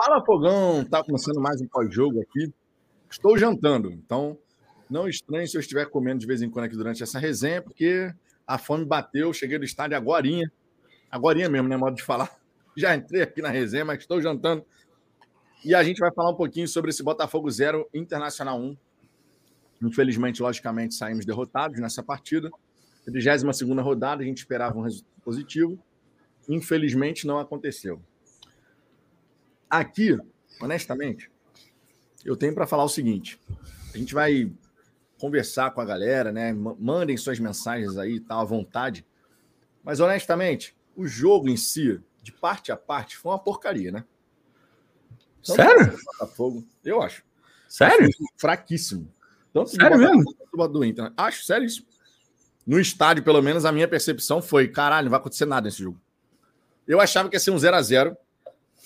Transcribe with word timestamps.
Fala 0.00 0.24
Fogão, 0.24 0.84
tá 0.84 1.02
começando 1.02 1.40
mais 1.40 1.60
um 1.60 1.66
pós-jogo 1.66 2.20
aqui. 2.20 2.54
Estou 3.10 3.36
jantando, 3.36 3.90
então 3.90 4.38
não 4.88 5.08
estranhe 5.08 5.48
se 5.48 5.56
eu 5.56 5.60
estiver 5.60 5.90
comendo 5.90 6.20
de 6.20 6.26
vez 6.26 6.40
em 6.40 6.48
quando 6.48 6.66
aqui 6.66 6.76
durante 6.76 7.02
essa 7.02 7.18
resenha, 7.18 7.60
porque 7.60 8.14
a 8.46 8.56
fome 8.58 8.84
bateu, 8.84 9.32
cheguei 9.32 9.58
do 9.58 9.64
estádio 9.64 9.96
agorinha, 9.96 10.52
agorinha 11.10 11.48
mesmo, 11.48 11.66
né, 11.66 11.76
modo 11.76 11.96
de 11.96 12.04
falar. 12.04 12.30
Já 12.78 12.94
entrei 12.94 13.22
aqui 13.22 13.42
na 13.42 13.48
resenha, 13.48 13.84
mas 13.84 13.98
estou 13.98 14.22
jantando. 14.22 14.64
E 15.64 15.74
a 15.74 15.82
gente 15.82 15.98
vai 15.98 16.12
falar 16.14 16.30
um 16.30 16.36
pouquinho 16.36 16.68
sobre 16.68 16.90
esse 16.90 17.02
Botafogo 17.02 17.50
0, 17.50 17.88
Internacional 17.92 18.56
1. 18.56 18.76
Infelizmente, 19.82 20.40
logicamente, 20.40 20.94
saímos 20.94 21.26
derrotados 21.26 21.80
nessa 21.80 22.04
partida. 22.04 22.48
32 23.04 23.62
rodada, 23.80 24.22
a 24.22 24.24
gente 24.24 24.38
esperava 24.38 24.78
um 24.78 24.82
resultado 24.82 25.20
positivo. 25.24 25.76
Infelizmente, 26.48 27.26
não 27.26 27.40
aconteceu. 27.40 28.00
Aqui, 29.70 30.16
honestamente, 30.60 31.30
eu 32.24 32.36
tenho 32.36 32.54
para 32.54 32.66
falar 32.66 32.84
o 32.84 32.88
seguinte: 32.88 33.40
a 33.94 33.98
gente 33.98 34.14
vai 34.14 34.50
conversar 35.18 35.72
com 35.72 35.80
a 35.80 35.84
galera, 35.84 36.32
né? 36.32 36.52
Mandem 36.52 37.16
suas 37.16 37.38
mensagens 37.38 37.96
aí, 37.96 38.20
tá 38.20 38.40
à 38.40 38.44
vontade. 38.44 39.04
Mas 39.82 40.00
honestamente, 40.00 40.76
o 40.96 41.06
jogo 41.06 41.48
em 41.48 41.56
si, 41.56 42.00
de 42.22 42.32
parte 42.32 42.72
a 42.72 42.76
parte, 42.76 43.16
foi 43.16 43.32
uma 43.32 43.38
porcaria, 43.38 43.90
né? 43.90 44.04
Tanto 45.44 45.56
Sério? 45.56 45.98
Botafogo, 46.04 46.64
eu 46.84 47.02
acho. 47.02 47.24
Sério? 47.68 48.08
fraquíssimo. 48.36 49.12
Tanto 49.52 49.70
sério 49.70 49.98
mesmo? 49.98 50.24
Do 50.68 50.84
Inter. 50.84 51.12
Acho, 51.16 51.44
sério 51.44 51.66
isso. 51.66 51.86
No 52.66 52.78
estádio, 52.78 53.22
pelo 53.22 53.40
menos, 53.40 53.64
a 53.64 53.72
minha 53.72 53.88
percepção 53.88 54.42
foi: 54.42 54.68
caralho, 54.68 55.06
não 55.06 55.10
vai 55.10 55.20
acontecer 55.20 55.46
nada 55.46 55.66
nesse 55.66 55.82
jogo. 55.82 56.00
Eu 56.86 57.00
achava 57.00 57.28
que 57.28 57.36
ia 57.36 57.40
ser 57.40 57.50
um 57.50 57.58
0 57.58 57.76
a 57.76 57.82
0 57.82 58.16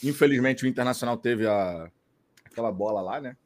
Infelizmente, 0.02 0.64
o 0.64 0.68
Internacional 0.68 1.16
teve 1.16 1.46
a... 1.46 1.90
aquela 2.44 2.72
bola 2.72 3.00
lá, 3.00 3.20
né? 3.20 3.36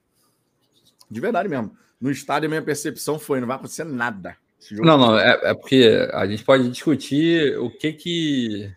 De 1.11 1.21
verdade 1.21 1.49
mesmo. 1.49 1.77
No 2.01 2.11
estádio, 2.11 2.47
a 2.47 2.51
minha 2.51 2.63
percepção 2.63 3.19
foi: 3.19 3.41
não 3.41 3.47
vai 3.47 3.57
acontecer 3.57 3.85
nada. 3.85 4.37
Não, 4.73 4.99
não, 4.99 5.19
é, 5.19 5.39
é, 5.45 5.55
porque 5.55 6.09
a 6.13 6.27
gente 6.27 6.43
pode 6.45 6.69
discutir 6.71 7.59
o 7.59 7.71
que 7.71 7.93
que. 7.93 8.73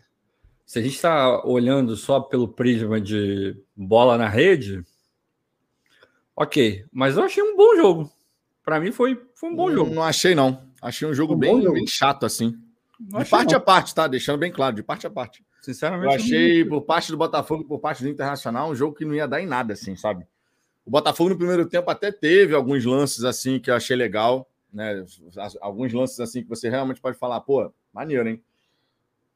Se 0.65 0.77
a 0.77 0.81
gente 0.81 0.95
está 0.95 1.43
olhando 1.45 1.95
só 1.95 2.19
pelo 2.19 2.47
prisma 2.47 3.01
de 3.01 3.57
bola 3.75 4.17
na 4.17 4.27
rede, 4.27 4.83
ok. 6.35 6.85
Mas 6.91 7.17
eu 7.17 7.23
achei 7.23 7.41
um 7.41 7.57
bom 7.57 7.75
jogo. 7.75 8.11
Para 8.63 8.79
mim 8.79 8.91
foi, 8.91 9.19
foi 9.33 9.49
um 9.49 9.55
bom 9.55 9.67
não, 9.69 9.75
jogo. 9.75 9.95
Não 9.95 10.03
achei, 10.03 10.35
não. 10.35 10.69
Achei 10.81 11.07
um 11.07 11.13
jogo, 11.13 11.33
um 11.33 11.39
bem, 11.39 11.61
jogo. 11.61 11.73
bem 11.73 11.87
chato, 11.87 12.25
assim. 12.25 12.55
Não 12.99 13.23
de 13.23 13.29
parte 13.29 13.51
não. 13.51 13.57
a 13.57 13.61
parte, 13.61 13.95
tá? 13.95 14.05
Deixando 14.05 14.37
bem 14.37 14.51
claro, 14.51 14.75
de 14.75 14.83
parte 14.83 15.07
a 15.07 15.09
parte. 15.09 15.43
Sinceramente. 15.61 16.13
Eu 16.13 16.19
achei, 16.19 16.65
por 16.65 16.81
parte 16.81 17.11
do 17.11 17.17
Botafogo 17.17 17.65
por 17.65 17.79
parte 17.79 18.03
do 18.03 18.09
Internacional, 18.09 18.69
um 18.69 18.75
jogo 18.75 18.95
que 18.95 19.05
não 19.05 19.13
ia 19.13 19.27
dar 19.27 19.41
em 19.41 19.45
nada, 19.45 19.73
assim, 19.73 19.95
sabe? 19.95 20.25
O 20.85 20.89
Botafogo 20.89 21.31
no 21.31 21.37
primeiro 21.37 21.67
tempo 21.67 21.89
até 21.89 22.11
teve 22.11 22.55
alguns 22.55 22.85
lances, 22.85 23.23
assim, 23.23 23.59
que 23.59 23.69
eu 23.69 23.75
achei 23.75 23.95
legal, 23.95 24.49
né? 24.73 25.05
Alguns 25.61 25.93
lances, 25.93 26.19
assim, 26.19 26.41
que 26.41 26.49
você 26.49 26.69
realmente 26.69 27.01
pode 27.01 27.17
falar, 27.17 27.41
pô, 27.41 27.71
maneiro, 27.93 28.27
hein? 28.27 28.41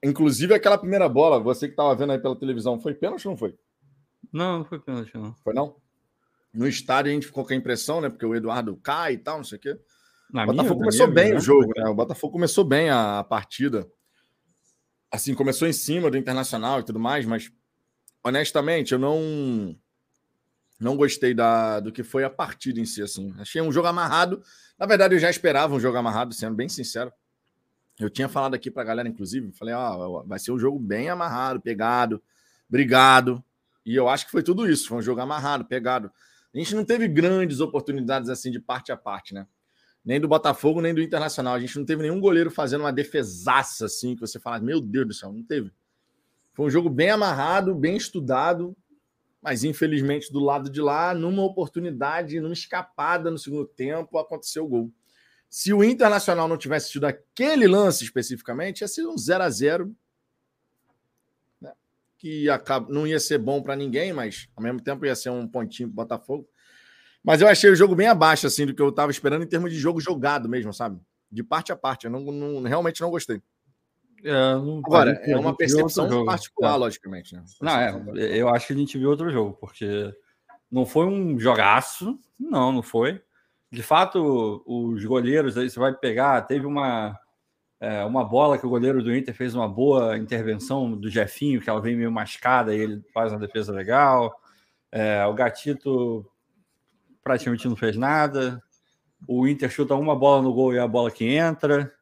Inclusive 0.03 0.53
aquela 0.53 0.77
primeira 0.77 1.07
bola, 1.07 1.39
você 1.39 1.67
que 1.67 1.73
estava 1.73 1.95
vendo 1.95 2.11
aí 2.11 2.19
pela 2.19 2.35
televisão, 2.35 2.80
foi 2.80 2.93
pênalti 2.93 3.27
ou 3.27 3.31
não 3.31 3.37
foi? 3.37 3.55
Não, 4.31 4.59
não 4.59 4.65
foi 4.65 4.80
pênalti, 4.80 5.15
não. 5.15 5.33
Foi 5.43 5.53
não? 5.53 5.75
No 6.53 6.67
estádio 6.67 7.11
a 7.11 7.13
gente 7.13 7.25
ficou 7.25 7.45
com 7.45 7.53
a 7.53 7.55
impressão, 7.55 8.02
né? 8.02 8.09
Porque 8.09 8.25
o 8.25 8.35
Eduardo 8.35 8.75
cai 8.77 9.13
e 9.13 9.17
tal, 9.17 9.37
não 9.37 9.43
sei 9.43 9.58
o 9.58 9.61
quê. 9.61 9.80
Na 10.31 10.43
o 10.43 10.47
Botafogo 10.47 10.80
minha, 10.80 10.85
começou 10.85 11.08
bem 11.08 11.35
o 11.35 11.39
jogo, 11.39 11.71
né? 11.75 11.87
O 11.87 11.95
Botafogo 11.95 12.33
começou 12.33 12.63
bem 12.63 12.89
a, 12.89 13.19
a 13.19 13.23
partida 13.23 13.87
assim, 15.14 15.36
começou 15.36 15.67
em 15.67 15.73
cima 15.73 16.09
do 16.09 16.17
Internacional 16.17 16.80
e 16.80 16.83
tudo 16.83 17.00
mais, 17.00 17.23
mas 17.23 17.52
honestamente, 18.23 18.94
eu 18.94 19.00
não 19.00 19.78
não 20.80 20.97
gostei 20.97 21.36
da, 21.36 21.80
do 21.80 21.92
que 21.92 22.03
foi 22.03 22.23
a 22.23 22.30
partida 22.30 22.80
em 22.80 22.86
si, 22.86 23.02
assim. 23.02 23.33
Achei 23.38 23.61
um 23.61 23.72
jogo 23.72 23.88
amarrado. 23.88 24.44
Na 24.78 24.88
verdade, 24.88 25.14
eu 25.14 25.20
já 25.20 25.30
esperava 25.30 25.75
um 25.75 25.80
jogo 25.80 25.97
amarrado, 25.97 26.33
sendo 26.33 26.55
bem 26.55 26.67
sincero. 26.67 27.14
Eu 27.99 28.10
tinha 28.10 28.27
falado 28.27 28.55
aqui 28.55 28.71
pra 28.71 28.83
galera, 28.83 29.08
inclusive, 29.08 29.52
falei, 29.54 29.73
ó, 29.76 30.21
oh, 30.21 30.23
vai 30.26 30.39
ser 30.39 30.52
um 30.52 30.58
jogo 30.58 30.80
bem 30.80 31.10
amarrado, 31.10 31.61
pegado, 31.61 32.21
brigado. 32.67 33.42
E 33.86 33.95
eu 33.95 34.10
acho 34.10 34.26
que 34.26 34.32
foi 34.32 34.42
tudo 34.42 34.67
isso, 34.67 34.87
foi 34.87 34.98
um 34.98 35.02
jogo 35.02 35.21
amarrado, 35.21 35.64
pegado. 35.64 36.11
A 36.54 36.58
gente 36.58 36.73
não 36.73 36.83
teve 36.83 37.08
grandes 37.08 37.60
oportunidades 37.60 38.30
assim 38.30 38.49
de 38.49 38.60
parte 38.60 38.92
a 38.92 38.98
parte, 38.98 39.33
né? 39.33 39.48
Nem 40.03 40.19
do 40.19 40.27
Botafogo, 40.27 40.81
nem 40.81 40.93
do 40.93 41.02
Internacional. 41.02 41.55
A 41.55 41.59
gente 41.59 41.77
não 41.77 41.86
teve 41.86 42.02
nenhum 42.02 42.19
goleiro 42.19 42.52
fazendo 42.52 42.81
uma 42.81 42.91
defesaça 42.91 43.86
assim, 43.86 44.15
que 44.15 44.21
você 44.21 44.39
fala, 44.39 44.59
meu 44.59 44.81
Deus 44.81 45.08
do 45.08 45.14
céu, 45.14 45.31
não 45.31 45.43
teve. 45.43 45.71
Foi 46.53 46.65
um 46.65 46.69
jogo 46.69 46.89
bem 46.89 47.09
amarrado, 47.09 47.73
bem 47.73 47.95
estudado, 47.95 48.75
mas 49.42 49.63
infelizmente 49.63 50.31
do 50.31 50.39
lado 50.39 50.69
de 50.69 50.81
lá, 50.81 51.13
numa 51.13 51.43
oportunidade, 51.43 52.39
numa 52.39 52.53
escapada 52.53 53.31
no 53.31 53.37
segundo 53.37 53.65
tempo, 53.65 54.17
aconteceu 54.17 54.65
o 54.65 54.67
gol. 54.67 54.92
Se 55.49 55.71
o 55.71 55.83
Internacional 55.83 56.47
não 56.47 56.58
tivesse 56.58 56.92
tido 56.92 57.05
aquele 57.05 57.67
lance 57.67 58.03
especificamente, 58.03 58.81
ia 58.81 58.87
ser 58.87 59.05
um 59.05 59.17
0 59.17 59.43
a 59.43 59.49
0 59.49 59.95
né? 61.61 61.71
que 62.17 62.45
não 62.89 63.05
ia 63.05 63.19
ser 63.19 63.37
bom 63.37 63.61
para 63.61 63.75
ninguém, 63.75 64.11
mas 64.11 64.49
ao 64.55 64.63
mesmo 64.63 64.81
tempo 64.81 65.05
ia 65.05 65.15
ser 65.15 65.30
um 65.30 65.47
pontinho 65.47 65.89
para 65.89 66.03
Botafogo. 66.03 66.49
Mas 67.23 67.42
eu 67.42 67.48
achei 67.48 67.70
o 67.70 67.76
jogo 67.76 67.95
bem 67.95 68.08
abaixo, 68.08 68.45
assim, 68.48 68.66
do 68.66 68.73
que 68.73 68.82
eu 68.82 68.89
estava 68.89 69.11
esperando 69.11 69.44
em 69.44 69.48
termos 69.48 69.72
de 69.72 69.80
jogo 69.80 70.02
jogado 70.02 70.50
mesmo, 70.50 70.73
sabe? 70.73 71.00
De 71.32 71.44
parte 71.44 71.72
a 71.72 71.76
parte. 71.76 72.06
Eu 72.06 72.11
não, 72.11 72.20
não 72.20 72.64
realmente 72.64 73.02
não 73.02 73.10
gostei. 73.10 73.42
É, 74.23 74.56
não 74.56 74.80
Agora, 74.80 75.11
é 75.23 75.38
uma 75.38 75.56
percepção 75.56 76.26
particular, 76.26 76.76
é. 76.76 76.78
logicamente. 76.78 77.34
Né? 77.34 77.44
Não, 77.61 77.80
é, 78.17 78.38
eu 78.38 78.50
acho 78.50 78.67
que 78.67 78.73
a 78.73 78.76
gente 78.76 78.98
viu 78.98 79.10
outro 79.10 79.30
jogo, 79.30 79.58
porque 79.60 80.14
não 80.72 80.86
foi 80.86 81.06
um 81.06 81.39
jogaço, 81.39 82.20
não, 82.39 82.72
não 82.72 82.82
foi. 82.82 83.22
De 83.72 83.82
fato, 83.82 84.64
os 84.66 85.04
goleiros 85.04 85.58
aí 85.58 85.70
você 85.70 85.80
vai 85.80 85.94
pegar, 85.94 86.42
teve 86.44 86.66
uma 86.66 87.20
é, 87.84 88.05
uma 88.05 88.23
bola 88.23 88.58
que 88.58 88.66
o 88.66 88.70
goleiro 88.70 89.04
do 89.04 89.14
Inter 89.14 89.36
fez 89.36 89.54
uma 89.54 89.67
boa 89.67 90.17
intervenção 90.17 90.95
do 90.95 91.10
Jefinho, 91.10 91.60
que 91.60 91.70
ela 91.70 91.82
vem 91.82 91.98
meio 91.98 92.11
mascada 92.11 92.73
e 92.73 92.80
ele 92.80 93.04
faz 93.14 93.34
uma 93.34 93.40
defesa 93.40 93.73
legal. 93.73 94.34
É, 94.90 95.26
o 95.26 95.34
Gatito 95.34 96.26
praticamente 97.23 97.67
não 97.67 97.76
fez 97.76 97.95
nada. 97.95 98.61
O 99.28 99.48
Inter 99.48 99.70
chuta 99.70 99.95
uma 99.95 100.16
bola 100.16 100.42
no 100.42 100.54
gol 100.54 100.73
e 100.73 100.80
a 100.80 100.88
bola 100.88 101.10
que 101.10 101.26
entra. 101.26 101.94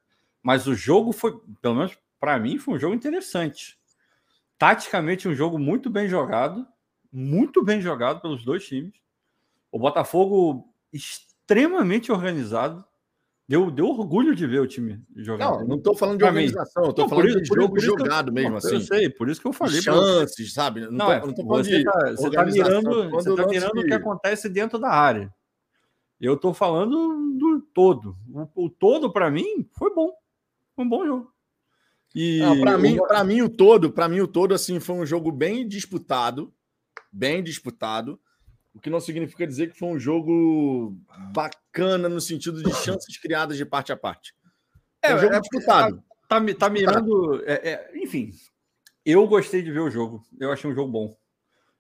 Mas 0.42 0.66
o 0.68 0.74
jogo 0.74 1.12
foi, 1.12 1.40
pelo 1.62 1.76
menos 1.76 1.98
para 2.20 2.40
mim, 2.40 2.58
foi 2.58 2.76
um 2.76 2.80
jogo 2.80 2.96
interessante. 2.96 3.78
Taticamente, 4.58 5.28
um 5.28 5.36
jogo 5.36 5.58
muito 5.58 5.90
bem 5.90 6.08
jogado. 6.08 6.66
Muito 7.12 7.64
bem 7.64 7.82
jogado 7.82 8.22
pelos 8.22 8.44
dois 8.44 8.66
times. 8.66 8.94
O 9.72 9.78
Botafogo 9.78 10.74
extremamente 10.92 12.12
organizado. 12.12 12.84
Deu, 13.52 13.70
deu 13.70 13.88
orgulho 13.88 14.34
de 14.34 14.48
ver 14.48 14.62
o 14.62 14.66
time 14.66 15.04
jogar. 15.14 15.52
Não, 15.52 15.68
não 15.68 15.76
estou 15.76 15.94
falando 15.94 16.20
de 16.20 16.24
organização, 16.24 16.90
estou 16.90 17.10
falando 17.10 17.28
isso, 17.28 17.42
de 17.42 17.48
jogo 17.48 17.78
isso, 17.78 17.86
jogado 17.86 18.30
eu, 18.30 18.34
mesmo. 18.34 18.56
assim. 18.56 18.76
Eu 18.76 18.80
sei, 18.80 19.10
por 19.10 19.30
isso 19.30 19.42
que 19.42 19.48
eu 19.48 19.52
falei. 19.52 19.82
Chances, 19.82 20.54
sabe? 20.54 20.80
Não, 20.80 20.92
não, 20.92 21.20
tô, 21.20 21.28
não 21.28 21.34
tô 21.34 21.46
falando 21.46 21.66
você 21.66 21.80
está 21.82 22.30
tá 22.32 22.46
mirando, 22.46 23.10
você 23.10 23.36
tá 23.36 23.46
mirando 23.48 23.82
o 23.82 23.84
que 23.84 23.94
acontece 23.94 24.48
dentro 24.48 24.80
da 24.80 24.88
área. 24.88 25.30
Eu 26.18 26.36
estou 26.36 26.54
falando 26.54 27.38
do 27.38 27.60
todo. 27.74 28.16
O, 28.34 28.68
o 28.68 28.70
todo, 28.70 29.12
para 29.12 29.30
mim, 29.30 29.68
foi 29.78 29.94
bom. 29.94 30.14
Foi 30.74 30.86
um 30.86 30.90
bom 30.90 31.06
jogo. 31.06 31.34
E 32.16 32.40
para 32.62 32.78
mim, 32.78 32.96
para 33.06 33.22
mim 33.26 33.42
o 33.42 33.50
todo, 33.50 33.92
para 33.92 34.08
mim 34.08 34.22
o 34.22 34.30
todo 34.30 34.54
assim 34.54 34.80
foi 34.80 34.96
um 34.96 35.06
jogo 35.06 35.30
bem 35.30 35.68
disputado, 35.68 36.54
bem 37.12 37.44
disputado. 37.44 38.18
O 38.74 38.80
que 38.80 38.90
não 38.90 39.00
significa 39.00 39.46
dizer 39.46 39.72
que 39.72 39.78
foi 39.78 39.90
um 39.90 40.00
jogo 40.00 40.96
bacana 41.34 42.08
no 42.08 42.22
sentido 42.22 42.64
de 42.64 42.74
chances 42.74 43.18
criadas 43.18 43.58
de 43.58 43.66
parte 43.66 43.92
a 43.92 43.98
parte. 43.98 44.34
É, 45.02 45.14
um 45.16 45.20
jogo 45.20 45.36
é, 45.36 45.40
disputado. 45.40 46.04
Tá, 46.28 46.40
tá, 46.40 46.54
tá 46.54 46.70
mirando. 46.70 47.44
É, 47.46 47.72
é, 47.72 47.92
enfim, 47.96 48.32
eu 49.06 49.28
gostei 49.28 49.62
de 49.62 49.72
ver 49.72 49.82
o 49.82 49.90
jogo. 49.90 50.24
Eu 50.40 50.52
achei 50.52 50.70
um 50.70 50.76
jogo 50.76 50.92
bom. 50.92 51.16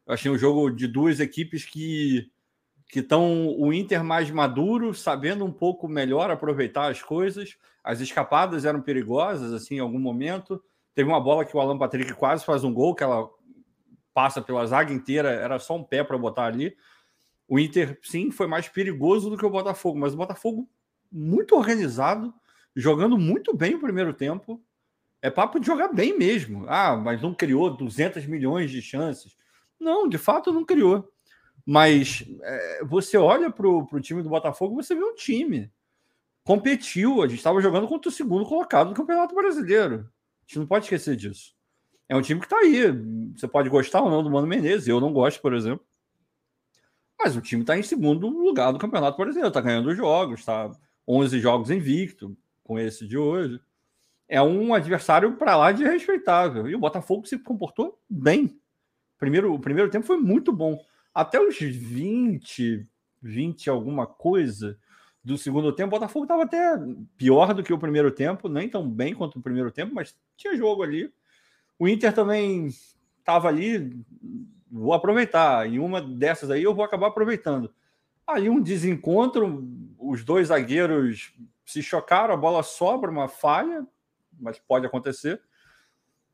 Eu 0.06 0.13
achei 0.13 0.29
um 0.29 0.38
jogo 0.38 0.70
de 0.70 0.88
duas 0.88 1.20
equipes 1.20 1.66
que 1.66 2.29
que 2.91 2.99
estão 2.99 3.47
o 3.58 3.72
Inter 3.72 4.03
mais 4.03 4.29
maduro, 4.29 4.94
sabendo 4.94 5.46
um 5.46 5.52
pouco 5.52 5.87
melhor 5.87 6.29
aproveitar 6.29 6.91
as 6.91 7.02
coisas. 7.02 7.55
As 7.82 8.02
escapadas 8.02 8.66
eram 8.66 8.82
perigosas, 8.82 9.53
assim, 9.53 9.76
em 9.76 9.79
algum 9.79 9.97
momento. 9.97 10.61
Teve 10.94 11.09
uma 11.09 11.22
bola 11.22 11.46
que 11.46 11.55
o 11.55 11.59
Alan 11.61 11.78
Patrick 11.78 12.14
quase 12.14 12.44
faz 12.44 12.66
um 12.66 12.73
gol, 12.73 12.94
que 12.94 13.02
ela 13.02 13.29
passa 14.13 14.41
pela 14.41 14.66
zaga 14.66 14.93
inteira, 14.93 15.29
era 15.29 15.59
só 15.59 15.75
um 15.75 15.84
pé 15.84 16.03
para 16.03 16.17
botar 16.17 16.46
ali. 16.46 16.75
O 17.47 17.59
Inter, 17.59 17.99
sim, 18.02 18.31
foi 18.31 18.47
mais 18.47 18.67
perigoso 18.69 19.29
do 19.29 19.37
que 19.37 19.46
o 19.46 19.49
Botafogo, 19.49 19.99
mas 19.99 20.13
o 20.13 20.17
Botafogo 20.17 20.69
muito 21.11 21.55
organizado, 21.55 22.34
jogando 22.75 23.17
muito 23.17 23.55
bem 23.55 23.75
o 23.75 23.79
primeiro 23.79 24.13
tempo. 24.13 24.63
É 25.22 25.29
papo 25.29 25.59
de 25.59 25.67
jogar 25.67 25.90
bem 25.90 26.17
mesmo. 26.17 26.66
Ah, 26.67 26.96
mas 26.96 27.22
não 27.22 27.34
criou 27.34 27.69
200 27.69 28.25
milhões 28.25 28.72
de 28.72 28.81
chances. 28.81 29.35
Não, 29.79 30.08
de 30.08 30.17
fato 30.17 30.53
não 30.53 30.66
criou. 30.66 31.11
Mas 31.66 32.23
é, 32.41 32.84
você 32.85 33.17
olha 33.17 33.52
para 33.52 33.67
o 33.67 33.99
time 33.99 34.23
do 34.23 34.29
Botafogo, 34.29 34.75
você 34.75 34.96
vê 34.96 35.03
um 35.03 35.13
time. 35.13 35.72
Competiu, 36.43 37.22
a 37.22 37.28
gente 37.28 37.37
estava 37.37 37.61
jogando 37.61 37.87
contra 37.87 38.09
o 38.09 38.11
segundo 38.11 38.46
colocado 38.46 38.90
do 38.90 38.96
Campeonato 38.96 39.35
Brasileiro. 39.35 39.96
A 39.96 40.41
gente 40.47 40.59
não 40.59 40.66
pode 40.66 40.85
esquecer 40.85 41.16
disso. 41.16 41.53
É 42.11 42.16
um 42.16 42.22
time 42.22 42.41
que 42.41 42.46
está 42.46 42.58
aí. 42.58 42.91
Você 43.37 43.47
pode 43.47 43.69
gostar 43.69 44.02
ou 44.02 44.09
não 44.09 44.22
do 44.22 44.29
Mano 44.29 44.46
Menezes, 44.46 44.85
eu 44.85 44.99
não 44.99 45.13
gosto, 45.13 45.41
por 45.41 45.53
exemplo. 45.53 45.85
Mas 47.17 47.37
o 47.37 47.41
time 47.41 47.61
está 47.61 47.78
em 47.78 47.84
segundo 47.84 48.28
lugar 48.28 48.73
do 48.73 48.79
campeonato, 48.79 49.16
por 49.16 49.29
exemplo, 49.29 49.47
está 49.47 49.61
ganhando 49.61 49.96
jogos, 49.96 50.41
está 50.41 50.69
11 51.08 51.40
jogos 51.40 51.72
invicto, 51.72 52.35
com 52.66 52.78
esse 52.78 53.08
de 53.08 53.17
hoje. 53.17 53.61
É 54.28 54.41
um 54.41 54.73
adversário 54.73 55.37
para 55.37 55.55
lá 55.55 55.72
de 55.72 55.85
respeitável. 55.85 56.67
E 56.67 56.75
o 56.75 56.79
Botafogo 56.79 57.25
se 57.25 57.40
comportou 57.40 57.97
bem. 58.09 58.59
Primeiro, 59.17 59.53
o 59.53 59.59
primeiro 59.59 59.90
tempo 59.90 60.05
foi 60.05 60.17
muito 60.17 60.52
bom. 60.52 60.84
Até 61.13 61.40
os 61.40 61.58
20, 61.58 62.85
20 63.22 63.69
alguma 63.69 64.05
coisa 64.05 64.78
do 65.23 65.37
segundo 65.37 65.72
tempo, 65.72 65.96
o 65.96 65.99
Botafogo 65.99 66.25
estava 66.25 66.43
até 66.43 66.78
pior 67.16 67.53
do 67.53 67.63
que 67.63 67.72
o 67.72 67.79
primeiro 67.79 68.11
tempo, 68.11 68.49
nem 68.49 68.67
tão 68.67 68.90
bem 68.90 69.16
quanto 69.16 69.40
o 69.40 69.41
primeiro 69.41 69.72
tempo, 69.72 69.96
mas 69.96 70.13
tinha 70.35 70.58
jogo 70.58 70.84
ali. 70.84 71.09
O 71.81 71.87
Inter 71.87 72.13
também 72.13 72.67
estava 73.17 73.47
ali, 73.47 74.05
vou 74.72 74.93
aproveitar. 74.93 75.67
E 75.67 75.79
uma 75.79 75.99
dessas 75.99 76.51
aí 76.51 76.61
eu 76.61 76.75
vou 76.75 76.85
acabar 76.85 77.07
aproveitando. 77.07 77.73
Aí 78.28 78.47
um 78.47 78.61
desencontro, 78.61 79.67
os 79.97 80.23
dois 80.23 80.49
zagueiros 80.49 81.33
se 81.66 81.81
chocaram, 81.81 82.35
a 82.35 82.37
bola 82.37 82.61
sobra, 82.61 83.09
uma 83.09 83.28
falha, 83.28 83.83
mas 84.39 84.59
pode 84.59 84.85
acontecer. 84.85 85.41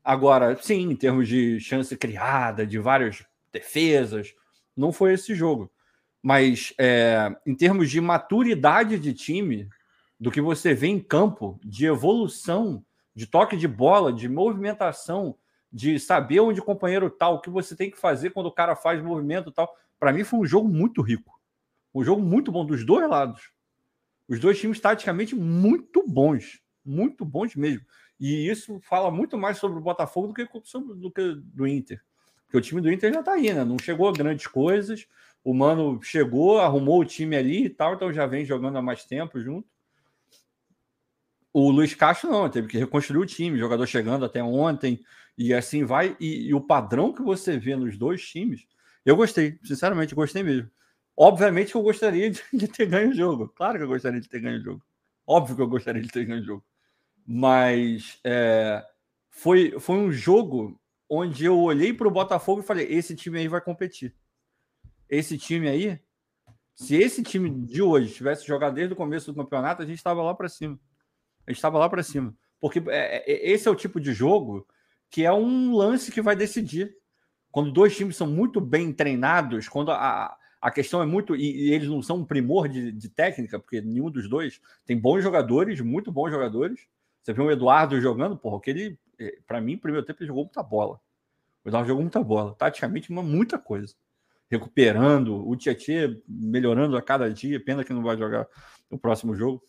Agora, 0.04 0.54
sim, 0.60 0.90
em 0.90 0.94
termos 0.94 1.26
de 1.26 1.58
chance 1.60 1.96
criada, 1.96 2.66
de 2.66 2.78
várias 2.78 3.24
defesas, 3.50 4.34
não 4.76 4.92
foi 4.92 5.14
esse 5.14 5.34
jogo. 5.34 5.72
Mas 6.22 6.74
é, 6.76 7.34
em 7.46 7.54
termos 7.54 7.90
de 7.90 8.02
maturidade 8.02 8.98
de 8.98 9.14
time, 9.14 9.66
do 10.20 10.30
que 10.30 10.42
você 10.42 10.74
vê 10.74 10.88
em 10.88 11.00
campo, 11.00 11.58
de 11.64 11.86
evolução, 11.86 12.84
de 13.18 13.26
toque 13.26 13.56
de 13.56 13.66
bola, 13.66 14.12
de 14.12 14.28
movimentação, 14.28 15.36
de 15.72 15.98
saber 15.98 16.38
onde 16.38 16.60
o 16.60 16.64
companheiro 16.64 17.08
está, 17.08 17.28
o 17.28 17.40
que 17.40 17.50
você 17.50 17.74
tem 17.74 17.90
que 17.90 17.98
fazer 17.98 18.30
quando 18.30 18.46
o 18.46 18.52
cara 18.52 18.76
faz 18.76 19.02
movimento 19.02 19.50
tal. 19.50 19.74
Para 19.98 20.12
mim 20.12 20.22
foi 20.22 20.38
um 20.38 20.46
jogo 20.46 20.68
muito 20.68 21.02
rico. 21.02 21.36
Um 21.92 22.04
jogo 22.04 22.22
muito 22.22 22.52
bom 22.52 22.64
dos 22.64 22.86
dois 22.86 23.10
lados. 23.10 23.50
Os 24.28 24.38
dois 24.38 24.60
times 24.60 24.78
taticamente 24.78 25.34
muito 25.34 26.04
bons. 26.06 26.60
Muito 26.84 27.24
bons 27.24 27.56
mesmo. 27.56 27.84
E 28.20 28.48
isso 28.48 28.78
fala 28.82 29.10
muito 29.10 29.36
mais 29.36 29.58
sobre 29.58 29.78
o 29.78 29.82
Botafogo 29.82 30.28
do 30.28 30.34
que 30.34 30.46
sobre 30.62 30.94
do 30.94 31.10
que 31.10 31.34
do 31.42 31.66
Inter. 31.66 32.00
Porque 32.44 32.58
o 32.58 32.60
time 32.60 32.80
do 32.80 32.92
Inter 32.92 33.12
já 33.12 33.18
está 33.18 33.32
aí, 33.32 33.52
né? 33.52 33.64
Não 33.64 33.80
chegou 33.80 34.08
a 34.08 34.12
grandes 34.12 34.46
coisas. 34.46 35.08
O 35.42 35.52
Mano 35.52 36.00
chegou, 36.04 36.60
arrumou 36.60 37.00
o 37.00 37.04
time 37.04 37.34
ali 37.34 37.64
e 37.64 37.70
tal, 37.70 37.94
então 37.94 38.12
já 38.12 38.26
vem 38.26 38.44
jogando 38.44 38.78
há 38.78 38.82
mais 38.82 39.04
tempo 39.04 39.40
junto. 39.40 39.66
O 41.52 41.70
Luiz 41.70 41.94
Castro 41.94 42.30
não, 42.30 42.48
teve 42.48 42.68
que 42.68 42.78
reconstruir 42.78 43.18
o 43.18 43.26
time, 43.26 43.58
jogador 43.58 43.86
chegando 43.86 44.24
até 44.24 44.42
ontem, 44.42 45.00
e 45.36 45.54
assim 45.54 45.84
vai. 45.84 46.16
E, 46.20 46.48
e, 46.48 46.54
o 46.54 46.60
padrão 46.60 47.12
que 47.12 47.22
você 47.22 47.58
vê 47.58 47.74
nos 47.74 47.96
dois 47.96 48.22
times, 48.22 48.66
eu 49.04 49.16
gostei, 49.16 49.58
sinceramente, 49.64 50.14
gostei 50.14 50.42
mesmo. 50.42 50.70
Obviamente 51.16 51.72
que 51.72 51.76
eu 51.76 51.82
gostaria 51.82 52.30
de, 52.30 52.42
de, 52.52 52.68
ter 52.68 52.86
ganho 52.86 53.10
o 53.10 53.14
jogo. 53.14 53.48
Claro 53.48 53.78
que 53.78 53.84
eu 53.84 53.88
gostaria 53.88 54.20
de 54.20 54.28
ter 54.28 54.40
ganho 54.40 54.60
o 54.60 54.62
jogo. 54.62 54.82
Óbvio 55.26 55.56
que 55.56 55.62
eu 55.62 55.68
gostaria 55.68 56.02
de 56.02 56.08
ter 56.08 56.24
ganho 56.24 56.42
o 56.42 56.44
jogo. 56.44 56.64
Mas 57.26 58.18
é, 58.24 58.84
foi, 59.30 59.78
foi 59.78 59.96
um 59.96 60.12
jogo 60.12 60.80
onde 61.08 61.44
eu 61.44 61.58
olhei 61.58 61.92
para 61.92 62.08
o 62.08 62.10
Botafogo 62.10 62.60
e 62.60 62.64
falei: 62.64 62.86
esse 62.88 63.14
time 63.14 63.38
aí 63.38 63.48
vai 63.48 63.60
competir. 63.60 64.14
Esse 65.08 65.38
time 65.38 65.68
aí, 65.68 66.00
se 66.74 66.96
esse 66.96 67.22
time 67.22 67.50
de 67.50 67.82
hoje 67.82 68.14
tivesse 68.14 68.46
jogado 68.46 68.74
desde 68.74 68.92
o 68.92 68.96
começo 68.96 69.32
do 69.32 69.36
campeonato, 69.42 69.82
a 69.82 69.86
gente 69.86 69.96
estava 69.96 70.22
lá 70.22 70.34
para 70.34 70.48
cima. 70.48 70.78
A 71.48 71.50
gente 71.50 71.56
estava 71.56 71.78
lá 71.78 71.88
para 71.88 72.02
cima. 72.02 72.34
Porque 72.60 72.82
é, 72.88 73.24
é, 73.32 73.50
esse 73.50 73.66
é 73.66 73.70
o 73.70 73.74
tipo 73.74 73.98
de 73.98 74.12
jogo 74.12 74.66
que 75.10 75.24
é 75.24 75.32
um 75.32 75.74
lance 75.74 76.12
que 76.12 76.20
vai 76.20 76.36
decidir. 76.36 76.94
Quando 77.50 77.72
dois 77.72 77.96
times 77.96 78.16
são 78.16 78.26
muito 78.26 78.60
bem 78.60 78.92
treinados, 78.92 79.66
quando 79.66 79.90
a, 79.90 80.36
a 80.60 80.70
questão 80.70 81.02
é 81.02 81.06
muito. 81.06 81.34
E, 81.34 81.68
e 81.68 81.72
eles 81.72 81.88
não 81.88 82.02
são 82.02 82.18
um 82.18 82.24
primor 82.24 82.68
de, 82.68 82.92
de, 82.92 83.08
técnica, 83.08 83.58
porque 83.58 83.80
nenhum 83.80 84.10
dos 84.10 84.28
dois 84.28 84.60
tem 84.84 84.98
bons 84.98 85.22
jogadores, 85.22 85.80
muito 85.80 86.12
bons 86.12 86.30
jogadores. 86.30 86.86
Você 87.22 87.32
viu 87.32 87.44
o 87.44 87.50
Eduardo 87.50 87.98
jogando, 87.98 88.36
porra, 88.36 88.60
que 88.60 88.70
ele, 88.70 88.98
é, 89.18 89.38
para 89.46 89.58
mim, 89.58 89.78
primeiro 89.78 90.04
tempo, 90.04 90.22
ele 90.22 90.28
jogou 90.28 90.44
muita 90.44 90.62
bola. 90.62 91.00
O 91.64 91.70
Eduardo 91.70 91.88
jogou 91.88 92.02
muita 92.02 92.22
bola, 92.22 92.54
taticamente, 92.58 93.08
uma, 93.08 93.22
muita 93.22 93.58
coisa. 93.58 93.94
Recuperando, 94.50 95.48
o 95.48 95.56
Tietchan 95.56 96.20
melhorando 96.28 96.94
a 96.98 97.02
cada 97.02 97.32
dia, 97.32 97.58
pena 97.58 97.82
que 97.82 97.94
não 97.94 98.02
vai 98.02 98.18
jogar 98.18 98.46
o 98.90 98.98
próximo 98.98 99.34
jogo. 99.34 99.62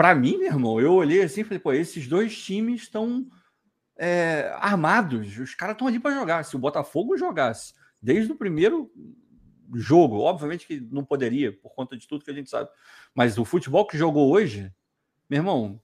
Para 0.00 0.14
mim, 0.14 0.38
meu 0.38 0.46
irmão, 0.46 0.80
eu 0.80 0.94
olhei 0.94 1.22
assim 1.22 1.42
e 1.42 1.44
falei, 1.44 1.58
pô, 1.58 1.74
esses 1.74 2.08
dois 2.08 2.34
times 2.42 2.84
estão 2.84 3.30
é, 3.98 4.50
armados, 4.56 5.36
os 5.36 5.54
caras 5.54 5.74
estão 5.74 5.86
ali 5.86 6.00
para 6.00 6.14
jogar. 6.14 6.42
Se 6.42 6.56
o 6.56 6.58
Botafogo 6.58 7.18
jogasse 7.18 7.74
desde 8.00 8.32
o 8.32 8.34
primeiro 8.34 8.90
jogo, 9.74 10.20
obviamente 10.20 10.66
que 10.66 10.80
não 10.80 11.04
poderia, 11.04 11.52
por 11.52 11.74
conta 11.74 11.98
de 11.98 12.08
tudo 12.08 12.24
que 12.24 12.30
a 12.30 12.34
gente 12.34 12.48
sabe, 12.48 12.70
mas 13.14 13.36
o 13.36 13.44
futebol 13.44 13.86
que 13.86 13.98
jogou 13.98 14.32
hoje, 14.32 14.72
meu 15.28 15.40
irmão, 15.40 15.82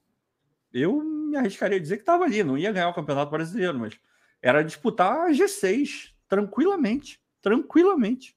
eu 0.72 1.04
me 1.04 1.36
arriscaria 1.36 1.76
a 1.76 1.80
dizer 1.82 1.96
que 1.96 2.02
estava 2.02 2.24
ali, 2.24 2.42
não 2.42 2.56
ia 2.56 2.72
ganhar 2.72 2.88
o 2.88 2.94
Campeonato 2.94 3.30
Brasileiro, 3.30 3.78
mas 3.78 4.00
era 4.40 4.64
disputar 4.64 5.26
a 5.26 5.30
G6 5.30 6.14
tranquilamente, 6.26 7.20
tranquilamente. 7.42 8.34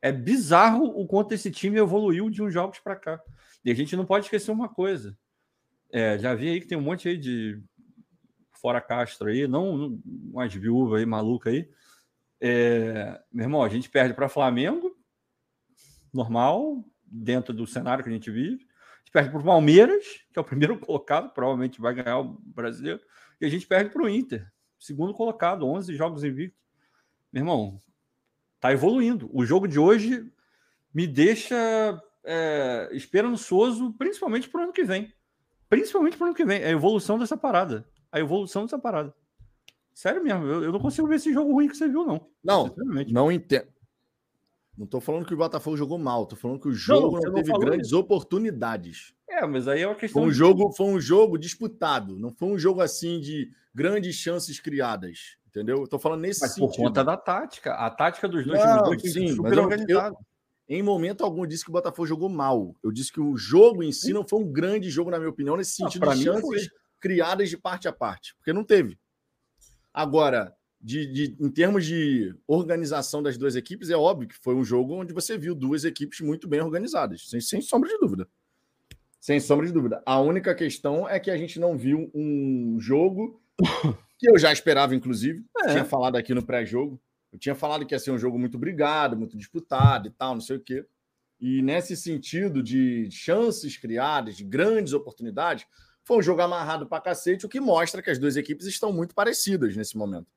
É 0.00 0.10
bizarro 0.10 0.86
o 0.86 1.06
quanto 1.06 1.32
esse 1.34 1.50
time 1.50 1.76
evoluiu 1.76 2.30
de 2.30 2.42
uns 2.42 2.50
jogos 2.50 2.78
para 2.78 2.96
cá. 2.96 3.20
E 3.64 3.70
a 3.70 3.74
gente 3.74 3.96
não 3.96 4.04
pode 4.04 4.26
esquecer 4.26 4.50
uma 4.50 4.68
coisa. 4.68 5.16
É, 5.90 6.18
já 6.18 6.34
vi 6.34 6.48
aí 6.48 6.60
que 6.60 6.66
tem 6.66 6.78
um 6.78 6.82
monte 6.82 7.08
aí 7.08 7.16
de 7.16 7.62
fora 8.52 8.80
Castro 8.80 9.28
aí, 9.28 9.46
não 9.46 9.98
umas 10.04 10.54
viúvas 10.54 11.00
aí 11.00 11.06
maluca 11.06 11.50
aí. 11.50 11.68
É, 12.40 13.20
meu 13.32 13.44
irmão, 13.44 13.62
a 13.62 13.68
gente 13.68 13.90
perde 13.90 14.14
para 14.14 14.28
Flamengo, 14.28 14.96
normal, 16.12 16.84
dentro 17.04 17.52
do 17.52 17.66
cenário 17.66 18.02
que 18.02 18.10
a 18.10 18.12
gente 18.12 18.30
vive. 18.30 18.64
A 18.64 18.98
gente 18.98 19.12
perde 19.12 19.30
para 19.30 19.40
o 19.40 19.44
Palmeiras, 19.44 20.04
que 20.32 20.38
é 20.38 20.40
o 20.40 20.44
primeiro 20.44 20.78
colocado, 20.80 21.32
provavelmente 21.32 21.80
vai 21.80 21.94
ganhar 21.94 22.18
o 22.18 22.38
brasileiro. 22.40 23.00
E 23.40 23.44
a 23.44 23.48
gente 23.48 23.66
perde 23.66 23.90
para 23.90 24.02
o 24.02 24.08
Inter, 24.08 24.50
segundo 24.78 25.12
colocado, 25.12 25.66
11 25.66 25.94
jogos 25.94 26.24
invictos. 26.24 26.60
Meu 27.32 27.42
irmão, 27.42 27.80
tá 28.60 28.72
evoluindo. 28.72 29.30
O 29.32 29.44
jogo 29.44 29.66
de 29.66 29.78
hoje 29.78 30.30
me 30.94 31.06
deixa 31.06 32.00
é, 32.24 32.88
esperançoso, 32.92 33.92
principalmente 33.94 34.48
para 34.48 34.60
o 34.60 34.64
ano 34.64 34.72
que 34.72 34.84
vem. 34.84 35.12
Principalmente 35.68 36.16
para 36.16 36.24
o 36.24 36.26
ano 36.28 36.36
que 36.36 36.44
vem. 36.44 36.62
A 36.62 36.70
evolução 36.70 37.18
dessa 37.18 37.36
parada. 37.36 37.86
A 38.10 38.20
evolução 38.20 38.62
dessa 38.62 38.78
parada. 38.78 39.14
Sério 39.94 40.22
mesmo, 40.22 40.46
eu, 40.46 40.64
eu 40.64 40.72
não 40.72 40.80
consigo 40.80 41.06
ver 41.06 41.16
esse 41.16 41.32
jogo 41.32 41.52
ruim 41.52 41.68
que 41.68 41.76
você 41.76 41.86
viu, 41.86 42.04
não. 42.04 42.26
Não, 42.42 42.74
não 43.08 43.30
entendo. 43.30 43.68
Não 44.76 44.86
estou 44.86 45.00
falando 45.00 45.26
que 45.26 45.34
o 45.34 45.36
Botafogo 45.36 45.76
jogou 45.76 45.98
mal, 45.98 46.22
estou 46.22 46.38
falando 46.38 46.60
que 46.60 46.68
o 46.68 46.74
jogo 46.74 47.20
não, 47.20 47.30
não 47.30 47.34
teve 47.34 47.52
grandes 47.58 47.88
isso. 47.88 47.98
oportunidades. 47.98 49.14
É, 49.28 49.46
mas 49.46 49.68
aí 49.68 49.82
é 49.82 49.86
uma 49.86 49.94
questão. 49.94 50.22
Foi 50.22 50.28
um, 50.28 50.32
de... 50.32 50.38
jogo, 50.38 50.72
foi 50.72 50.86
um 50.86 51.00
jogo 51.00 51.38
disputado, 51.38 52.18
não 52.18 52.30
foi 52.30 52.48
um 52.48 52.58
jogo 52.58 52.80
assim 52.80 53.20
de 53.20 53.50
grandes 53.74 54.16
chances 54.16 54.58
criadas. 54.58 55.36
Entendeu? 55.46 55.84
Estou 55.84 55.98
falando 55.98 56.22
nesse 56.22 56.40
mas 56.40 56.54
sentido. 56.54 56.70
Por 56.70 56.84
conta 56.84 57.04
da 57.04 57.14
tática. 57.14 57.74
A 57.74 57.90
tática 57.90 58.26
dos 58.26 58.46
dois 58.46 58.58
não, 58.58 58.96
times 58.96 59.12
sim, 59.12 59.28
super 59.28 59.58
organizado. 59.58 60.16
Eu, 60.18 60.26
em 60.68 60.82
momento 60.82 61.24
algum, 61.24 61.42
eu 61.42 61.46
disse 61.46 61.64
que 61.64 61.70
o 61.70 61.72
Botafogo 61.72 62.06
jogou 62.06 62.28
mal. 62.28 62.74
Eu 62.82 62.92
disse 62.92 63.12
que 63.12 63.20
o 63.20 63.36
jogo 63.36 63.82
em 63.82 63.92
si 63.92 64.12
não 64.12 64.26
foi 64.26 64.40
um 64.40 64.50
grande 64.50 64.90
jogo, 64.90 65.10
na 65.10 65.18
minha 65.18 65.30
opinião, 65.30 65.56
nesse 65.56 65.72
sentido 65.72 66.06
não, 66.06 66.14
de 66.14 66.24
chances 66.24 66.70
criadas 67.00 67.50
de 67.50 67.56
parte 67.56 67.88
a 67.88 67.92
parte. 67.92 68.34
Porque 68.36 68.52
não 68.52 68.64
teve. 68.64 68.98
Agora, 69.92 70.54
de, 70.80 71.06
de, 71.06 71.36
em 71.38 71.50
termos 71.50 71.84
de 71.84 72.34
organização 72.46 73.22
das 73.22 73.36
duas 73.36 73.54
equipes, 73.54 73.90
é 73.90 73.96
óbvio 73.96 74.28
que 74.28 74.36
foi 74.36 74.54
um 74.54 74.64
jogo 74.64 74.94
onde 74.94 75.12
você 75.12 75.36
viu 75.36 75.54
duas 75.54 75.84
equipes 75.84 76.20
muito 76.20 76.48
bem 76.48 76.60
organizadas, 76.60 77.28
sem, 77.28 77.40
sem 77.40 77.60
sombra 77.60 77.88
de 77.88 77.98
dúvida. 77.98 78.28
Sem 79.20 79.38
sombra 79.38 79.66
de 79.66 79.72
dúvida. 79.72 80.02
A 80.04 80.20
única 80.20 80.54
questão 80.54 81.08
é 81.08 81.20
que 81.20 81.30
a 81.30 81.36
gente 81.36 81.60
não 81.60 81.76
viu 81.76 82.10
um 82.12 82.76
jogo 82.80 83.40
que 84.18 84.28
eu 84.28 84.38
já 84.38 84.52
esperava, 84.52 84.94
inclusive. 84.94 85.44
É. 85.64 85.72
Tinha 85.72 85.84
falado 85.84 86.16
aqui 86.16 86.34
no 86.34 86.42
pré-jogo. 86.42 87.00
Eu 87.32 87.38
tinha 87.38 87.54
falado 87.54 87.86
que 87.86 87.94
ia 87.94 87.98
ser 87.98 88.10
um 88.10 88.18
jogo 88.18 88.38
muito 88.38 88.58
brigado, 88.58 89.16
muito 89.16 89.36
disputado 89.36 90.08
e 90.08 90.10
tal, 90.10 90.34
não 90.34 90.40
sei 90.40 90.56
o 90.56 90.60
quê. 90.60 90.86
E 91.40 91.62
nesse 91.62 91.96
sentido 91.96 92.62
de 92.62 93.10
chances 93.10 93.76
criadas, 93.76 94.36
de 94.36 94.44
grandes 94.44 94.92
oportunidades, 94.92 95.66
foi 96.04 96.18
um 96.18 96.22
jogo 96.22 96.42
amarrado 96.42 96.86
para 96.86 97.02
cacete, 97.02 97.46
o 97.46 97.48
que 97.48 97.58
mostra 97.60 98.02
que 98.02 98.10
as 98.10 98.18
duas 98.18 98.36
equipes 98.36 98.66
estão 98.66 98.92
muito 98.92 99.14
parecidas 99.14 99.74
nesse 99.74 99.96
momento. 99.96 100.30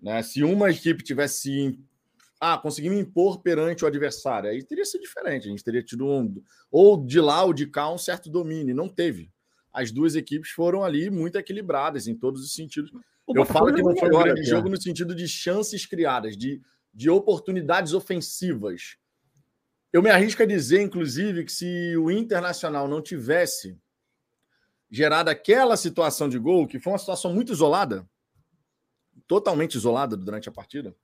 Né? 0.00 0.22
Se 0.22 0.42
uma 0.42 0.70
equipe 0.70 1.02
tivesse 1.02 1.78
ah, 2.40 2.56
conseguindo 2.56 2.94
impor 2.94 3.42
perante 3.42 3.84
o 3.84 3.86
adversário, 3.86 4.48
aí 4.50 4.62
teria 4.62 4.84
sido 4.84 5.02
diferente. 5.02 5.46
A 5.46 5.50
gente 5.50 5.62
teria 5.62 5.82
tido 5.82 6.06
um, 6.06 6.42
ou 6.70 7.04
de 7.04 7.20
lá 7.20 7.44
ou 7.44 7.52
de 7.52 7.66
cá 7.66 7.90
um 7.92 7.98
certo 7.98 8.30
domínio. 8.30 8.74
Não 8.74 8.88
teve. 8.88 9.30
As 9.72 9.92
duas 9.92 10.16
equipes 10.16 10.50
foram 10.50 10.82
ali 10.82 11.10
muito 11.10 11.36
equilibradas 11.36 12.08
em 12.08 12.14
todos 12.14 12.42
os 12.42 12.54
sentidos. 12.54 12.90
Eu 13.34 13.44
falo 13.44 13.72
que 13.74 13.82
não 13.82 13.96
foi 13.96 14.08
um 14.08 14.22
grande 14.22 14.42
jogo 14.44 14.68
no 14.68 14.80
sentido 14.80 15.14
de 15.14 15.26
chances 15.28 15.86
criadas, 15.86 16.36
de, 16.36 16.60
de 16.92 17.10
oportunidades 17.10 17.92
ofensivas. 17.92 18.96
Eu 19.92 20.02
me 20.02 20.10
arrisco 20.10 20.42
a 20.42 20.46
dizer, 20.46 20.80
inclusive, 20.80 21.44
que 21.44 21.52
se 21.52 21.96
o 21.96 22.10
Internacional 22.10 22.86
não 22.86 23.02
tivesse 23.02 23.78
gerada 24.90 25.30
aquela 25.30 25.76
situação 25.76 26.28
de 26.28 26.38
gol, 26.38 26.66
que 26.66 26.78
foi 26.78 26.92
uma 26.92 26.98
situação 26.98 27.32
muito 27.32 27.52
isolada, 27.52 28.08
totalmente 29.26 29.74
isolada 29.74 30.16
durante 30.16 30.48
a 30.48 30.52
partida, 30.52 30.94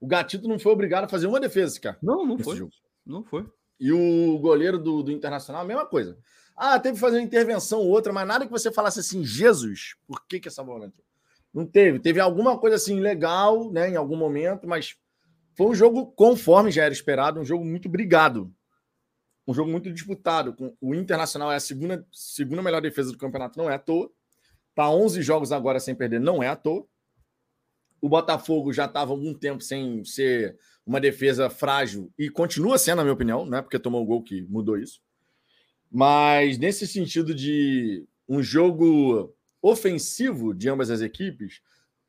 o 0.00 0.06
Gatito 0.06 0.46
não 0.46 0.58
foi 0.58 0.72
obrigado 0.72 1.04
a 1.04 1.08
fazer 1.08 1.26
uma 1.26 1.40
defesa, 1.40 1.80
cara. 1.80 1.98
Não, 2.00 2.24
não 2.24 2.38
foi. 2.38 2.56
Jogo. 2.56 2.72
Não 3.04 3.24
foi. 3.24 3.46
E 3.80 3.92
o 3.92 4.38
goleiro 4.38 4.78
do, 4.78 5.02
do 5.02 5.10
Internacional, 5.10 5.62
a 5.62 5.64
mesma 5.64 5.86
coisa. 5.86 6.18
Ah, 6.56 6.78
teve 6.78 6.94
que 6.94 7.00
fazer 7.00 7.18
uma 7.18 7.24
intervenção 7.24 7.78
ou 7.80 7.88
outra, 7.88 8.12
mas 8.12 8.26
nada 8.26 8.44
que 8.44 8.50
você 8.50 8.72
falasse 8.72 9.00
assim, 9.00 9.24
Jesus, 9.24 9.96
por 10.06 10.26
que, 10.26 10.40
que 10.40 10.48
essa 10.48 10.62
bola 10.62 10.86
entrou? 10.86 11.06
Não 11.52 11.66
teve. 11.66 11.98
Teve 11.98 12.20
alguma 12.20 12.58
coisa 12.58 12.76
assim 12.76 13.00
legal, 13.00 13.70
né, 13.72 13.90
em 13.90 13.96
algum 13.96 14.16
momento, 14.16 14.66
mas 14.66 14.96
foi 15.56 15.66
um 15.66 15.74
jogo 15.74 16.06
conforme 16.12 16.70
já 16.70 16.84
era 16.84 16.92
esperado, 16.92 17.40
um 17.40 17.44
jogo 17.44 17.64
muito 17.64 17.88
brigado. 17.88 18.52
Um 19.46 19.54
jogo 19.54 19.70
muito 19.70 19.90
disputado. 19.92 20.54
O 20.80 20.94
Internacional 20.94 21.50
é 21.50 21.56
a 21.56 21.60
segunda, 21.60 22.06
segunda 22.12 22.62
melhor 22.62 22.82
defesa 22.82 23.10
do 23.10 23.18
campeonato, 23.18 23.58
não 23.58 23.70
é 23.70 23.74
à 23.74 23.78
toa. 23.78 24.10
Tá 24.74 24.90
11 24.90 25.22
jogos 25.22 25.50
agora 25.50 25.80
sem 25.80 25.94
perder, 25.94 26.20
não 26.20 26.42
é 26.42 26.48
à 26.48 26.54
toa. 26.54 26.86
O 28.00 28.08
Botafogo 28.08 28.72
já 28.72 28.84
estava 28.84 29.10
algum 29.10 29.34
tempo 29.34 29.60
sem 29.62 30.04
ser 30.04 30.56
uma 30.86 31.00
defesa 31.00 31.50
frágil 31.50 32.12
e 32.16 32.30
continua 32.30 32.78
sendo, 32.78 32.98
na 32.98 33.02
minha 33.02 33.14
opinião, 33.14 33.44
não 33.44 33.58
é 33.58 33.62
porque 33.62 33.78
tomou 33.78 34.02
um 34.02 34.06
gol 34.06 34.22
que 34.22 34.42
mudou 34.42 34.78
isso. 34.78 35.00
Mas 35.90 36.58
nesse 36.58 36.86
sentido 36.86 37.34
de 37.34 38.06
um 38.28 38.42
jogo 38.42 39.34
ofensivo 39.60 40.54
de 40.54 40.68
ambas 40.68 40.90
as 40.90 41.00
equipes, 41.00 41.60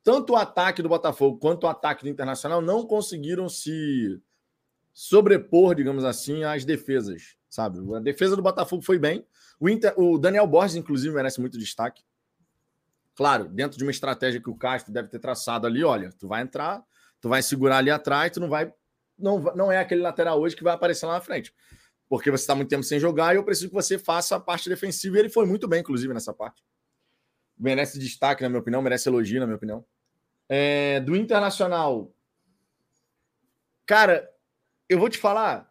tanto 0.04 0.34
o 0.34 0.36
ataque 0.36 0.82
do 0.82 0.90
Botafogo 0.90 1.38
quanto 1.38 1.66
o 1.66 1.68
ataque 1.68 2.04
do 2.04 2.10
Internacional 2.10 2.62
não 2.62 2.86
conseguiram 2.86 3.50
se 3.50 4.20
sobrepor, 4.94 5.76
digamos 5.76 6.04
assim, 6.04 6.44
às 6.44 6.66
defesas, 6.66 7.38
sabe? 7.50 7.80
A 7.96 8.00
defesa 8.00 8.36
do 8.36 8.42
Botafogo 8.42 8.84
foi 8.84 8.98
bem. 9.00 9.26
O, 9.60 9.70
Inter, 9.70 9.94
o 9.98 10.18
Daniel 10.18 10.48
Borges, 10.48 10.76
inclusive, 10.76 11.14
merece 11.14 11.40
muito 11.40 11.58
destaque. 11.58 12.04
Claro, 13.16 13.50
dentro 13.50 13.78
de 13.78 13.84
uma 13.84 13.92
estratégia 13.92 14.42
que 14.42 14.50
o 14.50 14.56
Castro 14.56 14.94
deve 14.94 15.10
ter 15.10 15.20
traçado 15.20 15.68
ali, 15.68 15.84
olha, 15.84 16.12
tu 16.18 16.28
vai 16.28 16.42
entrar, 16.42 16.84
tu 17.20 17.28
vai 17.28 17.42
segurar 17.42 17.78
ali 17.78 17.92
atrás, 17.92 18.32
tu 18.32 18.40
não 18.40 18.50
vai. 18.50 18.74
Não, 19.18 19.40
não 19.56 19.72
é 19.72 19.78
aquele 19.78 20.02
lateral 20.02 20.40
hoje 20.40 20.56
que 20.56 20.64
vai 20.64 20.74
aparecer 20.74 21.06
lá 21.06 21.14
na 21.14 21.22
frente. 21.22 21.54
Porque 22.08 22.32
você 22.32 22.44
está 22.44 22.56
muito 22.56 22.70
tempo 22.70 22.84
sem 22.84 23.00
jogar 23.00 23.34
e 23.34 23.38
eu 23.38 23.44
preciso 23.44 23.68
que 23.68 23.76
você 23.76 24.00
faça 24.00 24.38
a 24.38 24.40
parte 24.40 24.70
defensiva. 24.70 25.18
E 25.18 25.20
ele 25.20 25.30
foi 25.30 25.46
muito 25.46 25.68
bem, 25.68 25.82
inclusive, 25.82 26.14
nessa 26.14 26.34
parte. 26.34 26.64
Merece 27.60 28.00
destaque, 28.00 28.42
na 28.42 28.50
minha 28.50 28.62
opinião, 28.62 28.82
merece 28.82 29.10
elogio, 29.10 29.40
na 29.40 29.46
minha 29.46 29.58
opinião. 29.58 29.84
É, 30.48 31.00
do 31.02 31.16
Internacional. 31.16 32.14
Cara, 33.86 34.32
eu 34.88 34.98
vou 34.98 35.10
te 35.10 35.18
falar. 35.18 35.70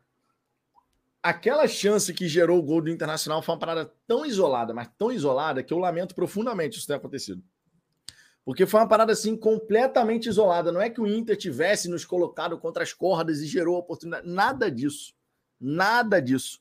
Aquela 1.23 1.66
chance 1.66 2.12
que 2.12 2.28
gerou 2.28 2.59
o 2.59 2.62
gol 2.62 2.83
do 2.83 2.90
Internacional 2.90 3.42
foi 3.42 3.54
uma 3.54 3.59
parada 3.59 3.92
tão 4.07 4.25
isolada, 4.25 4.75
mas 4.75 4.88
tão 4.99 5.11
isolada, 5.11 5.62
que 5.62 5.73
eu 5.73 5.78
lamento 5.78 6.14
profundamente 6.14 6.78
isso 6.78 6.87
ter 6.87 6.95
acontecido. 6.95 7.42
Porque 8.45 8.66
foi 8.66 8.80
uma 8.80 8.88
parada 8.88 9.12
assim 9.12 9.37
completamente 9.37 10.28
isolada. 10.28 10.73
Não 10.73 10.80
é 10.80 10.88
que 10.88 11.00
o 11.00 11.07
Inter 11.07 11.37
tivesse 11.37 11.88
nos 11.88 12.04
colocado 12.04 12.59
contra 12.59 12.83
as 12.83 12.92
cordas 12.92 13.40
e 13.40 13.47
gerou 13.47 13.76
a 13.76 13.80
oportunidade. 13.80 14.26
Nada 14.28 14.71
disso. 14.71 15.14
Nada 15.61 16.21
disso. 16.21 16.61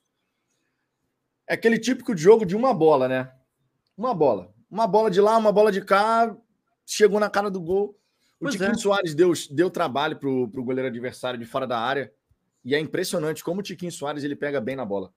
É 1.46 1.54
aquele 1.54 1.78
típico 1.78 2.14
jogo 2.16 2.44
de 2.44 2.54
uma 2.54 2.74
bola, 2.74 3.08
né? 3.08 3.32
Uma 3.96 4.12
bola. 4.12 4.54
Uma 4.70 4.86
bola 4.86 5.10
de 5.10 5.20
lá, 5.20 5.36
uma 5.36 5.52
bola 5.52 5.72
de 5.72 5.80
cá, 5.80 6.36
chegou 6.84 7.18
na 7.18 7.30
cara 7.30 7.50
do 7.50 7.60
gol. 7.60 7.98
O 8.38 8.44
pois 8.44 8.52
Tiquinho 8.52 8.72
é. 8.72 8.78
Soares 8.78 9.14
deu, 9.14 9.32
deu 9.50 9.70
trabalho 9.70 10.16
pro, 10.16 10.48
pro 10.48 10.64
goleiro 10.64 10.88
adversário 10.88 11.38
de 11.38 11.46
fora 11.46 11.66
da 11.66 11.78
área. 11.78 12.12
E 12.64 12.74
é 12.74 12.78
impressionante 12.78 13.42
como 13.42 13.60
o 13.60 13.62
Tiquinho 13.62 13.90
Soares 13.92 14.24
ele 14.24 14.36
pega 14.36 14.60
bem 14.60 14.76
na 14.76 14.84
bola. 14.84 15.12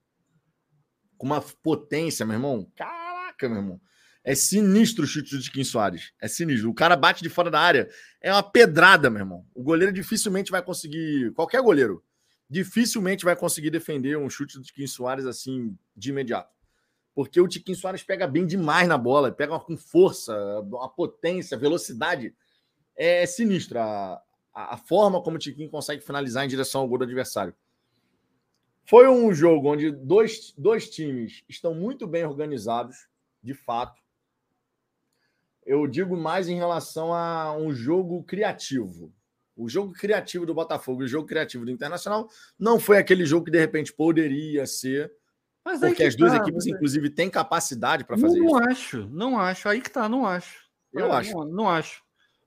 Com 1.16 1.26
uma 1.26 1.40
potência, 1.40 2.24
meu 2.26 2.34
irmão. 2.34 2.70
Caraca, 2.74 3.48
meu 3.48 3.58
irmão. 3.58 3.80
É 4.24 4.34
sinistro 4.34 5.04
o 5.04 5.06
chute 5.06 5.36
do 5.36 5.42
Tiquinho 5.42 5.64
Soares. 5.64 6.12
É 6.20 6.28
sinistro. 6.28 6.70
O 6.70 6.74
cara 6.74 6.96
bate 6.96 7.22
de 7.22 7.28
fora 7.28 7.50
da 7.50 7.60
área. 7.60 7.88
É 8.20 8.32
uma 8.32 8.42
pedrada, 8.42 9.10
meu 9.10 9.20
irmão. 9.20 9.46
O 9.54 9.62
goleiro 9.62 9.92
dificilmente 9.92 10.50
vai 10.50 10.62
conseguir. 10.62 11.32
Qualquer 11.32 11.60
goleiro 11.60 12.02
dificilmente 12.48 13.24
vai 13.24 13.34
conseguir 13.34 13.70
defender 13.70 14.16
um 14.16 14.28
chute 14.28 14.58
do 14.58 14.64
Tiquinho 14.64 14.86
Soares 14.86 15.26
assim 15.26 15.76
de 15.96 16.10
imediato. 16.10 16.51
Porque 17.14 17.40
o 17.40 17.48
Tiquinho 17.48 17.76
Soares 17.76 18.02
pega 18.02 18.26
bem 18.26 18.46
demais 18.46 18.88
na 18.88 18.96
bola, 18.96 19.30
pega 19.30 19.58
com 19.58 19.76
força, 19.76 20.34
a 20.80 20.88
potência, 20.88 21.58
velocidade. 21.58 22.34
É 22.96 23.26
sinistra 23.26 23.82
a, 23.82 24.74
a, 24.74 24.76
forma 24.76 25.22
como 25.22 25.36
o 25.36 25.38
Tiquinho 25.38 25.70
consegue 25.70 26.02
finalizar 26.02 26.44
em 26.44 26.48
direção 26.48 26.80
ao 26.80 26.88
gol 26.88 26.98
do 26.98 27.04
adversário. 27.04 27.54
Foi 28.84 29.08
um 29.08 29.32
jogo 29.32 29.72
onde 29.72 29.90
dois, 29.90 30.52
dois 30.56 30.90
times 30.90 31.44
estão 31.48 31.74
muito 31.74 32.06
bem 32.06 32.24
organizados, 32.24 33.08
de 33.42 33.54
fato. 33.54 34.02
Eu 35.64 35.86
digo 35.86 36.16
mais 36.16 36.48
em 36.48 36.56
relação 36.56 37.14
a 37.14 37.56
um 37.56 37.72
jogo 37.72 38.22
criativo. 38.24 39.12
O 39.56 39.68
jogo 39.68 39.92
criativo 39.92 40.44
do 40.44 40.54
Botafogo 40.54 41.02
e 41.02 41.04
o 41.04 41.08
jogo 41.08 41.28
criativo 41.28 41.64
do 41.64 41.70
Internacional 41.70 42.28
não 42.58 42.80
foi 42.80 42.98
aquele 42.98 43.24
jogo 43.24 43.44
que 43.44 43.50
de 43.50 43.58
repente 43.58 43.92
poderia 43.92 44.66
ser. 44.66 45.12
Porque 45.62 46.04
as 46.04 46.16
duas 46.16 46.32
tá, 46.32 46.38
equipes, 46.38 46.66
inclusive, 46.66 47.10
têm 47.10 47.30
capacidade 47.30 48.04
para 48.04 48.18
fazer 48.18 48.38
não 48.38 48.46
isso. 48.46 48.54
Não 48.54 48.70
acho, 48.70 49.08
não 49.10 49.38
acho. 49.38 49.68
Aí 49.68 49.80
que 49.80 49.90
tá, 49.90 50.08
não 50.08 50.26
acho. 50.26 50.62
Eu 50.92 51.08
não, 51.08 51.12
acho. 51.12 51.32
Não, 51.32 51.44
não 51.44 51.68
acho. 51.70 52.02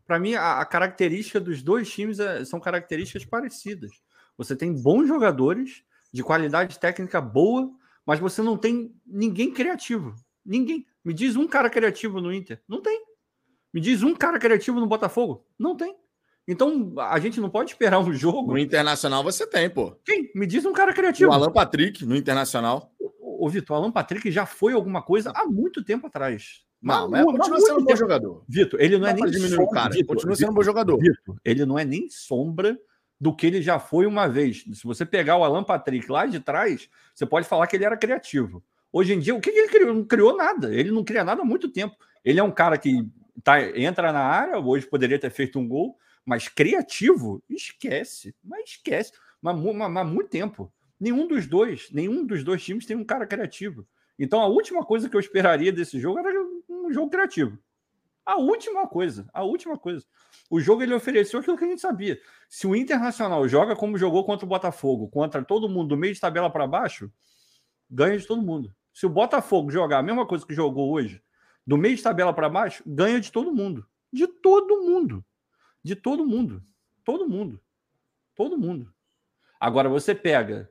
Para 0.05 0.19
mim, 0.19 0.35
a, 0.35 0.59
a, 0.59 0.65
característica 0.65 1.39
dos 1.39 1.63
dois 1.63 1.89
times 1.89 2.19
é, 2.19 2.43
são 2.45 2.59
características 2.59 3.25
parecidas. 3.25 3.91
Você 4.37 4.55
tem 4.55 4.73
bons 4.73 5.07
jogadores, 5.07 5.83
de 6.11 6.23
qualidade 6.23 6.79
técnica 6.79 7.19
boa, 7.19 7.69
mas 8.05 8.19
você 8.19 8.41
não 8.41 8.57
tem 8.57 8.93
ninguém 9.05 9.51
criativo. 9.51 10.15
Ninguém. 10.45 10.85
Me 11.03 11.13
diz 11.13 11.35
um 11.35 11.47
cara 11.47 11.69
criativo 11.69 12.21
no 12.21 12.33
Inter. 12.33 12.61
Não 12.67 12.81
tem. 12.81 13.03
Me 13.73 13.81
diz 13.81 14.01
um 14.03 14.15
cara 14.15 14.39
criativo 14.39 14.79
no 14.79 14.87
Botafogo. 14.87 15.45
Não 15.59 15.75
tem. 15.75 15.95
Então, 16.47 16.93
a 16.99 17.19
gente 17.19 17.41
não 17.41 17.49
pode 17.49 17.71
esperar 17.71 17.99
um 17.99 18.13
jogo. 18.13 18.53
No 18.53 18.57
Internacional 18.57 19.23
você 19.23 19.47
tem, 19.47 19.69
pô. 19.69 19.99
Quem? 20.05 20.31
Me 20.35 20.45
diz 20.45 20.63
um 20.63 20.71
cara 20.71 20.93
criativo. 20.93 21.31
O 21.31 21.33
Alan 21.33 21.51
Patrick, 21.51 22.05
no 22.05 22.15
Internacional. 22.15 22.93
Ô, 23.45 23.49
Vitor, 23.49 23.77
o 23.77 23.79
Alan 23.79 23.91
Patrick 23.91 24.31
já 24.31 24.43
foi 24.43 24.73
alguma 24.73 25.03
coisa 25.03 25.31
há 25.35 25.45
muito 25.45 25.83
tempo 25.83 26.07
atrás. 26.07 26.63
Não, 26.81 27.07
mas 27.07 27.23
continua 27.23 27.61
sendo 27.61 27.79
um 27.79 27.83
bom 27.83 27.95
jogador. 27.95 28.43
Vitor, 28.49 28.81
ele 28.81 28.97
não, 28.97 29.07
é 29.07 29.13
não 29.13 29.19
é 29.19 29.21
nem 29.21 29.31
diminuir 29.31 29.49
sombra, 29.49 29.65
o 29.65 29.69
cara. 29.69 29.93
Vitor, 29.93 30.15
continua 30.15 30.35
sendo 30.35 30.49
um 30.49 30.53
bom 30.55 30.63
jogador. 30.63 30.97
Vitor, 30.97 31.35
ele 31.45 31.63
não 31.63 31.77
é 31.77 31.85
nem 31.85 32.09
sombra 32.09 32.75
do 33.21 33.35
que 33.35 33.45
ele 33.45 33.61
já 33.61 33.77
foi 33.77 34.07
uma 34.07 34.27
vez. 34.27 34.65
Se 34.73 34.83
você 34.83 35.05
pegar 35.05 35.37
o 35.37 35.43
Alan 35.43 35.63
Patrick 35.63 36.11
lá 36.11 36.25
de 36.25 36.39
trás, 36.39 36.89
você 37.13 37.23
pode 37.23 37.47
falar 37.47 37.67
que 37.67 37.75
ele 37.75 37.85
era 37.85 37.95
criativo. 37.95 38.63
Hoje 38.91 39.13
em 39.13 39.19
dia, 39.19 39.35
o 39.35 39.39
que, 39.39 39.51
que 39.51 39.59
ele 39.59 39.67
criou? 39.67 39.93
Não 39.93 40.03
criou 40.03 40.35
nada. 40.35 40.73
Ele 40.73 40.89
não 40.89 41.03
cria 41.03 41.23
nada 41.23 41.43
há 41.43 41.45
muito 41.45 41.69
tempo. 41.69 41.95
Ele 42.23 42.39
é 42.39 42.43
um 42.43 42.49
cara 42.51 42.79
que 42.79 43.07
tá, 43.43 43.61
entra 43.77 44.11
na 44.11 44.23
área, 44.23 44.57
hoje 44.57 44.87
poderia 44.87 45.19
ter 45.19 45.29
feito 45.29 45.59
um 45.59 45.67
gol, 45.67 45.95
mas 46.25 46.47
criativo, 46.47 47.43
esquece. 47.47 48.33
Mas 48.43 48.71
esquece. 48.71 49.11
Mas, 49.39 49.55
mas, 49.55 49.91
mas 49.91 50.07
muito 50.07 50.31
tempo. 50.31 50.73
Nenhum 50.99 51.27
dos 51.27 51.47
dois, 51.47 51.89
nenhum 51.91 52.25
dos 52.25 52.43
dois 52.43 52.63
times 52.63 52.85
tem 52.85 52.95
um 52.95 53.03
cara 53.03 53.25
criativo. 53.27 53.87
Então 54.17 54.41
a 54.41 54.47
última 54.47 54.83
coisa 54.85 55.09
que 55.09 55.15
eu 55.15 55.19
esperaria 55.19 55.71
desse 55.71 55.99
jogo 55.99 56.19
era 56.19 56.39
um 56.69 56.91
jogo 56.91 57.09
criativo. 57.09 57.57
A 58.25 58.37
última 58.37 58.87
coisa, 58.87 59.29
a 59.33 59.43
última 59.43 59.77
coisa. 59.77 60.05
O 60.49 60.59
jogo 60.59 60.81
ele 60.81 60.93
ofereceu 60.93 61.39
aquilo 61.39 61.57
que 61.57 61.65
a 61.65 61.67
gente 61.67 61.81
sabia. 61.81 62.19
Se 62.49 62.65
o 62.65 62.75
Internacional 62.75 63.47
joga 63.47 63.75
como 63.75 63.97
jogou 63.97 64.25
contra 64.25 64.45
o 64.45 64.49
Botafogo, 64.49 65.07
contra 65.09 65.43
todo 65.43 65.69
mundo 65.69 65.89
do 65.89 65.97
meio 65.97 66.13
de 66.13 66.19
tabela 66.19 66.49
para 66.49 66.65
baixo, 66.65 67.11
ganha 67.89 68.17
de 68.17 68.25
todo 68.25 68.41
mundo. 68.41 68.73
Se 68.93 69.05
o 69.05 69.09
Botafogo 69.09 69.69
jogar 69.69 69.99
a 69.99 70.03
mesma 70.03 70.25
coisa 70.25 70.45
que 70.45 70.55
jogou 70.55 70.91
hoje, 70.91 71.21
do 71.67 71.77
meio 71.77 71.95
de 71.95 72.01
tabela 72.01 72.33
para 72.33 72.49
baixo, 72.49 72.81
ganha 72.85 73.19
de 73.19 73.31
todo 73.31 73.53
mundo. 73.53 73.85
De 74.11 74.25
todo 74.25 74.81
mundo 74.83 75.23
de 75.85 75.95
todo 75.95 76.25
mundo. 76.25 76.63
Todo 77.03 77.29
mundo. 77.29 77.61
Todo 78.33 78.57
mundo. 78.57 78.91
Agora 79.59 79.87
você 79.87 80.15
pega 80.15 80.67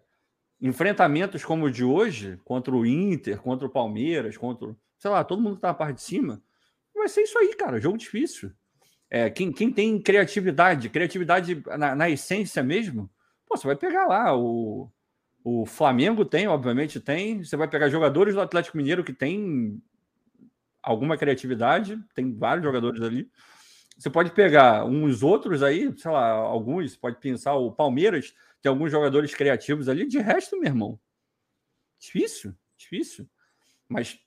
enfrentamentos 0.64 1.44
como 1.44 1.66
o 1.66 1.71
de 1.71 1.85
hoje, 1.85 2.40
contra 2.42 2.75
o 2.75 2.87
Inter, 2.87 3.38
contra 3.38 3.66
o 3.66 3.71
Palmeiras, 3.71 4.38
contra, 4.38 4.75
sei 4.99 5.11
lá, 5.11 5.23
todo 5.23 5.42
mundo 5.42 5.56
que 5.56 5.61
tá 5.61 5.68
na 5.68 5.75
parte 5.75 5.97
de 5.97 6.02
cima, 6.02 6.42
vai 6.94 7.06
ser 7.06 7.21
isso 7.21 7.37
aí, 7.38 7.54
cara. 7.54 7.78
Jogo 7.78 7.99
difícil. 7.99 8.50
É, 9.11 9.28
quem, 9.28 9.52
quem 9.52 9.71
tem 9.71 10.00
criatividade, 10.00 10.88
criatividade 10.88 11.62
na, 11.78 11.94
na 11.94 12.09
essência 12.09 12.62
mesmo, 12.62 13.11
pô, 13.47 13.59
você 13.59 13.66
vai 13.66 13.76
pegar 13.76 14.06
lá 14.06 14.35
o, 14.35 14.90
o 15.44 15.66
Flamengo 15.66 16.25
tem, 16.25 16.49
obviamente 16.49 16.99
tem. 16.99 17.44
Você 17.44 17.59
vai 17.59 17.68
pegar 17.68 17.90
jogadores 17.90 18.35
do 18.35 18.40
Atlético 18.40 18.78
Mineiro 18.78 19.04
que 19.04 19.12
tem 19.12 19.78
alguma 20.83 21.18
criatividade, 21.18 22.02
tem 22.14 22.35
vários 22.35 22.64
jogadores 22.64 23.02
ali. 23.02 23.30
Você 23.99 24.09
pode 24.09 24.30
pegar 24.30 24.87
uns 24.87 25.23
outros 25.23 25.62
aí, 25.62 25.92
sei 25.99 26.11
lá, 26.11 26.30
alguns, 26.30 26.97
pode 26.97 27.21
pensar 27.21 27.54
o 27.54 27.71
Palmeiras, 27.71 28.35
tem 28.64 28.71
alguns 28.71 28.90
jogadores 28.90 29.35
criativos 29.35 29.90
ali, 29.90 30.06
de 30.06 30.18
resto, 30.18 30.59
meu 30.59 30.71
irmão. 30.71 30.99
Difícil, 31.99 32.54
difícil. 32.78 33.28
Mas 33.87 34.18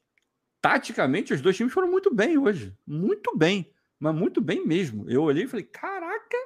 taticamente 0.62 1.34
os 1.34 1.42
dois 1.42 1.58
times 1.58 1.74
foram 1.74 1.90
muito 1.90 2.14
bem 2.14 2.38
hoje. 2.38 2.78
Muito 2.86 3.36
bem, 3.36 3.74
mas 4.00 4.14
muito 4.14 4.40
bem 4.40 4.64
mesmo. 4.64 5.10
Eu 5.10 5.24
olhei 5.24 5.46
e 5.46 5.48
falei: 5.48 5.66
caraca, 5.66 6.38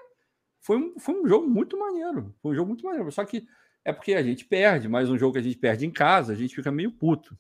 foi 0.61 0.77
um, 0.77 0.97
foi 0.97 1.21
um 1.21 1.27
jogo 1.27 1.49
muito 1.49 1.77
maneiro. 1.77 2.33
Foi 2.41 2.53
um 2.53 2.55
jogo 2.55 2.69
muito 2.69 2.85
maneiro. 2.85 3.11
Só 3.11 3.25
que 3.25 3.45
é 3.83 3.91
porque 3.91 4.13
a 4.13 4.23
gente 4.23 4.45
perde, 4.45 4.87
mais 4.87 5.09
um 5.09 5.17
jogo 5.17 5.33
que 5.33 5.39
a 5.39 5.43
gente 5.43 5.57
perde 5.57 5.85
em 5.85 5.91
casa, 5.91 6.31
a 6.31 6.35
gente 6.35 6.55
fica 6.55 6.71
meio 6.71 6.93
puto. 6.93 7.37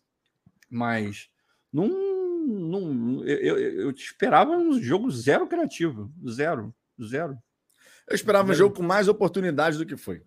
Mas 0.69 1.29
Não, 1.71 1.87
não, 1.87 3.23
eu, 3.23 3.57
eu, 3.57 3.91
esperava 3.91 4.51
um 4.51 4.77
jogo 4.81 5.09
zero 5.09 5.47
criativo. 5.47 6.11
Zero. 6.29 6.75
Zero. 7.01 7.41
Eu 8.05 8.15
esperava 8.15 8.47
zero. 8.47 8.53
um 8.53 8.57
jogo 8.57 8.75
com 8.75 8.83
mais 8.83 9.07
oportunidades 9.07 9.77
do 9.77 9.85
que 9.85 9.95
foi. 9.95 10.21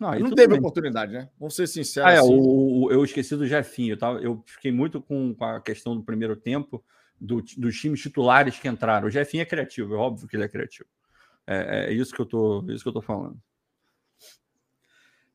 Não, 0.00 0.18
não 0.18 0.30
teve 0.30 0.48
bem. 0.48 0.58
oportunidade, 0.58 1.12
né? 1.12 1.28
Vamos 1.38 1.54
ser 1.54 1.66
sinceros. 1.66 2.10
Ah, 2.10 2.14
é, 2.14 2.18
assim. 2.18 2.32
o, 2.32 2.84
o, 2.84 2.90
eu 2.90 3.04
esqueci 3.04 3.36
do 3.36 3.46
Jefinho. 3.46 3.98
Tá? 3.98 4.08
Eu 4.12 4.42
fiquei 4.46 4.72
muito 4.72 5.02
com, 5.02 5.34
com 5.34 5.44
a 5.44 5.60
questão 5.60 5.94
do 5.94 6.02
primeiro 6.02 6.34
tempo 6.34 6.82
do, 7.20 7.42
dos 7.58 7.78
times 7.78 8.00
titulares 8.00 8.58
que 8.58 8.66
entraram. 8.66 9.08
O 9.08 9.10
Jefinho 9.10 9.42
é 9.42 9.44
criativo, 9.44 9.94
é 9.94 9.98
óbvio 9.98 10.26
que 10.26 10.34
ele 10.34 10.44
é 10.44 10.48
criativo. 10.48 10.88
É, 11.46 11.90
é 11.90 11.92
isso 11.92 12.14
que 12.14 12.20
eu 12.20 12.24
tô, 12.24 12.64
é 12.66 12.72
isso 12.72 12.82
que 12.82 12.88
eu 12.88 12.94
tô 12.94 13.02
falando. 13.02 13.38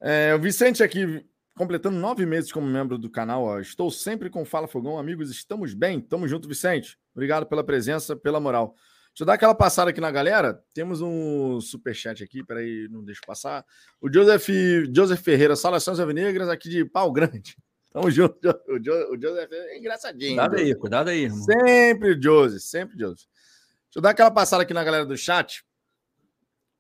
É, 0.02 0.34
o 0.34 0.40
Vicente 0.40 0.82
aqui, 0.82 1.24
completando 1.56 1.98
nove 1.98 2.26
meses 2.26 2.52
como 2.52 2.66
membro 2.66 2.98
do 2.98 3.10
canal. 3.10 3.44
Ó. 3.44 3.60
Estou 3.60 3.92
sempre 3.92 4.32
com 4.32 4.44
Fala 4.44 4.68
Fogão, 4.68 4.98
amigos. 4.98 5.30
Estamos 5.30 5.76
bem? 5.76 6.02
Tamo 6.02 6.28
junto, 6.28 6.48
Vicente. 6.48 6.98
Obrigado 7.14 7.46
pela 7.46 7.64
presença, 7.64 8.16
pela 8.16 8.40
moral. 8.40 8.76
Deixa 9.16 9.24
eu 9.24 9.28
dar 9.28 9.36
aquela 9.36 9.56
passada 9.56 9.92
aqui 9.92 10.02
na 10.02 10.12
galera. 10.12 10.62
Temos 10.74 11.00
um 11.00 11.62
superchat 11.62 12.22
aqui, 12.22 12.44
peraí, 12.44 12.90
não 12.92 13.02
deixa 13.02 13.22
passar. 13.26 13.66
O 14.02 14.12
Joseph, 14.12 14.50
Joseph 14.94 15.22
Ferreira, 15.22 15.56
Salações 15.56 16.02
Avenegras, 16.02 16.50
aqui 16.50 16.68
de 16.68 16.84
Pau 16.84 17.10
Grande. 17.14 17.56
Tamo 17.94 18.12
junto. 18.12 18.36
O, 18.68 18.78
jo, 18.78 18.92
o 19.14 19.22
Joseph 19.22 19.50
é 19.54 19.78
engraçadinho. 19.78 20.36
Cuidado 20.36 20.56
aí, 20.58 20.76
cuidado 20.76 21.08
aí, 21.08 21.24
irmão. 21.24 21.44
Sempre 21.44 22.22
Joseph, 22.22 22.62
sempre 22.62 23.00
Joseph. 23.00 23.26
Deixa 23.86 24.00
eu 24.00 24.02
dar 24.02 24.10
aquela 24.10 24.30
passada 24.30 24.64
aqui 24.64 24.74
na 24.74 24.84
galera 24.84 25.06
do 25.06 25.16
chat. 25.16 25.66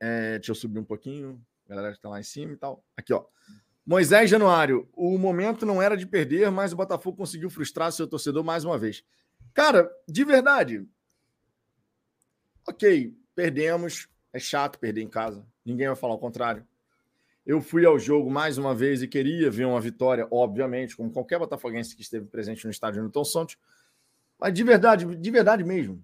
É, 0.01 0.33
deixa 0.33 0.51
eu 0.51 0.55
subir 0.55 0.79
um 0.79 0.83
pouquinho. 0.83 1.41
A 1.69 1.73
galera 1.73 1.95
que 1.95 2.01
tá 2.01 2.09
lá 2.09 2.19
em 2.19 2.23
cima 2.23 2.51
e 2.51 2.57
tal. 2.57 2.83
Aqui, 2.97 3.13
ó. 3.13 3.23
Moisés 3.85 4.29
Januário, 4.29 4.89
o 4.91 5.17
momento 5.17 5.65
não 5.65 5.81
era 5.81 5.95
de 5.95 6.05
perder, 6.05 6.51
mas 6.51 6.73
o 6.73 6.75
Botafogo 6.75 7.15
conseguiu 7.15 7.49
frustrar 7.49 7.93
seu 7.93 8.05
torcedor 8.05 8.43
mais 8.43 8.65
uma 8.65 8.77
vez. 8.77 9.05
Cara, 9.53 9.89
de 10.05 10.25
verdade. 10.25 10.85
Ok, 12.67 13.13
perdemos. 13.35 14.07
É 14.33 14.39
chato 14.39 14.79
perder 14.79 15.01
em 15.01 15.07
casa. 15.07 15.45
Ninguém 15.65 15.87
vai 15.87 15.95
falar 15.95 16.15
o 16.15 16.19
contrário. 16.19 16.67
Eu 17.45 17.61
fui 17.61 17.85
ao 17.85 17.99
jogo 17.99 18.29
mais 18.29 18.57
uma 18.57 18.73
vez 18.73 19.03
e 19.03 19.07
queria 19.07 19.51
ver 19.51 19.65
uma 19.65 19.79
vitória, 19.79 20.27
obviamente, 20.31 20.97
como 20.97 21.11
qualquer 21.11 21.37
botafoguense 21.37 21.95
que 21.95 22.01
esteve 22.01 22.25
presente 22.25 22.65
no 22.65 22.71
estádio 22.71 23.01
Newton 23.01 23.23
Santos. 23.23 23.57
Mas 24.39 24.53
de 24.53 24.63
verdade, 24.63 25.05
de 25.15 25.31
verdade 25.31 25.63
mesmo. 25.63 26.03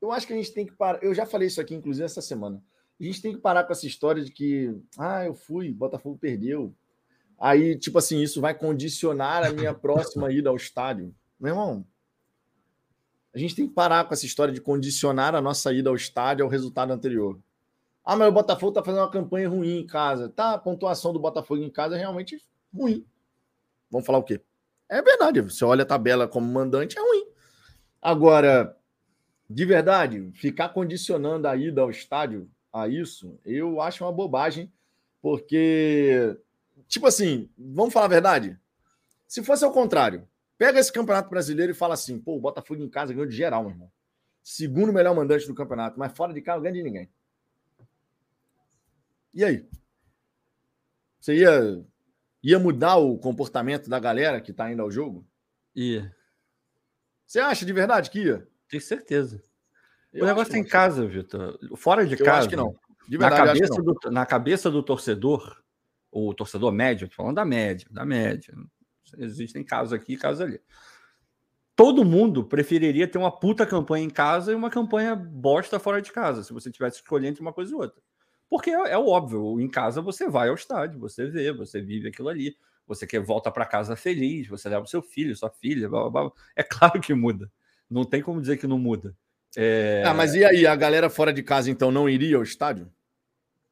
Eu 0.00 0.12
acho 0.12 0.26
que 0.26 0.32
a 0.32 0.36
gente 0.36 0.52
tem 0.52 0.66
que 0.66 0.72
parar. 0.72 1.02
Eu 1.02 1.14
já 1.14 1.24
falei 1.24 1.48
isso 1.48 1.60
aqui, 1.60 1.74
inclusive, 1.74 2.04
essa 2.04 2.20
semana. 2.20 2.62
A 3.00 3.04
gente 3.04 3.22
tem 3.22 3.32
que 3.32 3.40
parar 3.40 3.64
com 3.64 3.72
essa 3.72 3.86
história 3.86 4.22
de 4.22 4.30
que, 4.30 4.76
ah, 4.98 5.24
eu 5.24 5.34
fui, 5.34 5.72
Botafogo 5.72 6.18
perdeu. 6.18 6.74
Aí, 7.38 7.76
tipo 7.76 7.98
assim, 7.98 8.20
isso 8.22 8.40
vai 8.40 8.54
condicionar 8.54 9.44
a 9.44 9.52
minha 9.52 9.72
próxima 9.74 10.30
ida 10.30 10.50
ao 10.50 10.56
estádio. 10.56 11.14
Meu 11.40 11.52
irmão, 11.52 11.86
a 13.34 13.38
gente 13.38 13.54
tem 13.54 13.66
que 13.66 13.74
parar 13.74 14.04
com 14.04 14.12
essa 14.12 14.26
história 14.26 14.52
de 14.52 14.60
condicionar 14.60 15.34
a 15.34 15.40
nossa 15.40 15.72
ida 15.72 15.88
ao 15.88 15.96
estádio 15.96 16.44
ao 16.44 16.50
resultado 16.50 16.92
anterior. 16.92 17.38
Ah, 18.04 18.16
mas 18.16 18.28
o 18.28 18.32
Botafogo 18.32 18.70
está 18.70 18.82
fazendo 18.82 19.00
uma 19.00 19.10
campanha 19.10 19.48
ruim 19.48 19.78
em 19.78 19.86
casa. 19.86 20.28
Tá, 20.28 20.54
a 20.54 20.58
pontuação 20.58 21.12
do 21.12 21.20
Botafogo 21.20 21.62
em 21.62 21.70
casa 21.70 21.94
é 21.96 21.98
realmente 21.98 22.42
ruim. 22.74 23.06
Vamos 23.90 24.06
falar 24.06 24.18
o 24.18 24.22
quê? 24.22 24.40
É 24.88 25.00
verdade. 25.00 25.40
Você 25.40 25.64
olha 25.64 25.82
a 25.82 25.86
tabela 25.86 26.28
como 26.28 26.46
mandante, 26.46 26.98
é 26.98 27.00
ruim. 27.00 27.26
Agora, 28.00 28.76
de 29.48 29.64
verdade, 29.64 30.30
ficar 30.34 30.70
condicionando 30.70 31.46
a 31.46 31.56
ida 31.56 31.80
ao 31.80 31.90
estádio 31.90 32.50
a 32.72 32.88
isso, 32.88 33.38
eu 33.44 33.80
acho 33.80 34.02
uma 34.02 34.12
bobagem, 34.12 34.72
porque, 35.20 36.36
tipo 36.88 37.06
assim, 37.06 37.48
vamos 37.56 37.92
falar 37.92 38.06
a 38.06 38.08
verdade? 38.08 38.58
Se 39.28 39.42
fosse 39.42 39.64
ao 39.64 39.72
contrário, 39.72 40.26
pega 40.58 40.78
esse 40.78 40.92
campeonato 40.92 41.28
brasileiro 41.28 41.72
e 41.72 41.74
fala 41.74 41.94
assim: 41.94 42.18
pô, 42.18 42.36
o 42.36 42.40
Botafogo 42.40 42.82
em 42.82 42.88
casa 42.88 43.12
ganhou 43.12 43.26
de 43.26 43.36
geral, 43.36 43.62
meu 43.62 43.72
irmão. 43.72 43.92
Segundo 44.42 44.92
melhor 44.92 45.14
mandante 45.14 45.46
do 45.46 45.54
campeonato, 45.54 45.98
mas 45.98 46.12
fora 46.16 46.32
de 46.32 46.42
casa 46.42 46.56
não 46.56 46.64
ganha 46.64 46.74
de 46.74 46.82
ninguém. 46.82 47.10
E 49.32 49.44
aí? 49.44 49.66
Você 51.20 51.36
ia, 51.36 51.84
ia 52.42 52.58
mudar 52.58 52.96
o 52.96 53.16
comportamento 53.16 53.88
da 53.88 53.98
galera 53.98 54.40
que 54.40 54.50
está 54.50 54.70
indo 54.70 54.82
ao 54.82 54.90
jogo? 54.90 55.26
Ia. 55.74 56.14
Você 57.24 57.38
acha 57.38 57.64
de 57.64 57.72
verdade 57.72 58.10
que 58.10 58.24
ia? 58.24 58.46
Tenho 58.68 58.82
certeza. 58.82 59.42
Eu 60.12 60.24
o 60.24 60.26
negócio 60.26 60.54
é 60.54 60.58
em 60.58 60.64
casa, 60.64 61.06
Vitor. 61.06 61.58
Fora 61.76 62.06
de 62.06 62.14
eu 62.14 62.24
casa. 62.24 62.40
Acho 62.40 62.48
que 62.48 62.56
não. 62.56 62.76
De 63.08 63.16
verdade, 63.16 63.40
na, 63.40 63.46
cabeça 63.46 63.82
do, 63.82 64.10
na 64.10 64.26
cabeça 64.26 64.70
do 64.70 64.82
torcedor, 64.82 65.62
o 66.10 66.34
torcedor 66.34 66.72
médio, 66.72 67.08
falando 67.10 67.36
da 67.36 67.44
média, 67.44 67.86
da 67.90 68.04
média. 68.04 68.54
Existem 69.18 69.64
casos 69.64 69.92
aqui 69.92 70.14
e 70.14 70.16
casos 70.16 70.40
ali. 70.40 70.60
Todo 71.74 72.04
mundo 72.04 72.44
preferiria 72.44 73.08
ter 73.08 73.18
uma 73.18 73.30
puta 73.30 73.66
campanha 73.66 74.04
em 74.04 74.10
casa 74.10 74.52
e 74.52 74.54
uma 74.54 74.70
campanha 74.70 75.16
bosta 75.16 75.78
fora 75.78 76.02
de 76.02 76.12
casa, 76.12 76.44
se 76.44 76.52
você 76.52 76.70
tivesse 76.70 76.96
escolhendo 76.96 77.30
entre 77.30 77.42
uma 77.42 77.52
coisa 77.52 77.72
e 77.72 77.74
outra. 77.74 78.00
Porque 78.48 78.70
é, 78.70 78.92
é 78.92 78.98
óbvio, 78.98 79.58
em 79.58 79.68
casa 79.68 80.02
você 80.02 80.28
vai 80.28 80.48
ao 80.48 80.54
estádio, 80.54 81.00
você 81.00 81.26
vê, 81.26 81.52
você 81.52 81.80
vive 81.80 82.08
aquilo 82.08 82.28
ali, 82.28 82.54
você 82.86 83.06
quer 83.06 83.20
volta 83.20 83.50
para 83.50 83.64
casa 83.64 83.96
feliz, 83.96 84.46
você 84.48 84.68
leva 84.68 84.84
o 84.84 84.86
seu 84.86 85.00
filho, 85.00 85.34
sua 85.34 85.50
filha, 85.50 85.88
blá, 85.88 86.10
blá, 86.10 86.22
blá. 86.24 86.32
é 86.54 86.62
claro 86.62 87.00
que 87.00 87.14
muda. 87.14 87.50
Não 87.88 88.04
tem 88.04 88.22
como 88.22 88.40
dizer 88.40 88.58
que 88.58 88.66
não 88.66 88.78
muda. 88.78 89.16
É... 89.56 90.02
Ah, 90.04 90.14
mas 90.14 90.34
e 90.34 90.44
aí, 90.44 90.66
a 90.66 90.74
galera 90.76 91.10
fora 91.10 91.32
de 91.32 91.42
casa 91.42 91.70
então 91.70 91.90
não 91.90 92.08
iria 92.08 92.36
ao 92.36 92.42
estádio? 92.42 92.90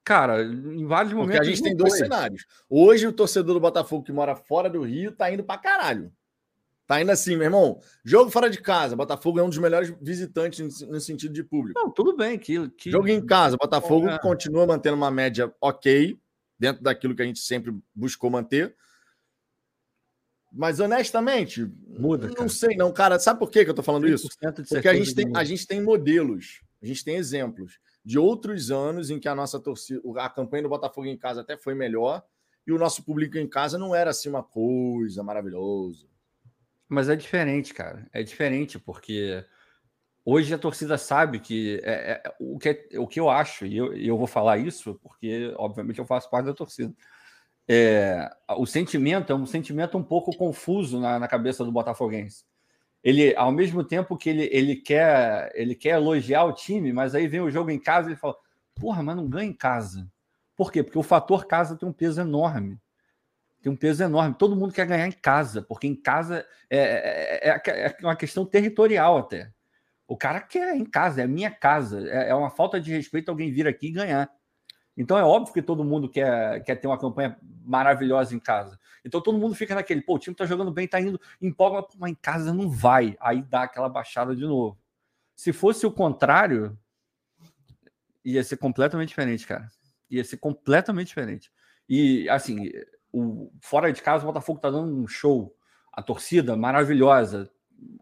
Cara, 0.04 0.42
em 0.42 0.86
vários 0.86 1.12
momentos. 1.12 1.36
Porque 1.36 1.48
a 1.48 1.54
gente 1.54 1.62
tem 1.62 1.76
dois 1.76 1.96
cenários. 1.96 2.46
Hoje, 2.68 3.06
o 3.06 3.12
torcedor 3.12 3.54
do 3.54 3.60
Botafogo 3.60 4.04
que 4.04 4.12
mora 4.12 4.34
fora 4.34 4.68
do 4.68 4.82
Rio 4.82 5.12
tá 5.12 5.30
indo 5.30 5.44
pra 5.44 5.58
caralho. 5.58 6.12
Tá 6.86 7.00
indo 7.00 7.12
assim, 7.12 7.36
meu 7.36 7.44
irmão. 7.44 7.80
Jogo 8.04 8.30
fora 8.30 8.50
de 8.50 8.60
casa. 8.60 8.96
Botafogo 8.96 9.38
é 9.38 9.42
um 9.42 9.48
dos 9.48 9.58
melhores 9.58 9.94
visitantes 10.00 10.80
no 10.80 11.00
sentido 11.00 11.32
de 11.32 11.44
público. 11.44 11.78
Não, 11.78 11.90
tudo 11.90 12.16
bem. 12.16 12.36
Que, 12.38 12.68
que... 12.70 12.90
Jogo 12.90 13.06
em 13.08 13.24
casa. 13.24 13.56
Botafogo 13.56 14.08
é. 14.08 14.18
continua 14.18 14.66
mantendo 14.66 14.96
uma 14.96 15.10
média 15.10 15.54
ok, 15.60 16.18
dentro 16.58 16.82
daquilo 16.82 17.14
que 17.14 17.22
a 17.22 17.26
gente 17.26 17.38
sempre 17.38 17.72
buscou 17.94 18.30
manter. 18.30 18.74
Mas 20.52 20.80
honestamente, 20.80 21.70
muda. 21.86 22.26
Não 22.26 22.34
cara. 22.34 22.48
sei, 22.48 22.76
não, 22.76 22.92
cara. 22.92 23.20
Sabe 23.20 23.38
por 23.38 23.50
que, 23.50 23.64
que 23.64 23.70
eu 23.70 23.74
tô 23.74 23.84
falando 23.84 24.08
isso? 24.08 24.28
Porque 24.68 24.88
a 24.88 24.94
gente, 24.94 25.14
tem, 25.14 25.30
a 25.36 25.44
gente 25.44 25.64
tem 25.64 25.80
modelos, 25.80 26.60
a 26.82 26.86
gente 26.86 27.04
tem 27.04 27.14
exemplos 27.14 27.78
de 28.04 28.18
outros 28.18 28.70
anos 28.70 29.10
em 29.10 29.18
que 29.18 29.28
a 29.28 29.34
nossa 29.34 29.60
torcida, 29.60 30.00
a 30.16 30.28
campanha 30.28 30.62
do 30.62 30.68
Botafogo 30.68 31.06
em 31.06 31.18
casa 31.18 31.42
até 31.42 31.56
foi 31.56 31.74
melhor 31.74 32.22
e 32.66 32.72
o 32.72 32.78
nosso 32.78 33.04
público 33.04 33.38
em 33.38 33.48
casa 33.48 33.78
não 33.78 33.94
era 33.94 34.10
assim 34.10 34.28
uma 34.28 34.42
coisa 34.42 35.22
maravilhosa. 35.22 36.06
Mas 36.88 37.08
é 37.08 37.16
diferente, 37.16 37.72
cara. 37.72 38.06
É 38.12 38.22
diferente, 38.22 38.78
porque 38.78 39.44
hoje 40.24 40.52
a 40.52 40.58
torcida 40.58 40.98
sabe 40.98 41.38
que 41.38 41.80
é, 41.84 42.22
é 42.24 42.34
o, 42.40 42.58
que 42.58 42.68
é, 42.68 42.98
o 42.98 43.06
que 43.06 43.20
eu 43.20 43.30
acho, 43.30 43.64
e 43.64 43.76
eu, 43.76 43.94
eu 43.94 44.18
vou 44.18 44.26
falar 44.26 44.58
isso 44.58 44.98
porque, 45.02 45.52
obviamente, 45.56 45.98
eu 45.98 46.06
faço 46.06 46.28
parte 46.28 46.46
da 46.46 46.54
torcida. 46.54 46.94
É, 47.68 48.28
o 48.56 48.66
sentimento 48.66 49.32
é 49.32 49.36
um 49.36 49.46
sentimento 49.46 49.96
um 49.96 50.02
pouco 50.02 50.36
confuso 50.36 50.98
na, 50.98 51.20
na, 51.20 51.28
cabeça 51.28 51.64
do 51.64 51.70
Botafoguense. 51.70 52.44
Ele, 53.02 53.34
ao 53.36 53.50
mesmo 53.50 53.82
tempo 53.82 54.16
que 54.16 54.28
ele, 54.28 54.48
ele, 54.52 54.76
quer, 54.76 55.50
ele 55.54 55.74
quer 55.74 55.96
elogiar 55.96 56.44
o 56.44 56.52
time, 56.52 56.92
mas 56.92 57.14
aí 57.14 57.26
vem 57.26 57.40
o 57.40 57.50
jogo 57.50 57.70
em 57.70 57.78
casa 57.78 58.08
e 58.08 58.12
ele 58.12 58.20
fala: 58.20 58.36
Porra, 58.74 59.02
mas 59.02 59.16
não 59.16 59.28
ganha 59.28 59.48
em 59.48 59.54
casa. 59.54 60.10
Por 60.56 60.70
quê? 60.70 60.82
Porque 60.82 60.98
o 60.98 61.02
fator 61.02 61.46
casa 61.46 61.76
tem 61.76 61.88
um 61.88 61.92
peso 61.92 62.20
enorme 62.20 62.78
tem 63.62 63.70
um 63.70 63.76
peso 63.76 64.02
enorme. 64.02 64.34
Todo 64.38 64.56
mundo 64.56 64.72
quer 64.72 64.86
ganhar 64.86 65.06
em 65.06 65.12
casa, 65.12 65.62
porque 65.62 65.86
em 65.86 65.94
casa 65.94 66.46
é, 66.68 66.78
é, 66.78 67.50
é, 67.50 67.86
é 67.86 67.96
uma 68.00 68.16
questão 68.16 68.44
territorial 68.44 69.18
até. 69.18 69.50
O 70.08 70.16
cara 70.16 70.40
quer 70.40 70.74
em 70.74 70.84
casa, 70.84 71.22
é 71.22 71.26
minha 71.26 71.50
casa. 71.50 72.08
É, 72.08 72.30
é, 72.30 72.34
uma 72.34 72.50
falta 72.50 72.80
de 72.80 72.92
respeito 72.92 73.28
alguém 73.28 73.52
vir 73.52 73.66
aqui 73.66 73.88
e 73.88 73.92
ganhar. 73.92 74.30
Então 74.96 75.18
é 75.18 75.22
óbvio 75.22 75.52
que 75.54 75.62
todo 75.62 75.84
mundo 75.84 76.10
quer, 76.10 76.62
quer 76.64 76.76
ter 76.76 76.86
uma 76.86 76.98
campanha 76.98 77.36
maravilhosa 77.64 78.34
em 78.34 78.40
casa. 78.40 78.78
Então 79.04 79.20
todo 79.20 79.38
mundo 79.38 79.54
fica 79.54 79.74
naquele, 79.74 80.02
pô, 80.02 80.14
o 80.14 80.18
time 80.18 80.34
tá 80.34 80.44
jogando 80.46 80.70
bem, 80.70 80.86
tá 80.86 81.00
indo, 81.00 81.20
empolga, 81.40 81.86
mas 81.98 82.12
em 82.12 82.14
casa 82.14 82.52
não 82.52 82.70
vai. 82.70 83.16
Aí 83.20 83.42
dá 83.42 83.62
aquela 83.62 83.88
baixada 83.88 84.34
de 84.34 84.44
novo. 84.44 84.78
Se 85.34 85.52
fosse 85.52 85.86
o 85.86 85.92
contrário, 85.92 86.78
ia 88.24 88.44
ser 88.44 88.56
completamente 88.56 89.08
diferente, 89.08 89.46
cara. 89.46 89.68
Ia 90.10 90.24
ser 90.24 90.36
completamente 90.36 91.08
diferente. 91.08 91.50
E 91.88 92.28
assim, 92.28 92.70
o, 93.12 93.50
fora 93.60 93.92
de 93.92 94.02
casa, 94.02 94.24
o 94.24 94.26
Botafogo 94.26 94.58
está 94.58 94.70
dando 94.70 94.94
um 94.94 95.06
show. 95.06 95.54
A 95.92 96.02
torcida 96.02 96.56
maravilhosa, 96.56 97.50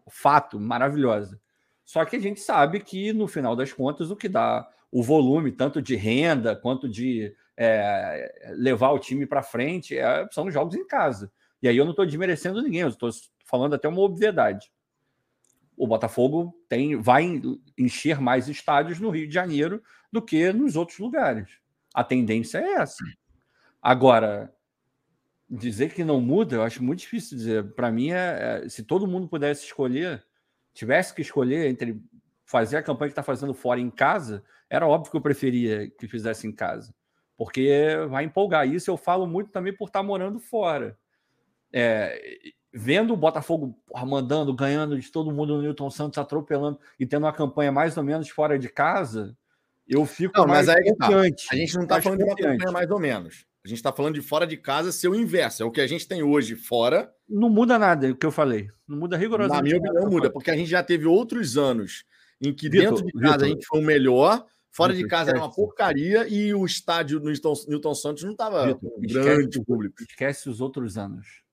fato 0.09 0.59
maravilhosa. 0.59 1.39
Só 1.83 2.05
que 2.05 2.15
a 2.15 2.19
gente 2.19 2.39
sabe 2.39 2.81
que, 2.81 3.11
no 3.13 3.27
final 3.27 3.55
das 3.55 3.73
contas, 3.73 4.11
o 4.11 4.15
que 4.15 4.29
dá 4.29 4.69
o 4.91 5.01
volume, 5.01 5.51
tanto 5.51 5.81
de 5.81 5.95
renda 5.95 6.55
quanto 6.55 6.87
de 6.87 7.35
é, 7.61 8.53
levar 8.55 8.91
o 8.91 8.99
time 8.99 9.25
para 9.25 9.43
frente, 9.43 9.97
é, 9.97 10.25
são 10.31 10.47
os 10.47 10.53
jogos 10.53 10.75
em 10.75 10.87
casa. 10.87 11.29
E 11.61 11.67
aí 11.67 11.75
eu 11.75 11.83
não 11.83 11.91
estou 11.91 12.05
desmerecendo 12.05 12.61
ninguém, 12.61 12.81
eu 12.81 12.87
estou 12.87 13.09
falando 13.45 13.75
até 13.75 13.89
uma 13.89 13.99
obviedade. 13.99 14.71
O 15.75 15.85
Botafogo 15.85 16.55
tem, 16.69 16.95
vai 16.95 17.41
encher 17.77 18.21
mais 18.21 18.47
estádios 18.47 18.99
no 18.99 19.09
Rio 19.09 19.27
de 19.27 19.33
Janeiro 19.33 19.83
do 20.11 20.21
que 20.21 20.53
nos 20.53 20.77
outros 20.77 20.99
lugares. 20.99 21.59
A 21.93 22.03
tendência 22.03 22.59
é 22.59 22.73
essa. 22.75 23.03
Agora, 23.81 24.53
dizer 25.49 25.93
que 25.93 26.03
não 26.03 26.21
muda, 26.21 26.55
eu 26.55 26.63
acho 26.63 26.81
muito 26.81 26.99
difícil 26.99 27.37
dizer. 27.37 27.73
Para 27.73 27.91
mim, 27.91 28.11
é, 28.11 28.61
é, 28.63 28.69
se 28.69 28.83
todo 28.83 29.07
mundo 29.07 29.27
pudesse 29.27 29.65
escolher, 29.65 30.23
tivesse 30.73 31.13
que 31.13 31.21
escolher 31.21 31.67
entre 31.67 32.01
fazer 32.45 32.77
a 32.77 32.83
campanha 32.83 33.09
que 33.09 33.13
está 33.13 33.23
fazendo 33.23 33.53
fora 33.53 33.79
em 33.79 33.89
casa, 33.89 34.43
era 34.69 34.87
óbvio 34.87 35.11
que 35.11 35.17
eu 35.17 35.21
preferia 35.21 35.89
que 35.89 36.07
fizesse 36.07 36.47
em 36.47 36.51
casa, 36.51 36.93
porque 37.39 37.95
vai 38.09 38.25
empolgar. 38.25 38.67
Isso 38.67 38.91
eu 38.91 38.97
falo 38.97 39.25
muito 39.25 39.49
também 39.49 39.71
por 39.71 39.85
estar 39.87 39.99
tá 39.99 40.03
morando 40.03 40.41
fora. 40.41 40.97
É, 41.71 42.21
vendo 42.73 43.13
o 43.13 43.17
Botafogo 43.17 43.81
mandando, 44.05 44.53
ganhando 44.53 44.99
de 44.99 45.09
todo 45.09 45.31
mundo 45.31 45.55
no 45.55 45.61
Newton 45.61 45.89
Santos, 45.89 46.17
atropelando 46.17 46.77
e 46.99 47.05
tendo 47.05 47.23
uma 47.23 47.31
campanha 47.31 47.71
mais 47.71 47.95
ou 47.95 48.03
menos 48.03 48.27
fora 48.27 48.59
de 48.59 48.67
casa, 48.67 49.37
eu 49.87 50.05
fico 50.05 50.37
não, 50.37 50.45
mais 50.45 50.67
mas 50.67 50.77
aí 50.77 50.95
tá. 50.97 51.05
confiante. 51.05 51.47
Tá. 51.47 51.55
A 51.55 51.57
gente 51.57 51.75
não 51.75 51.83
está 51.83 52.01
falando 52.01 52.19
confiante. 52.19 52.41
de 52.41 52.45
uma 52.45 52.57
campanha 52.57 52.71
mais 52.73 52.91
ou 52.91 52.99
menos. 52.99 53.45
A 53.63 53.69
gente 53.69 53.77
está 53.77 53.93
falando 53.93 54.15
de 54.15 54.21
fora 54.21 54.45
de 54.45 54.57
casa 54.57 54.91
ser 54.91 55.07
o 55.07 55.15
inverso. 55.15 55.63
É 55.63 55.65
o 55.65 55.71
que 55.71 55.79
a 55.79 55.87
gente 55.87 56.05
tem 56.05 56.21
hoje 56.21 56.57
fora. 56.57 57.09
Não 57.27 57.49
muda 57.49 57.79
nada 57.79 58.11
o 58.11 58.15
que 58.17 58.25
eu 58.25 58.31
falei. 58.33 58.67
Não 58.85 58.97
muda 58.97 59.15
rigorosamente. 59.15 59.55
Na 59.55 59.63
minha 59.63 59.77
opinião, 59.77 60.03
não 60.03 60.11
muda, 60.11 60.29
porque 60.29 60.51
a 60.51 60.57
gente 60.57 60.69
já 60.69 60.83
teve 60.83 61.05
outros 61.05 61.57
anos 61.57 62.03
em 62.41 62.53
que 62.53 62.67
Victor, 62.67 62.95
dentro 62.95 63.05
de 63.05 63.13
casa 63.13 63.31
Victor, 63.31 63.45
a 63.45 63.47
gente 63.47 63.65
foi 63.65 63.79
o 63.79 63.85
melhor, 63.85 64.45
fora 64.71 64.93
de 64.93 65.05
casa 65.07 65.31
era 65.31 65.39
uma 65.39 65.51
porcaria 65.51 66.27
e 66.27 66.53
o 66.53 66.65
estádio 66.65 67.19
no 67.19 67.31
Newton 67.67 67.95
Santos 67.95 68.23
não 68.23 68.31
estava 68.31 68.77
grande 68.99 69.49
esquece, 69.49 69.65
público. 69.65 70.01
Esquece 70.01 70.49
os 70.49 70.61
outros 70.61 70.97
anos. 70.97 71.43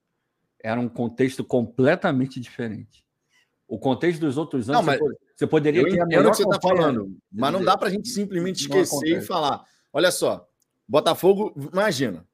Era 0.59 0.79
um 0.79 0.89
contexto 0.89 1.43
completamente 1.43 2.39
diferente. 2.39 3.05
O 3.67 3.77
contexto 3.77 4.21
dos 4.21 4.37
outros 4.37 4.69
anos, 4.69 4.79
não, 4.79 4.85
mas 4.85 4.99
você 5.35 5.45
poderia 5.45 5.81
eu 5.81 5.89
ter 5.89 6.01
o 6.01 6.07
que 6.07 6.37
você 6.37 6.43
está 6.43 6.59
falando, 6.61 7.17
mas 7.31 7.51
não 7.51 7.63
dá 7.63 7.77
para 7.77 7.89
a 7.89 7.91
gente 7.91 8.07
simplesmente 8.07 8.61
esquecer 8.61 9.17
e 9.17 9.21
falar: 9.21 9.63
olha 9.91 10.09
só, 10.09 10.47
Botafogo, 10.87 11.53
imagina, 11.73 12.25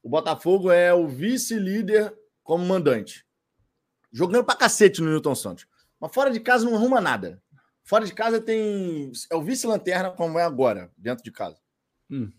o 0.00 0.08
Botafogo 0.08 0.70
é 0.70 0.94
o 0.94 1.08
vice-líder 1.08 2.16
como 2.44 2.64
mandante, 2.64 3.26
jogando 4.12 4.44
para 4.44 4.54
cacete 4.54 5.02
no 5.02 5.10
Newton 5.10 5.34
Santos, 5.34 5.66
mas 5.98 6.14
fora 6.14 6.30
de 6.30 6.38
casa 6.38 6.64
não 6.64 6.76
arruma 6.76 7.00
nada. 7.00 7.42
Fora 7.86 8.04
de 8.04 8.12
casa 8.12 8.40
tem. 8.40 9.12
É 9.30 9.36
o 9.36 9.42
vice-lanterna, 9.42 10.10
como 10.10 10.40
é 10.40 10.42
agora, 10.42 10.90
dentro 10.98 11.22
de 11.22 11.30
casa. 11.30 11.56
Hum. 12.10 12.32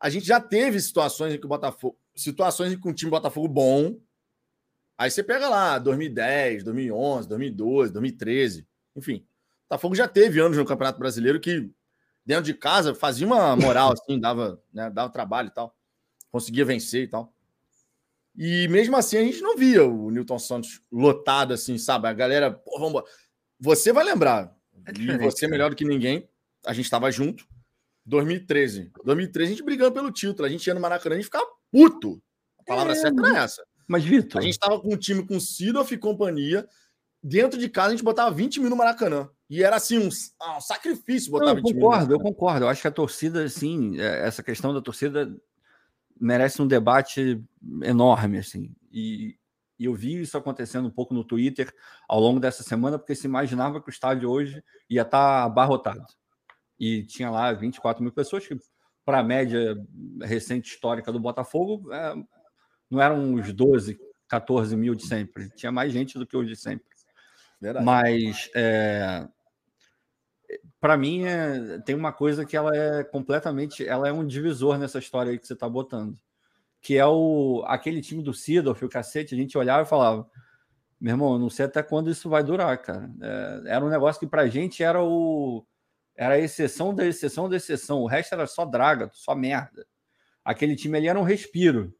A 0.00 0.10
gente 0.10 0.26
já 0.26 0.40
teve 0.40 0.80
situações 0.80 1.32
em 1.32 1.38
que 1.38 1.46
o 1.46 1.48
Botafogo. 1.48 1.96
Situações 2.16 2.72
em 2.72 2.80
que 2.80 2.88
um 2.88 2.92
time 2.92 3.08
Botafogo 3.08 3.46
bom. 3.46 3.96
Aí 4.98 5.08
você 5.08 5.22
pega 5.22 5.48
lá 5.48 5.78
2010, 5.78 6.64
2011, 6.64 7.28
2012, 7.28 7.92
2013. 7.92 8.66
Enfim. 8.96 9.24
O 9.66 9.68
Botafogo 9.70 9.94
já 9.94 10.08
teve 10.08 10.40
anos 10.40 10.58
no 10.58 10.66
Campeonato 10.66 10.98
Brasileiro 10.98 11.38
que, 11.38 11.70
dentro 12.26 12.42
de 12.44 12.54
casa, 12.54 12.92
fazia 12.92 13.24
uma 13.24 13.54
moral, 13.54 13.92
assim, 13.92 14.18
dava, 14.18 14.60
né, 14.74 14.90
dava 14.90 15.12
trabalho 15.12 15.46
e 15.46 15.54
tal. 15.54 15.76
Conseguia 16.28 16.64
vencer 16.64 17.04
e 17.04 17.08
tal. 17.08 17.32
E 18.36 18.66
mesmo 18.66 18.96
assim 18.96 19.16
a 19.16 19.22
gente 19.22 19.40
não 19.40 19.56
via 19.56 19.84
o 19.84 20.10
Newton 20.10 20.40
Santos 20.40 20.82
lotado 20.90 21.54
assim, 21.54 21.78
sabe? 21.78 22.08
A 22.08 22.12
galera, 22.12 22.50
pô, 22.50 22.80
vamos. 22.80 23.02
Você 23.60 23.92
vai 23.92 24.02
lembrar, 24.02 24.57
é 24.88 25.14
e 25.14 25.18
você 25.18 25.46
é 25.46 25.48
melhor 25.48 25.70
do 25.70 25.76
que 25.76 25.84
ninguém. 25.84 26.28
A 26.66 26.72
gente 26.72 26.84
estava 26.84 27.10
junto. 27.10 27.46
2013. 28.06 28.90
2013 29.04 29.52
a 29.52 29.54
gente 29.54 29.64
brigando 29.64 29.92
pelo 29.92 30.10
título. 30.10 30.46
A 30.46 30.50
gente 30.50 30.66
ia 30.66 30.74
no 30.74 30.80
Maracanã 30.80 31.18
e 31.18 31.22
ficava 31.22 31.46
puto. 31.70 32.22
A 32.58 32.62
palavra 32.64 32.92
é, 32.92 32.96
certa 32.96 33.26
era 33.26 33.38
essa. 33.38 33.64
Mas, 33.86 34.04
Vitor. 34.04 34.40
A 34.40 34.44
gente 34.44 34.52
estava 34.52 34.80
com 34.80 34.92
um 34.92 34.96
time 34.96 35.26
com 35.26 35.38
Sidoff 35.38 35.94
e 35.94 35.98
companhia. 35.98 36.66
Dentro 37.22 37.58
de 37.58 37.68
casa 37.68 37.88
a 37.88 37.90
gente 37.92 38.04
botava 38.04 38.30
20 38.30 38.60
mil 38.60 38.70
no 38.70 38.76
Maracanã. 38.76 39.28
E 39.50 39.62
era 39.62 39.76
assim, 39.76 39.98
um, 39.98 40.08
ah, 40.40 40.58
um 40.58 40.60
sacrifício 40.60 41.30
botar 41.30 41.46
Não, 41.46 41.52
eu 41.52 41.62
20 41.62 41.74
concordo. 41.74 42.14
Eu 42.14 42.20
concordo, 42.20 42.64
eu 42.64 42.68
acho 42.68 42.82
que 42.82 42.88
a 42.88 42.92
torcida, 42.92 43.44
assim, 43.44 43.98
essa 43.98 44.42
questão 44.42 44.74
da 44.74 44.82
torcida 44.82 45.34
merece 46.20 46.60
um 46.60 46.66
debate 46.66 47.42
enorme, 47.82 48.38
assim. 48.38 48.74
E, 48.92 49.37
e 49.78 49.84
eu 49.84 49.94
vi 49.94 50.20
isso 50.20 50.36
acontecendo 50.36 50.88
um 50.88 50.90
pouco 50.90 51.14
no 51.14 51.24
Twitter 51.24 51.72
ao 52.08 52.18
longo 52.20 52.40
dessa 52.40 52.62
semana, 52.62 52.98
porque 52.98 53.14
se 53.14 53.26
imaginava 53.26 53.80
que 53.80 53.88
o 53.88 53.90
estádio 53.90 54.28
hoje 54.28 54.62
ia 54.90 55.02
estar 55.02 55.18
tá 55.18 55.44
abarrotado. 55.44 56.04
E 56.78 57.04
tinha 57.04 57.30
lá 57.30 57.52
24 57.52 58.02
mil 58.02 58.12
pessoas, 58.12 58.46
que 58.46 58.56
para 59.04 59.20
a 59.20 59.22
média 59.22 59.76
recente 60.22 60.70
histórica 60.70 61.12
do 61.12 61.20
Botafogo, 61.20 61.92
é, 61.92 62.14
não 62.90 63.00
eram 63.00 63.34
os 63.34 63.52
12, 63.52 63.98
14 64.28 64.76
mil 64.76 64.94
de 64.94 65.06
sempre. 65.06 65.48
Tinha 65.50 65.70
mais 65.70 65.92
gente 65.92 66.18
do 66.18 66.26
que 66.26 66.44
de 66.44 66.56
sempre. 66.56 66.86
Verdade. 67.60 67.84
Mas 67.84 68.50
é, 68.54 69.28
para 70.80 70.96
mim 70.96 71.24
é, 71.24 71.78
tem 71.80 71.94
uma 71.94 72.12
coisa 72.12 72.44
que 72.44 72.56
ela 72.56 72.76
é 72.76 73.04
completamente, 73.04 73.86
ela 73.86 74.08
é 74.08 74.12
um 74.12 74.26
divisor 74.26 74.78
nessa 74.78 74.98
história 74.98 75.32
aí 75.32 75.38
que 75.38 75.46
você 75.46 75.54
está 75.54 75.68
botando 75.68 76.16
que 76.80 76.96
é 76.96 77.06
o 77.06 77.62
aquele 77.66 78.00
time 78.00 78.22
do 78.22 78.32
Sidorf, 78.32 78.84
o 78.84 78.88
cacete, 78.88 79.34
a 79.34 79.38
gente 79.38 79.58
olhava 79.58 79.82
e 79.82 79.88
falava, 79.88 80.28
meu 81.00 81.12
irmão, 81.12 81.38
não 81.38 81.50
sei 81.50 81.66
até 81.66 81.82
quando 81.82 82.10
isso 82.10 82.28
vai 82.28 82.42
durar, 82.42 82.76
cara. 82.78 83.10
É, 83.20 83.62
era 83.74 83.84
um 83.84 83.88
negócio 83.88 84.20
que 84.20 84.26
pra 84.26 84.48
gente 84.48 84.82
era 84.82 85.02
o 85.02 85.64
era 86.16 86.34
a 86.34 86.38
exceção 86.38 86.92
da 86.92 87.06
exceção 87.06 87.48
da 87.48 87.56
exceção, 87.56 88.02
o 88.02 88.06
resto 88.06 88.34
era 88.34 88.46
só 88.46 88.64
draga, 88.64 89.08
só 89.12 89.34
merda. 89.34 89.86
Aquele 90.44 90.74
time 90.74 90.98
ali 90.98 91.08
era 91.08 91.18
um 91.18 91.22
respiro. 91.22 91.94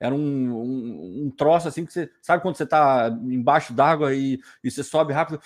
Era 0.00 0.14
um, 0.14 0.18
um, 0.18 1.26
um 1.26 1.30
troço 1.30 1.68
assim 1.68 1.84
que 1.84 1.92
você 1.92 2.10
sabe 2.22 2.42
quando 2.42 2.56
você 2.56 2.64
tá 2.64 3.10
embaixo 3.24 3.74
d'água 3.74 4.14
e, 4.14 4.40
e 4.62 4.70
você 4.70 4.84
sobe 4.84 5.12
rápido, 5.12 5.40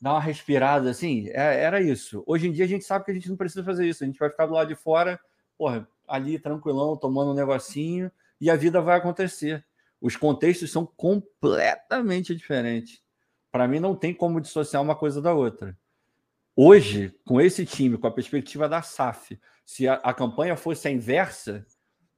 dá 0.00 0.12
uma 0.12 0.20
respirada 0.20 0.90
assim. 0.90 1.28
É, 1.30 1.62
era 1.62 1.80
isso. 1.80 2.22
Hoje 2.26 2.46
em 2.46 2.52
dia 2.52 2.66
a 2.66 2.68
gente 2.68 2.84
sabe 2.84 3.04
que 3.04 3.10
a 3.10 3.14
gente 3.14 3.28
não 3.28 3.36
precisa 3.36 3.64
fazer 3.64 3.88
isso. 3.88 4.04
A 4.04 4.06
gente 4.06 4.18
vai 4.18 4.30
ficar 4.30 4.46
do 4.46 4.52
lado 4.52 4.68
de 4.68 4.74
fora, 4.74 5.18
porra, 5.56 5.88
ali 6.06 6.38
tranquilão, 6.38 6.96
tomando 6.96 7.32
um 7.32 7.34
negocinho 7.34 8.12
e 8.44 8.50
a 8.50 8.56
vida 8.56 8.78
vai 8.78 8.98
acontecer. 8.98 9.64
Os 9.98 10.16
contextos 10.16 10.70
são 10.70 10.84
completamente 10.84 12.36
diferentes. 12.36 13.00
Para 13.50 13.66
mim, 13.66 13.80
não 13.80 13.96
tem 13.96 14.12
como 14.12 14.38
dissociar 14.38 14.82
uma 14.82 14.94
coisa 14.94 15.22
da 15.22 15.32
outra. 15.32 15.74
Hoje, 16.54 17.10
com 17.24 17.40
esse 17.40 17.64
time, 17.64 17.96
com 17.96 18.06
a 18.06 18.10
perspectiva 18.10 18.68
da 18.68 18.82
SAF, 18.82 19.40
se 19.64 19.88
a, 19.88 19.94
a 19.94 20.12
campanha 20.12 20.58
fosse 20.58 20.86
a 20.86 20.90
inversa, 20.90 21.64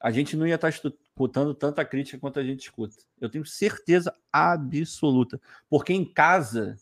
a 0.01 0.11
gente 0.11 0.37
não 0.37 0.49
ia 0.49 0.57
estar 0.57 0.69
escutando 0.69 1.55
tanta 1.55 1.85
crítica 1.85 2.19
quanto 2.19 2.41
a 2.41 2.43
gente 2.43 2.63
escuta. 2.63 2.97
Eu 3.21 3.31
tenho 3.31 3.47
certeza 3.47 4.13
absoluta. 4.33 5.41
Porque 5.71 5.93
em 5.93 6.05
casa 6.05 6.77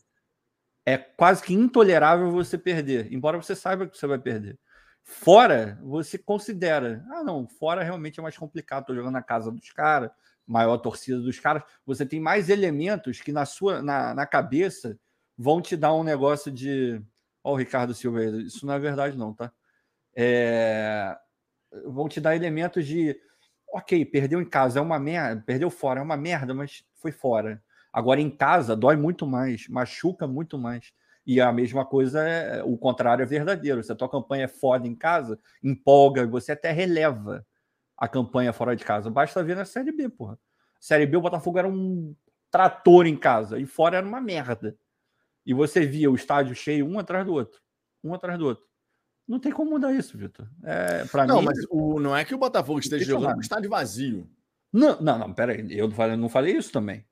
é 0.87 0.97
quase 0.97 1.43
que 1.43 1.53
intolerável 1.53 2.31
você 2.31 2.57
perder, 2.57 3.13
embora 3.13 3.37
você 3.37 3.55
saiba 3.55 3.87
que 3.87 3.99
você 3.99 4.07
vai 4.07 4.19
perder. 4.19 4.59
Fora, 5.07 5.79
você 5.83 6.17
considera, 6.17 7.05
ah, 7.11 7.23
não, 7.23 7.47
fora 7.47 7.83
realmente 7.85 8.19
é 8.19 8.23
mais 8.23 8.39
complicado, 8.39 8.87
tô 8.87 8.95
jogando 8.95 9.13
na 9.13 9.23
casa 9.23 9.53
dos 9.53 9.71
caras, 9.71 10.11
maior 10.47 10.79
torcida 10.79 11.21
dos 11.21 11.39
caras, 11.39 11.63
você 11.85 12.07
tem 12.07 12.19
mais 12.19 12.49
elementos 12.49 13.21
que 13.21 13.31
na 13.31 13.45
sua 13.45 13.83
na, 13.83 14.15
na 14.15 14.27
cabeça 14.27 14.99
vão 15.37 15.61
te 15.61 15.77
dar 15.77 15.93
um 15.93 16.03
negócio 16.03 16.51
de, 16.51 17.03
ó, 17.43 17.51
oh, 17.51 17.53
o 17.53 17.57
Ricardo 17.57 17.93
Silva, 17.93 18.25
isso 18.25 18.65
não 18.65 18.73
é 18.73 18.79
verdade 18.79 19.17
não, 19.17 19.35
tá? 19.35 19.53
É... 20.17 21.15
vão 21.87 22.09
te 22.09 22.19
dar 22.19 22.35
elementos 22.35 22.87
de, 22.87 23.15
ok, 23.75 24.07
perdeu 24.07 24.41
em 24.41 24.49
casa 24.49 24.79
é 24.79 24.83
uma 24.83 24.99
merda, 24.99 25.43
perdeu 25.45 25.69
fora 25.69 26.01
é 26.01 26.03
uma 26.03 26.17
merda, 26.17 26.55
mas 26.55 26.83
foi 26.95 27.13
fora. 27.13 27.63
Agora 27.93 28.21
em 28.23 28.31
casa 28.31 28.75
dói 28.75 28.97
muito 28.97 29.27
mais, 29.27 29.69
machuca 29.69 30.27
muito 30.27 30.59
mais. 30.59 30.93
E 31.27 31.41
a 31.41 31.51
mesma 31.53 31.85
coisa, 31.85 32.23
é, 32.23 32.63
o 32.63 32.77
contrário 32.77 33.23
é 33.23 33.27
verdadeiro. 33.27 33.83
Se 33.83 33.91
a 33.91 33.95
tua 33.95 34.09
campanha 34.09 34.45
é 34.45 34.49
foda 34.49 34.87
em 34.87 34.95
casa, 34.95 35.39
empolga, 35.63 36.27
você 36.27 36.53
até 36.53 36.71
releva 36.71 37.47
a 37.97 38.07
campanha 38.07 38.53
fora 38.53 38.77
de 38.77 38.85
casa. 38.85 39.11
Basta 39.11 39.43
ver 39.43 39.57
na 39.57 39.65
Série 39.65 39.93
B, 39.93 40.09
porra. 40.09 40.39
Série 40.79 41.07
B, 41.07 41.17
o 41.17 41.23
Botafogo 41.23 41.59
era 41.59 41.69
um 41.69 42.15
trator 42.51 43.07
em 43.07 43.17
casa 43.17 43.59
e 43.59 43.67
fora 43.67 43.97
era 43.97 44.07
uma 44.07 44.21
merda. 44.21 44.77
E 45.47 45.55
você 45.55 45.87
via 45.87 46.11
o 46.11 46.15
estádio 46.15 46.55
cheio 46.55 46.87
um 46.87 46.99
atrás 46.99 47.25
do 47.25 47.33
outro, 47.33 47.61
um 48.03 48.15
atrás 48.15 48.39
do 48.39 48.47
outro. 48.47 48.65
Não 49.27 49.41
tem 49.41 49.51
como 49.51 49.71
mudar 49.71 49.93
isso, 49.93 50.19
Vitor. 50.19 50.47
É, 50.63 51.05
não, 51.27 51.41
mim, 51.41 51.47
mas 51.47 51.59
o, 51.71 51.99
não 51.99 52.15
é 52.15 52.25
que 52.25 52.35
o 52.35 52.39
Botafogo 52.39 52.79
esteja 52.79 53.05
jogando 53.07 53.35
com 53.35 53.41
estádio 53.41 53.71
vazio. 53.71 54.29
Não, 54.71 55.01
não, 55.01 55.19
não, 55.19 55.33
peraí. 55.33 55.67
Eu 55.71 55.89
não 56.19 56.29
falei 56.29 56.57
isso 56.57 56.71
também. 56.71 57.07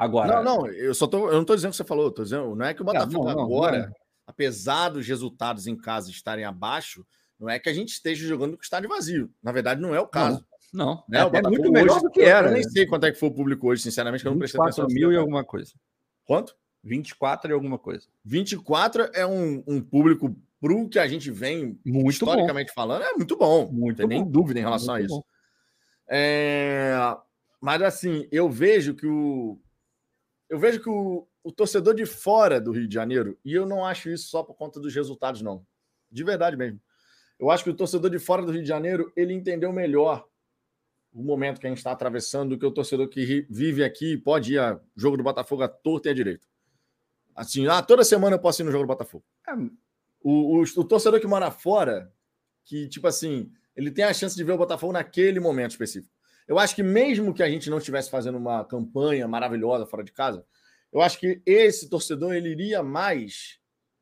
Agora. 0.00 0.42
Não, 0.42 0.62
não, 0.62 0.66
eu 0.66 0.94
só 0.94 1.06
tô. 1.06 1.28
Eu 1.28 1.34
não 1.34 1.42
estou 1.42 1.54
dizendo 1.54 1.68
o 1.68 1.72
que 1.72 1.76
você 1.76 1.84
falou, 1.84 2.10
tô 2.10 2.22
dizendo. 2.22 2.56
Não 2.56 2.64
é 2.64 2.72
que 2.72 2.80
o 2.80 2.84
Botafogo 2.84 3.26
não, 3.26 3.34
não, 3.34 3.44
agora, 3.44 3.86
não. 3.86 3.94
apesar 4.26 4.88
dos 4.88 5.06
resultados 5.06 5.66
em 5.66 5.76
casa 5.76 6.10
estarem 6.10 6.46
abaixo, 6.46 7.06
não 7.38 7.50
é 7.50 7.58
que 7.58 7.68
a 7.68 7.74
gente 7.74 7.90
esteja 7.90 8.26
jogando 8.26 8.52
com 8.52 8.60
o 8.60 8.64
estádio 8.64 8.88
vazio. 8.88 9.30
Na 9.42 9.52
verdade, 9.52 9.78
não 9.78 9.94
é 9.94 10.00
o 10.00 10.06
caso. 10.06 10.42
Não, 10.72 11.04
né? 11.06 11.18
é, 11.18 11.36
é 11.36 11.42
muito 11.42 11.70
melhor 11.70 11.96
hoje, 11.96 12.04
do 12.04 12.10
que 12.10 12.22
era. 12.22 12.48
Eu 12.48 12.54
nem 12.54 12.62
sei 12.62 12.86
quanto 12.86 13.04
é 13.04 13.12
que 13.12 13.18
foi 13.18 13.28
o 13.28 13.34
público 13.34 13.68
hoje, 13.68 13.82
sinceramente, 13.82 14.22
que 14.22 14.28
eu 14.28 14.32
não 14.32 14.38
prestei 14.38 14.58
atenção. 14.58 14.86
mil 14.88 15.12
e 15.12 15.16
alguma 15.16 15.44
coisa. 15.44 15.72
Quanto? 16.24 16.56
24 16.82 17.50
e 17.50 17.52
alguma 17.52 17.78
coisa. 17.78 18.06
24 18.24 19.10
é 19.12 19.26
um, 19.26 19.62
um 19.66 19.82
público 19.82 20.34
pro 20.58 20.88
que 20.88 20.98
a 20.98 21.06
gente 21.06 21.30
vem 21.30 21.78
muito 21.84 22.12
historicamente 22.12 22.68
bom. 22.68 22.74
falando, 22.74 23.02
é 23.02 23.12
muito 23.12 23.36
bom. 23.36 23.70
Muito 23.70 24.00
não 24.00 24.08
tem 24.08 24.18
bom. 24.18 24.24
nem 24.24 24.32
dúvida 24.32 24.60
em 24.60 24.62
relação 24.62 24.94
muito 24.94 25.12
a 25.12 25.16
isso. 25.16 25.24
É... 26.08 26.94
Mas 27.60 27.82
assim, 27.82 28.26
eu 28.32 28.48
vejo 28.48 28.94
que 28.94 29.06
o, 29.06 29.58
eu 30.50 30.58
vejo 30.58 30.80
que 30.80 30.90
o, 30.90 31.26
o 31.44 31.52
torcedor 31.52 31.94
de 31.94 32.04
fora 32.04 32.60
do 32.60 32.72
Rio 32.72 32.88
de 32.88 32.92
Janeiro, 32.92 33.38
e 33.44 33.54
eu 33.54 33.64
não 33.64 33.84
acho 33.86 34.10
isso 34.10 34.28
só 34.28 34.42
por 34.42 34.54
conta 34.54 34.80
dos 34.80 34.92
resultados, 34.92 35.40
não. 35.40 35.64
De 36.10 36.24
verdade 36.24 36.56
mesmo. 36.56 36.80
Eu 37.38 37.50
acho 37.50 37.62
que 37.62 37.70
o 37.70 37.74
torcedor 37.74 38.10
de 38.10 38.18
fora 38.18 38.42
do 38.42 38.50
Rio 38.50 38.60
de 38.60 38.68
Janeiro, 38.68 39.12
ele 39.16 39.32
entendeu 39.32 39.72
melhor 39.72 40.28
o 41.12 41.22
momento 41.22 41.60
que 41.60 41.66
a 41.66 41.70
gente 41.70 41.78
está 41.78 41.92
atravessando 41.92 42.50
do 42.50 42.58
que 42.58 42.66
o 42.66 42.70
torcedor 42.70 43.08
que 43.08 43.46
vive 43.48 43.82
aqui 43.84 44.16
pode 44.16 44.54
ir 44.54 44.58
a 44.58 44.78
jogo 44.96 45.16
do 45.16 45.22
Botafogo 45.22 45.62
a 45.62 45.68
torto 45.68 46.08
e 46.08 46.10
a 46.10 46.14
direito. 46.14 46.46
Assim, 47.34 47.66
ah, 47.68 47.80
toda 47.80 48.04
semana 48.04 48.36
eu 48.36 48.40
posso 48.40 48.60
ir 48.60 48.64
no 48.64 48.72
jogo 48.72 48.84
do 48.84 48.88
Botafogo. 48.88 49.24
É. 49.48 49.52
O, 50.22 50.58
o, 50.58 50.62
o, 50.62 50.84
torcedor 50.84 51.20
que 51.20 51.26
mora 51.26 51.50
fora, 51.50 52.12
que, 52.64 52.88
tipo 52.88 53.06
assim, 53.06 53.50
ele 53.74 53.90
tem 53.90 54.04
a 54.04 54.12
chance 54.12 54.36
de 54.36 54.44
ver 54.44 54.52
o 54.52 54.58
Botafogo 54.58 54.92
naquele 54.92 55.40
momento 55.40 55.70
específico. 55.70 56.12
Eu 56.50 56.58
acho 56.58 56.74
que 56.74 56.82
mesmo 56.82 57.32
que 57.32 57.44
a 57.44 57.48
gente 57.48 57.70
não 57.70 57.78
estivesse 57.78 58.10
fazendo 58.10 58.36
uma 58.36 58.64
campanha 58.64 59.28
maravilhosa 59.28 59.86
fora 59.86 60.02
de 60.02 60.10
casa, 60.10 60.44
eu 60.92 61.00
acho 61.00 61.16
que 61.16 61.40
esse 61.46 61.88
torcedor 61.88 62.34
ele 62.34 62.48
iria 62.48 62.82
mais 62.82 63.60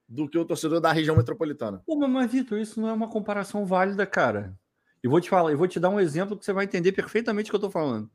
do 0.09 0.27
que 0.27 0.39
o 0.39 0.47
torcedor 0.47 0.81
da 0.81 0.91
região 0.91 1.15
metropolitana. 1.15 1.83
Pô, 1.85 1.95
mas 2.09 2.33
Vitor, 2.33 2.59
isso 2.59 2.81
não 2.81 2.89
é 2.89 2.93
uma 2.95 3.11
comparação 3.11 3.67
válida, 3.67 4.07
cara. 4.07 4.59
E 5.05 5.09
vou 5.09 5.21
te 5.21 5.29
falar, 5.29 5.51
eu 5.51 5.59
vou 5.59 5.69
te 5.69 5.79
dar 5.79 5.91
um 5.91 6.01
exemplo 6.01 6.39
que 6.39 6.45
você 6.47 6.55
vai 6.55 6.65
entender 6.65 6.93
perfeitamente 6.93 7.51
o 7.51 7.53
que 7.53 7.57
eu 7.57 7.59
estou 7.59 7.71
falando. 7.71 8.11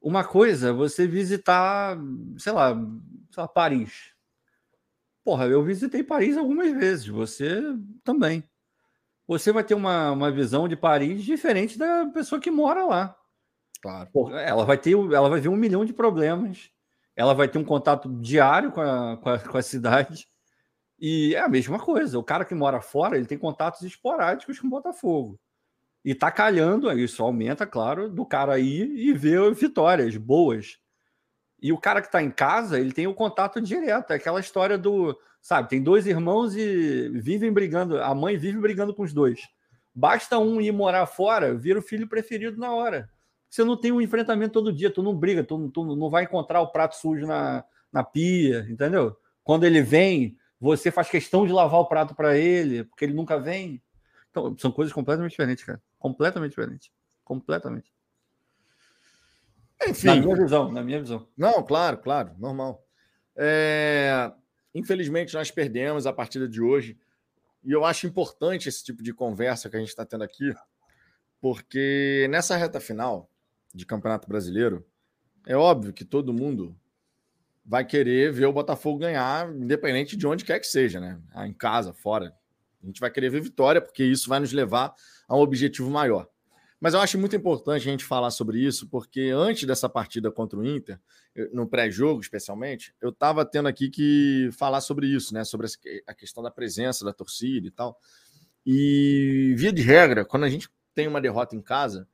Uma 0.00 0.22
coisa, 0.22 0.72
você 0.72 1.08
visitar, 1.08 1.98
sei 2.38 2.52
lá, 2.52 2.72
sei 3.32 3.40
lá, 3.40 3.48
Paris. 3.48 4.12
Porra, 5.24 5.46
eu 5.46 5.60
visitei 5.64 6.04
Paris 6.04 6.36
algumas 6.36 6.70
vezes, 6.70 7.08
você 7.08 7.60
também. 8.04 8.48
Você 9.26 9.52
vai 9.52 9.64
ter 9.64 9.74
uma, 9.74 10.12
uma 10.12 10.30
visão 10.30 10.68
de 10.68 10.76
Paris 10.76 11.24
diferente 11.24 11.78
da 11.78 12.06
pessoa 12.06 12.40
que 12.40 12.50
mora 12.50 12.84
lá. 12.84 13.16
Claro. 13.82 14.08
Porra, 14.12 14.40
ela 14.40 14.64
vai 14.64 14.78
ter, 14.78 14.92
ela 14.92 15.28
vai 15.28 15.40
ver 15.40 15.48
um 15.48 15.56
milhão 15.56 15.84
de 15.84 15.92
problemas. 15.92 16.70
Ela 17.14 17.34
vai 17.34 17.48
ter 17.48 17.58
um 17.58 17.64
contato 17.64 18.08
diário 18.20 18.70
com 18.70 18.80
a, 18.80 19.16
com 19.16 19.28
a, 19.28 19.38
com 19.38 19.58
a 19.58 19.62
cidade 19.62 20.28
e 20.98 21.34
é 21.34 21.40
a 21.40 21.48
mesma 21.48 21.78
coisa. 21.78 22.18
O 22.18 22.24
cara 22.24 22.44
que 22.44 22.54
mora 22.54 22.80
fora, 22.80 23.16
ele 23.16 23.26
tem 23.26 23.38
contatos 23.38 23.82
esporádicos 23.82 24.58
com 24.58 24.66
o 24.66 24.70
Botafogo. 24.70 25.38
E 26.04 26.14
tá 26.14 26.30
calhando, 26.30 26.90
isso 26.98 27.22
aumenta, 27.22 27.66
claro, 27.66 28.08
do 28.08 28.24
cara 28.24 28.58
ir 28.58 28.90
e 28.96 29.12
ver 29.12 29.52
vitórias 29.54 30.16
boas. 30.16 30.78
E 31.60 31.72
o 31.72 31.78
cara 31.78 32.02
que 32.02 32.10
tá 32.10 32.22
em 32.22 32.30
casa, 32.30 32.78
ele 32.78 32.92
tem 32.92 33.06
o 33.06 33.14
contato 33.14 33.60
direto. 33.60 34.12
É 34.12 34.16
aquela 34.16 34.40
história 34.40 34.76
do, 34.76 35.18
sabe, 35.40 35.68
tem 35.68 35.82
dois 35.82 36.06
irmãos 36.06 36.56
e 36.56 37.08
vivem 37.20 37.52
brigando, 37.52 38.02
a 38.02 38.14
mãe 38.14 38.36
vive 38.36 38.58
brigando 38.58 38.94
com 38.94 39.02
os 39.02 39.12
dois. 39.12 39.40
Basta 39.94 40.38
um 40.38 40.60
ir 40.60 40.72
morar 40.72 41.06
fora, 41.06 41.54
vira 41.54 41.78
o 41.78 41.82
filho 41.82 42.08
preferido 42.08 42.58
na 42.58 42.72
hora. 42.74 43.08
Você 43.48 43.64
não 43.64 43.76
tem 43.76 43.92
um 43.92 44.00
enfrentamento 44.00 44.52
todo 44.52 44.72
dia, 44.72 44.90
tu 44.90 45.02
não 45.02 45.16
briga, 45.16 45.42
tu, 45.42 45.70
tu 45.70 45.96
não 45.96 46.10
vai 46.10 46.24
encontrar 46.24 46.60
o 46.60 46.72
prato 46.72 46.96
sujo 46.96 47.26
na, 47.26 47.64
na 47.92 48.04
pia, 48.04 48.66
entendeu? 48.68 49.16
Quando 49.42 49.64
ele 49.64 49.80
vem, 49.80 50.36
você 50.60 50.90
faz 50.90 51.08
questão 51.08 51.46
de 51.46 51.52
lavar 51.52 51.80
o 51.80 51.86
prato 51.86 52.14
para 52.14 52.36
ele, 52.36 52.84
porque 52.84 53.04
ele 53.04 53.14
nunca 53.14 53.38
vem. 53.38 53.80
Então, 54.30 54.54
são 54.58 54.70
coisas 54.70 54.92
completamente 54.92 55.30
diferentes, 55.30 55.64
cara. 55.64 55.80
Completamente 55.98 56.50
diferentes. 56.50 56.90
Completamente. 57.24 57.95
Enfim. 59.84 60.06
Na 60.06 60.16
minha 60.16 60.36
visão, 60.36 60.72
na 60.72 60.82
minha 60.82 61.00
visão. 61.00 61.28
Não, 61.36 61.62
claro, 61.62 61.98
claro, 61.98 62.32
normal. 62.38 62.84
É... 63.36 64.32
Infelizmente, 64.74 65.34
nós 65.34 65.50
perdemos 65.50 66.06
a 66.06 66.12
partida 66.12 66.48
de 66.48 66.60
hoje. 66.60 66.98
E 67.64 67.72
eu 67.72 67.84
acho 67.84 68.06
importante 68.06 68.68
esse 68.68 68.84
tipo 68.84 69.02
de 69.02 69.12
conversa 69.12 69.68
que 69.68 69.76
a 69.76 69.80
gente 69.80 69.88
está 69.88 70.04
tendo 70.04 70.22
aqui, 70.22 70.54
porque 71.40 72.28
nessa 72.30 72.56
reta 72.56 72.78
final 72.78 73.28
de 73.74 73.84
Campeonato 73.84 74.28
Brasileiro, 74.28 74.86
é 75.46 75.56
óbvio 75.56 75.92
que 75.92 76.04
todo 76.04 76.32
mundo 76.32 76.78
vai 77.64 77.84
querer 77.84 78.32
ver 78.32 78.46
o 78.46 78.52
Botafogo 78.52 78.98
ganhar, 78.98 79.52
independente 79.52 80.16
de 80.16 80.26
onde 80.26 80.44
quer 80.44 80.60
que 80.60 80.66
seja, 80.66 81.00
né? 81.00 81.20
Em 81.44 81.52
casa, 81.52 81.92
fora. 81.92 82.32
A 82.82 82.86
gente 82.86 83.00
vai 83.00 83.10
querer 83.10 83.30
ver 83.30 83.40
vitória, 83.40 83.80
porque 83.80 84.04
isso 84.04 84.28
vai 84.28 84.38
nos 84.38 84.52
levar 84.52 84.94
a 85.26 85.36
um 85.36 85.40
objetivo 85.40 85.90
maior. 85.90 86.28
Mas 86.80 86.92
eu 86.92 87.00
acho 87.00 87.18
muito 87.18 87.34
importante 87.34 87.88
a 87.88 87.90
gente 87.90 88.04
falar 88.04 88.30
sobre 88.30 88.58
isso, 88.58 88.86
porque 88.88 89.30
antes 89.34 89.66
dessa 89.66 89.88
partida 89.88 90.30
contra 90.30 90.58
o 90.58 90.66
Inter, 90.66 91.00
no 91.52 91.66
pré-jogo 91.66 92.20
especialmente, 92.20 92.94
eu 93.00 93.08
estava 93.10 93.44
tendo 93.44 93.66
aqui 93.66 93.88
que 93.88 94.50
falar 94.52 94.80
sobre 94.80 95.06
isso, 95.06 95.32
né? 95.32 95.42
Sobre 95.44 95.66
a 96.06 96.14
questão 96.14 96.42
da 96.42 96.50
presença 96.50 97.04
da 97.04 97.12
torcida 97.12 97.66
e 97.66 97.70
tal. 97.70 97.98
E, 98.64 99.54
via 99.56 99.72
de 99.72 99.80
regra, 99.80 100.24
quando 100.24 100.44
a 100.44 100.50
gente 100.50 100.68
tem 100.94 101.06
uma 101.06 101.20
derrota 101.20 101.54
em 101.54 101.62
casa, 101.62 102.06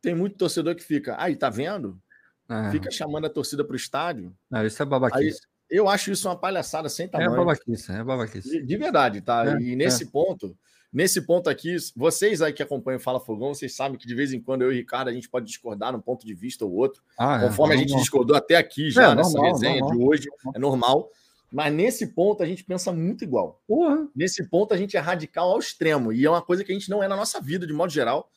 tem 0.00 0.14
muito 0.14 0.36
torcedor 0.36 0.74
que 0.74 0.82
fica, 0.82 1.16
aí, 1.18 1.34
tá 1.34 1.48
vendo? 1.48 2.00
É. 2.48 2.70
Fica 2.70 2.90
chamando 2.90 3.26
a 3.26 3.30
torcida 3.30 3.64
para 3.64 3.72
o 3.72 3.76
estádio. 3.76 4.36
Não, 4.50 4.66
isso 4.66 4.82
é 4.82 4.86
babaquice. 4.86 5.40
Aí, 5.70 5.78
eu 5.78 5.88
acho 5.88 6.10
isso 6.10 6.28
uma 6.28 6.38
palhaçada 6.38 6.88
sem 6.88 7.06
é 7.06 7.08
tamanho. 7.08 7.32
É 7.32 7.36
babaquice, 7.36 7.92
é 7.92 8.04
babaquice. 8.04 8.50
De, 8.50 8.62
de 8.62 8.76
verdade, 8.76 9.22
tá? 9.22 9.56
É, 9.56 9.62
e 9.62 9.74
nesse 9.74 10.04
é. 10.04 10.06
ponto, 10.06 10.56
nesse 10.92 11.22
ponto 11.22 11.48
aqui, 11.48 11.76
vocês 11.96 12.42
aí 12.42 12.52
que 12.52 12.62
acompanham 12.62 12.98
o 12.98 13.02
Fala 13.02 13.18
Fogão, 13.18 13.54
vocês 13.54 13.74
sabem 13.74 13.98
que 13.98 14.06
de 14.06 14.14
vez 14.14 14.32
em 14.32 14.40
quando 14.40 14.62
eu 14.62 14.70
e 14.70 14.74
o 14.74 14.76
Ricardo 14.76 15.08
a 15.08 15.12
gente 15.12 15.28
pode 15.28 15.46
discordar 15.46 15.92
num 15.92 16.00
ponto 16.00 16.26
de 16.26 16.34
vista 16.34 16.64
ou 16.64 16.72
outro. 16.72 17.02
Ah, 17.18 17.38
é, 17.38 17.48
conforme 17.48 17.74
a 17.74 17.78
gente 17.78 17.96
discordou 17.96 18.36
até 18.36 18.56
aqui 18.56 18.90
já 18.90 19.14
nessa 19.14 19.32
normal, 19.32 19.52
resenha 19.52 19.80
normal, 19.80 19.98
de 19.98 20.04
hoje, 20.04 20.28
é 20.54 20.58
normal. 20.58 21.10
Mas 21.50 21.72
nesse 21.72 22.06
ponto 22.08 22.42
a 22.42 22.46
gente 22.46 22.64
pensa 22.64 22.92
muito 22.92 23.24
igual. 23.24 23.60
Porra. 23.66 24.08
Nesse 24.14 24.48
ponto 24.48 24.72
a 24.72 24.76
gente 24.76 24.96
é 24.96 25.00
radical 25.00 25.50
ao 25.50 25.58
extremo. 25.58 26.12
E 26.12 26.24
é 26.24 26.30
uma 26.30 26.40
coisa 26.40 26.64
que 26.64 26.72
a 26.72 26.74
gente 26.74 26.88
não 26.88 27.02
é 27.02 27.08
na 27.08 27.16
nossa 27.16 27.40
vida, 27.40 27.66
de 27.66 27.72
modo 27.74 27.92
geral. 27.92 28.30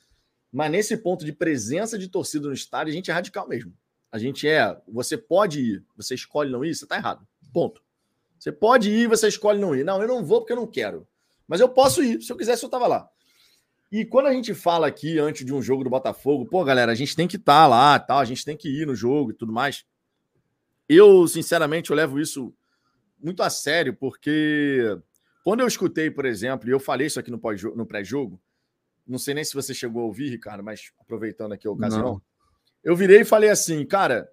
Mas 0.52 0.70
nesse 0.70 0.98
ponto 0.98 1.24
de 1.24 1.32
presença 1.32 1.98
de 1.98 2.10
torcida 2.10 2.48
no 2.48 2.54
estádio, 2.54 2.91
a 2.91 2.96
gente 2.96 3.10
é 3.10 3.13
radical 3.13 3.48
mesmo. 3.48 3.74
A 4.12 4.18
gente 4.18 4.48
é, 4.48 4.78
você 4.88 5.18
pode 5.18 5.60
ir, 5.60 5.84
você 5.96 6.15
escolhe 6.15 6.52
não 6.52 6.63
ir, 6.63 6.76
você 6.76 6.86
está 6.86 6.98
errado. 6.98 7.26
Ponto. 7.54 7.82
Você 8.38 8.52
pode 8.52 8.89
ir, 8.89 9.08
você 9.08 9.28
escolhe 9.28 9.60
não 9.60 9.74
ir. 9.74 9.84
Não, 9.84 10.02
eu 10.02 10.08
não 10.08 10.24
vou 10.24 10.41
porque 10.41 10.54
eu 10.54 10.58
não 10.58 10.68
quero. 10.68 11.08
Mas 11.47 11.60
eu 11.60 11.69
posso 11.69 12.03
ir. 12.03 12.21
Se 12.21 12.31
eu 12.31 12.38
quisesse, 12.38 12.63
eu 12.63 12.67
estava 12.67 12.88
lá. 12.88 13.10
E 13.91 14.03
quando 14.03 14.27
a 14.27 14.34
gente 14.34 14.53
fala 14.53 14.88
aqui 14.88 15.19
antes 15.19 15.45
de 15.45 15.53
um 15.53 15.62
jogo 15.62 15.84
do 15.84 15.89
Botafogo, 15.89 16.45
pô, 16.45 16.63
galera, 16.63 16.91
a 16.91 16.95
gente 16.95 17.15
tem 17.15 17.27
que 17.27 17.38
estar 17.38 17.63
tá 17.63 17.67
lá, 17.67 17.99
tal, 17.99 18.19
a 18.19 18.25
gente 18.25 18.43
tem 18.43 18.58
que 18.58 18.67
ir 18.69 18.86
no 18.86 18.95
jogo 18.95 19.31
e 19.31 19.34
tudo 19.34 19.53
mais. 19.53 19.86
Eu, 20.89 21.27
sinceramente, 21.27 21.89
eu 21.91 21.95
levo 21.95 22.19
isso 22.19 22.53
muito 23.17 23.41
a 23.41 23.49
sério, 23.49 23.95
porque 23.95 24.99
quando 25.43 25.62
eu 25.62 25.67
escutei, 25.67 26.12
por 26.12 26.25
exemplo, 26.25 26.67
e 26.67 26.71
eu 26.71 26.79
falei 26.79 27.08
isso 27.08 27.19
aqui 27.19 27.31
no, 27.31 27.39
no 27.75 27.86
pré-jogo, 27.86 28.41
não 29.08 29.17
sei 29.17 29.34
nem 29.34 29.43
se 29.43 29.53
você 29.53 29.73
chegou 29.73 30.01
a 30.01 30.05
ouvir, 30.05 30.29
Ricardo, 30.29 30.63
mas 30.63 30.91
aproveitando 30.99 31.53
aqui 31.53 31.67
a 31.67 31.71
ocasião. 31.71 32.03
Não. 32.03 32.21
Eu 32.84 32.95
virei 32.95 33.21
e 33.21 33.25
falei 33.25 33.49
assim, 33.49 33.86
cara, 33.86 34.29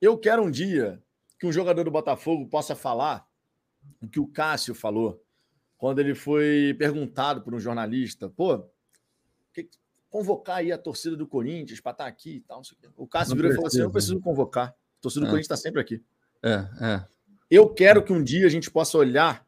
eu 0.00 0.16
quero 0.18 0.42
um 0.42 0.50
dia 0.50 1.02
que 1.38 1.46
um 1.46 1.52
jogador 1.52 1.84
do 1.84 1.90
Botafogo 1.90 2.48
possa 2.48 2.74
falar 2.74 3.26
o 4.00 4.08
que 4.08 4.20
o 4.20 4.26
Cássio 4.26 4.74
falou 4.74 5.21
quando 5.82 5.98
ele 5.98 6.14
foi 6.14 6.76
perguntado 6.78 7.42
por 7.42 7.52
um 7.52 7.58
jornalista, 7.58 8.28
pô, 8.28 8.64
que, 9.52 9.68
convocar 10.08 10.58
aí 10.58 10.70
a 10.70 10.78
torcida 10.78 11.16
do 11.16 11.26
Corinthians 11.26 11.80
para 11.80 11.90
estar 11.90 12.04
tá 12.04 12.08
aqui 12.08 12.36
e 12.36 12.40
tal. 12.42 12.62
O 12.96 13.04
Cássio 13.04 13.34
virou 13.34 13.50
e 13.50 13.54
falou 13.56 13.66
assim: 13.66 13.80
eu 13.80 13.86
não 13.86 13.90
preciso 13.90 14.20
convocar. 14.20 14.68
A 14.68 15.00
torcida 15.00 15.22
do 15.22 15.26
é. 15.26 15.30
Corinthians 15.30 15.46
está 15.46 15.56
sempre 15.56 15.80
aqui. 15.80 16.00
É, 16.40 16.68
é. 16.80 17.04
Eu 17.50 17.68
quero 17.68 18.00
que 18.04 18.12
um 18.12 18.22
dia 18.22 18.46
a 18.46 18.48
gente 18.48 18.70
possa 18.70 18.96
olhar 18.96 19.44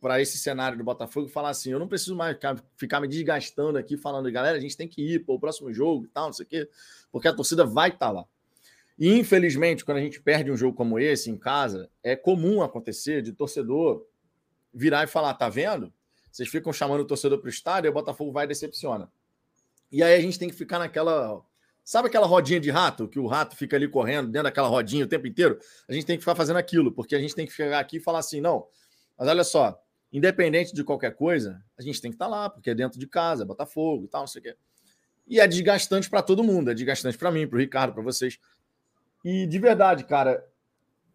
para 0.00 0.22
esse 0.22 0.38
cenário 0.38 0.78
do 0.78 0.84
Botafogo 0.84 1.26
e 1.26 1.30
falar 1.30 1.50
assim: 1.50 1.70
eu 1.70 1.78
não 1.78 1.86
preciso 1.86 2.16
mais 2.16 2.32
ficar, 2.32 2.56
ficar 2.74 3.00
me 3.02 3.06
desgastando 3.06 3.76
aqui 3.76 3.98
falando, 3.98 4.32
galera, 4.32 4.56
a 4.56 4.60
gente 4.60 4.74
tem 4.74 4.88
que 4.88 5.02
ir 5.02 5.18
para 5.22 5.34
o 5.34 5.38
próximo 5.38 5.70
jogo 5.70 6.06
e 6.06 6.08
tal, 6.08 6.28
não 6.28 6.32
sei 6.32 6.46
o 6.46 6.48
quê, 6.48 6.70
porque 7.10 7.28
a 7.28 7.34
torcida 7.34 7.66
vai 7.66 7.90
estar 7.90 8.06
tá 8.06 8.10
lá. 8.10 8.24
E 8.98 9.18
infelizmente, 9.18 9.84
quando 9.84 9.98
a 9.98 10.02
gente 10.02 10.18
perde 10.18 10.50
um 10.50 10.56
jogo 10.56 10.74
como 10.74 10.98
esse 10.98 11.30
em 11.30 11.36
casa, 11.36 11.90
é 12.02 12.16
comum 12.16 12.62
acontecer 12.62 13.20
de 13.20 13.34
torcedor 13.34 14.02
virar 14.72 15.04
e 15.04 15.06
falar: 15.06 15.34
tá 15.34 15.48
vendo? 15.48 15.92
Vocês 16.30 16.48
ficam 16.48 16.72
chamando 16.72 17.00
o 17.00 17.04
torcedor 17.04 17.38
para 17.38 17.46
o 17.46 17.50
estádio 17.50 17.88
e 17.88 17.90
o 17.90 17.92
Botafogo 17.92 18.32
vai 18.32 18.44
e 18.44 18.48
decepciona. 18.48 19.10
E 19.90 20.02
aí 20.02 20.14
a 20.14 20.20
gente 20.20 20.38
tem 20.38 20.48
que 20.48 20.54
ficar 20.54 20.78
naquela. 20.78 21.42
Sabe 21.84 22.08
aquela 22.08 22.26
rodinha 22.26 22.60
de 22.60 22.70
rato, 22.70 23.08
que 23.08 23.18
o 23.18 23.26
rato 23.26 23.56
fica 23.56 23.76
ali 23.76 23.88
correndo 23.88 24.30
dentro 24.30 24.44
daquela 24.44 24.68
rodinha 24.68 25.04
o 25.04 25.08
tempo 25.08 25.26
inteiro? 25.26 25.58
A 25.88 25.92
gente 25.92 26.06
tem 26.06 26.16
que 26.16 26.22
ficar 26.22 26.34
fazendo 26.34 26.56
aquilo, 26.56 26.92
porque 26.92 27.14
a 27.14 27.18
gente 27.18 27.34
tem 27.34 27.44
que 27.44 27.52
chegar 27.52 27.80
aqui 27.80 27.96
e 27.98 28.00
falar 28.00 28.20
assim: 28.20 28.40
não, 28.40 28.66
mas 29.18 29.28
olha 29.28 29.44
só, 29.44 29.78
independente 30.12 30.74
de 30.74 30.82
qualquer 30.82 31.14
coisa, 31.14 31.62
a 31.76 31.82
gente 31.82 32.00
tem 32.00 32.10
que 32.10 32.14
estar 32.14 32.26
tá 32.26 32.30
lá, 32.30 32.48
porque 32.48 32.70
é 32.70 32.74
dentro 32.74 32.98
de 32.98 33.06
casa, 33.06 33.42
é 33.42 33.46
Botafogo 33.46 34.04
e 34.04 34.08
tal, 34.08 34.22
não 34.22 34.26
sei 34.26 34.40
o 34.40 34.42
quê. 34.44 34.56
E 35.26 35.40
é 35.40 35.46
desgastante 35.46 36.08
para 36.08 36.22
todo 36.22 36.42
mundo, 36.42 36.70
é 36.70 36.74
desgastante 36.74 37.18
para 37.18 37.30
mim, 37.30 37.46
para 37.46 37.56
o 37.56 37.60
Ricardo, 37.60 37.92
para 37.92 38.02
vocês. 38.02 38.38
E 39.24 39.46
de 39.46 39.58
verdade, 39.58 40.04
cara, 40.04 40.44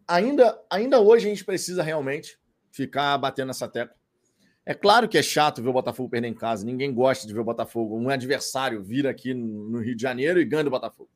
ainda, 0.06 0.60
ainda 0.70 1.00
hoje 1.00 1.26
a 1.26 1.30
gente 1.30 1.44
precisa 1.44 1.82
realmente 1.82 2.38
ficar 2.78 3.18
batendo 3.18 3.48
nessa 3.48 3.66
tecla. 3.66 3.96
É 4.64 4.74
claro 4.74 5.08
que 5.08 5.18
é 5.18 5.22
chato 5.22 5.62
ver 5.62 5.68
o 5.70 5.72
Botafogo 5.72 6.08
perder 6.10 6.28
em 6.28 6.34
casa, 6.34 6.64
ninguém 6.64 6.92
gosta 6.92 7.26
de 7.26 7.32
ver 7.32 7.40
o 7.40 7.44
Botafogo, 7.44 7.98
um 7.98 8.08
adversário 8.08 8.82
vir 8.82 9.06
aqui 9.06 9.32
no 9.32 9.80
Rio 9.80 9.96
de 9.96 10.02
Janeiro 10.02 10.38
e 10.40 10.44
ganha 10.44 10.64
do 10.64 10.70
Botafogo. 10.70 11.08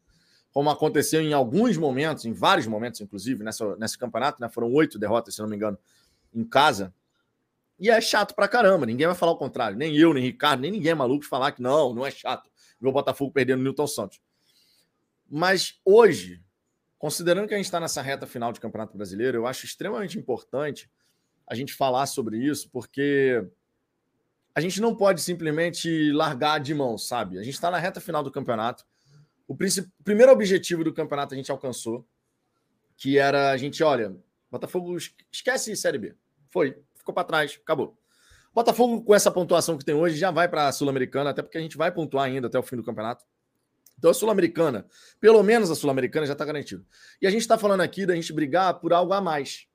Como 0.53 0.70
aconteceu 0.70 1.20
em 1.20 1.33
alguns 1.33 1.77
momentos, 1.77 2.25
em 2.25 2.33
vários 2.33 2.66
momentos, 2.66 3.01
inclusive, 3.01 3.44
nessa, 3.44 3.77
nesse 3.77 3.96
campeonato, 3.96 4.40
né? 4.40 4.48
Foram 4.48 4.72
oito 4.72 4.98
derrotas, 4.98 5.35
se 5.35 5.40
não 5.40 5.48
me 5.48 5.57
engano, 5.57 5.79
em 6.35 6.44
casa. 6.44 6.92
E 7.79 7.90
é 7.90 8.01
chato 8.01 8.35
pra 8.35 8.48
caramba, 8.48 8.87
ninguém 8.87 9.07
vai 9.07 9.16
falar 9.16 9.33
o 9.33 9.37
contrário. 9.37 9.77
Nem 9.77 9.96
eu, 9.96 10.12
nem 10.12 10.22
Ricardo, 10.22 10.61
nem 10.61 10.70
ninguém 10.70 10.92
é 10.92 10.94
maluco 10.94 11.25
falar 11.25 11.53
que 11.53 11.62
não, 11.62 11.94
não 11.94 12.07
é 12.07 12.11
chato 12.11 12.51
ver 12.81 12.88
o 12.88 12.92
Botafogo 12.92 13.33
perdendo 13.33 13.59
no 13.59 13.64
Newton 13.64 13.87
Santos. 13.87 14.20
Mas 15.31 15.79
hoje, 15.85 16.42
considerando 16.98 17.48
que 17.48 17.55
a 17.55 17.57
gente 17.57 17.66
está 17.66 17.81
nessa 17.81 18.03
reta 18.03 18.27
final 18.27 18.53
de 18.53 18.61
Campeonato 18.61 18.96
Brasileiro, 18.96 19.38
eu 19.38 19.46
acho 19.46 19.64
extremamente 19.66 20.18
importante 20.18 20.90
a 21.46 21.55
gente 21.55 21.74
falar 21.74 22.07
sobre 22.07 22.38
isso, 22.38 22.70
porque 22.70 23.46
a 24.55 24.61
gente 24.61 24.81
não 24.81 24.94
pode 24.94 25.20
simplesmente 25.22 26.12
largar 26.12 26.61
de 26.61 26.74
mão, 26.74 26.98
sabe? 26.98 27.38
A 27.38 27.42
gente 27.42 27.55
está 27.55 27.70
na 27.70 27.78
reta 27.78 28.00
final 28.00 28.22
do 28.22 28.31
campeonato. 28.31 28.85
O 29.48 29.57
primeiro 30.05 30.33
objetivo 30.33 30.85
do 30.85 30.92
campeonato 30.92 31.35
a 31.35 31.37
gente 31.37 31.50
alcançou, 31.50 32.07
que 32.96 33.18
era 33.18 33.50
a 33.50 33.57
gente, 33.57 33.83
olha, 33.83 34.16
Botafogo 34.50 34.96
esquece 35.33 35.74
Série 35.76 35.98
B. 35.98 36.14
Foi, 36.50 36.76
ficou 36.94 37.14
para 37.14 37.24
trás, 37.24 37.59
acabou. 37.62 37.98
Botafogo, 38.55 39.02
com 39.02 39.14
essa 39.14 39.31
pontuação 39.31 39.78
que 39.78 39.85
tem 39.85 39.94
hoje, 39.94 40.16
já 40.16 40.31
vai 40.31 40.46
para 40.46 40.68
a 40.68 40.72
Sul-Americana, 40.72 41.31
até 41.31 41.40
porque 41.40 41.57
a 41.57 41.61
gente 41.61 41.76
vai 41.76 41.90
pontuar 41.90 42.26
ainda 42.26 42.48
até 42.48 42.59
o 42.59 42.62
fim 42.62 42.76
do 42.76 42.85
campeonato. 42.85 43.24
Então 43.98 44.11
a 44.11 44.14
Sul-Americana, 44.14 44.87
pelo 45.18 45.42
menos 45.42 45.70
a 45.70 45.74
Sul-Americana 45.74 46.26
já 46.26 46.35
está 46.35 46.44
garantido. 46.44 46.85
E 47.20 47.26
a 47.26 47.31
gente 47.31 47.40
está 47.40 47.57
falando 47.57 47.81
aqui 47.81 48.05
da 48.05 48.14
gente 48.14 48.31
brigar 48.33 48.78
por 48.78 48.92
algo 48.92 49.12
a 49.14 49.20
mais. 49.20 49.66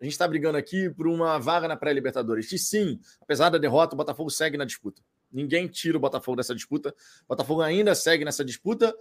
A 0.00 0.04
gente 0.04 0.12
está 0.12 0.28
brigando 0.28 0.58
aqui 0.58 0.90
por 0.90 1.06
uma 1.06 1.38
vaga 1.38 1.66
na 1.66 1.76
pré-Libertadores. 1.76 2.52
E 2.52 2.58
sim, 2.58 3.00
apesar 3.20 3.48
da 3.48 3.56
derrota, 3.56 3.94
o 3.94 3.96
Botafogo 3.96 4.30
segue 4.30 4.56
na 4.56 4.64
disputa. 4.64 5.02
Ninguém 5.32 5.66
tira 5.66 5.96
o 5.96 6.00
Botafogo 6.00 6.36
dessa 6.36 6.54
disputa. 6.54 6.90
O 7.24 7.28
Botafogo 7.28 7.62
ainda 7.62 7.94
segue 7.94 8.24
nessa 8.24 8.44
disputa. 8.44 8.94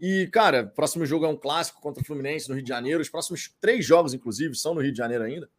E, 0.00 0.26
cara, 0.28 0.66
próximo 0.66 1.04
jogo 1.04 1.26
é 1.26 1.28
um 1.28 1.36
clássico 1.36 1.80
contra 1.82 2.02
o 2.02 2.06
Fluminense 2.06 2.48
no 2.48 2.54
Rio 2.54 2.64
de 2.64 2.68
Janeiro. 2.68 3.02
Os 3.02 3.10
próximos 3.10 3.54
três 3.60 3.84
jogos, 3.84 4.14
inclusive, 4.14 4.54
são 4.54 4.74
no 4.74 4.80
Rio 4.80 4.92
de 4.92 4.98
Janeiro 4.98 5.24
ainda. 5.24 5.50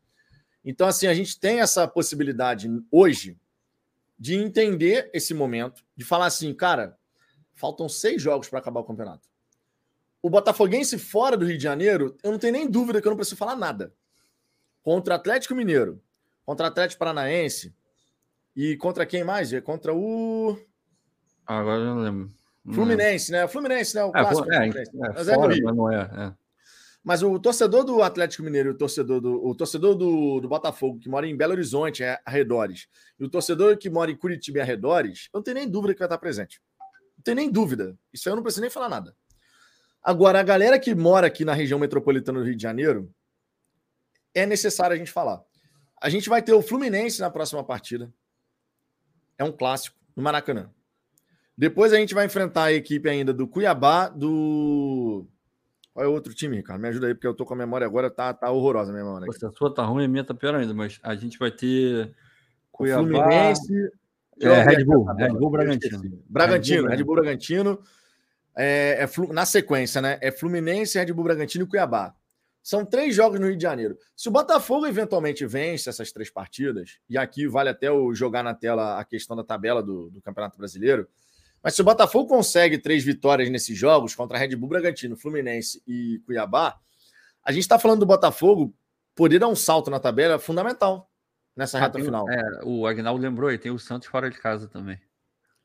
Então, 0.65 0.87
assim, 0.87 1.05
a 1.05 1.13
gente 1.13 1.39
tem 1.39 1.59
essa 1.59 1.87
possibilidade 1.87 2.67
hoje 2.91 3.37
de 4.17 4.35
entender 4.35 5.09
esse 5.13 5.33
momento, 5.33 5.83
de 5.95 6.03
falar 6.03 6.25
assim, 6.25 6.53
cara, 6.53 6.97
faltam 7.53 7.87
seis 7.87 8.21
jogos 8.21 8.49
para 8.49 8.59
acabar 8.59 8.79
o 8.79 8.85
campeonato. 8.85 9.29
O 10.21 10.29
Botafoguense 10.29 10.97
fora 10.97 11.37
do 11.37 11.45
Rio 11.45 11.57
de 11.57 11.63
Janeiro, 11.63 12.17
eu 12.23 12.31
não 12.31 12.39
tenho 12.39 12.53
nem 12.53 12.69
dúvida 12.69 12.99
que 13.01 13.07
eu 13.07 13.11
não 13.11 13.17
preciso 13.17 13.37
falar 13.37 13.55
nada 13.55 13.93
contra 14.81 15.15
Atlético 15.15 15.55
Mineiro, 15.55 16.01
contra 16.45 16.67
Atlético 16.67 16.99
Paranaense 16.99 17.73
e 18.55 18.75
contra 18.77 19.05
quem 19.05 19.23
mais? 19.23 19.53
É 19.53 19.61
contra 19.61 19.93
o. 19.93 20.57
Agora 21.45 21.79
eu 21.79 21.95
não 21.95 22.01
lembro. 22.01 22.31
Fluminense, 22.71 23.31
né? 23.31 23.47
Fluminense, 23.47 23.95
né? 23.95 24.03
O 24.03 24.09
é, 24.09 24.11
clássico. 24.11 24.51
É, 24.51 24.67
é, 24.67 24.83
mas, 24.93 25.27
é 25.27 25.33
fora, 25.33 25.55
mas 25.63 25.75
não 25.75 25.91
é, 25.91 26.01
é. 26.01 26.33
Mas 27.03 27.23
o 27.23 27.39
torcedor 27.39 27.83
do 27.83 28.03
Atlético 28.03 28.43
Mineiro 28.43 28.69
e 28.69 28.71
o 28.73 28.77
torcedor, 28.77 29.21
do, 29.21 29.45
o 29.45 29.55
torcedor 29.55 29.95
do, 29.95 30.41
do 30.41 30.49
Botafogo, 30.49 30.99
que 30.99 31.09
mora 31.09 31.25
em 31.25 31.35
Belo 31.35 31.53
Horizonte, 31.53 32.03
é, 32.03 32.19
arredores, 32.25 32.87
e 33.17 33.23
o 33.23 33.29
torcedor 33.29 33.77
que 33.77 33.89
mora 33.89 34.11
em 34.11 34.17
Curitiba 34.17 34.59
e 34.59 34.61
arredores, 34.61 35.29
eu 35.33 35.37
não 35.37 35.43
tenho 35.43 35.55
nem 35.55 35.69
dúvida 35.69 35.93
que 35.93 35.99
vai 35.99 36.07
estar 36.07 36.17
presente. 36.17 36.61
Não 37.17 37.23
tenho 37.23 37.35
nem 37.35 37.49
dúvida. 37.49 37.97
Isso 38.13 38.27
aí 38.27 38.31
eu 38.31 38.35
não 38.35 38.43
preciso 38.43 38.61
nem 38.61 38.69
falar 38.69 38.89
nada. 38.89 39.15
Agora, 40.03 40.39
a 40.39 40.43
galera 40.43 40.77
que 40.77 40.93
mora 40.93 41.27
aqui 41.27 41.43
na 41.43 41.53
região 41.53 41.79
metropolitana 41.79 42.39
do 42.39 42.45
Rio 42.45 42.55
de 42.55 42.61
Janeiro, 42.61 43.09
é 44.33 44.45
necessário 44.45 44.95
a 44.95 44.97
gente 44.97 45.11
falar. 45.11 45.41
A 46.01 46.09
gente 46.09 46.29
vai 46.29 46.41
ter 46.41 46.53
o 46.53 46.61
Fluminense 46.61 47.19
na 47.19 47.29
próxima 47.29 47.63
partida. 47.63 48.11
É 49.37 49.43
um 49.43 49.51
clássico 49.51 49.97
no 50.15 50.23
Maracanã. 50.23 50.69
Depois 51.57 51.91
a 51.91 51.97
gente 51.97 52.13
vai 52.13 52.25
enfrentar 52.25 52.65
a 52.65 52.73
equipe 52.73 53.09
ainda 53.09 53.33
do 53.33 53.47
Cuiabá, 53.47 54.07
do. 54.07 55.27
Qual 55.93 56.05
é 56.05 56.07
o 56.07 56.13
outro 56.13 56.33
time, 56.33 56.55
Ricardo? 56.55 56.79
Me 56.79 56.87
ajuda 56.87 57.07
aí, 57.07 57.13
porque 57.13 57.27
eu 57.27 57.33
tô 57.33 57.45
com 57.45 57.53
a 57.53 57.57
memória 57.57 57.85
agora, 57.85 58.09
tá, 58.09 58.33
tá 58.33 58.49
horrorosa 58.49 58.91
a 58.91 58.93
minha 58.93 59.03
memória. 59.03 59.27
A 59.29 59.51
sua 59.51 59.73
tá 59.73 59.83
ruim, 59.83 60.05
a 60.05 60.07
minha 60.07 60.23
tá 60.23 60.33
pior 60.33 60.55
ainda, 60.55 60.73
mas 60.73 60.99
a 61.03 61.15
gente 61.15 61.37
vai 61.37 61.51
ter 61.51 62.13
Cuiabá. 62.71 63.01
Fluminense. 63.01 63.91
É, 64.41 64.63
Red 64.63 64.85
Bull, 64.85 65.03
Red 65.03 65.33
Bull 65.33 65.49
Bragantino. 65.49 66.23
Bragantino, 66.29 66.87
Red 66.87 67.03
Bull 67.03 67.15
Bragantino. 67.15 67.79
É, 68.55 69.03
é, 69.03 69.33
na 69.33 69.45
sequência, 69.45 70.01
né? 70.01 70.17
É 70.21 70.31
Fluminense, 70.31 70.97
Red 70.97 71.11
Bull 71.11 71.25
Bragantino 71.25 71.65
e 71.65 71.67
Cuiabá. 71.67 72.15
São 72.69 72.85
três 72.85 73.15
jogos 73.15 73.39
no 73.39 73.47
Rio 73.47 73.57
de 73.57 73.63
Janeiro. 73.63 73.97
Se 74.15 74.29
o 74.29 74.31
Botafogo 74.31 74.85
eventualmente 74.85 75.43
vence 75.43 75.89
essas 75.89 76.11
três 76.11 76.29
partidas, 76.29 76.99
e 77.09 77.17
aqui 77.17 77.47
vale 77.47 77.67
até 77.67 77.91
o 77.91 78.13
jogar 78.13 78.43
na 78.43 78.53
tela 78.53 78.99
a 78.99 79.03
questão 79.03 79.35
da 79.35 79.43
tabela 79.43 79.81
do, 79.81 80.11
do 80.11 80.21
Campeonato 80.21 80.55
Brasileiro, 80.55 81.09
mas 81.63 81.73
se 81.73 81.81
o 81.81 81.83
Botafogo 81.83 82.29
consegue 82.29 82.77
três 82.77 83.03
vitórias 83.03 83.49
nesses 83.49 83.75
jogos 83.75 84.13
contra 84.13 84.37
Red 84.37 84.55
Bull 84.55 84.69
Bragantino, 84.69 85.17
Fluminense 85.17 85.81
e 85.87 86.21
Cuiabá, 86.27 86.79
a 87.43 87.51
gente 87.51 87.63
está 87.63 87.79
falando 87.79 88.01
do 88.01 88.05
Botafogo 88.05 88.71
poder 89.15 89.39
dar 89.39 89.47
um 89.47 89.55
salto 89.55 89.89
na 89.89 89.99
tabela 89.99 90.37
fundamental 90.37 91.09
nessa 91.55 91.79
ah, 91.79 91.81
reta 91.81 91.93
tem, 91.93 92.03
final. 92.03 92.29
É, 92.29 92.59
o 92.65 92.85
Agnaldo 92.85 93.19
lembrou, 93.19 93.57
tem 93.57 93.71
o 93.71 93.79
Santos 93.79 94.07
fora 94.07 94.29
de 94.29 94.39
casa 94.39 94.67
também. 94.67 95.01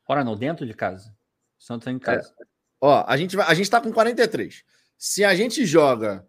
Fora 0.07 0.23
não, 0.23 0.35
dentro 0.35 0.65
de 0.65 0.73
casa. 0.73 1.15
O 1.59 1.63
Santos 1.63 1.87
é 1.87 1.91
em 1.91 1.99
casa. 1.99 2.33
É. 2.41 2.45
Ó, 2.81 3.05
a 3.07 3.15
gente, 3.15 3.35
vai, 3.35 3.45
a 3.45 3.53
gente 3.53 3.69
tá 3.69 3.79
com 3.79 3.93
43. 3.93 4.63
Se 4.97 5.23
a 5.23 5.35
gente 5.35 5.67
joga 5.67 6.27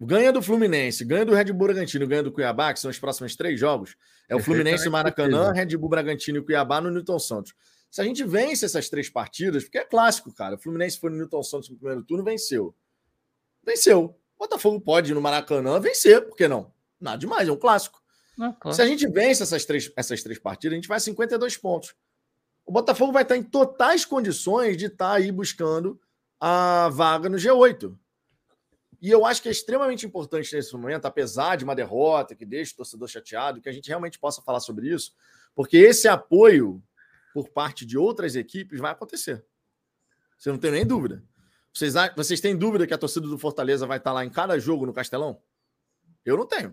Ganha 0.00 0.32
do 0.32 0.42
Fluminense, 0.42 1.04
ganha 1.04 1.24
do 1.24 1.32
Red 1.32 1.52
Bull 1.52 1.68
Bragantino, 1.68 2.06
ganha 2.06 2.22
do 2.22 2.32
Cuiabá, 2.32 2.72
que 2.72 2.80
são 2.80 2.90
os 2.90 2.98
próximos 2.98 3.36
três 3.36 3.58
jogos. 3.58 3.96
É 4.28 4.34
o 4.34 4.40
Fluminense, 4.40 4.88
Maracanã, 4.88 5.52
Red 5.52 5.76
Bull 5.76 5.88
Bragantino 5.88 6.38
e 6.38 6.42
Cuiabá 6.42 6.80
no 6.80 6.90
Newton 6.90 7.18
Santos. 7.18 7.54
Se 7.90 8.00
a 8.00 8.04
gente 8.04 8.24
vence 8.24 8.64
essas 8.64 8.88
três 8.88 9.08
partidas, 9.08 9.62
porque 9.62 9.78
é 9.78 9.84
clássico, 9.84 10.34
cara. 10.34 10.56
O 10.56 10.58
Fluminense 10.58 10.98
foi 10.98 11.10
no 11.10 11.16
Newton 11.16 11.42
Santos 11.44 11.70
no 11.70 11.76
primeiro 11.76 12.02
turno, 12.02 12.24
venceu. 12.24 12.74
Venceu. 13.64 14.16
O 14.36 14.40
Botafogo 14.40 14.80
pode 14.80 15.12
ir 15.12 15.14
no 15.14 15.20
Maracanã 15.20 15.78
vencer, 15.78 16.26
por 16.26 16.36
que 16.36 16.48
não? 16.48 16.72
Nada 17.00 17.18
demais, 17.18 17.48
é 17.48 17.52
um 17.52 17.56
clássico. 17.56 18.02
Não, 18.36 18.52
claro. 18.52 18.74
Se 18.74 18.82
a 18.82 18.86
gente 18.86 19.06
vence 19.08 19.44
essas 19.44 19.64
três, 19.64 19.92
essas 19.96 20.22
três 20.22 20.40
partidas, 20.40 20.72
a 20.72 20.76
gente 20.76 20.88
vai 20.88 20.96
a 20.96 21.00
52 21.00 21.56
pontos. 21.56 21.94
O 22.66 22.72
Botafogo 22.72 23.12
vai 23.12 23.22
estar 23.22 23.36
em 23.36 23.42
totais 23.42 24.04
condições 24.04 24.76
de 24.76 24.86
estar 24.86 25.12
aí 25.12 25.30
buscando 25.30 26.00
a 26.40 26.88
vaga 26.88 27.28
no 27.28 27.36
G8. 27.36 27.96
E 29.04 29.10
eu 29.10 29.26
acho 29.26 29.42
que 29.42 29.50
é 29.50 29.52
extremamente 29.52 30.06
importante 30.06 30.56
nesse 30.56 30.72
momento, 30.72 31.04
apesar 31.04 31.56
de 31.56 31.64
uma 31.64 31.76
derrota 31.76 32.34
que 32.34 32.46
deixa 32.46 32.72
o 32.72 32.76
torcedor 32.76 33.06
chateado, 33.06 33.60
que 33.60 33.68
a 33.68 33.72
gente 33.72 33.86
realmente 33.86 34.18
possa 34.18 34.40
falar 34.40 34.60
sobre 34.60 34.88
isso, 34.88 35.12
porque 35.54 35.76
esse 35.76 36.08
apoio 36.08 36.82
por 37.34 37.50
parte 37.50 37.84
de 37.84 37.98
outras 37.98 38.34
equipes 38.34 38.80
vai 38.80 38.92
acontecer. 38.92 39.44
Você 40.38 40.50
não 40.50 40.56
tem 40.56 40.70
nem 40.70 40.86
dúvida. 40.86 41.22
Vocês, 41.70 41.92
vocês 42.16 42.40
têm 42.40 42.56
dúvida 42.56 42.86
que 42.86 42.94
a 42.94 42.98
torcida 42.98 43.28
do 43.28 43.36
Fortaleza 43.36 43.86
vai 43.86 43.98
estar 43.98 44.10
lá 44.10 44.24
em 44.24 44.30
cada 44.30 44.58
jogo 44.58 44.86
no 44.86 44.92
Castelão? 44.94 45.38
Eu 46.24 46.38
não 46.38 46.46
tenho. 46.46 46.70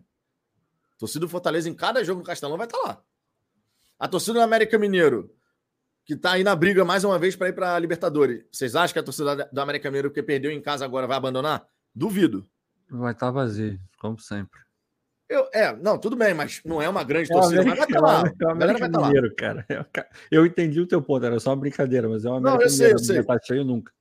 A 0.96 1.00
torcida 1.00 1.26
do 1.26 1.30
Fortaleza 1.30 1.68
em 1.68 1.76
cada 1.76 2.02
jogo 2.02 2.22
no 2.22 2.26
Castelão 2.26 2.56
vai 2.56 2.66
estar 2.66 2.78
lá. 2.78 3.04
A 4.00 4.08
torcida 4.08 4.36
do 4.36 4.42
América 4.42 4.80
Mineiro, 4.80 5.36
que 6.06 6.14
está 6.14 6.32
aí 6.32 6.46
na 6.46 6.56
briga 6.56 6.86
mais 6.86 7.04
uma 7.04 7.20
vez 7.20 7.36
para 7.36 7.50
ir 7.50 7.54
para 7.54 7.76
a 7.76 7.80
Libertadores. 7.80 8.46
Vocês 8.50 8.74
acham 8.74 8.94
que 8.94 9.00
a 9.00 9.04
torcida 9.04 9.50
do 9.52 9.60
América 9.60 9.90
Mineiro, 9.90 10.10
que 10.10 10.24
perdeu 10.24 10.50
em 10.50 10.62
casa 10.62 10.86
agora, 10.86 11.06
vai 11.06 11.18
abandonar? 11.18 11.70
Duvido. 11.94 12.46
Vai 12.90 13.14
estar 13.14 13.28
tá 13.28 13.32
vazio, 13.32 13.80
como 14.00 14.20
sempre. 14.20 14.60
Eu, 15.30 15.48
é, 15.54 15.74
não, 15.78 15.98
tudo 15.98 16.18
bem, 16.18 16.34
mas 16.34 16.62
não 16.66 16.82
é 16.82 16.90
uma 16.90 17.06
grande 17.06 17.32
é 17.32 17.34
torcida, 17.34 17.64
mas 17.64 17.78
vai 17.78 17.88
estar 17.88 18.02
tá 18.02 18.06
lá. 18.06 18.24
É 18.28 18.46
a 18.46 18.54
galera 18.54 18.80
vai 18.80 18.90
estar 18.90 19.00
tá 19.00 19.08
lá. 19.08 19.30
Cara. 19.38 20.10
Eu 20.30 20.46
entendi 20.46 20.82
o 20.82 20.86
teu 20.86 21.02
ponto, 21.02 21.26
era 21.26 21.40
só 21.40 21.52
uma 21.52 21.56
brincadeira, 21.56 22.10
mas 22.10 22.26
é 22.26 22.30
uma 22.30 22.42
Não, 22.42 22.62
eu 22.62 22.70
sei, 22.70 22.92
eu 22.94 23.00
sei. 23.00 23.20
Não 23.20 23.24
tá 23.24 23.40
cheio 23.42 23.64
nunca. 23.64 23.94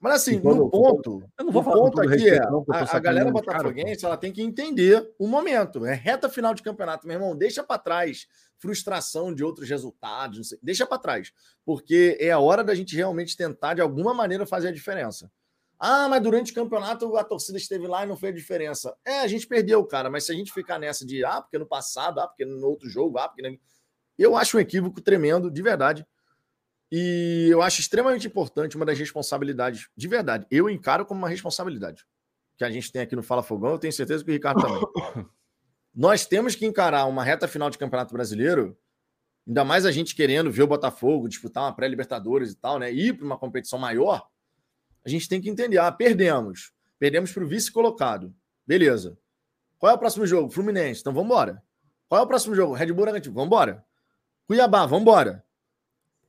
Mas 0.00 0.14
assim, 0.14 0.40
no 0.40 0.70
ponto, 0.70 1.22
eu 1.38 1.44
não 1.44 1.52
vou 1.52 1.62
falar 1.62 1.76
ponto 1.76 2.00
aqui 2.00 2.12
respeito, 2.12 2.42
é, 2.42 2.50
não, 2.50 2.64
a, 2.70 2.96
a 2.96 2.98
galera 2.98 3.30
botafoguense, 3.30 4.02
ela 4.02 4.16
tem 4.16 4.32
que 4.32 4.40
entender 4.40 5.14
o 5.18 5.26
momento. 5.28 5.84
É 5.84 5.92
reta 5.92 6.30
final 6.30 6.54
de 6.54 6.62
campeonato, 6.62 7.06
meu 7.06 7.16
irmão, 7.16 7.36
deixa 7.36 7.62
para 7.62 7.76
trás 7.78 8.26
frustração 8.56 9.34
de 9.34 9.44
outros 9.44 9.68
resultados, 9.68 10.48
sei, 10.48 10.58
deixa 10.62 10.86
para 10.86 10.96
trás, 10.96 11.32
porque 11.66 12.16
é 12.18 12.30
a 12.30 12.38
hora 12.38 12.64
da 12.64 12.74
gente 12.74 12.96
realmente 12.96 13.36
tentar 13.36 13.74
de 13.74 13.82
alguma 13.82 14.14
maneira 14.14 14.46
fazer 14.46 14.68
a 14.68 14.72
diferença. 14.72 15.30
Ah, 15.82 16.06
mas 16.10 16.22
durante 16.22 16.52
o 16.52 16.54
campeonato 16.54 17.16
a 17.16 17.24
torcida 17.24 17.56
esteve 17.56 17.86
lá 17.86 18.04
e 18.04 18.06
não 18.06 18.14
fez 18.14 18.34
a 18.34 18.36
diferença. 18.36 18.94
É, 19.02 19.20
a 19.20 19.26
gente 19.26 19.46
perdeu, 19.46 19.82
cara, 19.86 20.10
mas 20.10 20.26
se 20.26 20.32
a 20.32 20.34
gente 20.34 20.52
ficar 20.52 20.78
nessa 20.78 21.06
de 21.06 21.24
ah, 21.24 21.40
porque 21.40 21.58
no 21.58 21.66
passado, 21.66 22.20
ah, 22.20 22.28
porque 22.28 22.44
no 22.44 22.66
outro 22.66 22.86
jogo, 22.86 23.18
ah, 23.18 23.26
porque. 23.26 23.58
Eu 24.18 24.36
acho 24.36 24.58
um 24.58 24.60
equívoco 24.60 25.00
tremendo, 25.00 25.50
de 25.50 25.62
verdade. 25.62 26.06
E 26.92 27.48
eu 27.50 27.62
acho 27.62 27.80
extremamente 27.80 28.26
importante 28.26 28.76
uma 28.76 28.84
das 28.84 28.98
responsabilidades, 28.98 29.88
de 29.96 30.06
verdade. 30.06 30.46
Eu 30.50 30.68
encaro 30.68 31.06
como 31.06 31.20
uma 31.20 31.28
responsabilidade 31.28 32.04
que 32.58 32.64
a 32.64 32.70
gente 32.70 32.92
tem 32.92 33.00
aqui 33.00 33.16
no 33.16 33.22
Fala 33.22 33.42
Fogão, 33.42 33.70
eu 33.70 33.78
tenho 33.78 33.92
certeza 33.92 34.22
que 34.22 34.30
o 34.30 34.34
Ricardo 34.34 34.60
também. 34.60 34.82
Nós 35.94 36.26
temos 36.26 36.54
que 36.54 36.66
encarar 36.66 37.06
uma 37.06 37.24
reta 37.24 37.48
final 37.48 37.70
de 37.70 37.78
Campeonato 37.78 38.12
Brasileiro, 38.12 38.76
ainda 39.48 39.64
mais 39.64 39.86
a 39.86 39.90
gente 39.90 40.14
querendo 40.14 40.52
ver 40.52 40.64
o 40.64 40.66
Botafogo 40.66 41.26
disputar 41.26 41.64
uma 41.64 41.74
pré-Libertadores 41.74 42.52
e 42.52 42.56
tal, 42.56 42.78
né? 42.78 42.92
Ir 42.92 43.14
para 43.14 43.24
uma 43.24 43.38
competição 43.38 43.78
maior 43.78 44.28
a 45.04 45.08
gente 45.08 45.28
tem 45.28 45.40
que 45.40 45.48
entender. 45.48 45.78
Ah, 45.78 45.90
perdemos. 45.90 46.72
Perdemos 46.98 47.32
para 47.32 47.44
o 47.44 47.48
vice 47.48 47.70
colocado. 47.72 48.34
Beleza. 48.66 49.18
Qual 49.78 49.90
é 49.90 49.94
o 49.94 49.98
próximo 49.98 50.26
jogo? 50.26 50.50
Fluminense. 50.50 51.00
Então 51.00 51.12
vamos 51.12 51.26
embora. 51.26 51.62
Qual 52.08 52.20
é 52.20 52.24
o 52.24 52.26
próximo 52.26 52.54
jogo? 52.54 52.74
Red 52.74 52.92
Bull 52.92 53.04
Bragantino. 53.04 53.34
Vamos 53.34 53.46
embora. 53.46 53.84
Cuiabá, 54.46 54.84
vamos 54.84 55.02
embora. 55.02 55.44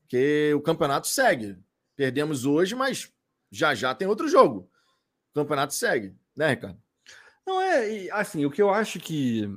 Porque 0.01 0.53
o 0.53 0.61
campeonato 0.61 1.07
segue. 1.07 1.57
Perdemos 1.95 2.45
hoje, 2.45 2.75
mas 2.75 3.11
já 3.51 3.75
já 3.75 3.93
tem 3.93 4.07
outro 4.07 4.27
jogo. 4.27 4.69
O 5.31 5.33
campeonato 5.33 5.73
segue, 5.73 6.15
né, 6.35 6.49
Ricardo? 6.49 6.81
Não 7.45 7.61
é, 7.61 8.09
assim, 8.11 8.45
o 8.45 8.51
que 8.51 8.61
eu 8.61 8.69
acho 8.69 8.99
que 8.99 9.49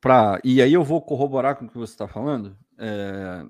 para 0.00 0.40
e 0.44 0.62
aí 0.62 0.72
eu 0.72 0.84
vou 0.84 1.02
corroborar 1.02 1.56
com 1.56 1.66
o 1.66 1.68
que 1.68 1.78
você 1.78 1.92
está 1.92 2.08
falando. 2.08 2.56
É, 2.78 3.44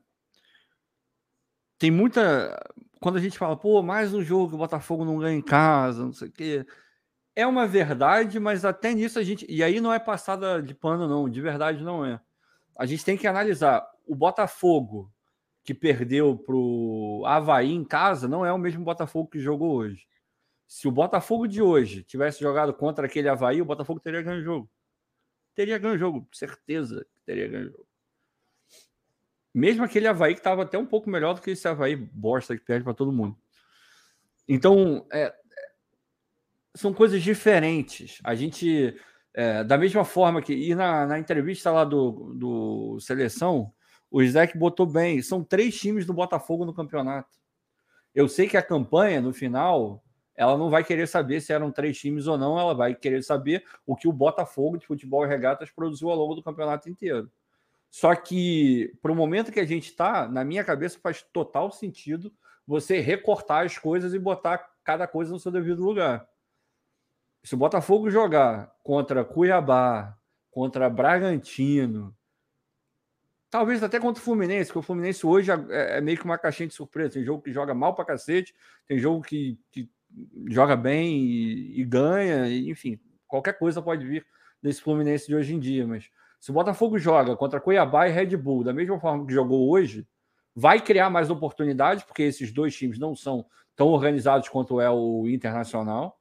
tem 1.79 1.91
muita 1.91 2.59
quando 3.01 3.17
a 3.17 3.21
gente 3.21 3.39
fala, 3.39 3.57
pô, 3.57 3.83
mais 3.83 4.15
um 4.15 4.23
jogo 4.23 4.49
que 4.49 4.55
o 4.55 4.59
Botafogo 4.59 5.05
não 5.05 5.19
ganha 5.19 5.37
em 5.37 5.43
casa, 5.43 6.05
não 6.05 6.13
sei 6.13 6.29
o 6.29 6.33
quê. 6.33 6.67
É 7.35 7.47
uma 7.47 7.67
verdade, 7.67 8.41
mas 8.41 8.65
até 8.65 8.95
nisso 8.95 9.19
a 9.19 9.23
gente. 9.23 9.47
E 9.49 9.63
aí 9.63 9.81
não 9.81 9.93
é 9.93 9.99
passada 9.99 10.63
de 10.63 10.75
pano, 10.75 11.09
não, 11.09 11.29
de 11.29 11.41
verdade 11.41 11.85
não 11.85 12.05
é. 12.05 12.21
A 12.79 12.87
gente 12.87 13.05
tem 13.05 13.17
que 13.17 13.27
analisar 13.27 13.87
o 14.07 14.15
Botafogo 14.15 15.13
que 15.65 15.75
perdeu 15.75 16.37
para 16.39 16.55
o 16.55 17.25
Havaí 17.27 17.73
em 17.73 17.85
casa 17.85 18.29
não 18.29 18.47
é 18.47 18.53
o 18.53 18.59
mesmo 18.59 18.85
Botafogo 18.85 19.29
que 19.29 19.41
jogou 19.41 19.75
hoje. 19.75 20.07
Se 20.67 20.87
o 20.89 20.93
Botafogo 20.93 21.47
de 21.47 21.61
hoje 21.61 22.05
tivesse 22.05 22.41
jogado 22.41 22.73
contra 22.73 23.07
aquele 23.07 23.29
Havaí, 23.29 23.61
o 23.61 23.65
Botafogo 23.65 24.01
teria 24.01 24.23
ganho 24.23 24.41
o 24.41 24.45
jogo. 24.45 24.71
Teria 25.55 25.79
ganho 25.79 25.95
o 25.95 25.99
jogo, 25.99 26.29
certeza 26.33 27.05
que 27.15 27.21
teria 27.25 27.49
ganho 27.49 27.69
o 27.69 27.71
jogo. 27.71 27.86
Mesmo 29.57 29.83
aquele 29.83 30.07
Havaí 30.07 30.35
que 30.35 30.41
estava 30.41 30.65
até 30.65 30.77
um 30.77 30.85
pouco 30.85 31.09
melhor 31.09 31.33
do 31.33 31.41
que 31.41 31.53
esse 31.53 31.67
Havaí 31.67 31.97
bosta 31.97 32.55
que 32.55 32.63
perde 32.63 32.85
para 32.85 32.93
todo 32.93 33.11
mundo. 33.11 33.39
Então, 34.47 35.07
é, 35.11 35.35
são 36.75 36.93
coisas 36.93 37.23
diferentes. 37.23 38.21
A 38.23 38.35
gente, 38.35 38.95
é, 39.33 39.65
da 39.65 39.79
mesma 39.79 40.05
forma 40.05 40.43
que. 40.43 40.53
E 40.53 40.75
na, 40.75 41.07
na 41.07 41.19
entrevista 41.19 41.71
lá 41.71 41.85
do, 41.85 42.35
do 42.35 43.01
Seleção, 43.01 43.73
o 44.11 44.21
Isaac 44.21 44.59
botou 44.59 44.85
bem. 44.85 45.23
São 45.23 45.43
três 45.43 45.81
times 45.81 46.05
do 46.05 46.13
Botafogo 46.13 46.67
no 46.67 46.75
campeonato. 46.75 47.39
Eu 48.15 48.29
sei 48.29 48.47
que 48.47 48.59
a 48.59 48.63
campanha, 48.63 49.23
no 49.23 49.33
final, 49.33 50.05
ela 50.35 50.59
não 50.59 50.69
vai 50.69 50.85
querer 50.85 51.09
saber 51.09 51.41
se 51.41 51.55
eram 51.55 51.73
três 51.73 51.97
times 51.97 52.27
ou 52.27 52.37
não, 52.37 52.61
ela 52.61 52.75
vai 52.75 52.95
querer 52.95 53.23
saber 53.23 53.65
o 53.87 53.97
que 53.97 54.07
o 54.07 54.13
Botafogo 54.13 54.77
de 54.77 54.87
futebol 54.87 55.25
e 55.25 55.29
regatas 55.29 55.71
produziu 55.71 56.11
ao 56.11 56.17
longo 56.19 56.35
do 56.35 56.43
campeonato 56.43 56.91
inteiro. 56.91 57.33
Só 57.91 58.15
que, 58.15 58.95
para 59.01 59.13
o 59.13 59.15
momento 59.15 59.53
que 59.53 59.61
a 59.61 59.65
gente 59.65 59.89
está, 59.91 60.29
na 60.29 60.45
minha 60.45 60.65
cabeça 60.65 60.99
faz 61.03 61.23
total 61.23 61.71
sentido 61.71 62.33
você 62.67 63.01
recortar 63.01 63.65
as 63.65 63.79
coisas 63.79 64.13
e 64.13 64.19
botar 64.19 64.59
cada 64.83 65.07
coisa 65.07 65.33
no 65.33 65.39
seu 65.39 65.53
devido 65.53 65.83
lugar. 65.83 66.27
Se 67.43 67.55
o 67.55 67.59
Botafogo 67.59 68.11
jogar 68.11 68.75
contra 68.83 69.25
Cuiabá, 69.25 70.17
contra 70.51 70.91
Bragantino, 70.91 72.15
talvez 73.49 73.83
até 73.83 74.01
contra 74.01 74.21
o 74.21 74.25
Fluminense, 74.25 74.69
porque 74.69 74.81
o 74.81 74.83
Fluminense 74.83 75.25
hoje 75.25 75.51
é, 75.51 75.99
é 75.99 76.01
meio 76.01 76.19
que 76.19 76.25
uma 76.25 76.39
caixinha 76.39 76.67
de 76.67 76.75
surpresa. 76.75 77.15
Tem 77.15 77.25
jogo 77.25 77.43
que 77.43 77.53
joga 77.53 77.73
mal 77.73 77.95
pra 77.95 78.05
cacete, 78.05 78.55
tem 78.87 78.99
jogo 78.99 79.23
que, 79.23 79.59
que 79.71 79.89
joga 80.49 80.77
bem 80.77 81.19
e, 81.19 81.81
e 81.81 81.85
ganha, 81.85 82.49
e, 82.49 82.69
enfim, 82.69 82.99
qualquer 83.27 83.59
coisa 83.59 83.81
pode 83.81 84.05
vir 84.05 84.27
desse 84.63 84.83
Fluminense 84.83 85.27
de 85.29 85.37
hoje 85.37 85.55
em 85.55 85.61
dia. 85.61 85.87
Mas 85.87 86.11
se 86.47 86.51
o 86.51 86.55
Botafogo 86.55 86.99
joga 86.99 87.35
contra 87.37 87.61
Cuiabá 87.61 88.09
e 88.09 88.13
Red 88.13 88.37
Bull, 88.37 88.63
da 88.63 88.73
mesma 88.73 89.01
forma 89.01 89.27
que 89.27 89.33
jogou 89.33 89.69
hoje, 89.69 90.07
vai 90.55 90.81
criar 90.81 91.11
mais 91.11 91.29
oportunidades, 91.29 92.05
porque 92.05 92.23
esses 92.23 92.53
dois 92.53 92.77
times 92.77 92.99
não 92.99 93.17
são 93.17 93.45
tão 93.75 93.89
organizados 93.89 94.49
quanto 94.49 94.81
é 94.81 94.89
o 94.89 95.27
Internacional 95.29 96.19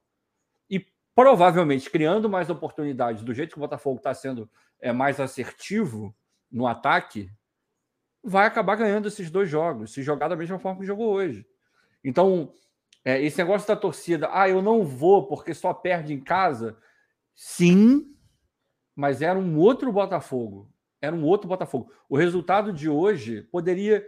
provavelmente 1.16 1.88
criando 1.88 2.28
mais 2.28 2.50
oportunidades 2.50 3.24
do 3.24 3.32
jeito 3.32 3.52
que 3.52 3.56
o 3.56 3.60
Botafogo 3.60 3.96
está 3.96 4.12
sendo 4.12 4.48
é, 4.78 4.92
mais 4.92 5.18
assertivo 5.18 6.14
no 6.52 6.66
ataque, 6.66 7.32
vai 8.22 8.46
acabar 8.46 8.76
ganhando 8.76 9.08
esses 9.08 9.30
dois 9.30 9.48
jogos, 9.48 9.94
se 9.94 10.02
jogar 10.02 10.28
da 10.28 10.36
mesma 10.36 10.58
forma 10.58 10.78
que 10.78 10.86
jogou 10.86 11.10
hoje. 11.10 11.46
Então, 12.04 12.52
é, 13.02 13.22
esse 13.22 13.38
negócio 13.38 13.66
da 13.66 13.74
torcida, 13.74 14.28
ah, 14.30 14.46
eu 14.46 14.60
não 14.60 14.84
vou 14.84 15.26
porque 15.26 15.54
só 15.54 15.72
perde 15.72 16.12
em 16.12 16.20
casa. 16.20 16.76
Sim, 17.34 18.14
mas 18.96 19.20
era 19.20 19.38
um 19.38 19.58
outro 19.58 19.92
Botafogo. 19.92 20.72
Era 21.00 21.14
um 21.14 21.22
outro 21.22 21.46
Botafogo. 21.46 21.92
O 22.08 22.16
resultado 22.16 22.72
de 22.72 22.88
hoje 22.88 23.42
poderia 23.42 24.04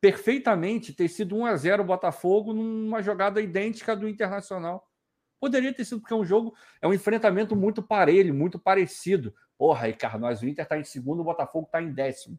perfeitamente 0.00 0.92
ter 0.92 1.08
sido 1.08 1.36
1 1.36 1.46
a 1.46 1.56
0 1.56 1.82
Botafogo 1.82 2.54
numa 2.54 3.02
jogada 3.02 3.40
idêntica 3.40 3.96
do 3.96 4.08
Internacional. 4.08 4.88
Poderia 5.40 5.74
ter 5.74 5.84
sido, 5.84 6.00
porque 6.00 6.14
é 6.14 6.16
um 6.16 6.24
jogo, 6.24 6.54
é 6.80 6.86
um 6.86 6.94
enfrentamento 6.94 7.56
muito 7.56 7.82
parelho, 7.82 8.32
muito 8.32 8.58
parecido. 8.58 9.34
Porra, 9.56 9.88
Ricardo, 9.88 10.20
nós 10.20 10.40
o 10.40 10.48
Inter 10.48 10.62
está 10.64 10.78
em 10.78 10.84
segundo, 10.84 11.20
o 11.20 11.24
Botafogo 11.24 11.66
está 11.66 11.82
em 11.82 11.92
décimo. 11.92 12.38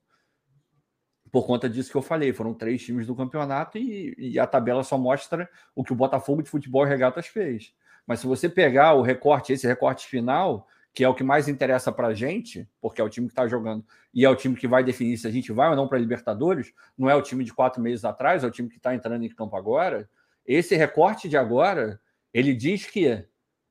Por 1.32 1.46
conta 1.46 1.70
disso 1.70 1.92
que 1.92 1.98
eu 1.98 2.02
falei, 2.02 2.34
foram 2.34 2.54
três 2.54 2.82
times 2.82 3.06
do 3.06 3.16
campeonato 3.16 3.78
e, 3.78 4.16
e 4.18 4.40
a 4.40 4.48
tabela 4.48 4.84
só 4.84 4.98
mostra 4.98 5.50
o 5.76 5.84
que 5.84 5.92
o 5.92 5.96
Botafogo 5.96 6.42
de 6.42 6.50
futebol 6.50 6.86
e 6.86 6.90
regatas 6.90 7.28
fez. 7.28 7.74
Mas 8.08 8.22
se 8.22 8.28
você 8.28 8.50
pegar 8.50 8.94
o 8.94 9.02
recorte, 9.02 9.54
esse 9.54 9.68
recorte 9.68 10.08
final, 10.08 10.68
que 10.94 11.04
é 11.04 11.10
o 11.10 11.14
que 11.14 11.24
mais 11.24 11.48
interessa 11.48 11.92
para 11.92 12.08
a 12.08 12.14
gente, 12.14 12.68
porque 12.82 13.00
é 13.00 13.04
o 13.04 13.10
time 13.10 13.28
que 13.28 13.32
está 13.32 13.48
jogando 13.48 13.86
e 14.14 14.26
é 14.26 14.30
o 14.30 14.36
time 14.36 14.56
que 14.56 14.68
vai 14.68 14.84
definir 14.84 15.18
se 15.18 15.28
a 15.28 15.32
gente 15.32 15.52
vai 15.52 15.70
ou 15.70 15.76
não 15.76 15.88
para 15.88 15.98
Libertadores, 15.98 16.74
não 16.98 17.10
é 17.10 17.16
o 17.16 17.22
time 17.22 17.44
de 17.44 17.54
quatro 17.54 17.82
meses 17.82 18.04
atrás, 18.04 18.44
é 18.44 18.48
o 18.48 18.52
time 18.52 18.70
que 18.70 18.78
está 18.78 18.94
entrando 18.94 19.24
em 19.24 19.30
campo 19.30 19.56
agora. 19.56 20.10
Esse 20.46 20.76
recorte 20.76 21.30
de 21.30 21.38
agora 21.38 22.00
ele 22.34 22.54
diz 22.54 22.86
que 22.86 23.26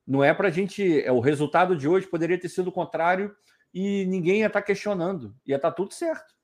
não 0.06 0.24
é 0.24 0.32
para 0.32 0.48
a 0.48 0.50
gente. 0.50 1.02
É, 1.02 1.12
o 1.12 1.20
resultado 1.20 1.76
de 1.76 1.86
hoje 1.86 2.06
poderia 2.06 2.38
ter 2.38 2.48
sido 2.48 2.68
o 2.68 2.72
contrário 2.72 3.34
e 3.72 4.06
ninguém 4.06 4.40
ia 4.40 4.46
estar 4.46 4.60
tá 4.60 4.66
questionando, 4.66 5.34
ia 5.46 5.56
estar 5.56 5.70
tá 5.70 5.76
tudo 5.76 5.92
certo. 5.92 6.34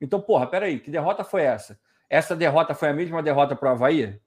Então, 0.00 0.20
porra, 0.20 0.46
peraí, 0.46 0.80
que 0.80 0.90
derrota 0.90 1.24
foi 1.24 1.42
essa? 1.42 1.78
Essa 2.08 2.34
derrota 2.34 2.74
foi 2.74 2.88
a 2.88 2.92
mesma 2.92 3.22
derrota 3.22 3.54
para 3.54 3.68
o 3.68 3.72
Havaí? 3.72 4.20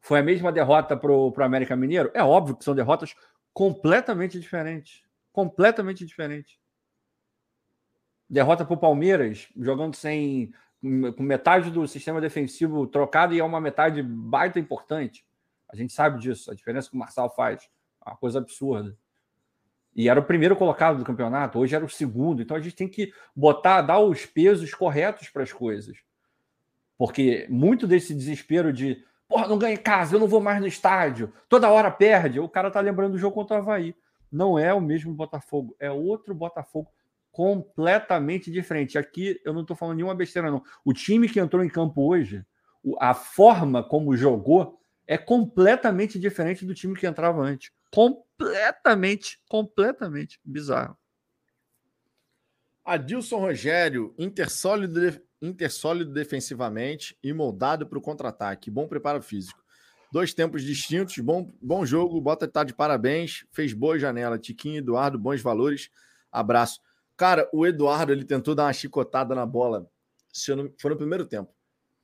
Foi 0.00 0.18
a 0.18 0.22
mesma 0.22 0.50
derrota 0.50 0.96
para 0.96 1.12
o 1.12 1.32
América 1.38 1.76
Mineiro? 1.76 2.10
É 2.12 2.22
óbvio 2.22 2.56
que 2.56 2.64
são 2.64 2.74
derrotas 2.74 3.14
completamente 3.52 4.40
diferentes. 4.40 5.02
Completamente 5.32 6.04
diferentes. 6.04 6.58
Derrota 8.28 8.64
para 8.64 8.74
o 8.74 8.78
Palmeiras, 8.78 9.48
jogando 9.56 9.94
sem. 9.94 10.52
com 10.80 11.22
metade 11.22 11.70
do 11.70 11.86
sistema 11.86 12.20
defensivo 12.20 12.86
trocado 12.86 13.34
e 13.34 13.40
é 13.40 13.44
uma 13.44 13.60
metade 13.60 14.02
baita 14.02 14.58
importante. 14.58 15.24
A 15.68 15.76
gente 15.76 15.92
sabe 15.92 16.20
disso, 16.20 16.50
a 16.50 16.54
diferença 16.54 16.90
que 16.90 16.96
o 16.96 16.98
Marçal 16.98 17.34
faz. 17.34 17.68
É 18.04 18.10
uma 18.10 18.16
coisa 18.16 18.38
absurda. 18.38 18.96
E 19.94 20.08
era 20.08 20.18
o 20.18 20.24
primeiro 20.24 20.56
colocado 20.56 20.98
do 20.98 21.04
campeonato, 21.04 21.58
hoje 21.58 21.74
era 21.74 21.84
o 21.84 21.88
segundo. 21.88 22.42
Então 22.42 22.56
a 22.56 22.60
gente 22.60 22.74
tem 22.74 22.88
que 22.88 23.12
botar, 23.34 23.82
dar 23.82 24.00
os 24.00 24.24
pesos 24.24 24.72
corretos 24.74 25.28
para 25.28 25.42
as 25.42 25.52
coisas. 25.52 25.98
Porque 26.96 27.46
muito 27.50 27.86
desse 27.86 28.14
desespero 28.14 28.72
de, 28.72 29.04
porra, 29.28 29.48
não 29.48 29.58
ganha 29.58 29.76
casa, 29.76 30.14
eu 30.14 30.20
não 30.20 30.28
vou 30.28 30.40
mais 30.40 30.60
no 30.60 30.66
estádio, 30.66 31.32
toda 31.48 31.70
hora 31.70 31.90
perde. 31.90 32.40
O 32.40 32.48
cara 32.48 32.70
tá 32.70 32.80
lembrando 32.80 33.12
do 33.12 33.18
jogo 33.18 33.34
contra 33.34 33.56
o 33.56 33.60
Havaí. 33.60 33.94
Não 34.32 34.58
é 34.58 34.72
o 34.72 34.80
mesmo 34.80 35.12
Botafogo, 35.12 35.76
é 35.78 35.90
outro 35.90 36.34
Botafogo 36.34 36.90
completamente 37.30 38.50
diferente. 38.50 38.98
Aqui 38.98 39.40
eu 39.44 39.52
não 39.52 39.62
estou 39.62 39.76
falando 39.76 39.96
nenhuma 39.96 40.14
besteira, 40.14 40.50
não. 40.50 40.62
O 40.84 40.92
time 40.92 41.28
que 41.28 41.40
entrou 41.40 41.62
em 41.64 41.68
campo 41.68 42.06
hoje, 42.06 42.44
a 42.98 43.14
forma 43.14 43.82
como 43.82 44.16
jogou, 44.16 44.80
é 45.06 45.18
completamente 45.18 46.18
diferente 46.18 46.64
do 46.64 46.74
time 46.74 46.96
que 46.96 47.06
entrava 47.06 47.42
antes. 47.42 47.70
Completamente, 47.90 49.40
completamente 49.48 50.40
bizarro. 50.44 50.96
Adilson 52.84 53.38
Rogério, 53.38 54.14
intersólido, 54.18 55.20
intersólido 55.40 56.12
defensivamente 56.12 57.16
e 57.22 57.32
moldado 57.32 57.86
para 57.86 57.98
o 57.98 58.02
contra-ataque. 58.02 58.70
Bom 58.70 58.88
preparo 58.88 59.22
físico. 59.22 59.61
Dois 60.12 60.34
tempos 60.34 60.62
distintos, 60.62 61.18
bom, 61.18 61.50
bom 61.60 61.86
jogo. 61.86 62.20
Bota 62.20 62.46
tá 62.46 62.62
de 62.62 62.74
parabéns. 62.74 63.46
Fez 63.50 63.72
boa 63.72 63.98
janela. 63.98 64.38
Tiquinho, 64.38 64.76
Eduardo, 64.76 65.18
bons 65.18 65.40
valores. 65.40 65.90
Abraço. 66.30 66.80
Cara, 67.16 67.48
o 67.50 67.66
Eduardo 67.66 68.12
ele 68.12 68.24
tentou 68.24 68.54
dar 68.54 68.64
uma 68.64 68.72
chicotada 68.74 69.34
na 69.34 69.46
bola. 69.46 69.88
Se 70.30 70.54
não, 70.54 70.70
foi 70.78 70.90
no 70.90 70.98
primeiro 70.98 71.24
tempo 71.24 71.50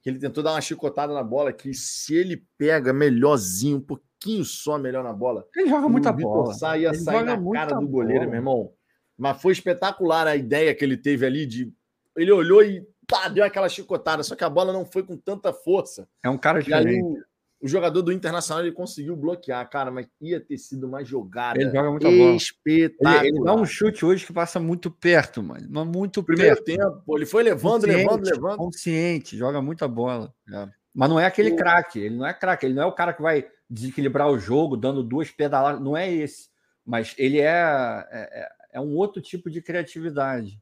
que 0.00 0.08
ele 0.08 0.18
tentou 0.18 0.42
dar 0.42 0.52
uma 0.52 0.60
chicotada 0.60 1.12
na 1.12 1.22
bola, 1.22 1.52
que 1.52 1.74
se 1.74 2.14
ele 2.14 2.42
pega 2.56 2.92
melhorzinho, 2.92 3.76
um 3.76 3.80
pouquinho 3.80 4.44
só 4.44 4.78
melhor 4.78 5.04
na 5.04 5.12
bola. 5.12 5.46
Ele 5.54 5.68
joga 5.68 5.88
muita 5.88 6.12
bola. 6.12 6.54
Sai, 6.54 6.82
ia 6.82 6.88
ele 6.88 6.98
sair 6.98 7.24
na 7.24 7.52
cara 7.52 7.78
do 7.78 7.86
goleiro, 7.86 8.20
bola. 8.20 8.30
meu 8.30 8.38
irmão. 8.38 8.72
Mas 9.16 9.42
foi 9.42 9.52
espetacular 9.52 10.26
a 10.26 10.36
ideia 10.36 10.74
que 10.74 10.84
ele 10.84 10.96
teve 10.96 11.26
ali 11.26 11.44
de. 11.44 11.72
Ele 12.16 12.32
olhou 12.32 12.62
e 12.62 12.86
pá, 13.06 13.28
deu 13.28 13.44
aquela 13.44 13.68
chicotada, 13.68 14.22
só 14.22 14.34
que 14.34 14.44
a 14.44 14.50
bola 14.50 14.72
não 14.72 14.84
foi 14.84 15.02
com 15.02 15.16
tanta 15.16 15.52
força. 15.52 16.08
É 16.22 16.30
um 16.30 16.38
cara 16.38 16.62
diferente. 16.62 16.94
E 16.94 17.16
aí, 17.16 17.22
o 17.60 17.66
jogador 17.66 18.02
do 18.02 18.12
Internacional 18.12 18.64
ele 18.64 18.72
conseguiu 18.72 19.16
bloquear, 19.16 19.68
cara, 19.68 19.90
mas 19.90 20.06
ia 20.20 20.40
ter 20.40 20.56
sido 20.58 20.86
uma 20.86 21.04
jogada 21.04 21.60
ele 21.60 21.70
joga 21.70 21.90
muito 21.90 22.06
espetacular. 22.06 23.24
Ele, 23.24 23.36
ele, 23.36 23.44
dá 23.44 23.54
um 23.54 23.66
chute 23.66 24.04
hoje 24.04 24.24
que 24.24 24.32
passa 24.32 24.60
muito 24.60 24.90
perto, 24.90 25.42
mano. 25.42 25.84
Muito 25.84 26.22
Primeiro 26.22 26.62
perto. 26.62 26.78
tempo, 26.78 27.16
ele 27.16 27.26
foi 27.26 27.42
levando, 27.42 27.84
levando, 27.84 28.24
levando. 28.24 28.56
Consciente, 28.56 29.36
joga 29.36 29.60
muita 29.60 29.88
bola. 29.88 30.32
É. 30.52 30.68
Mas 30.94 31.10
não 31.10 31.18
é 31.18 31.26
aquele 31.26 31.56
craque, 31.56 31.98
ele 31.98 32.16
não 32.16 32.26
é 32.26 32.32
craque, 32.32 32.66
ele 32.66 32.74
não 32.74 32.82
é 32.84 32.86
o 32.86 32.92
cara 32.92 33.12
que 33.12 33.22
vai 33.22 33.46
desequilibrar 33.68 34.28
o 34.28 34.38
jogo 34.38 34.76
dando 34.76 35.02
duas 35.02 35.30
pedaladas, 35.30 35.80
não 35.80 35.96
é 35.96 36.10
esse. 36.10 36.48
Mas 36.86 37.14
ele 37.18 37.40
é, 37.40 38.06
é, 38.10 38.40
é, 38.40 38.48
é 38.74 38.80
um 38.80 38.94
outro 38.94 39.20
tipo 39.20 39.50
de 39.50 39.60
criatividade. 39.60 40.60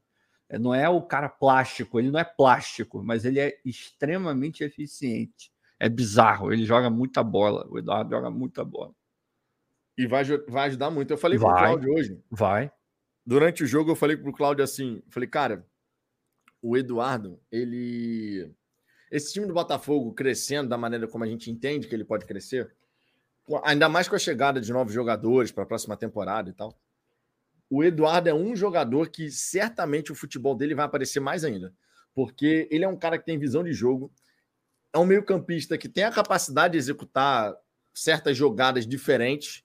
É, 0.49 0.57
não 0.57 0.73
é 0.73 0.89
o 0.89 1.01
cara 1.01 1.29
plástico, 1.29 1.99
ele 1.99 2.09
não 2.09 2.19
é 2.19 2.23
plástico, 2.23 3.03
mas 3.03 3.23
ele 3.23 3.39
é 3.39 3.57
extremamente 3.63 4.63
eficiente 4.63 5.51
é 5.79 5.87
bizarro. 5.89 6.51
Ele 6.51 6.65
joga 6.65 6.89
muita 6.89 7.23
bola. 7.23 7.67
O 7.69 7.77
Eduardo 7.77 8.11
joga 8.11 8.29
muita 8.29 8.63
bola. 8.63 8.93
E 9.97 10.05
vai, 10.05 10.23
vai 10.47 10.67
ajudar 10.67 10.89
muito. 10.89 11.11
Eu 11.11 11.17
falei 11.17 11.37
vai, 11.37 11.49
pro 11.49 11.59
Cláudio 11.59 11.93
hoje. 11.93 12.23
Vai. 12.29 12.71
Durante 13.25 13.63
o 13.63 13.67
jogo, 13.67 13.91
eu 13.91 13.95
falei 13.95 14.15
pro 14.15 14.31
Cláudio 14.31 14.63
assim: 14.63 15.01
falei, 15.09 15.27
cara, 15.27 15.65
o 16.61 16.77
Eduardo, 16.77 17.39
ele. 17.51 18.51
Esse 19.11 19.33
time 19.33 19.45
do 19.45 19.53
Botafogo 19.53 20.13
crescendo 20.13 20.69
da 20.69 20.77
maneira 20.77 21.07
como 21.07 21.23
a 21.23 21.27
gente 21.27 21.49
entende 21.49 21.87
que 21.87 21.95
ele 21.95 22.03
pode 22.03 22.25
crescer, 22.25 22.69
ainda 23.63 23.87
mais 23.87 24.09
com 24.09 24.15
a 24.15 24.19
chegada 24.19 24.59
de 24.59 24.71
novos 24.73 24.93
jogadores 24.93 25.51
para 25.51 25.63
a 25.63 25.67
próxima 25.67 25.95
temporada 25.95 26.49
e 26.49 26.53
tal. 26.53 26.77
O 27.69 27.83
Eduardo 27.83 28.29
é 28.29 28.33
um 28.33 28.55
jogador 28.55 29.09
que 29.09 29.29
certamente 29.29 30.11
o 30.11 30.15
futebol 30.15 30.55
dele 30.55 30.75
vai 30.75 30.85
aparecer 30.85 31.19
mais 31.19 31.43
ainda. 31.43 31.73
porque 32.13 32.67
ele 32.71 32.83
é 32.83 32.87
um 32.87 32.97
cara 32.97 33.17
que 33.19 33.25
tem 33.25 33.37
visão 33.37 33.63
de 33.63 33.71
jogo, 33.73 34.11
é 34.93 34.97
um 34.97 35.05
meio-campista 35.05 35.77
que 35.77 35.89
tem 35.89 36.03
a 36.03 36.11
capacidade 36.11 36.73
de 36.73 36.77
executar 36.77 37.55
certas 37.93 38.37
jogadas 38.37 38.87
diferentes 38.87 39.63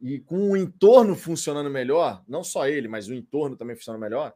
e 0.00 0.18
com 0.18 0.50
o 0.50 0.56
entorno 0.56 1.14
funcionando 1.14 1.70
melhor, 1.70 2.22
não 2.28 2.44
só 2.44 2.68
ele, 2.68 2.88
mas 2.88 3.08
o 3.08 3.14
entorno 3.14 3.56
também 3.56 3.76
funcionando 3.76 4.00
melhor, 4.00 4.34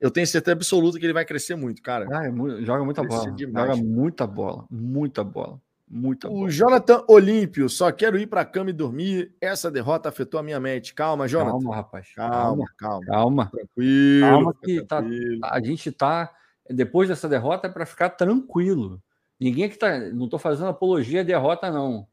eu 0.00 0.10
tenho 0.10 0.26
certeza 0.26 0.52
absoluta 0.52 0.98
que 0.98 1.06
ele 1.06 1.12
vai 1.12 1.24
crescer 1.24 1.56
muito, 1.56 1.82
cara. 1.82 2.06
Ah, 2.12 2.26
é 2.26 2.30
muito, 2.30 2.64
joga 2.64 2.84
muita 2.84 3.02
bola. 3.02 3.32
Demais. 3.32 3.76
Joga 3.76 3.82
muita 3.82 4.26
bola, 4.26 4.64
muita 4.70 5.24
bola. 5.24 5.60
Muita 5.90 6.28
o. 6.28 6.50
Jonathan 6.50 7.02
Olímpio, 7.08 7.66
só 7.68 7.90
quero 7.90 8.18
ir 8.18 8.26
para 8.26 8.42
a 8.42 8.44
cama 8.44 8.68
e 8.68 8.74
dormir. 8.74 9.34
Essa 9.40 9.70
derrota 9.70 10.10
afetou 10.10 10.38
a 10.38 10.42
minha 10.42 10.60
mente. 10.60 10.92
Calma, 10.92 11.26
Jonathan. 11.26 11.52
Calma, 11.52 11.74
rapaz. 11.74 12.12
Calma, 12.14 12.64
calma. 12.76 13.06
Calma. 13.06 13.50
Tranquilo. 13.50 14.20
Calma 14.20 14.54
que 14.62 14.82
tá, 14.82 14.98
tranquilo. 14.98 15.40
Tá, 15.40 15.50
a 15.50 15.60
gente 15.62 15.90
tá. 15.90 16.30
Depois 16.68 17.08
dessa 17.08 17.26
derrota 17.26 17.68
é 17.68 17.70
para 17.70 17.86
ficar 17.86 18.10
tranquilo. 18.10 19.02
Ninguém 19.40 19.64
aqui 19.64 19.76
tá. 19.76 19.98
Não 19.98 20.24
estou 20.24 20.38
fazendo 20.38 20.68
apologia 20.68 21.20
à 21.20 21.24
derrota, 21.24 21.70
não. 21.70 22.06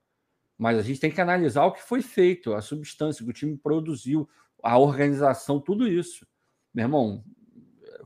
Mas 0.58 0.78
a 0.78 0.82
gente 0.82 1.00
tem 1.00 1.12
que 1.12 1.20
analisar 1.20 1.66
o 1.66 1.72
que 1.72 1.82
foi 1.82 2.02
feito, 2.02 2.54
a 2.54 2.62
substância 2.62 3.24
que 3.24 3.30
o 3.30 3.34
time 3.34 3.58
produziu, 3.58 4.30
a 4.64 4.78
organização, 4.78 5.60
tudo 5.60 5.88
isso. 5.88 6.26
Meu 6.74 6.86
irmão, 6.86 7.24